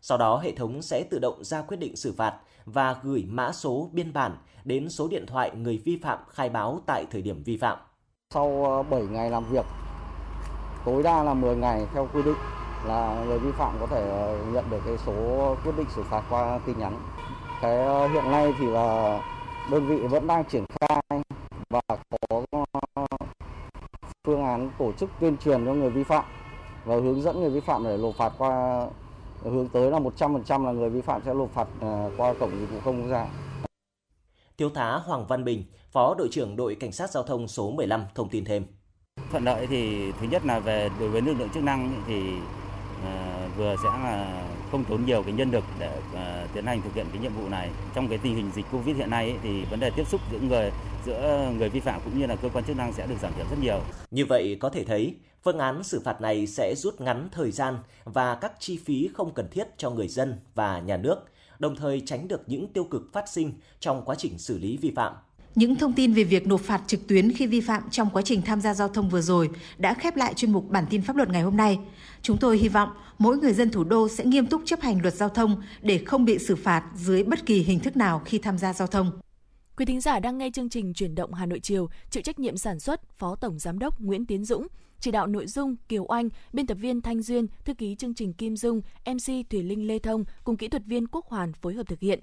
Sau 0.00 0.18
đó 0.18 0.38
hệ 0.38 0.52
thống 0.52 0.82
sẽ 0.82 1.04
tự 1.10 1.18
động 1.18 1.44
ra 1.44 1.62
quyết 1.62 1.76
định 1.76 1.96
xử 1.96 2.12
phạt 2.12 2.34
và 2.64 2.96
gửi 3.02 3.24
mã 3.28 3.52
số 3.52 3.90
biên 3.92 4.12
bản 4.12 4.36
đến 4.64 4.88
số 4.88 5.08
điện 5.08 5.26
thoại 5.26 5.50
người 5.56 5.82
vi 5.84 5.98
phạm 6.02 6.18
khai 6.28 6.48
báo 6.48 6.80
tại 6.86 7.06
thời 7.10 7.22
điểm 7.22 7.42
vi 7.42 7.56
phạm. 7.56 7.78
Sau 8.34 8.64
ờ, 8.64 8.82
7 8.82 9.02
ngày 9.02 9.30
làm 9.30 9.44
việc, 9.50 9.66
tối 10.84 11.02
đa 11.02 11.22
là 11.22 11.34
10 11.34 11.56
ngày 11.56 11.86
theo 11.94 12.08
quy 12.14 12.22
định 12.22 12.36
là 12.86 13.24
người 13.26 13.38
vi 13.38 13.52
phạm 13.52 13.76
có 13.80 13.86
thể 13.86 14.08
ờ, 14.10 14.38
nhận 14.52 14.64
được 14.70 14.80
cái 14.86 14.96
số 15.06 15.12
quyết 15.64 15.72
định 15.76 15.86
xử 15.96 16.02
phạt 16.02 16.22
qua 16.30 16.60
tin 16.66 16.78
nhắn. 16.78 16.98
Cái 17.62 17.78
ờ, 17.78 18.08
hiện 18.08 18.30
nay 18.30 18.54
thì 18.58 18.66
là 18.66 19.20
đơn 19.70 19.86
vị 19.86 20.06
vẫn 20.06 20.26
đang 20.26 20.44
triển 20.44 20.64
khai 20.80 21.01
phương 24.26 24.44
án 24.44 24.70
tổ 24.78 24.92
chức 24.92 25.10
tuyên 25.20 25.36
truyền 25.36 25.66
cho 25.66 25.74
người 25.74 25.90
vi 25.90 26.04
phạm 26.04 26.24
và 26.84 26.94
hướng 26.94 27.22
dẫn 27.22 27.40
người 27.40 27.50
vi 27.50 27.60
phạm 27.60 27.84
để 27.84 27.96
nộp 27.96 28.14
phạt 28.14 28.32
qua 28.38 28.86
hướng 29.42 29.68
tới 29.68 29.90
là 29.90 29.98
100% 29.98 30.64
là 30.64 30.72
người 30.72 30.90
vi 30.90 31.00
phạm 31.00 31.22
sẽ 31.24 31.34
nộp 31.34 31.50
phạt 31.50 31.68
qua 32.16 32.34
cổng 32.40 32.50
dịch 32.60 32.70
vụ 32.70 32.78
công 32.84 33.02
quốc 33.02 33.08
gia. 33.10 33.26
Thiếu 34.58 34.70
tá 34.70 35.00
Hoàng 35.04 35.26
Văn 35.26 35.44
Bình, 35.44 35.64
Phó 35.92 36.14
đội 36.18 36.28
trưởng 36.30 36.56
đội 36.56 36.74
cảnh 36.74 36.92
sát 36.92 37.10
giao 37.10 37.22
thông 37.22 37.48
số 37.48 37.70
15 37.70 38.04
thông 38.14 38.28
tin 38.28 38.44
thêm. 38.44 38.64
Thuận 39.30 39.44
lợi 39.44 39.66
thì 39.66 40.12
thứ 40.12 40.26
nhất 40.30 40.46
là 40.46 40.58
về 40.58 40.90
đối 41.00 41.08
với 41.08 41.22
lực 41.22 41.34
lượng 41.38 41.50
chức 41.54 41.62
năng 41.62 42.02
thì 42.06 42.22
à, 43.04 43.48
vừa 43.56 43.76
sẽ 43.82 43.88
là 43.88 44.44
không 44.70 44.84
tốn 44.84 45.04
nhiều 45.06 45.22
cái 45.22 45.32
nhân 45.32 45.50
lực 45.50 45.64
để 45.78 46.00
à, 46.14 46.46
tiến 46.54 46.66
hành 46.66 46.82
thực 46.82 46.94
hiện 46.94 47.06
cái 47.12 47.22
nhiệm 47.22 47.34
vụ 47.34 47.48
này. 47.48 47.70
Trong 47.94 48.08
cái 48.08 48.18
tình 48.18 48.34
hình 48.36 48.50
dịch 48.54 48.66
Covid 48.72 48.96
hiện 48.96 49.10
nay 49.10 49.30
ấy, 49.30 49.38
thì 49.42 49.64
vấn 49.64 49.80
đề 49.80 49.90
tiếp 49.90 50.04
xúc 50.08 50.20
giữa 50.32 50.38
người 50.38 50.70
giữa 51.06 51.52
người 51.58 51.68
vi 51.68 51.80
phạm 51.80 52.00
cũng 52.04 52.18
như 52.18 52.26
là 52.26 52.36
cơ 52.36 52.48
quan 52.48 52.64
chức 52.64 52.76
năng 52.76 52.92
sẽ 52.92 53.06
được 53.06 53.16
giảm 53.22 53.32
thiểu 53.36 53.46
rất 53.50 53.56
nhiều. 53.62 53.80
Như 54.10 54.26
vậy 54.26 54.56
có 54.60 54.68
thể 54.68 54.84
thấy, 54.84 55.14
phương 55.44 55.58
án 55.58 55.82
xử 55.82 56.00
phạt 56.04 56.20
này 56.20 56.46
sẽ 56.46 56.74
rút 56.76 57.00
ngắn 57.00 57.28
thời 57.32 57.50
gian 57.50 57.76
và 58.04 58.34
các 58.34 58.52
chi 58.58 58.78
phí 58.84 59.08
không 59.14 59.34
cần 59.34 59.48
thiết 59.50 59.68
cho 59.76 59.90
người 59.90 60.08
dân 60.08 60.34
và 60.54 60.80
nhà 60.80 60.96
nước, 60.96 61.16
đồng 61.58 61.76
thời 61.76 62.02
tránh 62.06 62.28
được 62.28 62.42
những 62.46 62.72
tiêu 62.72 62.84
cực 62.84 63.12
phát 63.12 63.28
sinh 63.28 63.52
trong 63.80 64.02
quá 64.04 64.14
trình 64.18 64.38
xử 64.38 64.58
lý 64.58 64.76
vi 64.76 64.92
phạm. 64.96 65.12
Những 65.54 65.76
thông 65.76 65.92
tin 65.92 66.12
về 66.12 66.24
việc 66.24 66.46
nộp 66.46 66.60
phạt 66.60 66.82
trực 66.86 67.06
tuyến 67.08 67.32
khi 67.32 67.46
vi 67.46 67.60
phạm 67.60 67.82
trong 67.90 68.10
quá 68.12 68.22
trình 68.22 68.42
tham 68.42 68.60
gia 68.60 68.74
giao 68.74 68.88
thông 68.88 69.08
vừa 69.08 69.20
rồi 69.20 69.50
đã 69.78 69.94
khép 69.94 70.16
lại 70.16 70.34
chuyên 70.34 70.52
mục 70.52 70.68
bản 70.68 70.84
tin 70.90 71.02
pháp 71.02 71.16
luật 71.16 71.28
ngày 71.28 71.42
hôm 71.42 71.56
nay. 71.56 71.78
Chúng 72.22 72.38
tôi 72.38 72.58
hy 72.58 72.68
vọng 72.68 72.88
mỗi 73.18 73.38
người 73.38 73.52
dân 73.52 73.70
thủ 73.70 73.84
đô 73.84 74.08
sẽ 74.08 74.24
nghiêm 74.24 74.46
túc 74.46 74.62
chấp 74.64 74.80
hành 74.80 75.02
luật 75.02 75.14
giao 75.14 75.28
thông 75.28 75.62
để 75.82 75.98
không 75.98 76.24
bị 76.24 76.38
xử 76.38 76.56
phạt 76.56 76.84
dưới 76.96 77.24
bất 77.24 77.46
kỳ 77.46 77.62
hình 77.62 77.80
thức 77.80 77.96
nào 77.96 78.22
khi 78.24 78.38
tham 78.38 78.58
gia 78.58 78.72
giao 78.72 78.88
thông. 78.88 79.10
Quý 79.76 79.84
thính 79.84 80.00
giả 80.00 80.20
đang 80.20 80.38
nghe 80.38 80.50
chương 80.50 80.68
trình 80.68 80.94
Chuyển 80.94 81.14
động 81.14 81.34
Hà 81.34 81.46
Nội 81.46 81.60
chiều, 81.60 81.88
chịu 82.10 82.22
trách 82.22 82.38
nhiệm 82.38 82.56
sản 82.56 82.80
xuất 82.80 83.12
Phó 83.12 83.36
Tổng 83.36 83.58
Giám 83.58 83.78
đốc 83.78 84.00
Nguyễn 84.00 84.26
Tiến 84.26 84.44
Dũng, 84.44 84.66
chỉ 85.00 85.10
đạo 85.10 85.26
nội 85.26 85.46
dung 85.46 85.76
Kiều 85.88 86.04
Oanh, 86.08 86.28
biên 86.52 86.66
tập 86.66 86.74
viên 86.74 87.00
Thanh 87.00 87.22
Duyên, 87.22 87.46
thư 87.64 87.74
ký 87.74 87.94
chương 87.94 88.14
trình 88.14 88.32
Kim 88.32 88.56
Dung, 88.56 88.80
MC 89.06 89.50
Thủy 89.50 89.62
Linh 89.62 89.86
Lê 89.86 89.98
Thông 89.98 90.24
cùng 90.44 90.56
kỹ 90.56 90.68
thuật 90.68 90.82
viên 90.86 91.06
Quốc 91.08 91.26
Hoàn 91.26 91.52
phối 91.52 91.74
hợp 91.74 91.86
thực 91.88 92.00
hiện. 92.00 92.20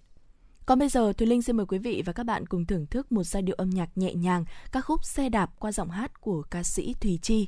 Còn 0.66 0.80
bây 0.80 0.90
giờ, 0.90 1.14
Thùy 1.14 1.28
Linh 1.28 1.42
xin 1.42 1.58
mời 1.58 1.66
quý 1.66 1.78
vị 1.78 2.04
và 2.06 2.14
các 2.14 2.24
bạn 2.24 2.46
cùng 2.48 2.66
thưởng 2.66 2.86
thức 2.86 3.12
một 3.12 3.24
giai 3.24 3.42
điệu 3.42 3.56
âm 3.56 3.70
nhạc 3.70 3.98
nhẹ 3.98 4.14
nhàng, 4.14 4.46
các 4.72 4.82
khúc 4.82 5.06
xe 5.06 5.30
đạp 5.30 5.60
qua 5.60 5.72
giọng 5.72 5.90
hát 5.90 6.22
của 6.22 6.42
ca 6.42 6.64
sĩ 6.64 6.94
Thùy 7.02 7.20
Chi. 7.22 7.48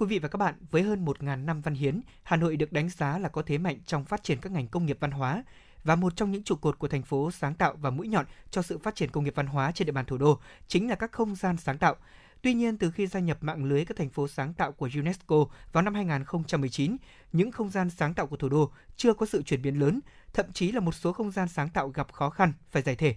quý 0.00 0.06
vị 0.06 0.18
và 0.18 0.28
các 0.28 0.36
bạn, 0.36 0.54
với 0.70 0.82
hơn 0.82 1.04
1.000 1.04 1.44
năm 1.44 1.60
văn 1.60 1.74
hiến, 1.74 2.00
Hà 2.22 2.36
Nội 2.36 2.56
được 2.56 2.72
đánh 2.72 2.88
giá 2.88 3.18
là 3.18 3.28
có 3.28 3.42
thế 3.42 3.58
mạnh 3.58 3.78
trong 3.86 4.04
phát 4.04 4.22
triển 4.22 4.38
các 4.40 4.52
ngành 4.52 4.68
công 4.68 4.86
nghiệp 4.86 4.96
văn 5.00 5.10
hóa 5.10 5.44
và 5.84 5.96
một 5.96 6.16
trong 6.16 6.30
những 6.30 6.42
trụ 6.42 6.54
cột 6.56 6.78
của 6.78 6.88
thành 6.88 7.02
phố 7.02 7.30
sáng 7.30 7.54
tạo 7.54 7.74
và 7.80 7.90
mũi 7.90 8.08
nhọn 8.08 8.26
cho 8.50 8.62
sự 8.62 8.78
phát 8.78 8.94
triển 8.94 9.10
công 9.10 9.24
nghiệp 9.24 9.34
văn 9.36 9.46
hóa 9.46 9.72
trên 9.72 9.86
địa 9.86 9.92
bàn 9.92 10.04
thủ 10.04 10.18
đô 10.18 10.40
chính 10.68 10.88
là 10.88 10.94
các 10.94 11.12
không 11.12 11.34
gian 11.34 11.56
sáng 11.56 11.78
tạo. 11.78 11.96
Tuy 12.42 12.54
nhiên, 12.54 12.78
từ 12.78 12.90
khi 12.90 13.06
gia 13.06 13.20
nhập 13.20 13.38
mạng 13.40 13.64
lưới 13.64 13.84
các 13.84 13.96
thành 13.96 14.10
phố 14.10 14.28
sáng 14.28 14.54
tạo 14.54 14.72
của 14.72 14.88
UNESCO 14.94 15.44
vào 15.72 15.82
năm 15.82 15.94
2019, 15.94 16.96
những 17.32 17.52
không 17.52 17.70
gian 17.70 17.90
sáng 17.90 18.14
tạo 18.14 18.26
của 18.26 18.36
thủ 18.36 18.48
đô 18.48 18.72
chưa 18.96 19.14
có 19.14 19.26
sự 19.26 19.42
chuyển 19.42 19.62
biến 19.62 19.80
lớn, 19.80 20.00
thậm 20.32 20.52
chí 20.52 20.72
là 20.72 20.80
một 20.80 20.94
số 20.94 21.12
không 21.12 21.30
gian 21.30 21.48
sáng 21.48 21.68
tạo 21.68 21.88
gặp 21.88 22.12
khó 22.12 22.30
khăn, 22.30 22.52
phải 22.70 22.82
giải 22.82 22.96
thể. 22.96 23.14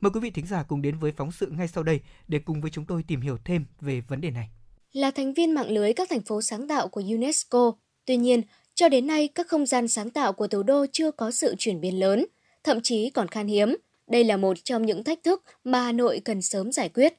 Mời 0.00 0.10
quý 0.10 0.20
vị 0.20 0.30
thính 0.30 0.46
giả 0.46 0.62
cùng 0.62 0.82
đến 0.82 0.98
với 0.98 1.12
phóng 1.12 1.32
sự 1.32 1.50
ngay 1.50 1.68
sau 1.68 1.84
đây 1.84 2.00
để 2.28 2.38
cùng 2.38 2.60
với 2.60 2.70
chúng 2.70 2.84
tôi 2.84 3.02
tìm 3.02 3.20
hiểu 3.20 3.38
thêm 3.44 3.64
về 3.80 4.00
vấn 4.00 4.20
đề 4.20 4.30
này. 4.30 4.50
Là 4.92 5.10
thành 5.10 5.32
viên 5.32 5.54
mạng 5.54 5.70
lưới 5.70 5.92
các 5.92 6.08
thành 6.10 6.20
phố 6.20 6.42
sáng 6.42 6.68
tạo 6.68 6.88
của 6.88 7.02
UNESCO, 7.10 7.72
tuy 8.06 8.16
nhiên, 8.16 8.42
cho 8.74 8.88
đến 8.88 9.06
nay 9.06 9.28
các 9.28 9.48
không 9.48 9.66
gian 9.66 9.88
sáng 9.88 10.10
tạo 10.10 10.32
của 10.32 10.46
thủ 10.46 10.62
đô 10.62 10.86
chưa 10.92 11.10
có 11.10 11.30
sự 11.30 11.54
chuyển 11.58 11.80
biến 11.80 12.00
lớn, 12.00 12.26
thậm 12.64 12.80
chí 12.82 13.10
còn 13.10 13.28
khan 13.28 13.46
hiếm. 13.46 13.76
Đây 14.06 14.24
là 14.24 14.36
một 14.36 14.56
trong 14.64 14.86
những 14.86 15.04
thách 15.04 15.22
thức 15.22 15.42
mà 15.64 15.82
Hà 15.82 15.92
Nội 15.92 16.20
cần 16.24 16.42
sớm 16.42 16.72
giải 16.72 16.88
quyết. 16.88 17.14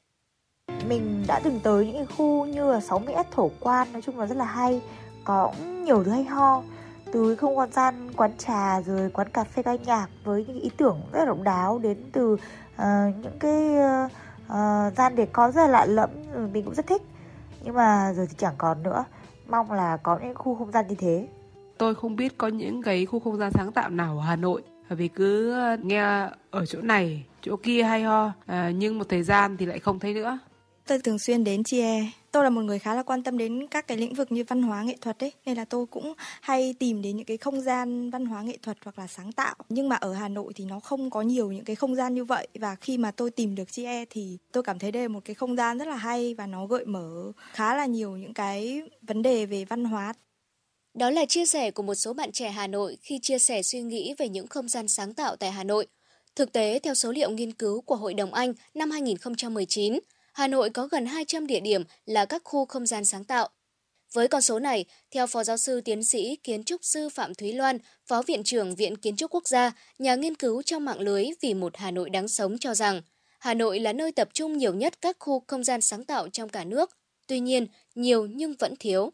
Mình 0.88 1.24
đã 1.28 1.40
từng 1.44 1.60
tới 1.62 1.86
những 1.86 2.06
khu 2.16 2.46
như 2.46 2.72
là 2.72 2.78
60S 2.78 3.24
thổ 3.30 3.50
quan, 3.60 3.92
nói 3.92 4.02
chung 4.02 4.18
là 4.18 4.26
rất 4.26 4.36
là 4.36 4.44
hay, 4.44 4.80
có 5.24 5.52
nhiều 5.84 6.04
thứ 6.04 6.10
hay 6.10 6.24
ho 6.24 6.62
từ 7.12 7.36
không 7.36 7.56
gian 7.56 7.70
gian 7.72 8.12
quán 8.16 8.30
trà 8.38 8.80
rồi 8.80 9.10
quán 9.10 9.28
cà 9.28 9.44
phê 9.44 9.62
ca 9.62 9.74
nhạc 9.74 10.06
với 10.24 10.44
những 10.48 10.60
ý 10.60 10.70
tưởng 10.76 11.00
rất 11.12 11.18
là 11.18 11.24
độc 11.24 11.42
đáo 11.42 11.78
đến 11.78 11.96
từ 12.12 12.32
uh, 12.32 12.38
những 13.22 13.38
cái 13.40 13.68
uh, 13.68 14.10
uh, 14.46 14.96
gian 14.96 15.16
để 15.16 15.26
có 15.32 15.50
rất 15.50 15.62
là 15.62 15.68
lạ 15.68 15.86
lẫm 15.86 16.10
mình 16.52 16.64
cũng 16.64 16.74
rất 16.74 16.86
thích 16.86 17.02
nhưng 17.64 17.74
mà 17.74 18.12
giờ 18.16 18.26
thì 18.28 18.34
chẳng 18.38 18.54
còn 18.58 18.82
nữa. 18.82 19.04
Mong 19.48 19.72
là 19.72 19.96
có 19.96 20.18
những 20.22 20.34
khu 20.34 20.54
không 20.54 20.72
gian 20.72 20.86
như 20.88 20.94
thế. 20.94 21.28
Tôi 21.78 21.94
không 21.94 22.16
biết 22.16 22.38
có 22.38 22.48
những 22.48 22.82
cái 22.82 23.06
khu 23.06 23.20
không 23.20 23.36
gian 23.36 23.52
sáng 23.52 23.72
tạo 23.72 23.90
nào 23.90 24.18
ở 24.18 24.24
Hà 24.24 24.36
Nội. 24.36 24.62
Vì 24.88 25.08
cứ 25.08 25.56
nghe 25.82 26.02
ở 26.50 26.66
chỗ 26.66 26.80
này 26.80 27.24
chỗ 27.40 27.56
kia 27.56 27.82
hay 27.82 28.02
ho. 28.02 28.32
À, 28.46 28.70
nhưng 28.70 28.98
một 28.98 29.08
thời 29.08 29.22
gian 29.22 29.56
thì 29.56 29.66
lại 29.66 29.78
không 29.78 29.98
thấy 29.98 30.14
nữa 30.14 30.38
tôi 30.92 30.98
thường 30.98 31.18
xuyên 31.18 31.44
đến 31.44 31.64
Chie. 31.64 32.04
Tôi 32.32 32.44
là 32.44 32.50
một 32.50 32.60
người 32.60 32.78
khá 32.78 32.94
là 32.94 33.02
quan 33.02 33.22
tâm 33.22 33.38
đến 33.38 33.66
các 33.66 33.86
cái 33.86 33.98
lĩnh 33.98 34.14
vực 34.14 34.32
như 34.32 34.44
văn 34.48 34.62
hóa 34.62 34.82
nghệ 34.82 34.96
thuật 35.00 35.24
ấy, 35.24 35.32
nên 35.46 35.56
là 35.56 35.64
tôi 35.64 35.86
cũng 35.86 36.14
hay 36.40 36.74
tìm 36.78 37.02
đến 37.02 37.16
những 37.16 37.26
cái 37.26 37.36
không 37.36 37.60
gian 37.60 38.10
văn 38.10 38.26
hóa 38.26 38.42
nghệ 38.42 38.58
thuật 38.62 38.76
hoặc 38.84 38.98
là 38.98 39.06
sáng 39.06 39.32
tạo. 39.32 39.54
Nhưng 39.68 39.88
mà 39.88 39.96
ở 39.96 40.12
Hà 40.12 40.28
Nội 40.28 40.52
thì 40.56 40.64
nó 40.64 40.80
không 40.80 41.10
có 41.10 41.22
nhiều 41.22 41.52
những 41.52 41.64
cái 41.64 41.76
không 41.76 41.94
gian 41.94 42.14
như 42.14 42.24
vậy 42.24 42.48
và 42.54 42.74
khi 42.74 42.98
mà 42.98 43.10
tôi 43.10 43.30
tìm 43.30 43.54
được 43.54 43.72
Chie 43.72 44.04
thì 44.10 44.38
tôi 44.52 44.62
cảm 44.62 44.78
thấy 44.78 44.92
đây 44.92 45.02
là 45.02 45.08
một 45.08 45.24
cái 45.24 45.34
không 45.34 45.56
gian 45.56 45.78
rất 45.78 45.88
là 45.88 45.96
hay 45.96 46.34
và 46.34 46.46
nó 46.46 46.66
gợi 46.66 46.84
mở 46.84 47.32
khá 47.52 47.76
là 47.76 47.86
nhiều 47.86 48.16
những 48.16 48.34
cái 48.34 48.82
vấn 49.02 49.22
đề 49.22 49.46
về 49.46 49.64
văn 49.64 49.84
hóa. 49.84 50.14
Đó 50.94 51.10
là 51.10 51.24
chia 51.24 51.46
sẻ 51.46 51.70
của 51.70 51.82
một 51.82 51.94
số 51.94 52.12
bạn 52.12 52.32
trẻ 52.32 52.50
Hà 52.50 52.66
Nội 52.66 52.96
khi 53.02 53.18
chia 53.22 53.38
sẻ 53.38 53.62
suy 53.62 53.82
nghĩ 53.82 54.14
về 54.18 54.28
những 54.28 54.46
không 54.46 54.68
gian 54.68 54.88
sáng 54.88 55.14
tạo 55.14 55.36
tại 55.36 55.50
Hà 55.50 55.64
Nội. 55.64 55.86
Thực 56.36 56.52
tế, 56.52 56.78
theo 56.78 56.94
số 56.94 57.12
liệu 57.12 57.30
nghiên 57.30 57.52
cứu 57.52 57.80
của 57.80 57.96
Hội 57.96 58.14
đồng 58.14 58.34
Anh 58.34 58.54
năm 58.74 58.90
2019, 58.90 59.98
Hà 60.32 60.48
Nội 60.48 60.70
có 60.70 60.86
gần 60.86 61.06
200 61.06 61.46
địa 61.46 61.60
điểm 61.60 61.84
là 62.06 62.24
các 62.24 62.42
khu 62.44 62.66
không 62.66 62.86
gian 62.86 63.04
sáng 63.04 63.24
tạo. 63.24 63.48
Với 64.12 64.28
con 64.28 64.42
số 64.42 64.58
này, 64.58 64.84
theo 65.10 65.26
Phó 65.26 65.44
Giáo 65.44 65.56
sư 65.56 65.80
Tiến 65.80 66.04
sĩ 66.04 66.36
Kiến 66.36 66.64
trúc 66.64 66.84
sư 66.84 67.08
Phạm 67.08 67.34
Thúy 67.34 67.52
Loan, 67.52 67.78
Phó 68.06 68.22
Viện 68.22 68.42
trưởng 68.44 68.74
Viện 68.74 68.96
Kiến 68.96 69.16
trúc 69.16 69.30
Quốc 69.30 69.48
gia, 69.48 69.72
nhà 69.98 70.14
nghiên 70.14 70.34
cứu 70.34 70.62
trong 70.62 70.84
mạng 70.84 71.00
lưới 71.00 71.26
Vì 71.40 71.54
một 71.54 71.76
Hà 71.76 71.90
Nội 71.90 72.10
đáng 72.10 72.28
sống 72.28 72.58
cho 72.58 72.74
rằng, 72.74 73.02
Hà 73.40 73.54
Nội 73.54 73.80
là 73.80 73.92
nơi 73.92 74.12
tập 74.12 74.28
trung 74.34 74.58
nhiều 74.58 74.74
nhất 74.74 74.94
các 75.00 75.16
khu 75.18 75.44
không 75.46 75.64
gian 75.64 75.80
sáng 75.80 76.04
tạo 76.04 76.28
trong 76.28 76.48
cả 76.48 76.64
nước. 76.64 76.90
Tuy 77.26 77.40
nhiên, 77.40 77.66
nhiều 77.94 78.26
nhưng 78.26 78.54
vẫn 78.58 78.74
thiếu. 78.80 79.12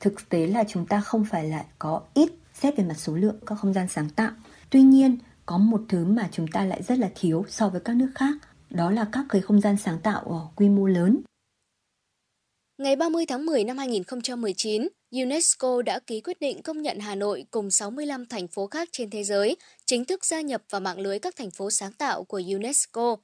Thực 0.00 0.28
tế 0.28 0.46
là 0.46 0.64
chúng 0.68 0.86
ta 0.86 1.00
không 1.00 1.24
phải 1.30 1.48
là 1.48 1.64
có 1.78 2.02
ít 2.14 2.30
xét 2.54 2.76
về 2.76 2.84
mặt 2.84 2.94
số 2.98 3.14
lượng 3.14 3.36
các 3.46 3.54
không 3.54 3.72
gian 3.72 3.88
sáng 3.88 4.10
tạo. 4.10 4.30
Tuy 4.70 4.82
nhiên, 4.82 5.18
có 5.46 5.58
một 5.58 5.80
thứ 5.88 6.04
mà 6.04 6.28
chúng 6.32 6.48
ta 6.48 6.64
lại 6.64 6.82
rất 6.82 6.98
là 6.98 7.10
thiếu 7.14 7.44
so 7.48 7.68
với 7.68 7.80
các 7.80 7.96
nước 7.96 8.10
khác, 8.14 8.34
đó 8.74 8.90
là 8.90 9.06
các 9.12 9.24
cái 9.28 9.40
không 9.42 9.60
gian 9.60 9.76
sáng 9.76 9.98
tạo 10.02 10.20
ở 10.20 10.40
quy 10.56 10.68
mô 10.68 10.86
lớn. 10.86 11.20
Ngày 12.78 12.96
30 12.96 13.26
tháng 13.26 13.46
10 13.46 13.64
năm 13.64 13.78
2019, 13.78 14.88
UNESCO 15.10 15.82
đã 15.82 15.98
ký 15.98 16.20
quyết 16.20 16.40
định 16.40 16.62
công 16.62 16.82
nhận 16.82 16.98
Hà 16.98 17.14
Nội 17.14 17.44
cùng 17.50 17.70
65 17.70 18.26
thành 18.26 18.48
phố 18.48 18.66
khác 18.66 18.88
trên 18.92 19.10
thế 19.10 19.24
giới 19.24 19.56
chính 19.86 20.04
thức 20.04 20.24
gia 20.24 20.40
nhập 20.40 20.62
vào 20.70 20.80
mạng 20.80 20.98
lưới 20.98 21.18
các 21.18 21.36
thành 21.36 21.50
phố 21.50 21.70
sáng 21.70 21.92
tạo 21.92 22.24
của 22.24 22.42
UNESCO. 22.54 23.16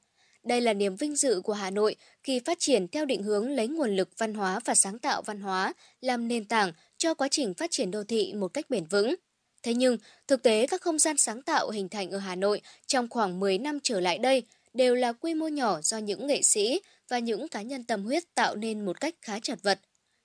Đây 0.43 0.61
là 0.61 0.73
niềm 0.73 0.95
vinh 0.95 1.15
dự 1.15 1.41
của 1.41 1.53
Hà 1.53 1.69
Nội 1.69 1.95
khi 2.23 2.39
phát 2.39 2.57
triển 2.59 2.87
theo 2.87 3.05
định 3.05 3.23
hướng 3.23 3.49
lấy 3.49 3.67
nguồn 3.67 3.95
lực 3.95 4.09
văn 4.17 4.33
hóa 4.33 4.59
và 4.65 4.75
sáng 4.75 4.99
tạo 4.99 5.21
văn 5.21 5.39
hóa 5.39 5.73
làm 6.01 6.27
nền 6.27 6.45
tảng 6.45 6.71
cho 6.97 7.13
quá 7.13 7.27
trình 7.31 7.53
phát 7.53 7.71
triển 7.71 7.91
đô 7.91 8.03
thị 8.03 8.33
một 8.33 8.47
cách 8.47 8.69
bền 8.69 8.85
vững. 8.85 9.15
Thế 9.63 9.73
nhưng, 9.73 9.97
thực 10.27 10.43
tế 10.43 10.67
các 10.67 10.81
không 10.81 10.99
gian 10.99 11.17
sáng 11.17 11.41
tạo 11.41 11.69
hình 11.69 11.89
thành 11.89 12.11
ở 12.11 12.17
Hà 12.17 12.35
Nội 12.35 12.61
trong 12.87 13.09
khoảng 13.09 13.39
10 13.39 13.57
năm 13.57 13.79
trở 13.83 13.99
lại 13.99 14.17
đây 14.17 14.43
đều 14.73 14.95
là 14.95 15.13
quy 15.13 15.33
mô 15.33 15.47
nhỏ 15.47 15.81
do 15.81 15.97
những 15.97 16.27
nghệ 16.27 16.41
sĩ 16.41 16.81
và 17.09 17.19
những 17.19 17.47
cá 17.47 17.61
nhân 17.61 17.83
tâm 17.83 18.03
huyết 18.03 18.23
tạo 18.35 18.55
nên 18.55 18.85
một 18.85 19.01
cách 19.01 19.15
khá 19.21 19.39
chật 19.39 19.59
vật. 19.63 19.79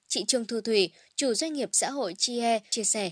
Chị 0.08 0.24
Trương 0.24 0.44
Thu 0.44 0.60
Thủy, 0.60 0.90
chủ 1.16 1.34
doanh 1.34 1.52
nghiệp 1.52 1.68
xã 1.72 1.90
hội 1.90 2.14
Chie, 2.18 2.58
chia 2.70 2.84
sẻ. 2.84 3.10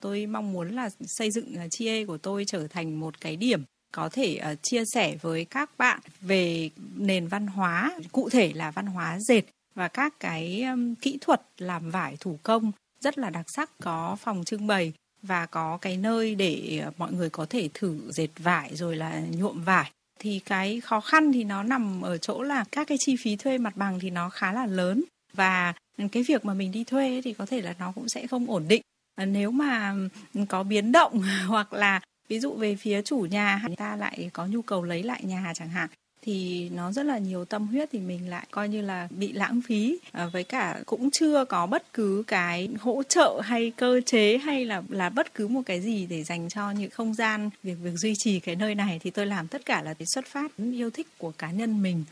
Tôi 0.00 0.26
mong 0.26 0.52
muốn 0.52 0.74
là 0.76 0.90
xây 1.06 1.30
dựng 1.30 1.54
à, 1.56 1.68
Chie 1.68 2.04
của 2.06 2.18
tôi 2.18 2.44
trở 2.44 2.66
thành 2.66 3.00
một 3.00 3.20
cái 3.20 3.36
điểm 3.36 3.64
có 3.92 4.08
thể 4.08 4.40
uh, 4.52 4.62
chia 4.62 4.84
sẻ 4.84 5.16
với 5.20 5.44
các 5.44 5.78
bạn 5.78 6.00
về 6.20 6.70
nền 6.96 7.28
văn 7.28 7.46
hóa, 7.46 7.98
cụ 8.12 8.28
thể 8.30 8.52
là 8.54 8.70
văn 8.70 8.86
hóa 8.86 9.18
dệt 9.20 9.42
và 9.74 9.88
các 9.88 10.14
cái 10.20 10.62
um, 10.62 10.94
kỹ 10.94 11.18
thuật 11.20 11.42
làm 11.58 11.90
vải 11.90 12.16
thủ 12.20 12.38
công 12.42 12.72
rất 13.00 13.18
là 13.18 13.30
đặc 13.30 13.50
sắc 13.50 13.70
có 13.82 14.16
phòng 14.20 14.44
trưng 14.44 14.66
bày 14.66 14.92
và 15.22 15.46
có 15.46 15.78
cái 15.80 15.96
nơi 15.96 16.34
để 16.34 16.80
à, 16.82 16.90
mọi 16.96 17.12
người 17.12 17.30
có 17.30 17.46
thể 17.46 17.68
thử 17.74 18.00
dệt 18.08 18.28
vải 18.38 18.76
rồi 18.76 18.96
là 18.96 19.22
nhuộm 19.30 19.64
vải 19.64 19.90
thì 20.18 20.40
cái 20.44 20.80
khó 20.80 21.00
khăn 21.00 21.32
thì 21.32 21.44
nó 21.44 21.62
nằm 21.62 22.00
ở 22.00 22.18
chỗ 22.18 22.42
là 22.42 22.64
các 22.72 22.86
cái 22.86 22.98
chi 23.00 23.16
phí 23.16 23.36
thuê 23.36 23.58
mặt 23.58 23.76
bằng 23.76 24.00
thì 24.00 24.10
nó 24.10 24.30
khá 24.30 24.52
là 24.52 24.66
lớn. 24.66 25.04
Và 25.32 25.74
cái 26.12 26.22
việc 26.22 26.44
mà 26.44 26.54
mình 26.54 26.72
đi 26.72 26.84
thuê 26.84 27.20
thì 27.24 27.32
có 27.32 27.46
thể 27.46 27.60
là 27.60 27.74
nó 27.78 27.92
cũng 27.92 28.08
sẽ 28.08 28.26
không 28.26 28.50
ổn 28.50 28.64
định. 28.68 28.82
Ờ, 29.14 29.26
nếu 29.26 29.50
mà 29.50 29.94
ừ, 30.34 30.40
có 30.48 30.62
biến 30.62 30.92
động 30.92 31.22
hoặc 31.46 31.72
là 31.72 32.00
ví 32.28 32.40
dụ 32.40 32.52
về 32.52 32.76
phía 32.76 33.02
chủ 33.02 33.26
nhà, 33.30 33.62
người 33.66 33.76
ta 33.76 33.96
lại 33.96 34.30
có 34.32 34.46
nhu 34.46 34.62
cầu 34.62 34.82
lấy 34.82 35.02
lại 35.02 35.20
nhà 35.24 35.52
chẳng 35.54 35.68
hạn 35.68 35.88
thì 36.24 36.68
nó 36.68 36.92
rất 36.92 37.02
là 37.02 37.18
nhiều 37.18 37.44
tâm 37.44 37.66
huyết 37.66 37.88
thì 37.92 37.98
mình 37.98 38.30
lại 38.30 38.46
coi 38.50 38.68
như 38.68 38.82
là 38.82 39.08
bị 39.10 39.32
lãng 39.32 39.60
phí 39.66 39.98
à, 40.12 40.26
với 40.26 40.44
cả 40.44 40.82
cũng 40.86 41.10
chưa 41.10 41.44
có 41.44 41.66
bất 41.66 41.92
cứ 41.92 42.22
cái 42.26 42.68
hỗ 42.80 43.02
trợ 43.02 43.40
hay 43.44 43.72
cơ 43.76 44.00
chế 44.06 44.38
hay 44.38 44.64
là 44.64 44.82
là 44.88 45.08
bất 45.08 45.34
cứ 45.34 45.48
một 45.48 45.62
cái 45.66 45.80
gì 45.80 46.06
để 46.06 46.24
dành 46.24 46.48
cho 46.48 46.70
những 46.70 46.90
không 46.90 47.14
gian 47.14 47.50
việc 47.62 47.76
việc 47.82 47.96
duy 47.96 48.14
trì 48.16 48.40
cái 48.40 48.56
nơi 48.56 48.74
này 48.74 49.00
thì 49.02 49.10
tôi 49.10 49.26
làm 49.26 49.48
tất 49.48 49.64
cả 49.64 49.82
là 49.82 49.94
để 49.98 50.06
xuất 50.06 50.26
phát 50.26 50.52
yêu 50.56 50.90
thích 50.90 51.06
của 51.18 51.32
cá 51.38 51.50
nhân 51.50 51.82
mình 51.82 52.04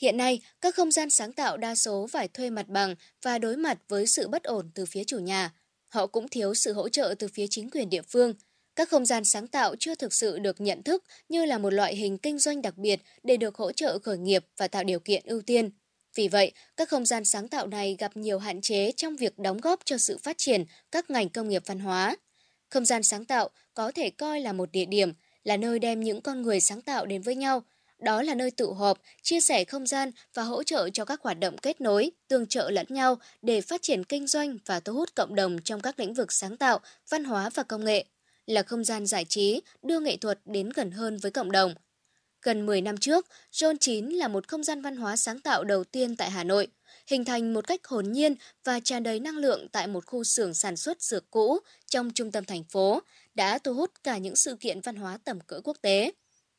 Hiện 0.00 0.16
nay, 0.16 0.40
các 0.60 0.74
không 0.74 0.90
gian 0.90 1.10
sáng 1.10 1.32
tạo 1.32 1.56
đa 1.56 1.74
số 1.74 2.06
phải 2.12 2.28
thuê 2.28 2.50
mặt 2.50 2.68
bằng 2.68 2.94
và 3.22 3.38
đối 3.38 3.56
mặt 3.56 3.78
với 3.88 4.06
sự 4.06 4.28
bất 4.28 4.42
ổn 4.42 4.70
từ 4.74 4.86
phía 4.86 5.04
chủ 5.04 5.18
nhà. 5.18 5.52
Họ 5.88 6.06
cũng 6.06 6.28
thiếu 6.28 6.54
sự 6.54 6.72
hỗ 6.72 6.88
trợ 6.88 7.14
từ 7.18 7.28
phía 7.28 7.46
chính 7.50 7.70
quyền 7.70 7.90
địa 7.90 8.02
phương. 8.02 8.34
Các 8.76 8.88
không 8.88 9.06
gian 9.06 9.24
sáng 9.24 9.46
tạo 9.46 9.74
chưa 9.78 9.94
thực 9.94 10.14
sự 10.14 10.38
được 10.38 10.60
nhận 10.60 10.82
thức 10.82 11.04
như 11.28 11.44
là 11.44 11.58
một 11.58 11.70
loại 11.70 11.96
hình 11.96 12.18
kinh 12.18 12.38
doanh 12.38 12.62
đặc 12.62 12.76
biệt 12.76 13.00
để 13.22 13.36
được 13.36 13.56
hỗ 13.56 13.72
trợ 13.72 13.98
khởi 13.98 14.18
nghiệp 14.18 14.44
và 14.56 14.68
tạo 14.68 14.84
điều 14.84 15.00
kiện 15.00 15.22
ưu 15.26 15.40
tiên. 15.40 15.70
Vì 16.14 16.28
vậy, 16.28 16.52
các 16.76 16.88
không 16.88 17.06
gian 17.06 17.24
sáng 17.24 17.48
tạo 17.48 17.66
này 17.66 17.96
gặp 17.98 18.16
nhiều 18.16 18.38
hạn 18.38 18.60
chế 18.60 18.92
trong 18.92 19.16
việc 19.16 19.38
đóng 19.38 19.60
góp 19.60 19.80
cho 19.84 19.98
sự 19.98 20.18
phát 20.18 20.38
triển 20.38 20.64
các 20.90 21.10
ngành 21.10 21.28
công 21.28 21.48
nghiệp 21.48 21.62
văn 21.66 21.78
hóa. 21.78 22.16
Không 22.68 22.84
gian 22.84 23.02
sáng 23.02 23.24
tạo 23.24 23.50
có 23.74 23.92
thể 23.92 24.10
coi 24.10 24.40
là 24.40 24.52
một 24.52 24.72
địa 24.72 24.84
điểm, 24.84 25.12
là 25.44 25.56
nơi 25.56 25.78
đem 25.78 26.00
những 26.00 26.20
con 26.20 26.42
người 26.42 26.60
sáng 26.60 26.80
tạo 26.80 27.06
đến 27.06 27.22
với 27.22 27.34
nhau. 27.34 27.62
Đó 27.98 28.22
là 28.22 28.34
nơi 28.34 28.50
tụ 28.50 28.72
họp, 28.72 28.98
chia 29.22 29.40
sẻ 29.40 29.64
không 29.64 29.86
gian 29.86 30.10
và 30.34 30.42
hỗ 30.42 30.62
trợ 30.62 30.90
cho 30.90 31.04
các 31.04 31.20
hoạt 31.22 31.38
động 31.38 31.58
kết 31.58 31.80
nối, 31.80 32.10
tương 32.28 32.46
trợ 32.46 32.70
lẫn 32.70 32.86
nhau 32.88 33.16
để 33.42 33.60
phát 33.60 33.82
triển 33.82 34.04
kinh 34.04 34.26
doanh 34.26 34.58
và 34.66 34.80
thu 34.80 34.92
hút 34.92 35.14
cộng 35.14 35.34
đồng 35.34 35.58
trong 35.64 35.80
các 35.80 36.00
lĩnh 36.00 36.14
vực 36.14 36.32
sáng 36.32 36.56
tạo, 36.56 36.80
văn 37.08 37.24
hóa 37.24 37.50
và 37.54 37.62
công 37.62 37.84
nghệ 37.84 38.04
là 38.46 38.62
không 38.62 38.84
gian 38.84 39.06
giải 39.06 39.24
trí 39.24 39.62
đưa 39.82 40.00
nghệ 40.00 40.16
thuật 40.16 40.40
đến 40.44 40.70
gần 40.74 40.90
hơn 40.90 41.16
với 41.16 41.30
cộng 41.30 41.52
đồng. 41.52 41.74
Gần 42.42 42.66
10 42.66 42.80
năm 42.80 42.96
trước, 42.96 43.26
John 43.52 43.76
9 43.80 44.08
là 44.08 44.28
một 44.28 44.48
không 44.48 44.64
gian 44.64 44.82
văn 44.82 44.96
hóa 44.96 45.16
sáng 45.16 45.40
tạo 45.40 45.64
đầu 45.64 45.84
tiên 45.84 46.16
tại 46.16 46.30
Hà 46.30 46.44
Nội, 46.44 46.66
hình 47.06 47.24
thành 47.24 47.54
một 47.54 47.66
cách 47.66 47.86
hồn 47.86 48.12
nhiên 48.12 48.34
và 48.64 48.80
tràn 48.80 49.02
đầy 49.02 49.20
năng 49.20 49.36
lượng 49.36 49.68
tại 49.72 49.86
một 49.86 50.06
khu 50.06 50.24
xưởng 50.24 50.54
sản 50.54 50.76
xuất 50.76 51.02
dược 51.02 51.30
cũ 51.30 51.58
trong 51.90 52.10
trung 52.10 52.32
tâm 52.32 52.44
thành 52.44 52.64
phố, 52.64 53.02
đã 53.34 53.58
thu 53.58 53.74
hút 53.74 53.90
cả 54.04 54.18
những 54.18 54.36
sự 54.36 54.56
kiện 54.60 54.80
văn 54.80 54.96
hóa 54.96 55.18
tầm 55.24 55.40
cỡ 55.40 55.60
quốc 55.64 55.76
tế. 55.82 56.12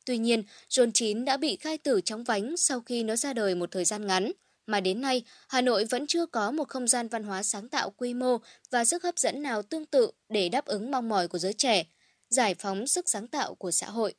Tuy 0.06 0.18
nhiên, 0.18 0.42
John 0.68 0.90
9 0.94 1.24
đã 1.24 1.36
bị 1.36 1.56
khai 1.56 1.78
tử 1.78 2.00
chóng 2.04 2.24
vánh 2.24 2.56
sau 2.56 2.80
khi 2.80 3.02
nó 3.02 3.16
ra 3.16 3.32
đời 3.32 3.54
một 3.54 3.70
thời 3.70 3.84
gian 3.84 4.06
ngắn– 4.06 4.32
mà 4.66 4.80
đến 4.80 5.00
nay 5.00 5.22
Hà 5.48 5.60
Nội 5.60 5.84
vẫn 5.84 6.06
chưa 6.06 6.26
có 6.26 6.50
một 6.50 6.68
không 6.68 6.88
gian 6.88 7.08
văn 7.08 7.24
hóa 7.24 7.42
sáng 7.42 7.68
tạo 7.68 7.90
quy 7.96 8.14
mô 8.14 8.38
và 8.70 8.84
sức 8.84 9.02
hấp 9.02 9.18
dẫn 9.18 9.42
nào 9.42 9.62
tương 9.62 9.86
tự 9.86 10.10
để 10.28 10.48
đáp 10.48 10.64
ứng 10.64 10.90
mong 10.90 11.08
mỏi 11.08 11.28
của 11.28 11.38
giới 11.38 11.52
trẻ, 11.52 11.84
giải 12.30 12.54
phóng 12.54 12.86
sức 12.86 13.08
sáng 13.08 13.28
tạo 13.28 13.54
của 13.54 13.70
xã 13.70 13.86
hội. 13.86 14.14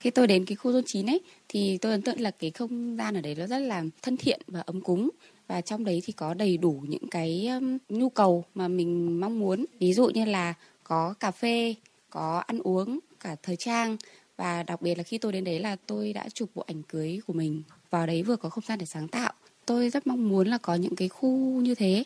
Khi 0.00 0.10
tôi 0.10 0.26
đến 0.26 0.46
cái 0.46 0.56
khu 0.56 0.70
zone 0.72 0.82
9 0.86 1.06
ấy 1.06 1.20
thì 1.48 1.78
tôi 1.78 1.92
ấn 1.92 2.02
tượng 2.02 2.20
là 2.20 2.30
cái 2.30 2.50
không 2.50 2.96
gian 2.96 3.14
ở 3.14 3.20
đấy 3.20 3.34
nó 3.34 3.46
rất 3.46 3.58
là 3.58 3.84
thân 4.02 4.16
thiện 4.16 4.40
và 4.46 4.60
ấm 4.60 4.80
cúng 4.80 5.10
và 5.46 5.60
trong 5.60 5.84
đấy 5.84 6.02
thì 6.04 6.12
có 6.12 6.34
đầy 6.34 6.56
đủ 6.56 6.84
những 6.88 7.08
cái 7.10 7.48
um, 7.48 7.78
nhu 7.88 8.08
cầu 8.08 8.44
mà 8.54 8.68
mình 8.68 9.20
mong 9.20 9.38
muốn. 9.38 9.64
Ví 9.78 9.92
dụ 9.92 10.08
như 10.08 10.24
là 10.24 10.54
có 10.84 11.14
cà 11.20 11.30
phê, 11.30 11.74
có 12.10 12.42
ăn 12.46 12.58
uống, 12.58 12.98
cả 13.20 13.36
thời 13.42 13.56
trang 13.56 13.96
và 14.36 14.62
đặc 14.62 14.82
biệt 14.82 14.98
là 14.98 15.02
khi 15.02 15.18
tôi 15.18 15.32
đến 15.32 15.44
đấy 15.44 15.60
là 15.60 15.76
tôi 15.86 16.12
đã 16.12 16.28
chụp 16.34 16.50
bộ 16.54 16.64
ảnh 16.66 16.82
cưới 16.82 17.20
của 17.26 17.32
mình 17.32 17.62
vào 17.90 18.06
đấy 18.06 18.22
vừa 18.22 18.36
có 18.36 18.48
không 18.48 18.64
gian 18.68 18.78
để 18.78 18.86
sáng 18.86 19.08
tạo 19.08 19.32
tôi 19.66 19.90
rất 19.90 20.06
mong 20.06 20.28
muốn 20.28 20.48
là 20.48 20.58
có 20.58 20.74
những 20.74 20.96
cái 20.96 21.08
khu 21.08 21.60
như 21.60 21.74
thế. 21.74 22.04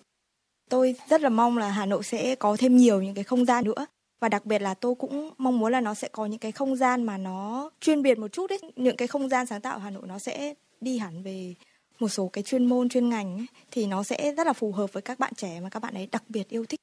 Tôi 0.71 0.95
rất 1.09 1.21
là 1.21 1.29
mong 1.29 1.59
là 1.59 1.71
Hà 1.71 1.87
Nội 1.87 2.05
sẽ 2.05 2.35
có 2.35 2.57
thêm 2.59 2.77
nhiều 2.77 3.03
những 3.03 3.15
cái 3.15 3.25
không 3.25 3.45
gian 3.45 3.65
nữa. 3.65 3.87
Và 4.21 4.29
đặc 4.29 4.47
biệt 4.47 4.63
là 4.63 4.75
tôi 4.75 4.95
cũng 4.95 5.31
mong 5.39 5.59
muốn 5.59 5.73
là 5.73 5.81
nó 5.81 5.95
sẽ 5.95 6.09
có 6.09 6.27
những 6.27 6.39
cái 6.39 6.53
không 6.53 6.77
gian 6.77 7.05
mà 7.05 7.19
nó 7.19 7.71
chuyên 7.81 8.03
biệt 8.03 8.19
một 8.19 8.33
chút 8.33 8.47
đấy 8.51 8.59
những 8.77 8.97
cái 8.97 9.09
không 9.09 9.29
gian 9.29 9.47
sáng 9.47 9.61
tạo 9.61 9.79
Hà 9.79 9.91
Nội 9.91 10.07
nó 10.07 10.19
sẽ 10.19 10.55
đi 10.81 10.99
hẳn 10.99 11.23
về 11.23 11.55
một 11.99 12.09
số 12.09 12.29
cái 12.33 12.45
chuyên 12.45 12.65
môn 12.65 12.89
chuyên 12.89 13.09
ngành 13.09 13.39
ấy, 13.39 13.47
thì 13.71 13.87
nó 13.87 14.03
sẽ 14.03 14.33
rất 14.37 14.47
là 14.47 14.53
phù 14.53 14.73
hợp 14.73 14.93
với 14.93 15.03
các 15.03 15.19
bạn 15.19 15.33
trẻ 15.35 15.61
mà 15.61 15.69
các 15.69 15.81
bạn 15.81 15.95
ấy 15.95 16.07
đặc 16.07 16.23
biệt 16.29 16.49
yêu 16.49 16.67
thích. 16.67 16.81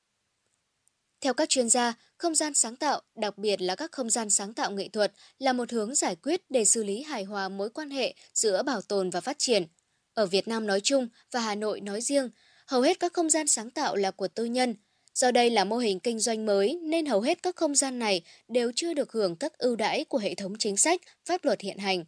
Theo 1.21 1.33
các 1.33 1.49
chuyên 1.49 1.69
gia, 1.69 1.93
không 2.17 2.35
gian 2.35 2.53
sáng 2.53 2.75
tạo, 2.75 3.01
đặc 3.15 3.37
biệt 3.37 3.61
là 3.61 3.75
các 3.75 3.91
không 3.91 4.09
gian 4.09 4.29
sáng 4.29 4.53
tạo 4.53 4.71
nghệ 4.71 4.89
thuật, 4.89 5.13
là 5.39 5.53
một 5.53 5.71
hướng 5.71 5.95
giải 5.95 6.15
quyết 6.15 6.41
để 6.49 6.65
xử 6.65 6.83
lý 6.83 7.03
hài 7.03 7.23
hòa 7.23 7.49
mối 7.49 7.69
quan 7.69 7.89
hệ 7.89 8.15
giữa 8.33 8.63
bảo 8.63 8.81
tồn 8.81 9.09
và 9.09 9.21
phát 9.21 9.35
triển. 9.39 9.65
Ở 10.13 10.25
Việt 10.25 10.47
Nam 10.47 10.67
nói 10.67 10.81
chung 10.83 11.07
và 11.31 11.39
Hà 11.39 11.55
Nội 11.55 11.81
nói 11.81 12.01
riêng, 12.01 12.29
hầu 12.67 12.81
hết 12.81 12.99
các 12.99 13.13
không 13.13 13.29
gian 13.29 13.47
sáng 13.47 13.69
tạo 13.69 13.95
là 13.95 14.11
của 14.11 14.27
tư 14.27 14.45
nhân. 14.45 14.75
Do 15.13 15.31
đây 15.31 15.49
là 15.49 15.63
mô 15.63 15.77
hình 15.77 15.99
kinh 15.99 16.19
doanh 16.19 16.45
mới 16.45 16.79
nên 16.83 17.05
hầu 17.05 17.21
hết 17.21 17.43
các 17.43 17.55
không 17.55 17.75
gian 17.75 17.99
này 17.99 18.21
đều 18.47 18.71
chưa 18.75 18.93
được 18.93 19.11
hưởng 19.11 19.35
các 19.35 19.57
ưu 19.57 19.75
đãi 19.75 20.05
của 20.05 20.17
hệ 20.17 20.35
thống 20.35 20.53
chính 20.59 20.77
sách, 20.77 21.01
pháp 21.25 21.45
luật 21.45 21.61
hiện 21.61 21.77
hành. 21.77 22.05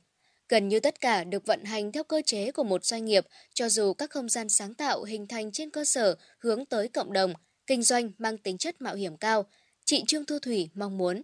Gần 0.49 0.67
như 0.67 0.79
tất 0.79 1.01
cả 1.01 1.23
được 1.23 1.45
vận 1.45 1.63
hành 1.63 1.91
theo 1.91 2.03
cơ 2.03 2.21
chế 2.25 2.51
của 2.51 2.63
một 2.63 2.85
doanh 2.85 3.05
nghiệp, 3.05 3.25
cho 3.53 3.69
dù 3.69 3.93
các 3.93 4.09
không 4.09 4.29
gian 4.29 4.49
sáng 4.49 4.73
tạo 4.73 5.03
hình 5.03 5.27
thành 5.27 5.51
trên 5.51 5.69
cơ 5.69 5.85
sở 5.85 6.15
hướng 6.39 6.65
tới 6.65 6.87
cộng 6.87 7.13
đồng, 7.13 7.33
kinh 7.67 7.83
doanh 7.83 8.11
mang 8.17 8.37
tính 8.37 8.57
chất 8.57 8.81
mạo 8.81 8.95
hiểm 8.95 9.17
cao. 9.17 9.45
Chị 9.85 10.03
Trương 10.07 10.25
Thu 10.25 10.39
Thủy 10.39 10.69
mong 10.73 10.97
muốn. 10.97 11.21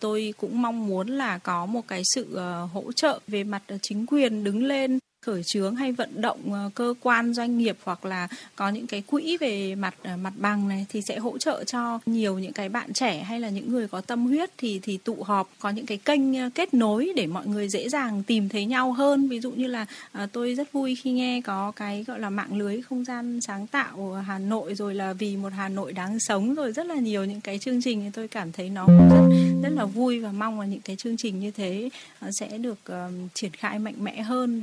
Tôi 0.00 0.34
cũng 0.36 0.62
mong 0.62 0.86
muốn 0.86 1.08
là 1.08 1.38
có 1.38 1.66
một 1.66 1.88
cái 1.88 2.02
sự 2.14 2.34
ờ, 2.34 2.64
hỗ 2.64 2.92
trợ 2.92 3.20
về 3.26 3.44
mặt 3.44 3.62
ờ, 3.66 3.78
chính 3.82 4.06
quyền 4.06 4.44
đứng 4.44 4.64
lên 4.64 4.98
khởi 5.20 5.42
trướng 5.42 5.76
hay 5.76 5.92
vận 5.92 6.20
động 6.20 6.52
ờ, 6.52 6.70
cơ 6.74 6.94
quan 7.00 7.34
doanh 7.34 7.58
nghiệp 7.58 7.76
hoặc 7.84 8.04
là 8.04 8.28
có 8.56 8.68
những 8.68 8.86
cái 8.86 9.02
quỹ 9.02 9.36
về 9.36 9.74
mặt 9.74 9.94
ờ, 10.02 10.16
mặt 10.16 10.32
bằng 10.36 10.68
này 10.68 10.86
thì 10.88 11.02
sẽ 11.02 11.18
hỗ 11.18 11.38
trợ 11.38 11.64
cho 11.64 11.98
nhiều 12.06 12.38
những 12.38 12.52
cái 12.52 12.68
bạn 12.68 12.92
trẻ 12.92 13.22
hay 13.22 13.40
là 13.40 13.48
những 13.48 13.72
người 13.72 13.88
có 13.88 14.00
tâm 14.00 14.26
huyết 14.26 14.50
thì 14.58 14.80
thì 14.82 14.96
tụ 14.96 15.16
họp 15.22 15.50
có 15.58 15.70
những 15.70 15.86
cái 15.86 15.98
kênh 15.98 16.38
ờ, 16.38 16.50
kết 16.54 16.74
nối 16.74 17.12
để 17.16 17.26
mọi 17.26 17.46
người 17.46 17.68
dễ 17.68 17.88
dàng 17.88 18.22
tìm 18.22 18.48
thấy 18.48 18.64
nhau 18.64 18.92
hơn. 18.92 19.28
Ví 19.28 19.40
dụ 19.40 19.50
như 19.50 19.66
là 19.66 19.86
à, 20.12 20.26
tôi 20.32 20.54
rất 20.54 20.72
vui 20.72 20.94
khi 20.94 21.12
nghe 21.12 21.40
có 21.40 21.72
cái 21.76 22.04
gọi 22.06 22.20
là 22.20 22.30
mạng 22.30 22.58
lưới 22.58 22.82
không 22.82 23.04
gian 23.04 23.40
sáng 23.40 23.66
tạo 23.66 24.12
ở 24.14 24.20
Hà 24.20 24.38
Nội 24.38 24.74
rồi 24.74 24.94
là 24.94 25.12
vì 25.12 25.36
một 25.36 25.52
Hà 25.56 25.68
Nội 25.68 25.92
đáng 25.92 26.20
sống 26.20 26.54
rồi 26.54 26.72
rất 26.72 26.86
là 26.86 26.94
nhiều 26.94 27.24
những 27.24 27.40
cái 27.40 27.58
chương 27.58 27.82
trình 27.82 28.00
thì 28.00 28.10
tôi 28.14 28.28
cảm 28.28 28.52
thấy 28.52 28.68
nó 28.68 28.86
cũng 28.86 29.08
rất 29.10 29.36
rất 29.62 29.72
là 29.72 29.84
vui 29.84 30.20
và 30.20 30.32
mong 30.32 30.60
là 30.60 30.66
những 30.66 30.80
cái 30.80 30.96
chương 30.96 31.16
trình 31.16 31.40
như 31.40 31.50
thế 31.50 31.88
sẽ 32.30 32.58
được 32.58 32.78
ờ, 32.84 33.10
triển 33.34 33.52
khai 33.52 33.78
mạnh 33.78 33.94
mẽ 33.98 34.22
hơn. 34.22 34.62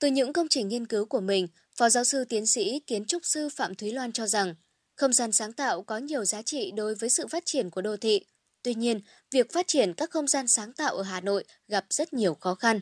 Từ 0.00 0.08
những 0.08 0.32
công 0.32 0.46
trình 0.50 0.68
nghiên 0.68 0.86
cứu 0.86 1.04
của 1.04 1.20
mình, 1.20 1.46
Phó 1.78 1.88
giáo 1.88 2.04
sư 2.04 2.24
tiến 2.24 2.46
sĩ 2.46 2.80
kiến 2.86 3.04
trúc 3.04 3.24
sư 3.24 3.48
Phạm 3.56 3.74
Thúy 3.74 3.92
Loan 3.92 4.12
cho 4.12 4.26
rằng 4.26 4.54
không 4.96 5.12
gian 5.12 5.32
sáng 5.32 5.52
tạo 5.52 5.82
có 5.82 5.98
nhiều 5.98 6.24
giá 6.24 6.42
trị 6.42 6.72
đối 6.76 6.94
với 6.94 7.10
sự 7.10 7.26
phát 7.26 7.42
triển 7.46 7.70
của 7.70 7.82
đô 7.82 7.96
thị. 7.96 8.24
Tuy 8.62 8.74
nhiên, 8.74 9.00
việc 9.30 9.52
phát 9.52 9.66
triển 9.68 9.94
các 9.94 10.10
không 10.10 10.26
gian 10.26 10.48
sáng 10.48 10.72
tạo 10.72 10.96
ở 10.96 11.02
Hà 11.02 11.20
Nội 11.20 11.44
gặp 11.68 11.84
rất 11.90 12.12
nhiều 12.12 12.34
khó 12.34 12.54
khăn. 12.54 12.80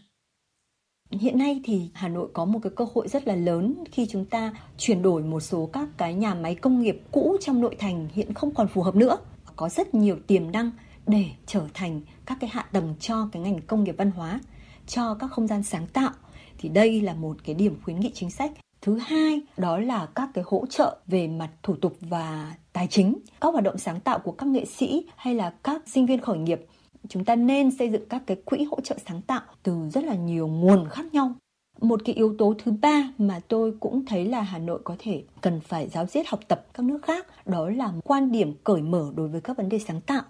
Hiện 1.10 1.38
nay 1.38 1.60
thì 1.64 1.90
Hà 1.94 2.08
Nội 2.08 2.28
có 2.32 2.44
một 2.44 2.58
cái 2.62 2.72
cơ 2.76 2.86
hội 2.94 3.08
rất 3.08 3.28
là 3.28 3.34
lớn 3.34 3.84
khi 3.92 4.06
chúng 4.10 4.24
ta 4.24 4.52
chuyển 4.78 5.02
đổi 5.02 5.22
một 5.22 5.40
số 5.40 5.70
các 5.72 5.88
cái 5.98 6.14
nhà 6.14 6.34
máy 6.34 6.54
công 6.54 6.82
nghiệp 6.82 7.00
cũ 7.12 7.36
trong 7.40 7.60
nội 7.60 7.76
thành 7.78 8.08
hiện 8.12 8.34
không 8.34 8.54
còn 8.54 8.68
phù 8.68 8.82
hợp 8.82 8.96
nữa. 8.96 9.18
Có 9.56 9.68
rất 9.68 9.94
nhiều 9.94 10.18
tiềm 10.26 10.52
năng 10.52 10.70
để 11.06 11.24
trở 11.46 11.66
thành 11.74 12.00
các 12.26 12.38
cái 12.40 12.50
hạ 12.52 12.68
tầng 12.72 12.94
cho 13.00 13.28
cái 13.32 13.42
ngành 13.42 13.60
công 13.66 13.84
nghiệp 13.84 13.94
văn 13.98 14.10
hóa, 14.10 14.40
cho 14.86 15.14
các 15.14 15.30
không 15.30 15.46
gian 15.46 15.62
sáng 15.62 15.86
tạo. 15.86 16.10
Thì 16.58 16.68
đây 16.68 17.00
là 17.00 17.14
một 17.14 17.36
cái 17.44 17.54
điểm 17.54 17.76
khuyến 17.84 18.00
nghị 18.00 18.10
chính 18.14 18.30
sách. 18.30 18.52
Thứ 18.80 18.98
hai, 18.98 19.40
đó 19.56 19.78
là 19.78 20.06
các 20.14 20.28
cái 20.34 20.44
hỗ 20.46 20.66
trợ 20.66 20.98
về 21.06 21.28
mặt 21.28 21.50
thủ 21.62 21.74
tục 21.74 21.96
và 22.00 22.54
tài 22.72 22.86
chính. 22.86 23.14
Các 23.40 23.52
hoạt 23.52 23.64
động 23.64 23.78
sáng 23.78 24.00
tạo 24.00 24.18
của 24.18 24.32
các 24.32 24.46
nghệ 24.46 24.64
sĩ 24.64 25.06
hay 25.16 25.34
là 25.34 25.54
các 25.62 25.82
sinh 25.86 26.06
viên 26.06 26.20
khởi 26.20 26.38
nghiệp 26.38 26.66
chúng 27.08 27.24
ta 27.24 27.36
nên 27.36 27.70
xây 27.70 27.90
dựng 27.90 28.08
các 28.08 28.22
cái 28.26 28.36
quỹ 28.44 28.64
hỗ 28.64 28.80
trợ 28.80 28.96
sáng 29.08 29.22
tạo 29.22 29.40
từ 29.62 29.88
rất 29.88 30.04
là 30.04 30.14
nhiều 30.14 30.46
nguồn 30.46 30.88
khác 30.88 31.14
nhau 31.14 31.32
một 31.80 32.00
cái 32.04 32.14
yếu 32.14 32.34
tố 32.38 32.54
thứ 32.58 32.72
ba 32.72 33.10
mà 33.18 33.40
tôi 33.48 33.74
cũng 33.80 34.06
thấy 34.06 34.24
là 34.24 34.40
Hà 34.40 34.58
Nội 34.58 34.80
có 34.84 34.96
thể 34.98 35.24
cần 35.40 35.60
phải 35.60 35.88
giáo 35.88 36.06
diết 36.06 36.26
học 36.28 36.40
tập 36.48 36.66
các 36.74 36.82
nước 36.82 36.98
khác 37.02 37.26
đó 37.46 37.70
là 37.70 37.92
quan 38.04 38.32
điểm 38.32 38.54
cởi 38.64 38.82
mở 38.82 39.12
đối 39.16 39.28
với 39.28 39.40
các 39.40 39.56
vấn 39.56 39.68
đề 39.68 39.78
sáng 39.78 40.00
tạo 40.00 40.22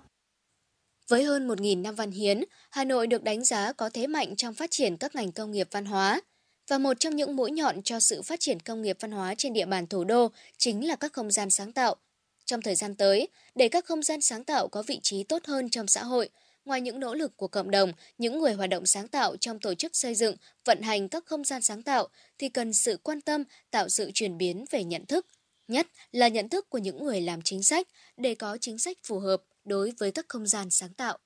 với 1.09 1.25
hơn 1.25 1.49
1.000 1.49 1.83
năm 1.83 1.95
văn 1.95 2.11
hiến, 2.11 2.45
Hà 2.71 2.85
Nội 2.85 3.07
được 3.07 3.23
đánh 3.23 3.45
giá 3.45 3.73
có 3.73 3.91
thế 3.91 4.07
mạnh 4.07 4.37
trong 4.37 4.55
phát 4.55 4.71
triển 4.71 4.97
các 4.97 5.15
ngành 5.15 5.33
công 5.33 5.53
nghiệp 5.53 5.69
văn 5.71 5.85
hóa. 5.85 6.21
Và 6.69 6.79
một 6.79 7.01
trong 7.01 7.17
những 7.17 7.37
mũi 7.37 7.51
nhọn 7.51 7.83
cho 7.83 8.01
sự 8.01 8.23
phát 8.23 8.41
triển 8.41 8.61
công 8.61 8.83
nghiệp 8.83 8.97
văn 9.01 9.11
hóa 9.11 9.35
trên 9.39 9.53
địa 9.53 9.67
bàn 9.67 9.87
thủ 9.87 10.05
đô 10.05 10.31
chính 10.59 10.89
là 10.89 10.97
các 10.97 11.13
không 11.13 11.31
gian 11.31 11.51
sáng 11.51 11.73
tạo. 11.73 11.97
Trong 12.45 12.63
thời 12.63 12.75
gian 12.75 12.95
tới, 12.95 13.29
để 13.55 13.69
các 13.69 13.85
không 13.85 14.03
gian 14.03 14.21
sáng 14.21 14.45
tạo 14.45 14.69
có 14.69 14.83
vị 14.83 15.01
trí 15.03 15.23
tốt 15.23 15.45
hơn 15.45 15.69
trong 15.69 15.87
xã 15.87 16.05
hội, 16.05 16.29
ngoài 16.65 16.81
những 16.81 17.01
nỗ 17.01 17.15
lực 17.15 17.37
của 17.37 17.49
cộng 17.49 17.71
đồng, 17.71 17.93
những 18.19 18.39
người 18.39 18.53
hoạt 18.53 18.71
động 18.71 18.87
sáng 18.87 19.09
tạo 19.09 19.37
trong 19.37 19.61
tổ 19.61 19.75
chức 19.75 19.97
xây 19.97 20.15
dựng, 20.15 20.37
vận 20.65 20.83
hành 20.83 21.09
các 21.09 21.27
không 21.27 21.45
gian 21.45 21.63
sáng 21.63 21.83
tạo 21.83 22.09
thì 22.39 22.49
cần 22.49 22.73
sự 22.73 22.99
quan 23.03 23.21
tâm 23.21 23.45
tạo 23.71 23.89
sự 23.89 24.11
chuyển 24.15 24.39
biến 24.39 24.65
về 24.71 24.85
nhận 24.85 25.07
thức, 25.07 25.27
nhất 25.69 25.87
là 26.13 26.29
nhận 26.29 26.49
thức 26.49 26.71
của 26.71 26.79
những 26.79 27.05
người 27.05 27.21
làm 27.21 27.43
chính 27.43 27.63
sách 27.63 27.87
để 28.17 28.35
có 28.35 28.59
chính 28.61 28.79
sách 28.79 28.97
phù 29.07 29.19
hợp 29.19 29.43
đối 29.65 29.93
với 29.99 30.13
các 30.13 30.27
không 30.29 30.47
gian 30.47 30.71
sáng 30.71 30.95
tạo. 30.95 31.19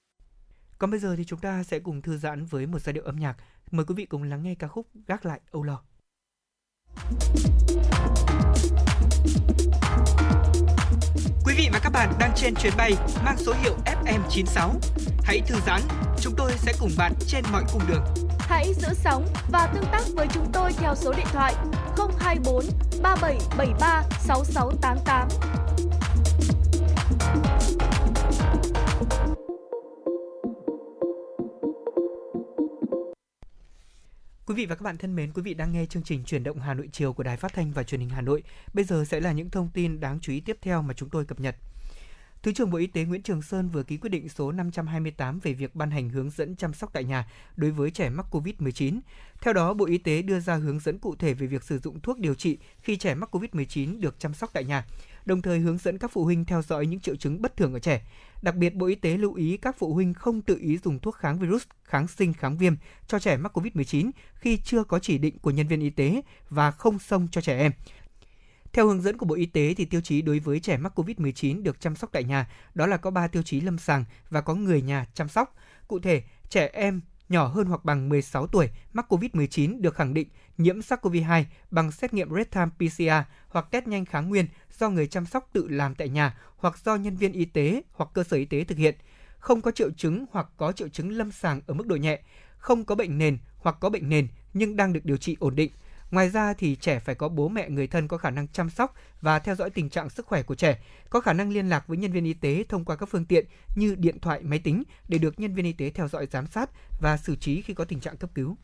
Còn 0.78 0.90
bây 0.90 1.00
giờ 1.00 1.14
thì 1.16 1.24
chúng 1.24 1.40
ta 1.40 1.62
sẽ 1.62 1.78
cùng 1.78 2.02
thư 2.02 2.18
giãn 2.18 2.46
với 2.46 2.66
một 2.66 2.78
giai 2.82 2.92
điệu 2.92 3.04
âm 3.04 3.16
nhạc. 3.16 3.36
Mời 3.70 3.86
quý 3.86 3.94
vị 3.94 4.04
cùng 4.04 4.22
lắng 4.22 4.42
nghe 4.42 4.54
ca 4.54 4.68
khúc 4.68 4.86
Gác 5.06 5.26
lại 5.26 5.40
âu 5.50 5.62
lo. 5.62 5.82
Quý 11.44 11.54
vị 11.56 11.68
và 11.72 11.80
các 11.82 11.90
bạn 11.90 12.12
đang 12.20 12.32
trên 12.36 12.54
chuyến 12.54 12.72
bay 12.76 12.92
mang 13.24 13.36
số 13.38 13.54
hiệu 13.62 13.76
FM96. 13.84 14.70
Hãy 15.22 15.40
thư 15.46 15.56
giãn, 15.66 15.80
chúng 16.20 16.34
tôi 16.36 16.52
sẽ 16.56 16.72
cùng 16.80 16.90
bạn 16.98 17.12
trên 17.26 17.44
mọi 17.52 17.64
cung 17.72 17.82
đường. 17.88 18.29
Hãy 18.50 18.74
giữ 18.74 18.88
sóng 18.94 19.26
và 19.48 19.66
tương 19.74 19.84
tác 19.92 20.02
với 20.14 20.26
chúng 20.34 20.46
tôi 20.52 20.72
theo 20.72 20.94
số 20.94 21.12
điện 21.16 21.26
thoại 21.32 21.54
024 22.18 22.64
3773 23.02 24.02
6688. 24.20 25.28
Quý 34.46 34.54
vị 34.54 34.66
và 34.66 34.74
các 34.74 34.82
bạn 34.82 34.96
thân 34.96 35.16
mến, 35.16 35.32
quý 35.32 35.42
vị 35.42 35.54
đang 35.54 35.72
nghe 35.72 35.86
chương 35.86 36.02
trình 36.02 36.24
Chuyển 36.24 36.44
động 36.44 36.60
Hà 36.60 36.74
Nội 36.74 36.88
chiều 36.92 37.12
của 37.12 37.22
Đài 37.22 37.36
Phát 37.36 37.54
thanh 37.54 37.72
và 37.72 37.82
Truyền 37.82 38.00
hình 38.00 38.10
Hà 38.10 38.20
Nội. 38.20 38.42
Bây 38.72 38.84
giờ 38.84 39.04
sẽ 39.04 39.20
là 39.20 39.32
những 39.32 39.50
thông 39.50 39.68
tin 39.74 40.00
đáng 40.00 40.18
chú 40.22 40.32
ý 40.32 40.40
tiếp 40.40 40.56
theo 40.62 40.82
mà 40.82 40.94
chúng 40.94 41.08
tôi 41.08 41.24
cập 41.24 41.40
nhật. 41.40 41.56
Thứ 42.42 42.52
trưởng 42.52 42.70
Bộ 42.70 42.78
Y 42.78 42.86
tế 42.86 43.04
Nguyễn 43.04 43.22
Trường 43.22 43.42
Sơn 43.42 43.68
vừa 43.68 43.82
ký 43.82 43.96
quyết 43.96 44.10
định 44.10 44.28
số 44.28 44.52
528 44.52 45.40
về 45.40 45.52
việc 45.52 45.74
ban 45.74 45.90
hành 45.90 46.08
hướng 46.08 46.30
dẫn 46.30 46.56
chăm 46.56 46.74
sóc 46.74 46.90
tại 46.92 47.04
nhà 47.04 47.28
đối 47.56 47.70
với 47.70 47.90
trẻ 47.90 48.08
mắc 48.08 48.26
COVID-19. 48.30 49.00
Theo 49.40 49.54
đó, 49.54 49.74
Bộ 49.74 49.86
Y 49.86 49.98
tế 49.98 50.22
đưa 50.22 50.40
ra 50.40 50.54
hướng 50.54 50.80
dẫn 50.80 50.98
cụ 50.98 51.16
thể 51.16 51.34
về 51.34 51.46
việc 51.46 51.62
sử 51.62 51.78
dụng 51.78 52.00
thuốc 52.00 52.18
điều 52.18 52.34
trị 52.34 52.58
khi 52.80 52.96
trẻ 52.96 53.14
mắc 53.14 53.36
COVID-19 53.36 54.00
được 54.00 54.14
chăm 54.18 54.34
sóc 54.34 54.50
tại 54.52 54.64
nhà, 54.64 54.86
đồng 55.24 55.42
thời 55.42 55.58
hướng 55.58 55.78
dẫn 55.78 55.98
các 55.98 56.10
phụ 56.12 56.24
huynh 56.24 56.44
theo 56.44 56.62
dõi 56.62 56.86
những 56.86 57.00
triệu 57.00 57.16
chứng 57.16 57.42
bất 57.42 57.56
thường 57.56 57.72
ở 57.72 57.78
trẻ. 57.78 58.02
Đặc 58.42 58.56
biệt, 58.56 58.74
Bộ 58.74 58.86
Y 58.86 58.94
tế 58.94 59.16
lưu 59.16 59.34
ý 59.34 59.56
các 59.56 59.76
phụ 59.78 59.94
huynh 59.94 60.14
không 60.14 60.42
tự 60.42 60.58
ý 60.60 60.78
dùng 60.84 60.98
thuốc 60.98 61.16
kháng 61.16 61.38
virus, 61.38 61.62
kháng 61.84 62.08
sinh, 62.08 62.32
kháng 62.32 62.58
viêm 62.58 62.74
cho 63.06 63.18
trẻ 63.18 63.36
mắc 63.36 63.58
COVID-19 63.58 64.10
khi 64.34 64.56
chưa 64.56 64.84
có 64.84 64.98
chỉ 64.98 65.18
định 65.18 65.38
của 65.38 65.50
nhân 65.50 65.68
viên 65.68 65.80
y 65.80 65.90
tế 65.90 66.22
và 66.50 66.70
không 66.70 66.98
xông 66.98 67.28
cho 67.30 67.40
trẻ 67.40 67.58
em. 67.58 67.72
Theo 68.72 68.86
hướng 68.86 69.02
dẫn 69.02 69.16
của 69.16 69.26
Bộ 69.26 69.34
Y 69.34 69.46
tế 69.46 69.74
thì 69.74 69.84
tiêu 69.84 70.00
chí 70.00 70.22
đối 70.22 70.38
với 70.38 70.60
trẻ 70.60 70.76
mắc 70.76 70.98
COVID-19 70.98 71.62
được 71.62 71.80
chăm 71.80 71.96
sóc 71.96 72.10
tại 72.12 72.24
nhà 72.24 72.50
đó 72.74 72.86
là 72.86 72.96
có 72.96 73.10
3 73.10 73.28
tiêu 73.28 73.42
chí 73.42 73.60
lâm 73.60 73.78
sàng 73.78 74.04
và 74.30 74.40
có 74.40 74.54
người 74.54 74.82
nhà 74.82 75.06
chăm 75.14 75.28
sóc. 75.28 75.56
Cụ 75.88 75.98
thể, 75.98 76.22
trẻ 76.48 76.70
em 76.72 77.00
nhỏ 77.28 77.46
hơn 77.46 77.66
hoặc 77.66 77.84
bằng 77.84 78.08
16 78.08 78.46
tuổi 78.46 78.70
mắc 78.92 79.12
COVID-19 79.12 79.80
được 79.80 79.94
khẳng 79.94 80.14
định 80.14 80.28
nhiễm 80.58 80.78
SARS-CoV-2 80.78 81.44
bằng 81.70 81.92
xét 81.92 82.14
nghiệm 82.14 82.28
real-time 82.28 82.70
PCR 82.70 83.28
hoặc 83.48 83.66
test 83.70 83.86
nhanh 83.86 84.04
kháng 84.04 84.28
nguyên 84.28 84.46
do 84.78 84.88
người 84.88 85.06
chăm 85.06 85.26
sóc 85.26 85.48
tự 85.52 85.68
làm 85.68 85.94
tại 85.94 86.08
nhà 86.08 86.38
hoặc 86.56 86.78
do 86.84 86.96
nhân 86.96 87.16
viên 87.16 87.32
y 87.32 87.44
tế 87.44 87.82
hoặc 87.92 88.10
cơ 88.12 88.24
sở 88.24 88.36
y 88.36 88.44
tế 88.44 88.64
thực 88.64 88.78
hiện, 88.78 88.94
không 89.38 89.60
có 89.60 89.70
triệu 89.70 89.90
chứng 89.90 90.24
hoặc 90.32 90.46
có 90.56 90.72
triệu 90.72 90.88
chứng 90.88 91.10
lâm 91.10 91.32
sàng 91.32 91.60
ở 91.66 91.74
mức 91.74 91.86
độ 91.86 91.96
nhẹ, 91.96 92.20
không 92.58 92.84
có 92.84 92.94
bệnh 92.94 93.18
nền 93.18 93.38
hoặc 93.58 93.76
có 93.80 93.90
bệnh 93.90 94.08
nền 94.08 94.28
nhưng 94.54 94.76
đang 94.76 94.92
được 94.92 95.04
điều 95.04 95.16
trị 95.16 95.36
ổn 95.40 95.56
định. 95.56 95.70
Ngoài 96.10 96.30
ra 96.30 96.52
thì 96.52 96.76
trẻ 96.76 96.98
phải 96.98 97.14
có 97.14 97.28
bố 97.28 97.48
mẹ 97.48 97.70
người 97.70 97.86
thân 97.86 98.08
có 98.08 98.18
khả 98.18 98.30
năng 98.30 98.48
chăm 98.48 98.70
sóc 98.70 98.94
và 99.20 99.38
theo 99.38 99.54
dõi 99.54 99.70
tình 99.70 99.90
trạng 99.90 100.10
sức 100.10 100.26
khỏe 100.26 100.42
của 100.42 100.54
trẻ, 100.54 100.78
có 101.10 101.20
khả 101.20 101.32
năng 101.32 101.50
liên 101.50 101.68
lạc 101.68 101.88
với 101.88 101.96
nhân 101.96 102.12
viên 102.12 102.24
y 102.24 102.34
tế 102.34 102.64
thông 102.68 102.84
qua 102.84 102.96
các 102.96 103.08
phương 103.08 103.24
tiện 103.24 103.46
như 103.74 103.94
điện 103.98 104.20
thoại, 104.20 104.40
máy 104.42 104.58
tính 104.58 104.82
để 105.08 105.18
được 105.18 105.40
nhân 105.40 105.54
viên 105.54 105.64
y 105.64 105.72
tế 105.72 105.90
theo 105.90 106.08
dõi 106.08 106.26
giám 106.30 106.46
sát 106.46 106.70
và 107.00 107.16
xử 107.16 107.36
trí 107.36 107.62
khi 107.62 107.74
có 107.74 107.84
tình 107.84 108.00
trạng 108.00 108.16
cấp 108.16 108.30
cứu. 108.34 108.56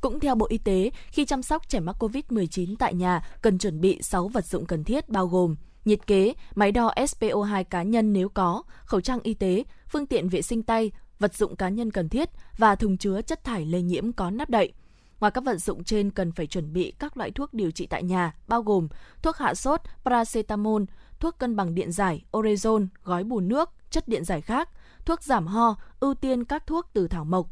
Cũng 0.00 0.20
theo 0.20 0.34
Bộ 0.34 0.46
Y 0.50 0.58
tế, 0.58 0.90
khi 1.08 1.24
chăm 1.24 1.42
sóc 1.42 1.68
trẻ 1.68 1.80
mắc 1.80 1.96
COVID-19 1.98 2.76
tại 2.78 2.94
nhà, 2.94 3.24
cần 3.42 3.58
chuẩn 3.58 3.80
bị 3.80 4.02
6 4.02 4.28
vật 4.28 4.44
dụng 4.44 4.66
cần 4.66 4.84
thiết 4.84 5.08
bao 5.08 5.26
gồm 5.26 5.56
nhiệt 5.84 6.06
kế, 6.06 6.34
máy 6.54 6.72
đo 6.72 6.92
SPO2 6.96 7.64
cá 7.64 7.82
nhân 7.82 8.12
nếu 8.12 8.28
có, 8.28 8.62
khẩu 8.84 9.00
trang 9.00 9.20
y 9.22 9.34
tế, 9.34 9.64
phương 9.88 10.06
tiện 10.06 10.28
vệ 10.28 10.42
sinh 10.42 10.62
tay, 10.62 10.90
vật 11.18 11.34
dụng 11.34 11.56
cá 11.56 11.68
nhân 11.68 11.90
cần 11.90 12.08
thiết 12.08 12.28
và 12.58 12.74
thùng 12.74 12.96
chứa 12.96 13.22
chất 13.22 13.44
thải 13.44 13.66
lây 13.66 13.82
nhiễm 13.82 14.12
có 14.12 14.30
nắp 14.30 14.50
đậy. 14.50 14.72
Ngoài 15.20 15.30
các 15.30 15.44
vận 15.44 15.58
dụng 15.58 15.84
trên 15.84 16.10
cần 16.10 16.32
phải 16.32 16.46
chuẩn 16.46 16.72
bị 16.72 16.92
các 16.98 17.16
loại 17.16 17.30
thuốc 17.30 17.54
điều 17.54 17.70
trị 17.70 17.86
tại 17.86 18.02
nhà, 18.02 18.34
bao 18.48 18.62
gồm 18.62 18.88
thuốc 19.22 19.36
hạ 19.36 19.54
sốt, 19.54 19.80
paracetamol, 20.04 20.82
thuốc 21.20 21.38
cân 21.38 21.56
bằng 21.56 21.74
điện 21.74 21.92
giải, 21.92 22.24
orezon, 22.32 22.86
gói 23.04 23.24
bù 23.24 23.40
nước, 23.40 23.70
chất 23.90 24.08
điện 24.08 24.24
giải 24.24 24.40
khác, 24.40 24.68
thuốc 25.06 25.22
giảm 25.22 25.46
ho, 25.46 25.76
ưu 26.00 26.14
tiên 26.14 26.44
các 26.44 26.66
thuốc 26.66 26.86
từ 26.92 27.08
thảo 27.08 27.24
mộc. 27.24 27.50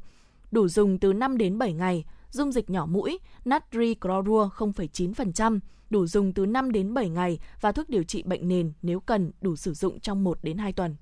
Đủ 0.50 0.68
dùng 0.68 0.98
từ 0.98 1.12
5 1.12 1.38
đến 1.38 1.58
7 1.58 1.72
ngày, 1.72 2.04
dung 2.30 2.52
dịch 2.52 2.70
nhỏ 2.70 2.86
mũi, 2.86 3.18
natri 3.44 3.94
chlorua 4.00 4.48
0,9%, 4.56 5.60
đủ 5.90 6.06
dùng 6.06 6.32
từ 6.32 6.46
5 6.46 6.72
đến 6.72 6.94
7 6.94 7.08
ngày 7.08 7.38
và 7.60 7.72
thuốc 7.72 7.88
điều 7.88 8.02
trị 8.02 8.22
bệnh 8.22 8.48
nền 8.48 8.72
nếu 8.82 9.00
cần 9.00 9.30
đủ 9.40 9.56
sử 9.56 9.74
dụng 9.74 10.00
trong 10.00 10.24
1 10.24 10.38
đến 10.42 10.58
2 10.58 10.72
tuần. 10.72 10.96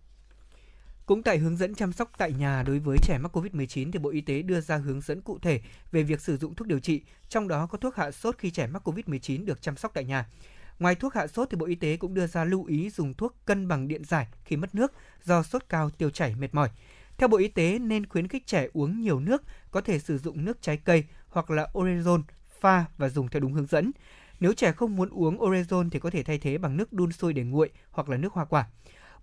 Cũng 1.07 1.23
tại 1.23 1.39
hướng 1.39 1.57
dẫn 1.57 1.75
chăm 1.75 1.93
sóc 1.93 2.11
tại 2.19 2.33
nhà 2.33 2.63
đối 2.63 2.79
với 2.79 2.99
trẻ 3.03 3.19
mắc 3.19 3.37
COVID-19 3.37 3.93
thì 3.93 3.99
Bộ 3.99 4.11
Y 4.11 4.21
tế 4.21 4.43
đưa 4.43 4.61
ra 4.61 4.77
hướng 4.77 5.01
dẫn 5.01 5.21
cụ 5.21 5.39
thể 5.39 5.61
về 5.93 6.03
việc 6.03 6.21
sử 6.21 6.37
dụng 6.37 6.55
thuốc 6.55 6.69
điều 6.69 6.79
trị, 6.79 7.03
trong 7.29 7.49
đó 7.49 7.67
có 7.67 7.79
thuốc 7.79 7.97
hạ 7.97 8.11
sốt 8.11 8.39
khi 8.39 8.51
trẻ 8.51 8.67
mắc 8.67 8.89
COVID-19 8.89 9.45
được 9.45 9.63
chăm 9.63 9.77
sóc 9.77 9.91
tại 9.95 10.05
nhà. 10.05 10.27
Ngoài 10.79 10.95
thuốc 10.95 11.15
hạ 11.15 11.27
sốt 11.27 11.51
thì 11.51 11.57
Bộ 11.57 11.67
Y 11.67 11.75
tế 11.75 11.97
cũng 11.97 12.15
đưa 12.15 12.27
ra 12.27 12.45
lưu 12.45 12.65
ý 12.65 12.91
dùng 12.91 13.15
thuốc 13.15 13.37
cân 13.45 13.69
bằng 13.69 13.89
điện 13.89 14.05
giải 14.05 14.27
khi 14.45 14.57
mất 14.57 14.75
nước 14.75 14.93
do 15.25 15.43
sốt 15.43 15.63
cao, 15.69 15.91
tiêu 15.91 16.11
chảy, 16.11 16.35
mệt 16.35 16.55
mỏi. 16.55 16.69
Theo 17.17 17.29
Bộ 17.29 17.37
Y 17.37 17.49
tế 17.49 17.79
nên 17.79 18.07
khuyến 18.07 18.29
khích 18.29 18.47
trẻ 18.47 18.69
uống 18.73 19.01
nhiều 19.01 19.21
nước, 19.21 19.43
có 19.71 19.81
thể 19.81 19.99
sử 19.99 20.19
dụng 20.19 20.45
nước 20.45 20.63
trái 20.63 20.77
cây 20.77 21.05
hoặc 21.29 21.51
là 21.51 21.69
orezon 21.73 22.23
pha 22.61 22.85
và 22.99 23.09
dùng 23.09 23.29
theo 23.29 23.41
đúng 23.41 23.53
hướng 23.53 23.67
dẫn. 23.67 23.91
Nếu 24.41 24.53
trẻ 24.53 24.73
không 24.73 24.97
muốn 24.97 25.09
uống 25.11 25.39
orezon 25.39 25.91
thì 25.91 25.99
có 25.99 26.11
thể 26.11 26.23
thay 26.23 26.39
thế 26.39 26.59
bằng 26.59 26.77
nước 26.77 26.93
đun 26.93 27.13
sôi 27.13 27.33
để 27.33 27.43
nguội 27.43 27.71
hoặc 27.91 28.09
là 28.09 28.17
nước 28.17 28.33
hoa 28.33 28.45
quả. 28.45 28.67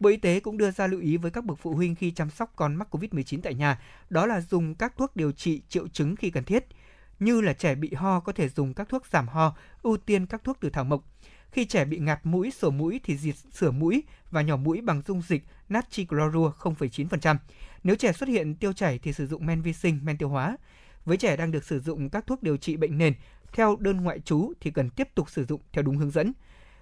Bộ 0.04 0.10
Y 0.10 0.18
tế 0.18 0.40
cũng 0.40 0.58
đưa 0.58 0.72
ra 0.72 0.88
lưu 0.88 1.00
ý 1.00 1.18
với 1.18 1.32
các 1.32 1.46
bậc 1.46 1.60
phụ 1.60 1.74
huynh 1.74 1.96
khi 1.96 2.12
chăm 2.12 2.30
sóc 2.30 2.54
con 2.56 2.76
mắc 2.76 2.96
COVID-19 2.96 3.40
tại 3.44 3.54
nhà, 3.54 3.82
đó 4.10 4.26
là 4.26 4.42
dùng 4.42 4.76
các 4.76 4.94
thuốc 4.98 5.16
điều 5.16 5.32
trị 5.32 5.62
triệu 5.70 5.88
chứng 5.88 6.16
khi 6.16 6.30
cần 6.30 6.44
thiết. 6.44 6.66
như 7.20 7.42
là 7.42 7.54
trẻ 7.54 7.76
bị 7.76 7.94
ho 7.94 8.20
có 8.20 8.32
thể 8.32 8.50
dùng 8.50 8.74
các 8.74 8.90
thuốc 8.90 9.06
giảm 9.08 9.28
ho, 9.28 9.56
ưu 9.82 9.98
tiên 9.98 10.26
các 10.26 10.44
thuốc 10.44 10.58
từ 10.62 10.70
thảo 10.70 10.84
mộc. 10.84 11.04
Khi 11.52 11.66
trẻ 11.66 11.86
bị 11.86 12.00
ngạt 12.00 12.20
mũi, 12.24 12.52
sổ 12.52 12.72
mũi 12.72 13.00
thì 13.04 13.18
diệt 13.18 13.36
sửa 13.54 13.72
mũi 13.72 14.04
và 14.32 14.42
nhỏ 14.42 14.58
mũi 14.58 14.82
bằng 14.82 15.02
dung 15.08 15.22
dịch 15.22 15.44
natri 15.70 16.06
clorua 16.06 16.52
0,9%. 16.60 17.38
Nếu 17.84 17.96
trẻ 17.96 18.14
xuất 18.14 18.30
hiện 18.30 18.56
tiêu 18.56 18.74
chảy 18.74 19.00
thì 19.00 19.14
sử 19.14 19.28
dụng 19.28 19.46
men 19.46 19.62
vi 19.62 19.74
sinh, 19.74 20.00
men 20.04 20.18
tiêu 20.18 20.30
hóa. 20.30 20.58
Với 21.06 21.18
trẻ 21.18 21.38
đang 21.38 21.52
được 21.52 21.64
sử 21.64 21.80
dụng 21.80 22.10
các 22.10 22.28
thuốc 22.28 22.44
điều 22.44 22.58
trị 22.58 22.78
bệnh 22.78 22.98
nền 22.98 23.14
theo 23.54 23.76
đơn 23.80 24.02
ngoại 24.02 24.20
trú 24.20 24.54
thì 24.62 24.72
cần 24.72 24.90
tiếp 24.90 25.08
tục 25.16 25.30
sử 25.30 25.46
dụng 25.46 25.62
theo 25.72 25.84
đúng 25.84 25.98
hướng 25.98 26.12
dẫn. 26.12 26.34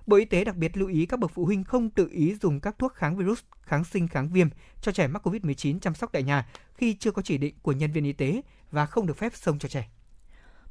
Bộ 0.07 0.17
Y 0.17 0.25
tế 0.25 0.43
đặc 0.43 0.55
biệt 0.55 0.77
lưu 0.77 0.89
ý 0.89 1.05
các 1.05 1.19
bậc 1.19 1.31
phụ 1.31 1.45
huynh 1.45 1.63
không 1.63 1.89
tự 1.89 2.07
ý 2.11 2.35
dùng 2.41 2.59
các 2.59 2.79
thuốc 2.79 2.93
kháng 2.93 3.17
virus, 3.17 3.39
kháng 3.61 3.83
sinh, 3.83 4.07
kháng 4.07 4.29
viêm 4.29 4.47
cho 4.81 4.91
trẻ 4.91 5.07
mắc 5.07 5.27
COVID-19 5.27 5.79
chăm 5.79 5.95
sóc 5.95 6.09
tại 6.13 6.23
nhà 6.23 6.47
khi 6.73 6.93
chưa 6.93 7.11
có 7.11 7.21
chỉ 7.21 7.37
định 7.37 7.55
của 7.61 7.71
nhân 7.71 7.91
viên 7.91 8.03
y 8.03 8.13
tế 8.13 8.41
và 8.71 8.85
không 8.85 9.07
được 9.07 9.17
phép 9.17 9.35
sông 9.35 9.59
cho 9.59 9.69
trẻ. 9.69 9.89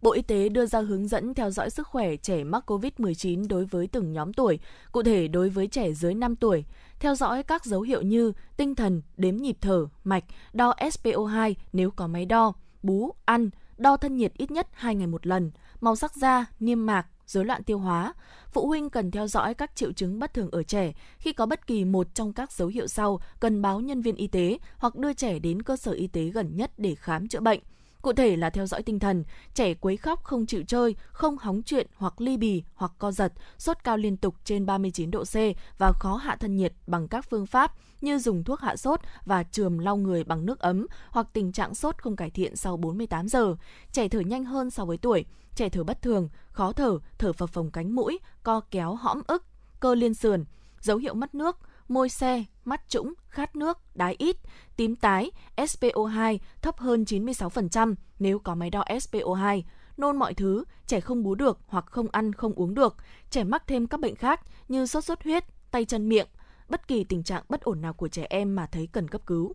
Bộ 0.03 0.13
Y 0.13 0.23
tế 0.23 0.49
đưa 0.49 0.67
ra 0.67 0.81
hướng 0.81 1.09
dẫn 1.09 1.35
theo 1.35 1.51
dõi 1.51 1.71
sức 1.71 1.87
khỏe 1.87 2.17
trẻ 2.17 2.45
mắc 2.45 2.71
COVID-19 2.71 3.49
đối 3.49 3.65
với 3.65 3.87
từng 3.87 4.13
nhóm 4.13 4.33
tuổi, 4.33 4.59
cụ 4.93 5.03
thể 5.03 5.29
đối 5.29 5.49
với 5.49 5.67
trẻ 5.67 5.93
dưới 5.93 6.15
5 6.15 6.37
tuổi, 6.37 6.65
theo 7.01 7.15
dõi 7.15 7.43
các 7.43 7.65
dấu 7.65 7.81
hiệu 7.83 8.03
như 8.03 8.33
tinh 8.57 8.75
thần, 8.75 9.03
đếm 9.17 9.37
nhịp 9.37 9.57
thở, 9.61 9.87
mạch, 10.05 10.25
đo 10.53 10.75
SPO2 10.79 11.55
nếu 11.73 11.91
có 11.91 12.07
máy 12.07 12.27
đo, 12.27 12.53
bú, 12.83 13.15
ăn, 13.25 13.51
đo 13.77 13.97
thân 13.97 14.17
nhiệt 14.17 14.33
ít 14.35 14.51
nhất 14.51 14.69
2 14.73 14.95
ngày 14.95 15.07
một 15.07 15.27
lần, 15.27 15.51
màu 15.81 15.97
sắc 15.97 16.15
da, 16.15 16.47
niêm 16.61 16.87
mạc, 16.87 17.07
rối 17.31 17.45
loạn 17.45 17.65
tiêu 17.65 17.79
hóa. 17.79 18.15
Phụ 18.53 18.67
huynh 18.67 18.91
cần 18.91 19.11
theo 19.11 19.27
dõi 19.27 19.55
các 19.55 19.77
triệu 19.77 19.93
chứng 19.93 20.19
bất 20.19 20.35
thường 20.35 20.51
ở 20.51 20.63
trẻ. 20.63 20.93
Khi 21.19 21.33
có 21.33 21.47
bất 21.47 21.67
kỳ 21.67 21.85
một 21.85 22.15
trong 22.15 22.33
các 22.33 22.53
dấu 22.53 22.69
hiệu 22.69 22.87
sau, 22.87 23.21
cần 23.41 23.63
báo 23.63 23.81
nhân 23.81 24.03
viên 24.03 24.17
y 24.17 24.27
tế 24.27 24.59
hoặc 24.77 24.97
đưa 24.97 25.13
trẻ 25.13 25.39
đến 25.39 25.63
cơ 25.63 25.77
sở 25.77 25.93
y 25.93 26.07
tế 26.07 26.25
gần 26.25 26.57
nhất 26.57 26.71
để 26.77 26.95
khám 26.95 27.29
chữa 27.29 27.41
bệnh. 27.41 27.61
Cụ 28.03 28.13
thể 28.13 28.37
là 28.37 28.51
theo 28.51 28.67
dõi 28.67 28.83
tinh 28.83 28.99
thần, 28.99 29.25
trẻ 29.55 29.75
quấy 29.75 29.97
khóc 29.97 30.25
không 30.25 30.47
chịu 30.47 30.63
chơi, 30.67 30.95
không 31.13 31.37
hóng 31.39 31.63
chuyện 31.63 31.87
hoặc 31.95 32.21
ly 32.21 32.37
bì 32.37 32.63
hoặc 32.75 32.93
co 32.99 33.13
giật, 33.13 33.33
sốt 33.59 33.77
cao 33.85 33.97
liên 33.97 34.17
tục 34.17 34.35
trên 34.45 34.67
39 34.67 35.11
độ 35.11 35.25
C 35.25 35.35
và 35.79 35.93
khó 35.93 36.17
hạ 36.17 36.37
thân 36.37 36.57
nhiệt 36.57 36.73
bằng 36.87 37.09
các 37.09 37.31
phương 37.31 37.47
pháp 37.47 37.73
như 38.01 38.19
dùng 38.19 38.45
thuốc 38.45 38.61
hạ 38.61 38.77
sốt 38.77 39.01
và 39.25 39.43
chườm 39.43 39.79
lau 39.79 39.97
người 39.97 40.25
bằng 40.25 40.47
nước 40.47 40.59
ấm 40.59 40.87
hoặc 41.11 41.27
tình 41.33 41.53
trạng 41.53 41.75
sốt 41.75 41.99
không 41.99 42.17
cải 42.17 42.31
thiện 42.31 42.57
sau 42.57 42.77
48 42.77 43.29
giờ. 43.29 43.57
Trẻ 43.93 44.09
thở 44.09 44.21
nhanh 44.21 44.45
hơn 44.45 44.71
so 44.71 44.85
với 44.85 44.99
tuổi, 44.99 45.25
trẻ 45.57 45.69
thở 45.69 45.85
bất 45.85 46.03
thường, 46.03 46.29
khó 46.53 46.73
thở, 46.73 46.99
thở 47.19 47.33
phập 47.33 47.51
phồng 47.51 47.71
cánh 47.71 47.95
mũi, 47.95 48.19
co 48.43 48.61
kéo 48.71 48.95
hõm 48.95 49.23
ức, 49.27 49.45
cơ 49.81 49.95
liên 49.95 50.15
sườn, 50.15 50.45
dấu 50.81 50.97
hiệu 50.97 51.15
mất 51.15 51.35
nước, 51.35 51.57
môi 51.91 52.09
xe, 52.09 52.45
mắt 52.65 52.89
trũng, 52.89 53.15
khát 53.29 53.57
nước, 53.57 53.79
đái 53.95 54.15
ít, 54.19 54.37
tím 54.77 54.97
tái, 54.97 55.31
SPO2 55.57 56.39
thấp 56.63 56.79
hơn 56.79 57.05
96% 57.05 57.95
nếu 58.19 58.39
có 58.39 58.55
máy 58.55 58.71
đo 58.71 58.85
SPO2, 58.89 59.63
nôn 59.97 60.17
mọi 60.17 60.35
thứ, 60.35 60.65
trẻ 60.87 61.01
không 61.01 61.23
bú 61.23 61.35
được 61.35 61.59
hoặc 61.67 61.85
không 61.87 62.07
ăn 62.13 62.33
không 62.33 62.53
uống 62.55 62.75
được, 62.75 62.97
trẻ 63.31 63.45
mắc 63.45 63.63
thêm 63.67 63.87
các 63.87 64.01
bệnh 64.01 64.17
khác 64.17 64.41
như 64.69 64.87
sốt 64.87 65.05
xuất 65.05 65.23
huyết, 65.25 65.45
tay 65.71 65.85
chân 65.85 66.09
miệng, 66.09 66.27
bất 66.69 66.89
kỳ 66.89 67.05
tình 67.05 67.23
trạng 67.23 67.45
bất 67.49 67.61
ổn 67.61 67.81
nào 67.81 67.93
của 67.93 68.09
trẻ 68.09 68.27
em 68.31 68.57
mà 68.57 68.67
thấy 68.67 68.89
cần 68.93 69.09
cấp 69.09 69.21
cứu. 69.27 69.55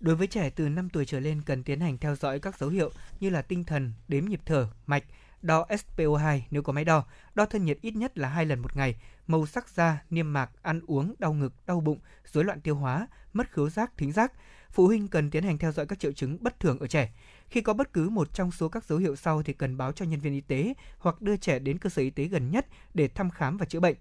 Đối 0.00 0.14
với 0.14 0.26
trẻ 0.26 0.50
từ 0.50 0.68
5 0.68 0.88
tuổi 0.90 1.04
trở 1.04 1.20
lên 1.20 1.42
cần 1.46 1.62
tiến 1.62 1.80
hành 1.80 1.98
theo 1.98 2.16
dõi 2.16 2.38
các 2.38 2.58
dấu 2.58 2.70
hiệu 2.70 2.90
như 3.20 3.30
là 3.30 3.42
tinh 3.42 3.64
thần, 3.64 3.92
đếm 4.08 4.24
nhịp 4.24 4.40
thở, 4.46 4.68
mạch, 4.86 5.04
đo 5.42 5.66
SPO2 5.68 6.40
nếu 6.50 6.62
có 6.62 6.72
máy 6.72 6.84
đo, 6.84 7.04
đo 7.34 7.46
thân 7.46 7.64
nhiệt 7.64 7.78
ít 7.80 7.96
nhất 7.96 8.18
là 8.18 8.28
2 8.28 8.46
lần 8.46 8.60
một 8.60 8.76
ngày, 8.76 8.96
màu 9.28 9.46
sắc 9.46 9.68
da, 9.68 10.02
niêm 10.10 10.32
mạc, 10.32 10.50
ăn 10.62 10.80
uống, 10.86 11.14
đau 11.18 11.32
ngực, 11.32 11.52
đau 11.66 11.80
bụng, 11.80 11.98
rối 12.24 12.44
loạn 12.44 12.60
tiêu 12.60 12.74
hóa, 12.74 13.08
mất 13.32 13.52
khứu 13.52 13.70
giác, 13.70 13.92
thính 13.96 14.12
giác. 14.12 14.32
Phụ 14.70 14.86
huynh 14.86 15.08
cần 15.08 15.30
tiến 15.30 15.44
hành 15.44 15.58
theo 15.58 15.72
dõi 15.72 15.86
các 15.86 15.98
triệu 15.98 16.12
chứng 16.12 16.38
bất 16.40 16.60
thường 16.60 16.78
ở 16.78 16.86
trẻ. 16.86 17.12
Khi 17.48 17.60
có 17.60 17.72
bất 17.72 17.92
cứ 17.92 18.08
một 18.08 18.34
trong 18.34 18.50
số 18.50 18.68
các 18.68 18.84
dấu 18.84 18.98
hiệu 18.98 19.16
sau 19.16 19.42
thì 19.42 19.52
cần 19.52 19.76
báo 19.76 19.92
cho 19.92 20.04
nhân 20.04 20.20
viên 20.20 20.32
y 20.32 20.40
tế 20.40 20.74
hoặc 20.98 21.22
đưa 21.22 21.36
trẻ 21.36 21.58
đến 21.58 21.78
cơ 21.78 21.90
sở 21.90 22.02
y 22.02 22.10
tế 22.10 22.24
gần 22.24 22.50
nhất 22.50 22.66
để 22.94 23.08
thăm 23.08 23.30
khám 23.30 23.56
và 23.56 23.66
chữa 23.66 23.80
bệnh. 23.80 23.96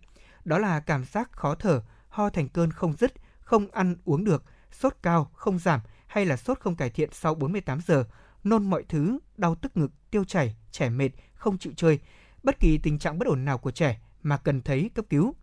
Đó 0.46 0.58
là 0.58 0.80
cảm 0.80 1.06
giác 1.06 1.32
khó 1.32 1.56
thở, 1.56 1.84
ho 2.10 2.30
thành 2.30 2.50
cơn 2.50 2.72
không 2.72 2.94
dứt, 2.94 3.14
không 3.40 3.72
ăn 3.72 3.96
uống 4.06 4.24
được, 4.24 4.44
sốt 4.72 4.94
cao 5.04 5.32
không 5.34 5.60
giảm 5.60 5.80
hay 6.08 6.26
là 6.26 6.38
sốt 6.38 6.60
không 6.60 6.76
cải 6.76 6.90
thiện 6.90 7.10
sau 7.12 7.36
48 7.36 7.80
giờ, 7.88 8.06
nôn 8.44 8.70
mọi 8.70 8.84
thứ, 8.90 9.20
đau 9.38 9.56
tức 9.56 9.78
ngực, 9.78 9.92
tiêu 10.12 10.24
chảy, 10.24 10.56
trẻ 10.72 10.90
mệt, 10.90 11.10
không 11.34 11.58
chịu 11.58 11.74
chơi, 11.76 12.00
bất 12.44 12.60
kỳ 12.60 12.78
tình 12.84 13.00
trạng 13.00 13.20
bất 13.20 13.28
ổn 13.28 13.46
nào 13.46 13.58
của 13.58 13.72
trẻ 13.72 14.00
mà 14.28 14.38
cần 14.38 14.62
thấy 14.62 14.90
cấp 14.96 15.06
cứu. 15.10 15.36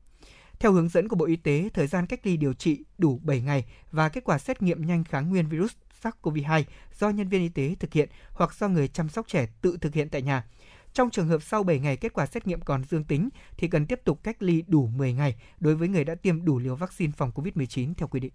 Theo 0.58 0.72
hướng 0.72 0.88
dẫn 0.88 1.08
của 1.08 1.16
Bộ 1.16 1.24
Y 1.26 1.36
tế, 1.36 1.68
thời 1.74 1.86
gian 1.86 2.06
cách 2.06 2.26
ly 2.26 2.36
điều 2.36 2.52
trị 2.52 2.84
đủ 2.98 3.20
7 3.22 3.40
ngày 3.40 3.64
và 3.90 4.08
kết 4.08 4.24
quả 4.24 4.38
xét 4.38 4.62
nghiệm 4.62 4.86
nhanh 4.86 5.04
kháng 5.04 5.30
nguyên 5.30 5.48
virus 5.48 5.72
SARS-CoV-2 6.02 6.62
do 6.98 7.10
nhân 7.10 7.28
viên 7.28 7.42
y 7.42 7.48
tế 7.48 7.74
thực 7.80 7.92
hiện 7.92 8.08
hoặc 8.32 8.54
do 8.54 8.68
người 8.68 8.88
chăm 8.88 9.08
sóc 9.08 9.28
trẻ 9.28 9.46
tự 9.62 9.76
thực 9.80 9.94
hiện 9.94 10.08
tại 10.08 10.22
nhà. 10.22 10.44
Trong 10.92 11.10
trường 11.10 11.28
hợp 11.28 11.42
sau 11.42 11.62
7 11.62 11.78
ngày 11.78 11.96
kết 11.96 12.12
quả 12.12 12.26
xét 12.26 12.46
nghiệm 12.46 12.60
còn 12.60 12.84
dương 12.84 13.04
tính 13.04 13.28
thì 13.56 13.68
cần 13.68 13.86
tiếp 13.86 14.00
tục 14.04 14.20
cách 14.22 14.42
ly 14.42 14.62
đủ 14.66 14.86
10 14.86 15.12
ngày 15.12 15.36
đối 15.60 15.74
với 15.74 15.88
người 15.88 16.04
đã 16.04 16.14
tiêm 16.14 16.44
đủ 16.44 16.58
liều 16.58 16.76
vaccine 16.76 17.12
phòng 17.16 17.30
COVID-19 17.34 17.94
theo 17.94 18.08
quy 18.08 18.20
định. 18.20 18.32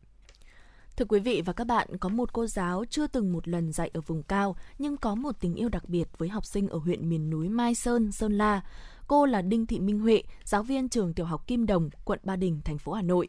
Thưa 0.98 1.06
quý 1.06 1.20
vị 1.20 1.42
và 1.46 1.54
các 1.54 1.68
bạn, 1.68 1.88
có 2.00 2.10
một 2.10 2.34
cô 2.34 2.48
giáo 2.48 2.84
chưa 2.90 3.08
từng 3.08 3.32
một 3.32 3.48
lần 3.48 3.72
dạy 3.72 3.90
ở 3.94 4.02
vùng 4.02 4.24
cao 4.24 4.56
nhưng 4.78 4.98
có 4.98 5.16
một 5.16 5.32
tình 5.40 5.56
yêu 5.56 5.70
đặc 5.70 5.90
biệt 5.90 6.08
với 6.18 6.30
học 6.30 6.46
sinh 6.46 6.68
ở 6.68 6.78
huyện 6.78 7.10
miền 7.10 7.30
núi 7.30 7.50
Mai 7.50 7.76
Sơn, 7.76 8.12
Sơn 8.12 8.38
La. 8.38 8.62
Cô 9.10 9.26
là 9.26 9.42
Đinh 9.42 9.66
Thị 9.66 9.80
Minh 9.80 10.00
Huệ, 10.00 10.24
giáo 10.44 10.64
viên 10.64 10.90
trường 10.90 11.14
tiểu 11.14 11.26
học 11.26 11.48
Kim 11.48 11.66
Đồng, 11.66 11.90
quận 12.06 12.20
Ba 12.24 12.36
Đình, 12.36 12.62
thành 12.66 12.78
phố 12.78 12.94
Hà 12.94 13.02
Nội. 13.02 13.28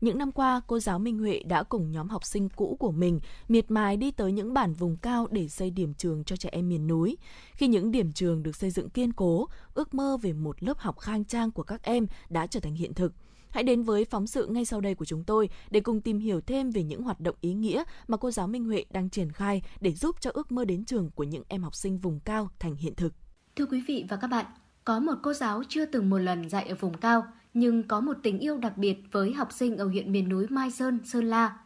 Những 0.00 0.18
năm 0.18 0.32
qua, 0.32 0.60
cô 0.66 0.78
giáo 0.78 0.98
Minh 0.98 1.18
Huệ 1.18 1.42
đã 1.46 1.62
cùng 1.62 1.90
nhóm 1.90 2.08
học 2.08 2.24
sinh 2.24 2.48
cũ 2.48 2.76
của 2.80 2.90
mình 2.90 3.20
miệt 3.48 3.70
mài 3.70 3.96
đi 3.96 4.10
tới 4.10 4.32
những 4.32 4.54
bản 4.54 4.74
vùng 4.74 4.96
cao 4.96 5.26
để 5.30 5.48
xây 5.48 5.70
điểm 5.70 5.94
trường 5.94 6.24
cho 6.24 6.36
trẻ 6.36 6.48
em 6.52 6.68
miền 6.68 6.86
núi. 6.86 7.16
Khi 7.52 7.66
những 7.66 7.90
điểm 7.90 8.12
trường 8.12 8.42
được 8.42 8.56
xây 8.56 8.70
dựng 8.70 8.90
kiên 8.90 9.12
cố, 9.12 9.48
ước 9.74 9.94
mơ 9.94 10.16
về 10.22 10.32
một 10.32 10.62
lớp 10.62 10.78
học 10.78 10.98
khang 10.98 11.24
trang 11.24 11.50
của 11.50 11.62
các 11.62 11.82
em 11.82 12.06
đã 12.28 12.46
trở 12.46 12.60
thành 12.60 12.74
hiện 12.74 12.94
thực. 12.94 13.12
Hãy 13.50 13.64
đến 13.64 13.82
với 13.82 14.04
phóng 14.04 14.26
sự 14.26 14.46
ngay 14.46 14.64
sau 14.64 14.80
đây 14.80 14.94
của 14.94 15.04
chúng 15.04 15.24
tôi 15.24 15.48
để 15.70 15.80
cùng 15.80 16.00
tìm 16.00 16.18
hiểu 16.18 16.40
thêm 16.40 16.70
về 16.70 16.82
những 16.82 17.02
hoạt 17.02 17.20
động 17.20 17.36
ý 17.40 17.54
nghĩa 17.54 17.84
mà 18.08 18.16
cô 18.16 18.30
giáo 18.30 18.48
Minh 18.48 18.64
Huệ 18.64 18.84
đang 18.90 19.10
triển 19.10 19.32
khai 19.32 19.62
để 19.80 19.92
giúp 19.92 20.16
cho 20.20 20.30
ước 20.34 20.52
mơ 20.52 20.64
đến 20.64 20.84
trường 20.84 21.10
của 21.10 21.24
những 21.24 21.42
em 21.48 21.62
học 21.62 21.74
sinh 21.74 21.98
vùng 21.98 22.20
cao 22.20 22.48
thành 22.58 22.76
hiện 22.76 22.94
thực. 22.94 23.14
Thưa 23.56 23.66
quý 23.66 23.82
vị 23.88 24.04
và 24.08 24.16
các 24.16 24.26
bạn, 24.26 24.46
có 24.88 25.00
một 25.00 25.14
cô 25.22 25.32
giáo 25.32 25.62
chưa 25.68 25.84
từng 25.84 26.10
một 26.10 26.18
lần 26.18 26.48
dạy 26.48 26.68
ở 26.68 26.74
vùng 26.74 26.96
cao, 26.96 27.26
nhưng 27.54 27.82
có 27.82 28.00
một 28.00 28.16
tình 28.22 28.38
yêu 28.38 28.58
đặc 28.58 28.78
biệt 28.78 28.98
với 29.12 29.32
học 29.32 29.52
sinh 29.52 29.76
ở 29.76 29.86
huyện 29.86 30.12
miền 30.12 30.28
núi 30.28 30.46
Mai 30.50 30.70
Sơn, 30.70 30.98
Sơn 31.04 31.24
La. 31.24 31.56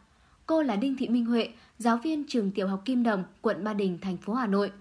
Cô 0.45 0.61
là 0.61 0.75
Đinh 0.75 0.97
Thị 0.97 1.07
Minh 1.07 1.25
Huệ, 1.25 1.49
giáo 1.77 1.97
viên 1.97 2.23
trường 2.27 2.51
tiểu 2.51 2.67
học 2.67 2.81
Kim 2.85 3.03
Đồng, 3.03 3.23
quận 3.41 3.63
Ba 3.63 3.73
Đình, 3.73 3.97
thành 4.01 4.17
phố 4.17 4.33
Hà 4.33 4.47
Nội. 4.47 4.71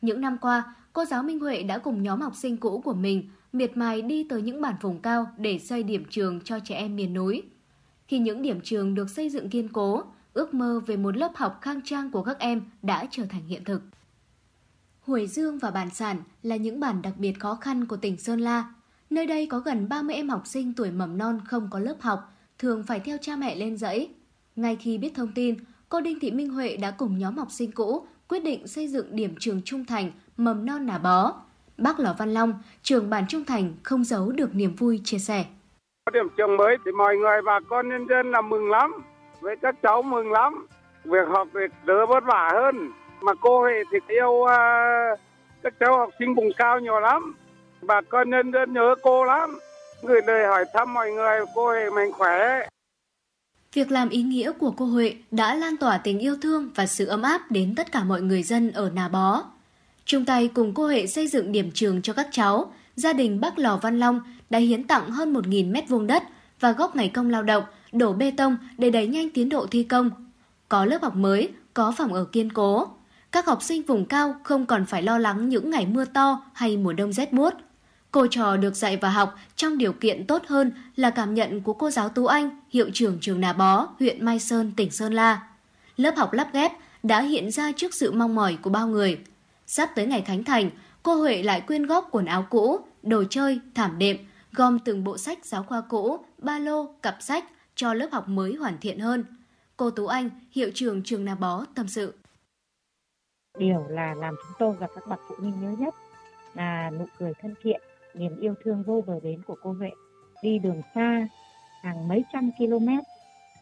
Những 0.00 0.20
năm 0.20 0.38
qua, 0.38 0.74
cô 0.92 1.04
giáo 1.04 1.22
Minh 1.22 1.40
Huệ 1.40 1.62
đã 1.62 1.78
cùng 1.78 2.02
nhóm 2.02 2.20
học 2.20 2.36
sinh 2.36 2.56
cũ 2.56 2.80
của 2.84 2.94
mình 2.94 3.28
miệt 3.52 3.76
mài 3.76 4.02
đi 4.02 4.24
tới 4.28 4.42
những 4.42 4.60
bản 4.60 4.74
vùng 4.80 4.98
cao 4.98 5.26
để 5.36 5.58
xây 5.58 5.82
điểm 5.82 6.04
trường 6.10 6.40
cho 6.40 6.58
trẻ 6.64 6.74
em 6.74 6.96
miền 6.96 7.14
núi. 7.14 7.42
Khi 8.08 8.18
những 8.18 8.42
điểm 8.42 8.60
trường 8.60 8.94
được 8.94 9.10
xây 9.10 9.28
dựng 9.28 9.50
kiên 9.50 9.68
cố, 9.68 10.02
ước 10.34 10.54
mơ 10.54 10.80
về 10.86 10.96
một 10.96 11.16
lớp 11.16 11.32
học 11.34 11.58
khang 11.60 11.80
trang 11.84 12.10
của 12.10 12.22
các 12.22 12.38
em 12.38 12.62
đã 12.82 13.06
trở 13.10 13.24
thành 13.26 13.46
hiện 13.46 13.64
thực. 13.64 13.82
Huổi 15.06 15.26
Dương 15.26 15.58
và 15.58 15.70
Bản 15.70 15.90
Sản 15.90 16.16
là 16.42 16.56
những 16.56 16.80
bản 16.80 17.02
đặc 17.02 17.12
biệt 17.16 17.32
khó 17.40 17.54
khăn 17.54 17.86
của 17.86 17.96
tỉnh 17.96 18.16
Sơn 18.16 18.40
La. 18.40 18.64
Nơi 19.10 19.26
đây 19.26 19.46
có 19.46 19.58
gần 19.58 19.88
30 19.88 20.16
em 20.16 20.28
học 20.28 20.46
sinh 20.46 20.72
tuổi 20.76 20.90
mầm 20.90 21.18
non 21.18 21.40
không 21.46 21.68
có 21.70 21.78
lớp 21.78 21.94
học, 22.00 22.20
thường 22.58 22.82
phải 22.86 23.00
theo 23.00 23.16
cha 23.20 23.36
mẹ 23.36 23.54
lên 23.54 23.76
dãy. 23.76 24.08
Ngay 24.56 24.76
khi 24.76 24.98
biết 24.98 25.12
thông 25.14 25.32
tin, 25.34 25.54
cô 25.88 26.00
Đinh 26.00 26.20
Thị 26.20 26.30
Minh 26.30 26.50
Huệ 26.50 26.76
đã 26.76 26.90
cùng 26.90 27.18
nhóm 27.18 27.36
học 27.36 27.50
sinh 27.50 27.72
cũ 27.72 28.06
quyết 28.28 28.44
định 28.44 28.66
xây 28.66 28.88
dựng 28.88 29.16
điểm 29.16 29.34
trường 29.38 29.60
trung 29.64 29.84
thành 29.84 30.10
mầm 30.36 30.66
non 30.66 30.86
nà 30.86 30.98
bó. 30.98 31.34
Bác 31.78 32.00
Lò 32.00 32.14
Văn 32.18 32.34
Long, 32.34 32.54
trường 32.82 33.10
bản 33.10 33.24
Trung 33.28 33.44
Thành 33.44 33.74
không 33.82 34.04
giấu 34.04 34.32
được 34.32 34.54
niềm 34.54 34.74
vui 34.74 35.00
chia 35.04 35.18
sẻ. 35.18 35.44
Có 36.04 36.10
điểm 36.10 36.28
trường 36.36 36.56
mới 36.56 36.76
thì 36.84 36.92
mọi 36.92 37.16
người 37.16 37.42
bà 37.46 37.60
con 37.68 37.88
nhân 37.88 38.06
dân 38.08 38.30
là 38.30 38.40
mừng 38.40 38.70
lắm, 38.70 38.92
với 39.40 39.56
các 39.62 39.74
cháu 39.82 40.02
mừng 40.02 40.32
lắm. 40.32 40.66
Việc 41.04 41.28
học 41.32 41.48
việc 41.52 41.70
đỡ 41.84 42.06
vất 42.06 42.24
vả 42.24 42.50
hơn, 42.52 42.92
mà 43.22 43.32
cô 43.40 43.60
Huệ 43.60 43.82
thì 43.92 43.98
yêu 44.08 44.30
uh, 44.30 44.50
à, 44.50 45.16
các 45.62 45.74
cháu 45.80 45.98
học 45.98 46.10
sinh 46.18 46.34
vùng 46.34 46.52
cao 46.56 46.80
nhiều 46.80 47.00
lắm. 47.00 47.34
Bà 47.82 48.00
con 48.00 48.30
nhân 48.30 48.52
dân 48.52 48.72
nhớ 48.72 48.94
cô 49.02 49.24
lắm, 49.24 49.58
gửi 50.02 50.20
lời 50.26 50.46
hỏi 50.46 50.64
thăm 50.74 50.94
mọi 50.94 51.10
người, 51.10 51.40
cô 51.54 51.66
Huệ 51.66 51.90
mạnh 51.90 52.12
khỏe. 52.12 52.68
Việc 53.72 53.90
làm 53.90 54.08
ý 54.08 54.22
nghĩa 54.22 54.52
của 54.52 54.70
cô 54.70 54.84
Huệ 54.84 55.14
đã 55.30 55.54
lan 55.54 55.76
tỏa 55.76 55.98
tình 55.98 56.18
yêu 56.18 56.36
thương 56.42 56.70
và 56.74 56.86
sự 56.86 57.06
ấm 57.06 57.22
áp 57.22 57.50
đến 57.50 57.74
tất 57.76 57.92
cả 57.92 58.04
mọi 58.04 58.22
người 58.22 58.42
dân 58.42 58.72
ở 58.72 58.90
Nà 58.94 59.08
Bó. 59.08 59.42
Chung 60.04 60.24
tay 60.24 60.50
cùng 60.54 60.74
cô 60.74 60.86
Huệ 60.86 61.06
xây 61.06 61.28
dựng 61.28 61.52
điểm 61.52 61.70
trường 61.74 62.02
cho 62.02 62.12
các 62.12 62.28
cháu, 62.32 62.72
gia 62.96 63.12
đình 63.12 63.40
bác 63.40 63.58
Lò 63.58 63.78
Văn 63.82 63.98
Long 63.98 64.20
đã 64.50 64.58
hiến 64.58 64.86
tặng 64.86 65.10
hơn 65.10 65.32
1.000 65.32 65.72
mét 65.72 65.88
vuông 65.88 66.06
đất 66.06 66.22
và 66.60 66.72
góp 66.72 66.96
ngày 66.96 67.08
công 67.08 67.30
lao 67.30 67.42
động, 67.42 67.64
đổ 67.92 68.12
bê 68.12 68.32
tông 68.36 68.56
để 68.78 68.90
đẩy 68.90 69.06
nhanh 69.06 69.30
tiến 69.30 69.48
độ 69.48 69.66
thi 69.66 69.84
công. 69.84 70.10
Có 70.68 70.84
lớp 70.84 71.02
học 71.02 71.16
mới, 71.16 71.52
có 71.74 71.92
phòng 71.96 72.12
ở 72.12 72.24
kiên 72.24 72.52
cố. 72.52 72.88
Các 73.32 73.46
học 73.46 73.62
sinh 73.62 73.82
vùng 73.82 74.04
cao 74.04 74.34
không 74.42 74.66
còn 74.66 74.86
phải 74.86 75.02
lo 75.02 75.18
lắng 75.18 75.48
những 75.48 75.70
ngày 75.70 75.86
mưa 75.86 76.04
to 76.04 76.44
hay 76.52 76.76
mùa 76.76 76.92
đông 76.92 77.12
rét 77.12 77.32
buốt. 77.32 77.54
Cô 78.10 78.26
trò 78.30 78.56
được 78.56 78.76
dạy 78.76 78.96
và 78.96 79.10
học 79.10 79.34
trong 79.56 79.78
điều 79.78 79.92
kiện 79.92 80.26
tốt 80.26 80.42
hơn 80.46 80.72
là 80.96 81.10
cảm 81.10 81.34
nhận 81.34 81.60
của 81.60 81.72
cô 81.72 81.90
giáo 81.90 82.08
Tú 82.08 82.26
Anh, 82.26 82.50
hiệu 82.70 82.90
trưởng 82.92 83.18
trường 83.20 83.40
Nà 83.40 83.52
Bó, 83.52 83.88
huyện 83.98 84.24
Mai 84.24 84.38
Sơn, 84.38 84.72
tỉnh 84.76 84.90
Sơn 84.90 85.12
La. 85.12 85.42
Lớp 85.96 86.16
học 86.16 86.32
lắp 86.32 86.48
ghép 86.52 86.72
đã 87.02 87.22
hiện 87.22 87.50
ra 87.50 87.72
trước 87.76 87.94
sự 87.94 88.12
mong 88.12 88.34
mỏi 88.34 88.58
của 88.62 88.70
bao 88.70 88.88
người– 88.88 89.18
Sắp 89.74 89.90
tới 89.94 90.06
ngày 90.06 90.22
Khánh 90.22 90.44
Thành, 90.44 90.70
cô 91.02 91.14
Huệ 91.14 91.42
lại 91.42 91.60
quyên 91.60 91.86
góp 91.86 92.08
quần 92.10 92.26
áo 92.26 92.46
cũ, 92.50 92.80
đồ 93.02 93.24
chơi, 93.30 93.60
thảm 93.74 93.98
đệm, 93.98 94.16
gom 94.52 94.78
từng 94.78 95.04
bộ 95.04 95.18
sách 95.18 95.44
giáo 95.44 95.62
khoa 95.62 95.80
cũ, 95.80 96.24
ba 96.38 96.58
lô, 96.58 96.86
cặp 97.02 97.16
sách 97.20 97.44
cho 97.74 97.94
lớp 97.94 98.08
học 98.12 98.28
mới 98.28 98.54
hoàn 98.54 98.78
thiện 98.80 98.98
hơn. 98.98 99.24
Cô 99.76 99.90
Tú 99.90 100.06
Anh, 100.06 100.30
hiệu 100.50 100.70
trưởng 100.74 101.02
trường 101.02 101.24
nà 101.24 101.34
Bó 101.34 101.64
tâm 101.74 101.88
sự. 101.88 102.14
Điều 103.58 103.86
là 103.88 104.14
làm 104.14 104.34
chúng 104.42 104.52
tôi 104.58 104.76
và 104.76 104.86
các 104.94 105.06
bậc 105.06 105.20
phụ 105.28 105.34
huynh 105.38 105.60
nhớ 105.60 105.74
nhất 105.78 105.94
là 106.54 106.90
nụ 106.90 107.06
cười 107.18 107.32
thân 107.40 107.54
thiện, 107.62 107.80
niềm 108.14 108.40
yêu 108.40 108.54
thương 108.64 108.82
vô 108.82 109.04
bờ 109.06 109.20
bến 109.20 109.42
của 109.46 109.56
cô 109.62 109.72
Huệ. 109.72 109.90
Đi 110.42 110.58
đường 110.58 110.82
xa, 110.94 111.28
hàng 111.82 112.08
mấy 112.08 112.24
trăm 112.32 112.50
km, 112.58 112.88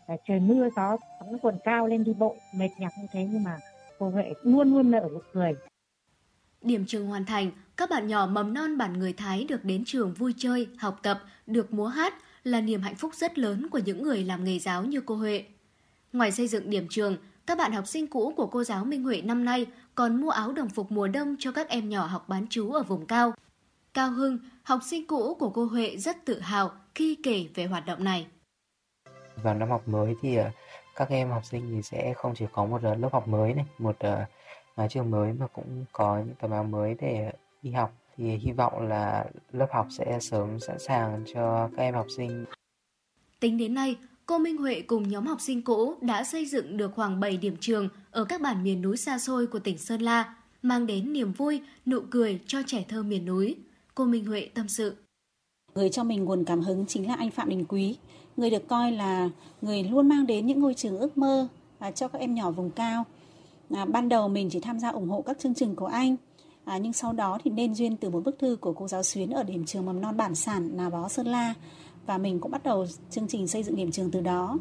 và 0.09 0.17
trời 0.29 0.41
mưa 0.41 0.69
gió, 0.77 0.97
sóng 1.21 1.39
quần 1.43 1.59
cao 1.65 1.87
lên 1.87 2.05
đi 2.05 2.13
bộ, 2.13 2.37
mệt 2.55 2.69
nhọc 2.79 2.93
như 3.01 3.07
thế 3.13 3.29
nhưng 3.33 3.43
mà 3.43 3.59
cô 3.99 4.11
Huệ 4.11 4.33
luôn 4.43 4.75
luôn 4.75 4.91
nở 4.91 5.09
nụ 5.13 5.21
cười. 5.33 5.53
Điểm 6.63 6.85
trường 6.87 7.07
hoàn 7.07 7.25
thành, 7.25 7.51
các 7.77 7.91
bạn 7.91 8.07
nhỏ 8.07 8.27
mầm 8.27 8.55
non 8.55 8.79
bản 8.79 8.99
người 8.99 9.13
Thái 9.13 9.45
được 9.49 9.65
đến 9.65 9.83
trường 9.87 10.15
vui 10.15 10.35
chơi, 10.37 10.69
học 10.79 10.99
tập, 11.03 11.21
được 11.47 11.73
múa 11.73 11.87
hát 11.87 12.15
là 12.45 12.61
niềm 12.61 12.81
hạnh 12.83 12.97
phúc 12.97 13.15
rất 13.15 13.39
lớn 13.39 13.67
của 13.71 13.81
những 13.85 14.03
người 14.03 14.25
làm 14.25 14.45
nghề 14.45 14.59
giáo 14.59 14.85
như 14.85 15.01
cô 15.01 15.15
Huệ. 15.15 15.45
Ngoài 16.13 16.33
xây 16.33 16.49
dựng 16.49 16.71
điểm 16.71 16.87
trường, 16.91 17.17
các 17.51 17.59
bạn 17.59 17.73
học 17.73 17.87
sinh 17.87 18.07
cũ 18.07 18.33
của 18.37 18.47
cô 18.47 18.65
giáo 18.65 18.85
Minh 18.85 19.05
Huệ 19.05 19.23
năm 19.23 19.45
nay 19.45 19.67
còn 19.95 20.21
mua 20.21 20.31
áo 20.31 20.53
đồng 20.53 20.69
phục 20.69 20.93
mùa 20.93 21.09
đông 21.09 21.37
cho 21.39 21.53
các 21.53 21.69
em 21.69 21.89
nhỏ 21.89 22.07
học 22.07 22.29
bán 22.29 22.47
trú 22.49 22.73
ở 22.73 22.83
vùng 22.83 23.07
cao. 23.07 23.33
Cao 23.95 24.11
Hưng, 24.11 24.39
học 24.63 24.81
sinh 24.83 25.07
cũ 25.07 25.37
của 25.41 25.51
cô 25.51 25.65
Huệ 25.65 25.97
rất 25.97 26.17
tự 26.25 26.41
hào 26.41 26.71
khi 26.95 27.17
kể 27.23 27.47
về 27.55 27.67
hoạt 27.67 27.87
động 27.87 28.05
này. 28.05 28.27
vào 29.37 29.55
năm 29.55 29.71
học 29.71 29.89
mới 29.89 30.17
thì 30.23 30.37
ờ, 30.37 30.51
các 30.97 31.09
em 31.09 31.31
học 31.31 31.45
sinh 31.45 31.71
thì 31.71 31.83
sẽ 31.83 32.15
không 32.17 32.35
chỉ 32.37 32.45
có 32.53 32.65
một 32.65 32.83
ờ, 32.83 32.95
lớp 32.95 33.09
học 33.13 33.29
mới 33.29 33.55
này, 33.55 33.67
một 33.79 33.97
ờ, 33.99 34.25
mái 34.77 34.89
trường 34.89 35.11
mới 35.11 35.33
mà 35.33 35.47
cũng 35.47 35.85
có 35.93 36.19
những 36.19 36.35
tấm 36.41 36.51
áo 36.51 36.65
mới 36.65 36.97
để 37.01 37.33
đi 37.63 37.71
học. 37.71 37.93
Thì 38.17 38.37
hy 38.37 38.53
vọng 38.53 38.89
là 38.89 39.25
lớp 39.53 39.69
học 39.71 39.87
sẽ 39.91 40.19
sớm 40.21 40.61
sẵn 40.61 40.79
sàng 40.79 41.25
cho 41.35 41.69
các 41.77 41.83
em 41.83 41.95
học 41.95 42.07
sinh. 42.17 42.45
Tính 43.41 43.59
đến 43.59 43.75
nay, 43.75 43.97
cô 44.31 44.39
Minh 44.39 44.57
Huệ 44.57 44.83
cùng 44.83 45.09
nhóm 45.09 45.27
học 45.27 45.41
sinh 45.41 45.63
cũ 45.63 45.95
đã 46.01 46.25
xây 46.25 46.47
dựng 46.47 46.77
được 46.77 46.93
khoảng 46.95 47.21
7 47.21 47.37
điểm 47.37 47.57
trường 47.61 47.89
ở 48.11 48.25
các 48.25 48.41
bản 48.41 48.65
miền 48.65 48.83
núi 48.83 48.97
xa 48.97 49.19
xôi 49.19 49.47
của 49.47 49.59
tỉnh 49.59 49.79
Sơn 49.79 50.01
La, 50.03 50.35
mang 50.63 50.87
đến 50.87 51.13
niềm 51.13 51.33
vui, 51.33 51.61
nụ 51.87 52.01
cười 52.11 52.41
cho 52.47 52.59
trẻ 52.67 52.85
thơ 52.89 53.03
miền 53.03 53.25
núi. 53.25 53.57
Cô 53.95 54.05
Minh 54.05 54.27
Huệ 54.27 54.49
tâm 54.55 54.69
sự. 54.69 54.97
Người 55.75 55.91
cho 55.91 56.05
mình 56.05 56.25
nguồn 56.25 56.45
cảm 56.45 56.61
hứng 56.61 56.87
chính 56.87 57.09
là 57.09 57.15
anh 57.15 57.31
Phạm 57.31 57.49
Đình 57.49 57.65
Quý, 57.69 57.97
người 58.37 58.51
được 58.51 58.69
coi 58.69 58.93
là 58.93 59.31
người 59.63 59.83
luôn 59.83 60.09
mang 60.09 60.27
đến 60.27 60.47
những 60.47 60.61
ngôi 60.61 60.75
trường 60.75 60.99
ước 60.99 61.19
mơ 61.19 61.49
à, 61.79 61.91
cho 61.91 62.09
các 62.09 62.19
em 62.19 62.35
nhỏ 62.35 62.51
vùng 62.51 62.71
cao. 62.71 63.05
À, 63.71 63.85
ban 63.85 64.09
đầu 64.09 64.29
mình 64.29 64.51
chỉ 64.51 64.61
tham 64.61 64.79
gia 64.81 64.89
ủng 64.89 65.09
hộ 65.09 65.23
các 65.23 65.39
chương 65.39 65.55
trình 65.55 65.77
của 65.77 65.87
anh, 65.87 66.17
à, 66.65 66.79
nhưng 66.79 66.93
sau 66.93 67.13
đó 67.13 67.39
thì 67.45 67.51
nên 67.51 67.75
duyên 67.75 67.97
từ 67.97 68.11
một 68.11 68.21
bức 68.25 68.39
thư 68.39 68.57
của 68.61 68.73
cô 68.73 68.89
giáo 68.89 69.03
Xuyến 69.03 69.31
ở 69.31 69.43
điểm 69.43 69.67
trường 69.67 69.87
mầm 69.87 70.01
non 70.01 70.17
bản 70.17 70.35
sản 70.35 70.71
Nà 70.77 70.91
Bó 70.91 71.09
Sơn 71.09 71.27
La 71.27 71.55
và 72.11 72.19
mình 72.19 72.41
cũng 72.41 72.51
bắt 72.51 72.63
đầu 72.63 72.87
chương 73.11 73.29
trình 73.29 73.49
xây 73.49 73.63
dựng 73.63 73.77
điểm 73.77 73.91
trường 73.91 74.11
từ 74.11 74.21
đó. 74.21 74.59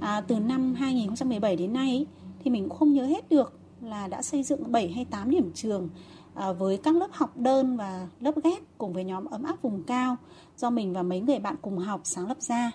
À, 0.00 0.20
từ 0.20 0.38
năm 0.38 0.74
2017 0.74 1.56
đến 1.56 1.72
nay 1.72 2.06
thì 2.44 2.50
mình 2.50 2.68
cũng 2.68 2.78
không 2.78 2.92
nhớ 2.92 3.04
hết 3.04 3.28
được 3.28 3.52
là 3.82 4.08
đã 4.08 4.22
xây 4.22 4.42
dựng 4.42 4.72
7 4.72 4.88
hay 4.88 5.04
8 5.04 5.30
điểm 5.30 5.50
trường 5.54 5.88
à, 6.34 6.52
với 6.52 6.76
các 6.76 6.96
lớp 6.96 7.06
học 7.12 7.36
đơn 7.36 7.76
và 7.76 8.08
lớp 8.20 8.32
ghép 8.44 8.62
cùng 8.78 8.92
với 8.92 9.04
nhóm 9.04 9.24
ấm 9.24 9.42
áp 9.42 9.62
vùng 9.62 9.82
cao 9.82 10.16
do 10.56 10.70
mình 10.70 10.92
và 10.92 11.02
mấy 11.02 11.20
người 11.20 11.38
bạn 11.38 11.56
cùng 11.62 11.78
học 11.78 12.00
sáng 12.04 12.28
lập 12.28 12.36
ra. 12.40 12.70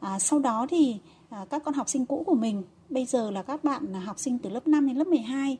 À, 0.00 0.18
sau 0.18 0.38
đó 0.38 0.66
thì 0.70 0.96
à, 1.28 1.46
các 1.50 1.62
con 1.64 1.74
học 1.74 1.88
sinh 1.88 2.06
cũ 2.06 2.22
của 2.26 2.34
mình 2.34 2.62
bây 2.88 3.06
giờ 3.06 3.30
là 3.30 3.42
các 3.42 3.64
bạn 3.64 3.84
là 3.92 4.00
học 4.00 4.18
sinh 4.18 4.38
từ 4.38 4.50
lớp 4.50 4.68
5 4.68 4.86
đến 4.86 4.96
lớp 4.96 5.06
12 5.06 5.58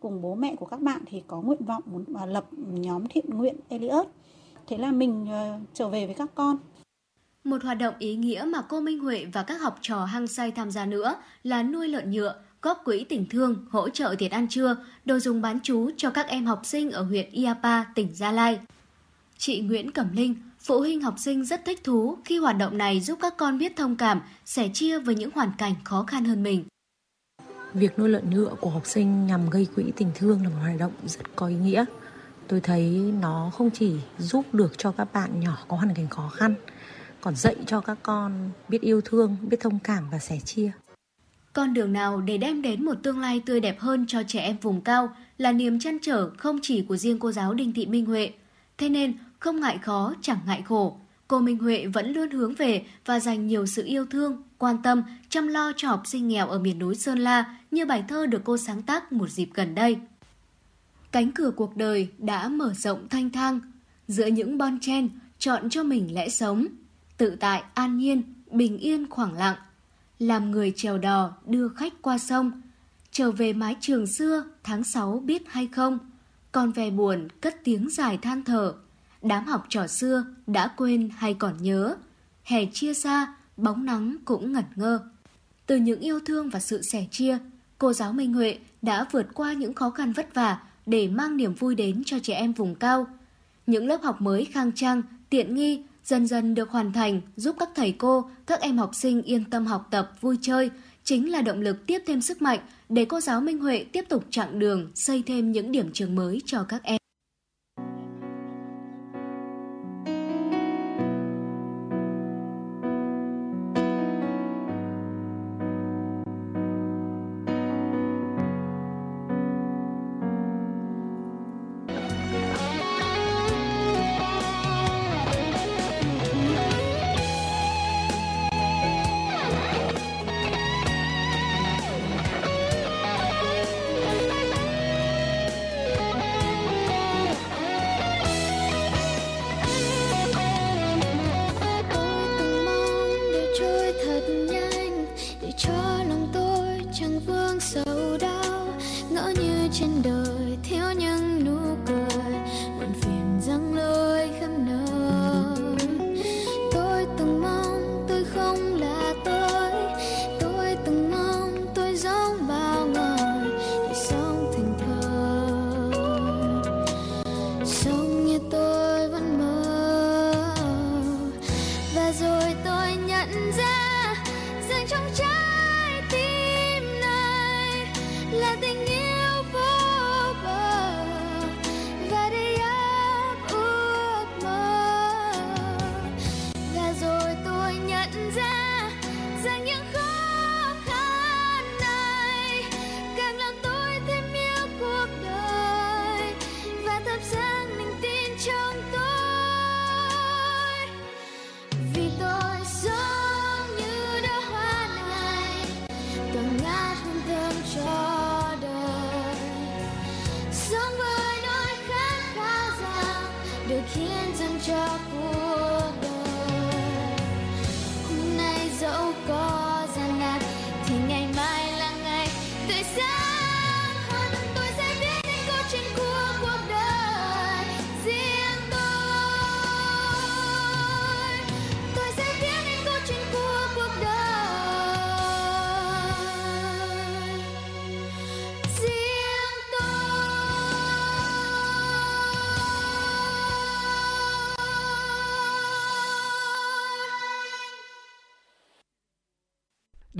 cùng 0.00 0.22
bố 0.22 0.34
mẹ 0.34 0.56
của 0.56 0.66
các 0.66 0.80
bạn 0.80 1.02
thì 1.06 1.22
có 1.26 1.40
nguyện 1.40 1.64
vọng 1.64 1.82
muốn 1.86 2.04
à, 2.14 2.26
lập 2.26 2.46
nhóm 2.68 3.06
thiện 3.08 3.30
nguyện 3.30 3.56
Eliot. 3.68 4.06
Thế 4.66 4.78
là 4.78 4.92
mình 4.92 5.22
uh, 5.24 5.60
trở 5.74 5.88
về 5.88 6.06
với 6.06 6.14
các 6.14 6.30
con 6.34 6.58
một 7.46 7.62
hoạt 7.62 7.78
động 7.78 7.94
ý 7.98 8.16
nghĩa 8.16 8.44
mà 8.48 8.62
cô 8.68 8.80
Minh 8.80 8.98
Huệ 8.98 9.26
và 9.32 9.42
các 9.42 9.60
học 9.60 9.78
trò 9.80 10.04
hăng 10.04 10.26
say 10.26 10.50
tham 10.50 10.70
gia 10.70 10.86
nữa 10.86 11.14
là 11.42 11.62
nuôi 11.62 11.88
lợn 11.88 12.10
nhựa, 12.10 12.34
góp 12.62 12.82
quỹ 12.84 13.04
tình 13.04 13.26
thương, 13.30 13.66
hỗ 13.70 13.88
trợ 13.88 14.14
tiền 14.18 14.30
ăn 14.30 14.48
trưa, 14.48 14.76
đồ 15.04 15.18
dùng 15.18 15.42
bán 15.42 15.58
chú 15.62 15.90
cho 15.96 16.10
các 16.10 16.26
em 16.26 16.46
học 16.46 16.60
sinh 16.64 16.90
ở 16.90 17.02
huyện 17.02 17.30
Iapa, 17.30 17.84
tỉnh 17.84 18.14
Gia 18.14 18.32
Lai. 18.32 18.60
Chị 19.38 19.60
Nguyễn 19.60 19.90
Cẩm 19.90 20.16
Linh, 20.16 20.34
phụ 20.60 20.78
huynh 20.78 21.00
học 21.00 21.14
sinh 21.18 21.44
rất 21.44 21.64
thích 21.64 21.84
thú 21.84 22.18
khi 22.24 22.38
hoạt 22.38 22.58
động 22.58 22.78
này 22.78 23.00
giúp 23.00 23.18
các 23.22 23.36
con 23.36 23.58
biết 23.58 23.76
thông 23.76 23.96
cảm, 23.96 24.20
sẻ 24.44 24.70
chia 24.74 24.98
với 24.98 25.14
những 25.14 25.30
hoàn 25.34 25.50
cảnh 25.58 25.74
khó 25.84 26.04
khăn 26.06 26.24
hơn 26.24 26.42
mình. 26.42 26.64
Việc 27.74 27.98
nuôi 27.98 28.08
lợn 28.08 28.30
nhựa 28.30 28.50
của 28.60 28.70
học 28.70 28.86
sinh 28.86 29.26
nhằm 29.26 29.50
gây 29.50 29.66
quỹ 29.74 29.84
tình 29.96 30.10
thương 30.14 30.42
là 30.42 30.48
một 30.48 30.56
hoạt 30.60 30.78
động 30.78 30.92
rất 31.06 31.36
có 31.36 31.46
ý 31.46 31.56
nghĩa. 31.56 31.84
Tôi 32.48 32.60
thấy 32.60 33.12
nó 33.20 33.50
không 33.54 33.70
chỉ 33.70 33.92
giúp 34.18 34.54
được 34.54 34.78
cho 34.78 34.92
các 34.92 35.12
bạn 35.12 35.40
nhỏ 35.40 35.58
có 35.68 35.76
hoàn 35.76 35.94
cảnh 35.94 36.08
khó 36.08 36.28
khăn, 36.28 36.54
còn 37.26 37.36
dạy 37.36 37.56
cho 37.66 37.80
các 37.80 37.98
con 38.02 38.50
biết 38.68 38.80
yêu 38.80 39.00
thương, 39.00 39.36
biết 39.42 39.56
thông 39.60 39.78
cảm 39.78 40.10
và 40.10 40.18
sẻ 40.18 40.38
chia. 40.44 40.70
Con 41.52 41.74
đường 41.74 41.92
nào 41.92 42.20
để 42.20 42.38
đem 42.38 42.62
đến 42.62 42.84
một 42.84 42.94
tương 43.02 43.18
lai 43.18 43.42
tươi 43.46 43.60
đẹp 43.60 43.80
hơn 43.80 44.04
cho 44.08 44.22
trẻ 44.26 44.40
em 44.40 44.56
vùng 44.62 44.80
cao 44.80 45.16
là 45.38 45.52
niềm 45.52 45.80
chăn 45.80 45.98
trở 46.02 46.30
không 46.36 46.58
chỉ 46.62 46.82
của 46.82 46.96
riêng 46.96 47.18
cô 47.18 47.32
giáo 47.32 47.54
Đinh 47.54 47.72
Thị 47.72 47.86
Minh 47.86 48.06
Huệ. 48.06 48.32
Thế 48.78 48.88
nên, 48.88 49.14
không 49.38 49.60
ngại 49.60 49.78
khó, 49.82 50.14
chẳng 50.22 50.38
ngại 50.46 50.62
khổ, 50.68 50.98
cô 51.28 51.38
Minh 51.38 51.58
Huệ 51.58 51.86
vẫn 51.86 52.12
luôn 52.12 52.30
hướng 52.30 52.54
về 52.54 52.86
và 53.04 53.20
dành 53.20 53.46
nhiều 53.46 53.66
sự 53.66 53.84
yêu 53.86 54.06
thương, 54.06 54.42
quan 54.58 54.82
tâm, 54.82 55.02
chăm 55.28 55.48
lo 55.48 55.72
cho 55.76 55.88
học 55.88 56.02
sinh 56.06 56.28
nghèo 56.28 56.48
ở 56.48 56.58
miền 56.58 56.78
núi 56.78 56.94
Sơn 56.94 57.18
La 57.18 57.58
như 57.70 57.86
bài 57.86 58.04
thơ 58.08 58.26
được 58.26 58.40
cô 58.44 58.56
sáng 58.56 58.82
tác 58.82 59.12
một 59.12 59.30
dịp 59.30 59.48
gần 59.54 59.74
đây. 59.74 59.96
Cánh 61.12 61.32
cửa 61.32 61.50
cuộc 61.50 61.76
đời 61.76 62.08
đã 62.18 62.48
mở 62.48 62.72
rộng 62.74 63.08
thanh 63.08 63.30
thang, 63.30 63.60
giữa 64.08 64.26
những 64.26 64.58
bon 64.58 64.78
chen 64.80 65.08
chọn 65.38 65.70
cho 65.70 65.82
mình 65.82 66.14
lẽ 66.14 66.28
sống, 66.28 66.66
tự 67.16 67.36
tại 67.40 67.62
an 67.74 67.98
nhiên, 67.98 68.22
bình 68.50 68.78
yên 68.78 69.10
khoảng 69.10 69.32
lặng, 69.32 69.56
làm 70.18 70.50
người 70.50 70.72
chèo 70.76 70.98
đò 70.98 71.32
đưa 71.46 71.68
khách 71.68 71.92
qua 72.02 72.18
sông, 72.18 72.62
trở 73.10 73.30
về 73.30 73.52
mái 73.52 73.76
trường 73.80 74.06
xưa 74.06 74.44
tháng 74.62 74.84
6 74.84 75.22
biết 75.24 75.42
hay 75.46 75.66
không, 75.66 75.98
còn 76.52 76.72
về 76.72 76.90
buồn 76.90 77.28
cất 77.40 77.64
tiếng 77.64 77.90
dài 77.90 78.18
than 78.18 78.44
thở, 78.44 78.74
đám 79.22 79.44
học 79.44 79.66
trò 79.68 79.86
xưa 79.86 80.24
đã 80.46 80.68
quên 80.76 81.10
hay 81.16 81.34
còn 81.34 81.62
nhớ, 81.62 81.96
hè 82.44 82.64
chia 82.72 82.94
xa, 82.94 83.34
bóng 83.56 83.84
nắng 83.84 84.16
cũng 84.24 84.52
ngẩn 84.52 84.64
ngơ. 84.76 85.00
Từ 85.66 85.76
những 85.76 86.00
yêu 86.00 86.20
thương 86.26 86.50
và 86.50 86.60
sự 86.60 86.82
sẻ 86.82 87.06
chia, 87.10 87.38
cô 87.78 87.92
giáo 87.92 88.12
Minh 88.12 88.32
Huệ 88.32 88.58
đã 88.82 89.06
vượt 89.12 89.26
qua 89.34 89.52
những 89.52 89.74
khó 89.74 89.90
khăn 89.90 90.12
vất 90.12 90.34
vả 90.34 90.60
để 90.86 91.08
mang 91.08 91.36
niềm 91.36 91.54
vui 91.54 91.74
đến 91.74 92.02
cho 92.06 92.18
trẻ 92.22 92.34
em 92.34 92.52
vùng 92.52 92.74
cao. 92.74 93.06
Những 93.66 93.86
lớp 93.86 94.02
học 94.02 94.20
mới 94.20 94.44
khang 94.44 94.72
trang, 94.72 95.02
tiện 95.30 95.54
nghi 95.54 95.82
dần 96.06 96.26
dần 96.26 96.54
được 96.54 96.70
hoàn 96.70 96.92
thành 96.92 97.20
giúp 97.36 97.56
các 97.58 97.68
thầy 97.74 97.92
cô, 97.92 98.30
các 98.46 98.60
em 98.60 98.78
học 98.78 98.94
sinh 98.94 99.22
yên 99.22 99.44
tâm 99.50 99.66
học 99.66 99.88
tập, 99.90 100.12
vui 100.20 100.38
chơi, 100.40 100.70
chính 101.04 101.32
là 101.32 101.42
động 101.42 101.60
lực 101.60 101.86
tiếp 101.86 101.98
thêm 102.06 102.20
sức 102.20 102.42
mạnh 102.42 102.60
để 102.88 103.04
cô 103.04 103.20
giáo 103.20 103.40
Minh 103.40 103.58
Huệ 103.58 103.84
tiếp 103.92 104.04
tục 104.08 104.24
chặng 104.30 104.58
đường 104.58 104.90
xây 104.94 105.22
thêm 105.26 105.52
những 105.52 105.72
điểm 105.72 105.90
trường 105.92 106.14
mới 106.14 106.42
cho 106.46 106.64
các 106.68 106.82
em. 106.82 107.05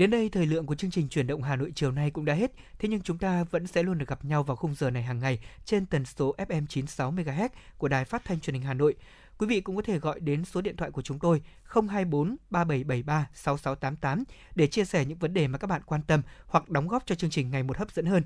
Đến 0.07 0.11
đây 0.11 0.29
thời 0.29 0.45
lượng 0.45 0.65
của 0.65 0.75
chương 0.75 0.91
trình 0.91 1.09
chuyển 1.09 1.27
động 1.27 1.41
Hà 1.43 1.55
Nội 1.55 1.71
chiều 1.75 1.91
nay 1.91 2.11
cũng 2.11 2.25
đã 2.25 2.33
hết, 2.33 2.51
thế 2.79 2.89
nhưng 2.89 3.01
chúng 3.01 3.17
ta 3.17 3.43
vẫn 3.43 3.67
sẽ 3.67 3.83
luôn 3.83 3.97
được 3.97 4.07
gặp 4.07 4.25
nhau 4.25 4.43
vào 4.43 4.55
khung 4.55 4.75
giờ 4.75 4.89
này 4.89 5.03
hàng 5.03 5.19
ngày 5.19 5.39
trên 5.65 5.85
tần 5.85 6.05
số 6.05 6.35
FM 6.37 6.65
96 6.69 7.11
MHz 7.11 7.49
của 7.77 7.87
Đài 7.87 8.05
Phát 8.05 8.25
thanh 8.25 8.39
Truyền 8.39 8.53
hình 8.53 8.63
Hà 8.63 8.73
Nội. 8.73 8.95
Quý 9.37 9.47
vị 9.47 9.61
cũng 9.61 9.75
có 9.75 9.81
thể 9.81 9.99
gọi 9.99 10.19
đến 10.19 10.45
số 10.45 10.61
điện 10.61 10.75
thoại 10.75 10.91
của 10.91 11.01
chúng 11.01 11.19
tôi 11.19 11.41
024 11.63 12.35
3773 12.49 13.29
6688 13.33 14.23
để 14.55 14.67
chia 14.67 14.85
sẻ 14.85 15.05
những 15.05 15.17
vấn 15.17 15.33
đề 15.33 15.47
mà 15.47 15.57
các 15.57 15.67
bạn 15.67 15.81
quan 15.85 16.01
tâm 16.01 16.21
hoặc 16.45 16.69
đóng 16.69 16.87
góp 16.87 17.03
cho 17.05 17.15
chương 17.15 17.29
trình 17.29 17.51
ngày 17.51 17.63
một 17.63 17.77
hấp 17.77 17.91
dẫn 17.91 18.05
hơn. 18.05 18.23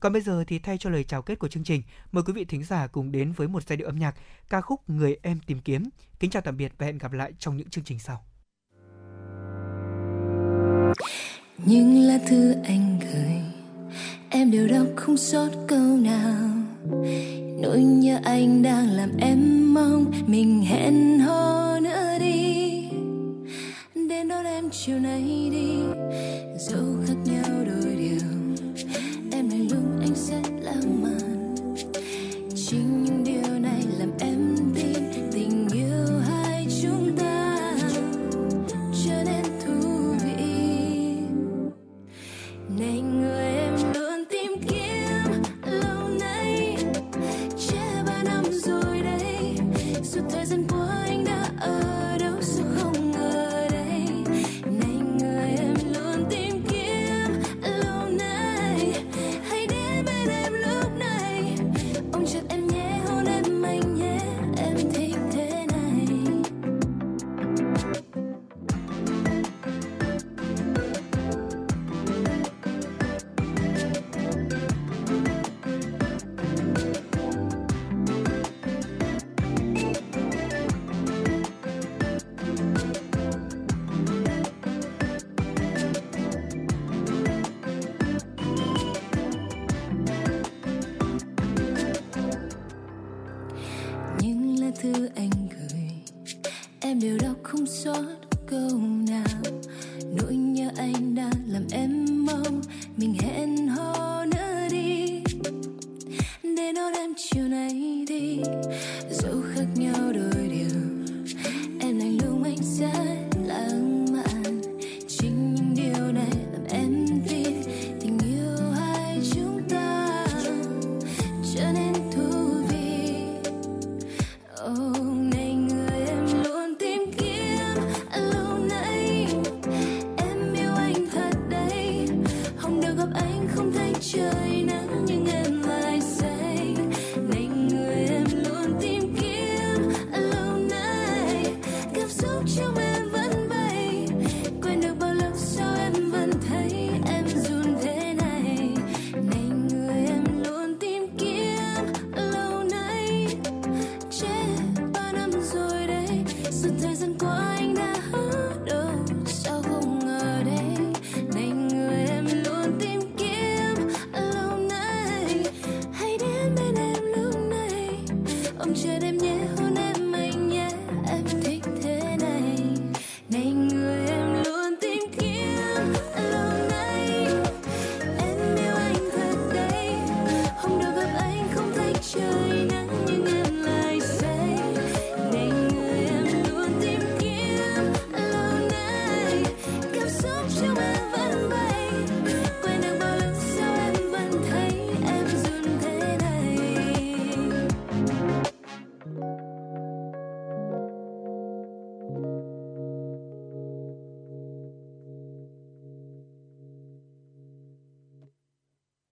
Còn 0.00 0.12
bây 0.12 0.22
giờ 0.22 0.44
thì 0.46 0.58
thay 0.58 0.78
cho 0.78 0.90
lời 0.90 1.04
chào 1.04 1.22
kết 1.22 1.38
của 1.38 1.48
chương 1.48 1.64
trình, 1.64 1.82
mời 2.12 2.24
quý 2.26 2.32
vị 2.32 2.44
thính 2.44 2.64
giả 2.64 2.86
cùng 2.86 3.12
đến 3.12 3.32
với 3.32 3.48
một 3.48 3.68
giai 3.68 3.76
điệu 3.76 3.86
âm 3.86 3.98
nhạc 3.98 4.14
ca 4.48 4.60
khúc 4.60 4.90
Người 4.90 5.16
em 5.22 5.38
tìm 5.46 5.60
kiếm. 5.60 5.82
Kính 6.20 6.30
chào 6.30 6.42
tạm 6.42 6.56
biệt 6.56 6.72
và 6.78 6.86
hẹn 6.86 6.98
gặp 6.98 7.12
lại 7.12 7.32
trong 7.38 7.56
những 7.56 7.70
chương 7.70 7.84
trình 7.84 7.98
sau 7.98 8.24
những 11.64 12.00
lá 12.02 12.18
thư 12.26 12.54
anh 12.64 12.98
gửi, 13.00 13.36
em 14.30 14.50
đều 14.50 14.68
đọc 14.68 14.86
không 14.96 15.16
sót 15.16 15.48
câu 15.66 15.96
nào. 15.96 16.50
Nỗi 17.62 17.82
nhớ 17.82 18.18
anh 18.24 18.62
đang 18.62 18.90
làm 18.90 19.10
em 19.18 19.74
mong 19.74 20.12
mình 20.26 20.62
hẹn 20.62 21.18
hò 21.18 21.78
nữa 21.80 22.18
đi. 22.20 22.84
Đến 24.08 24.28
đón 24.28 24.44
em 24.44 24.70
chiều 24.70 24.98
nay 24.98 25.48
đi, 25.52 25.76
dẫu 26.58 26.96
khác 27.06 27.14
nhau 27.24 27.64
đôi 27.66 27.96
điều, 27.96 28.28
em 29.32 29.48
này 29.48 29.66
lúc 29.70 29.84
anh 30.00 30.14
sẽ 30.14 30.40
lãng 30.60 31.02
mạn 31.02 31.31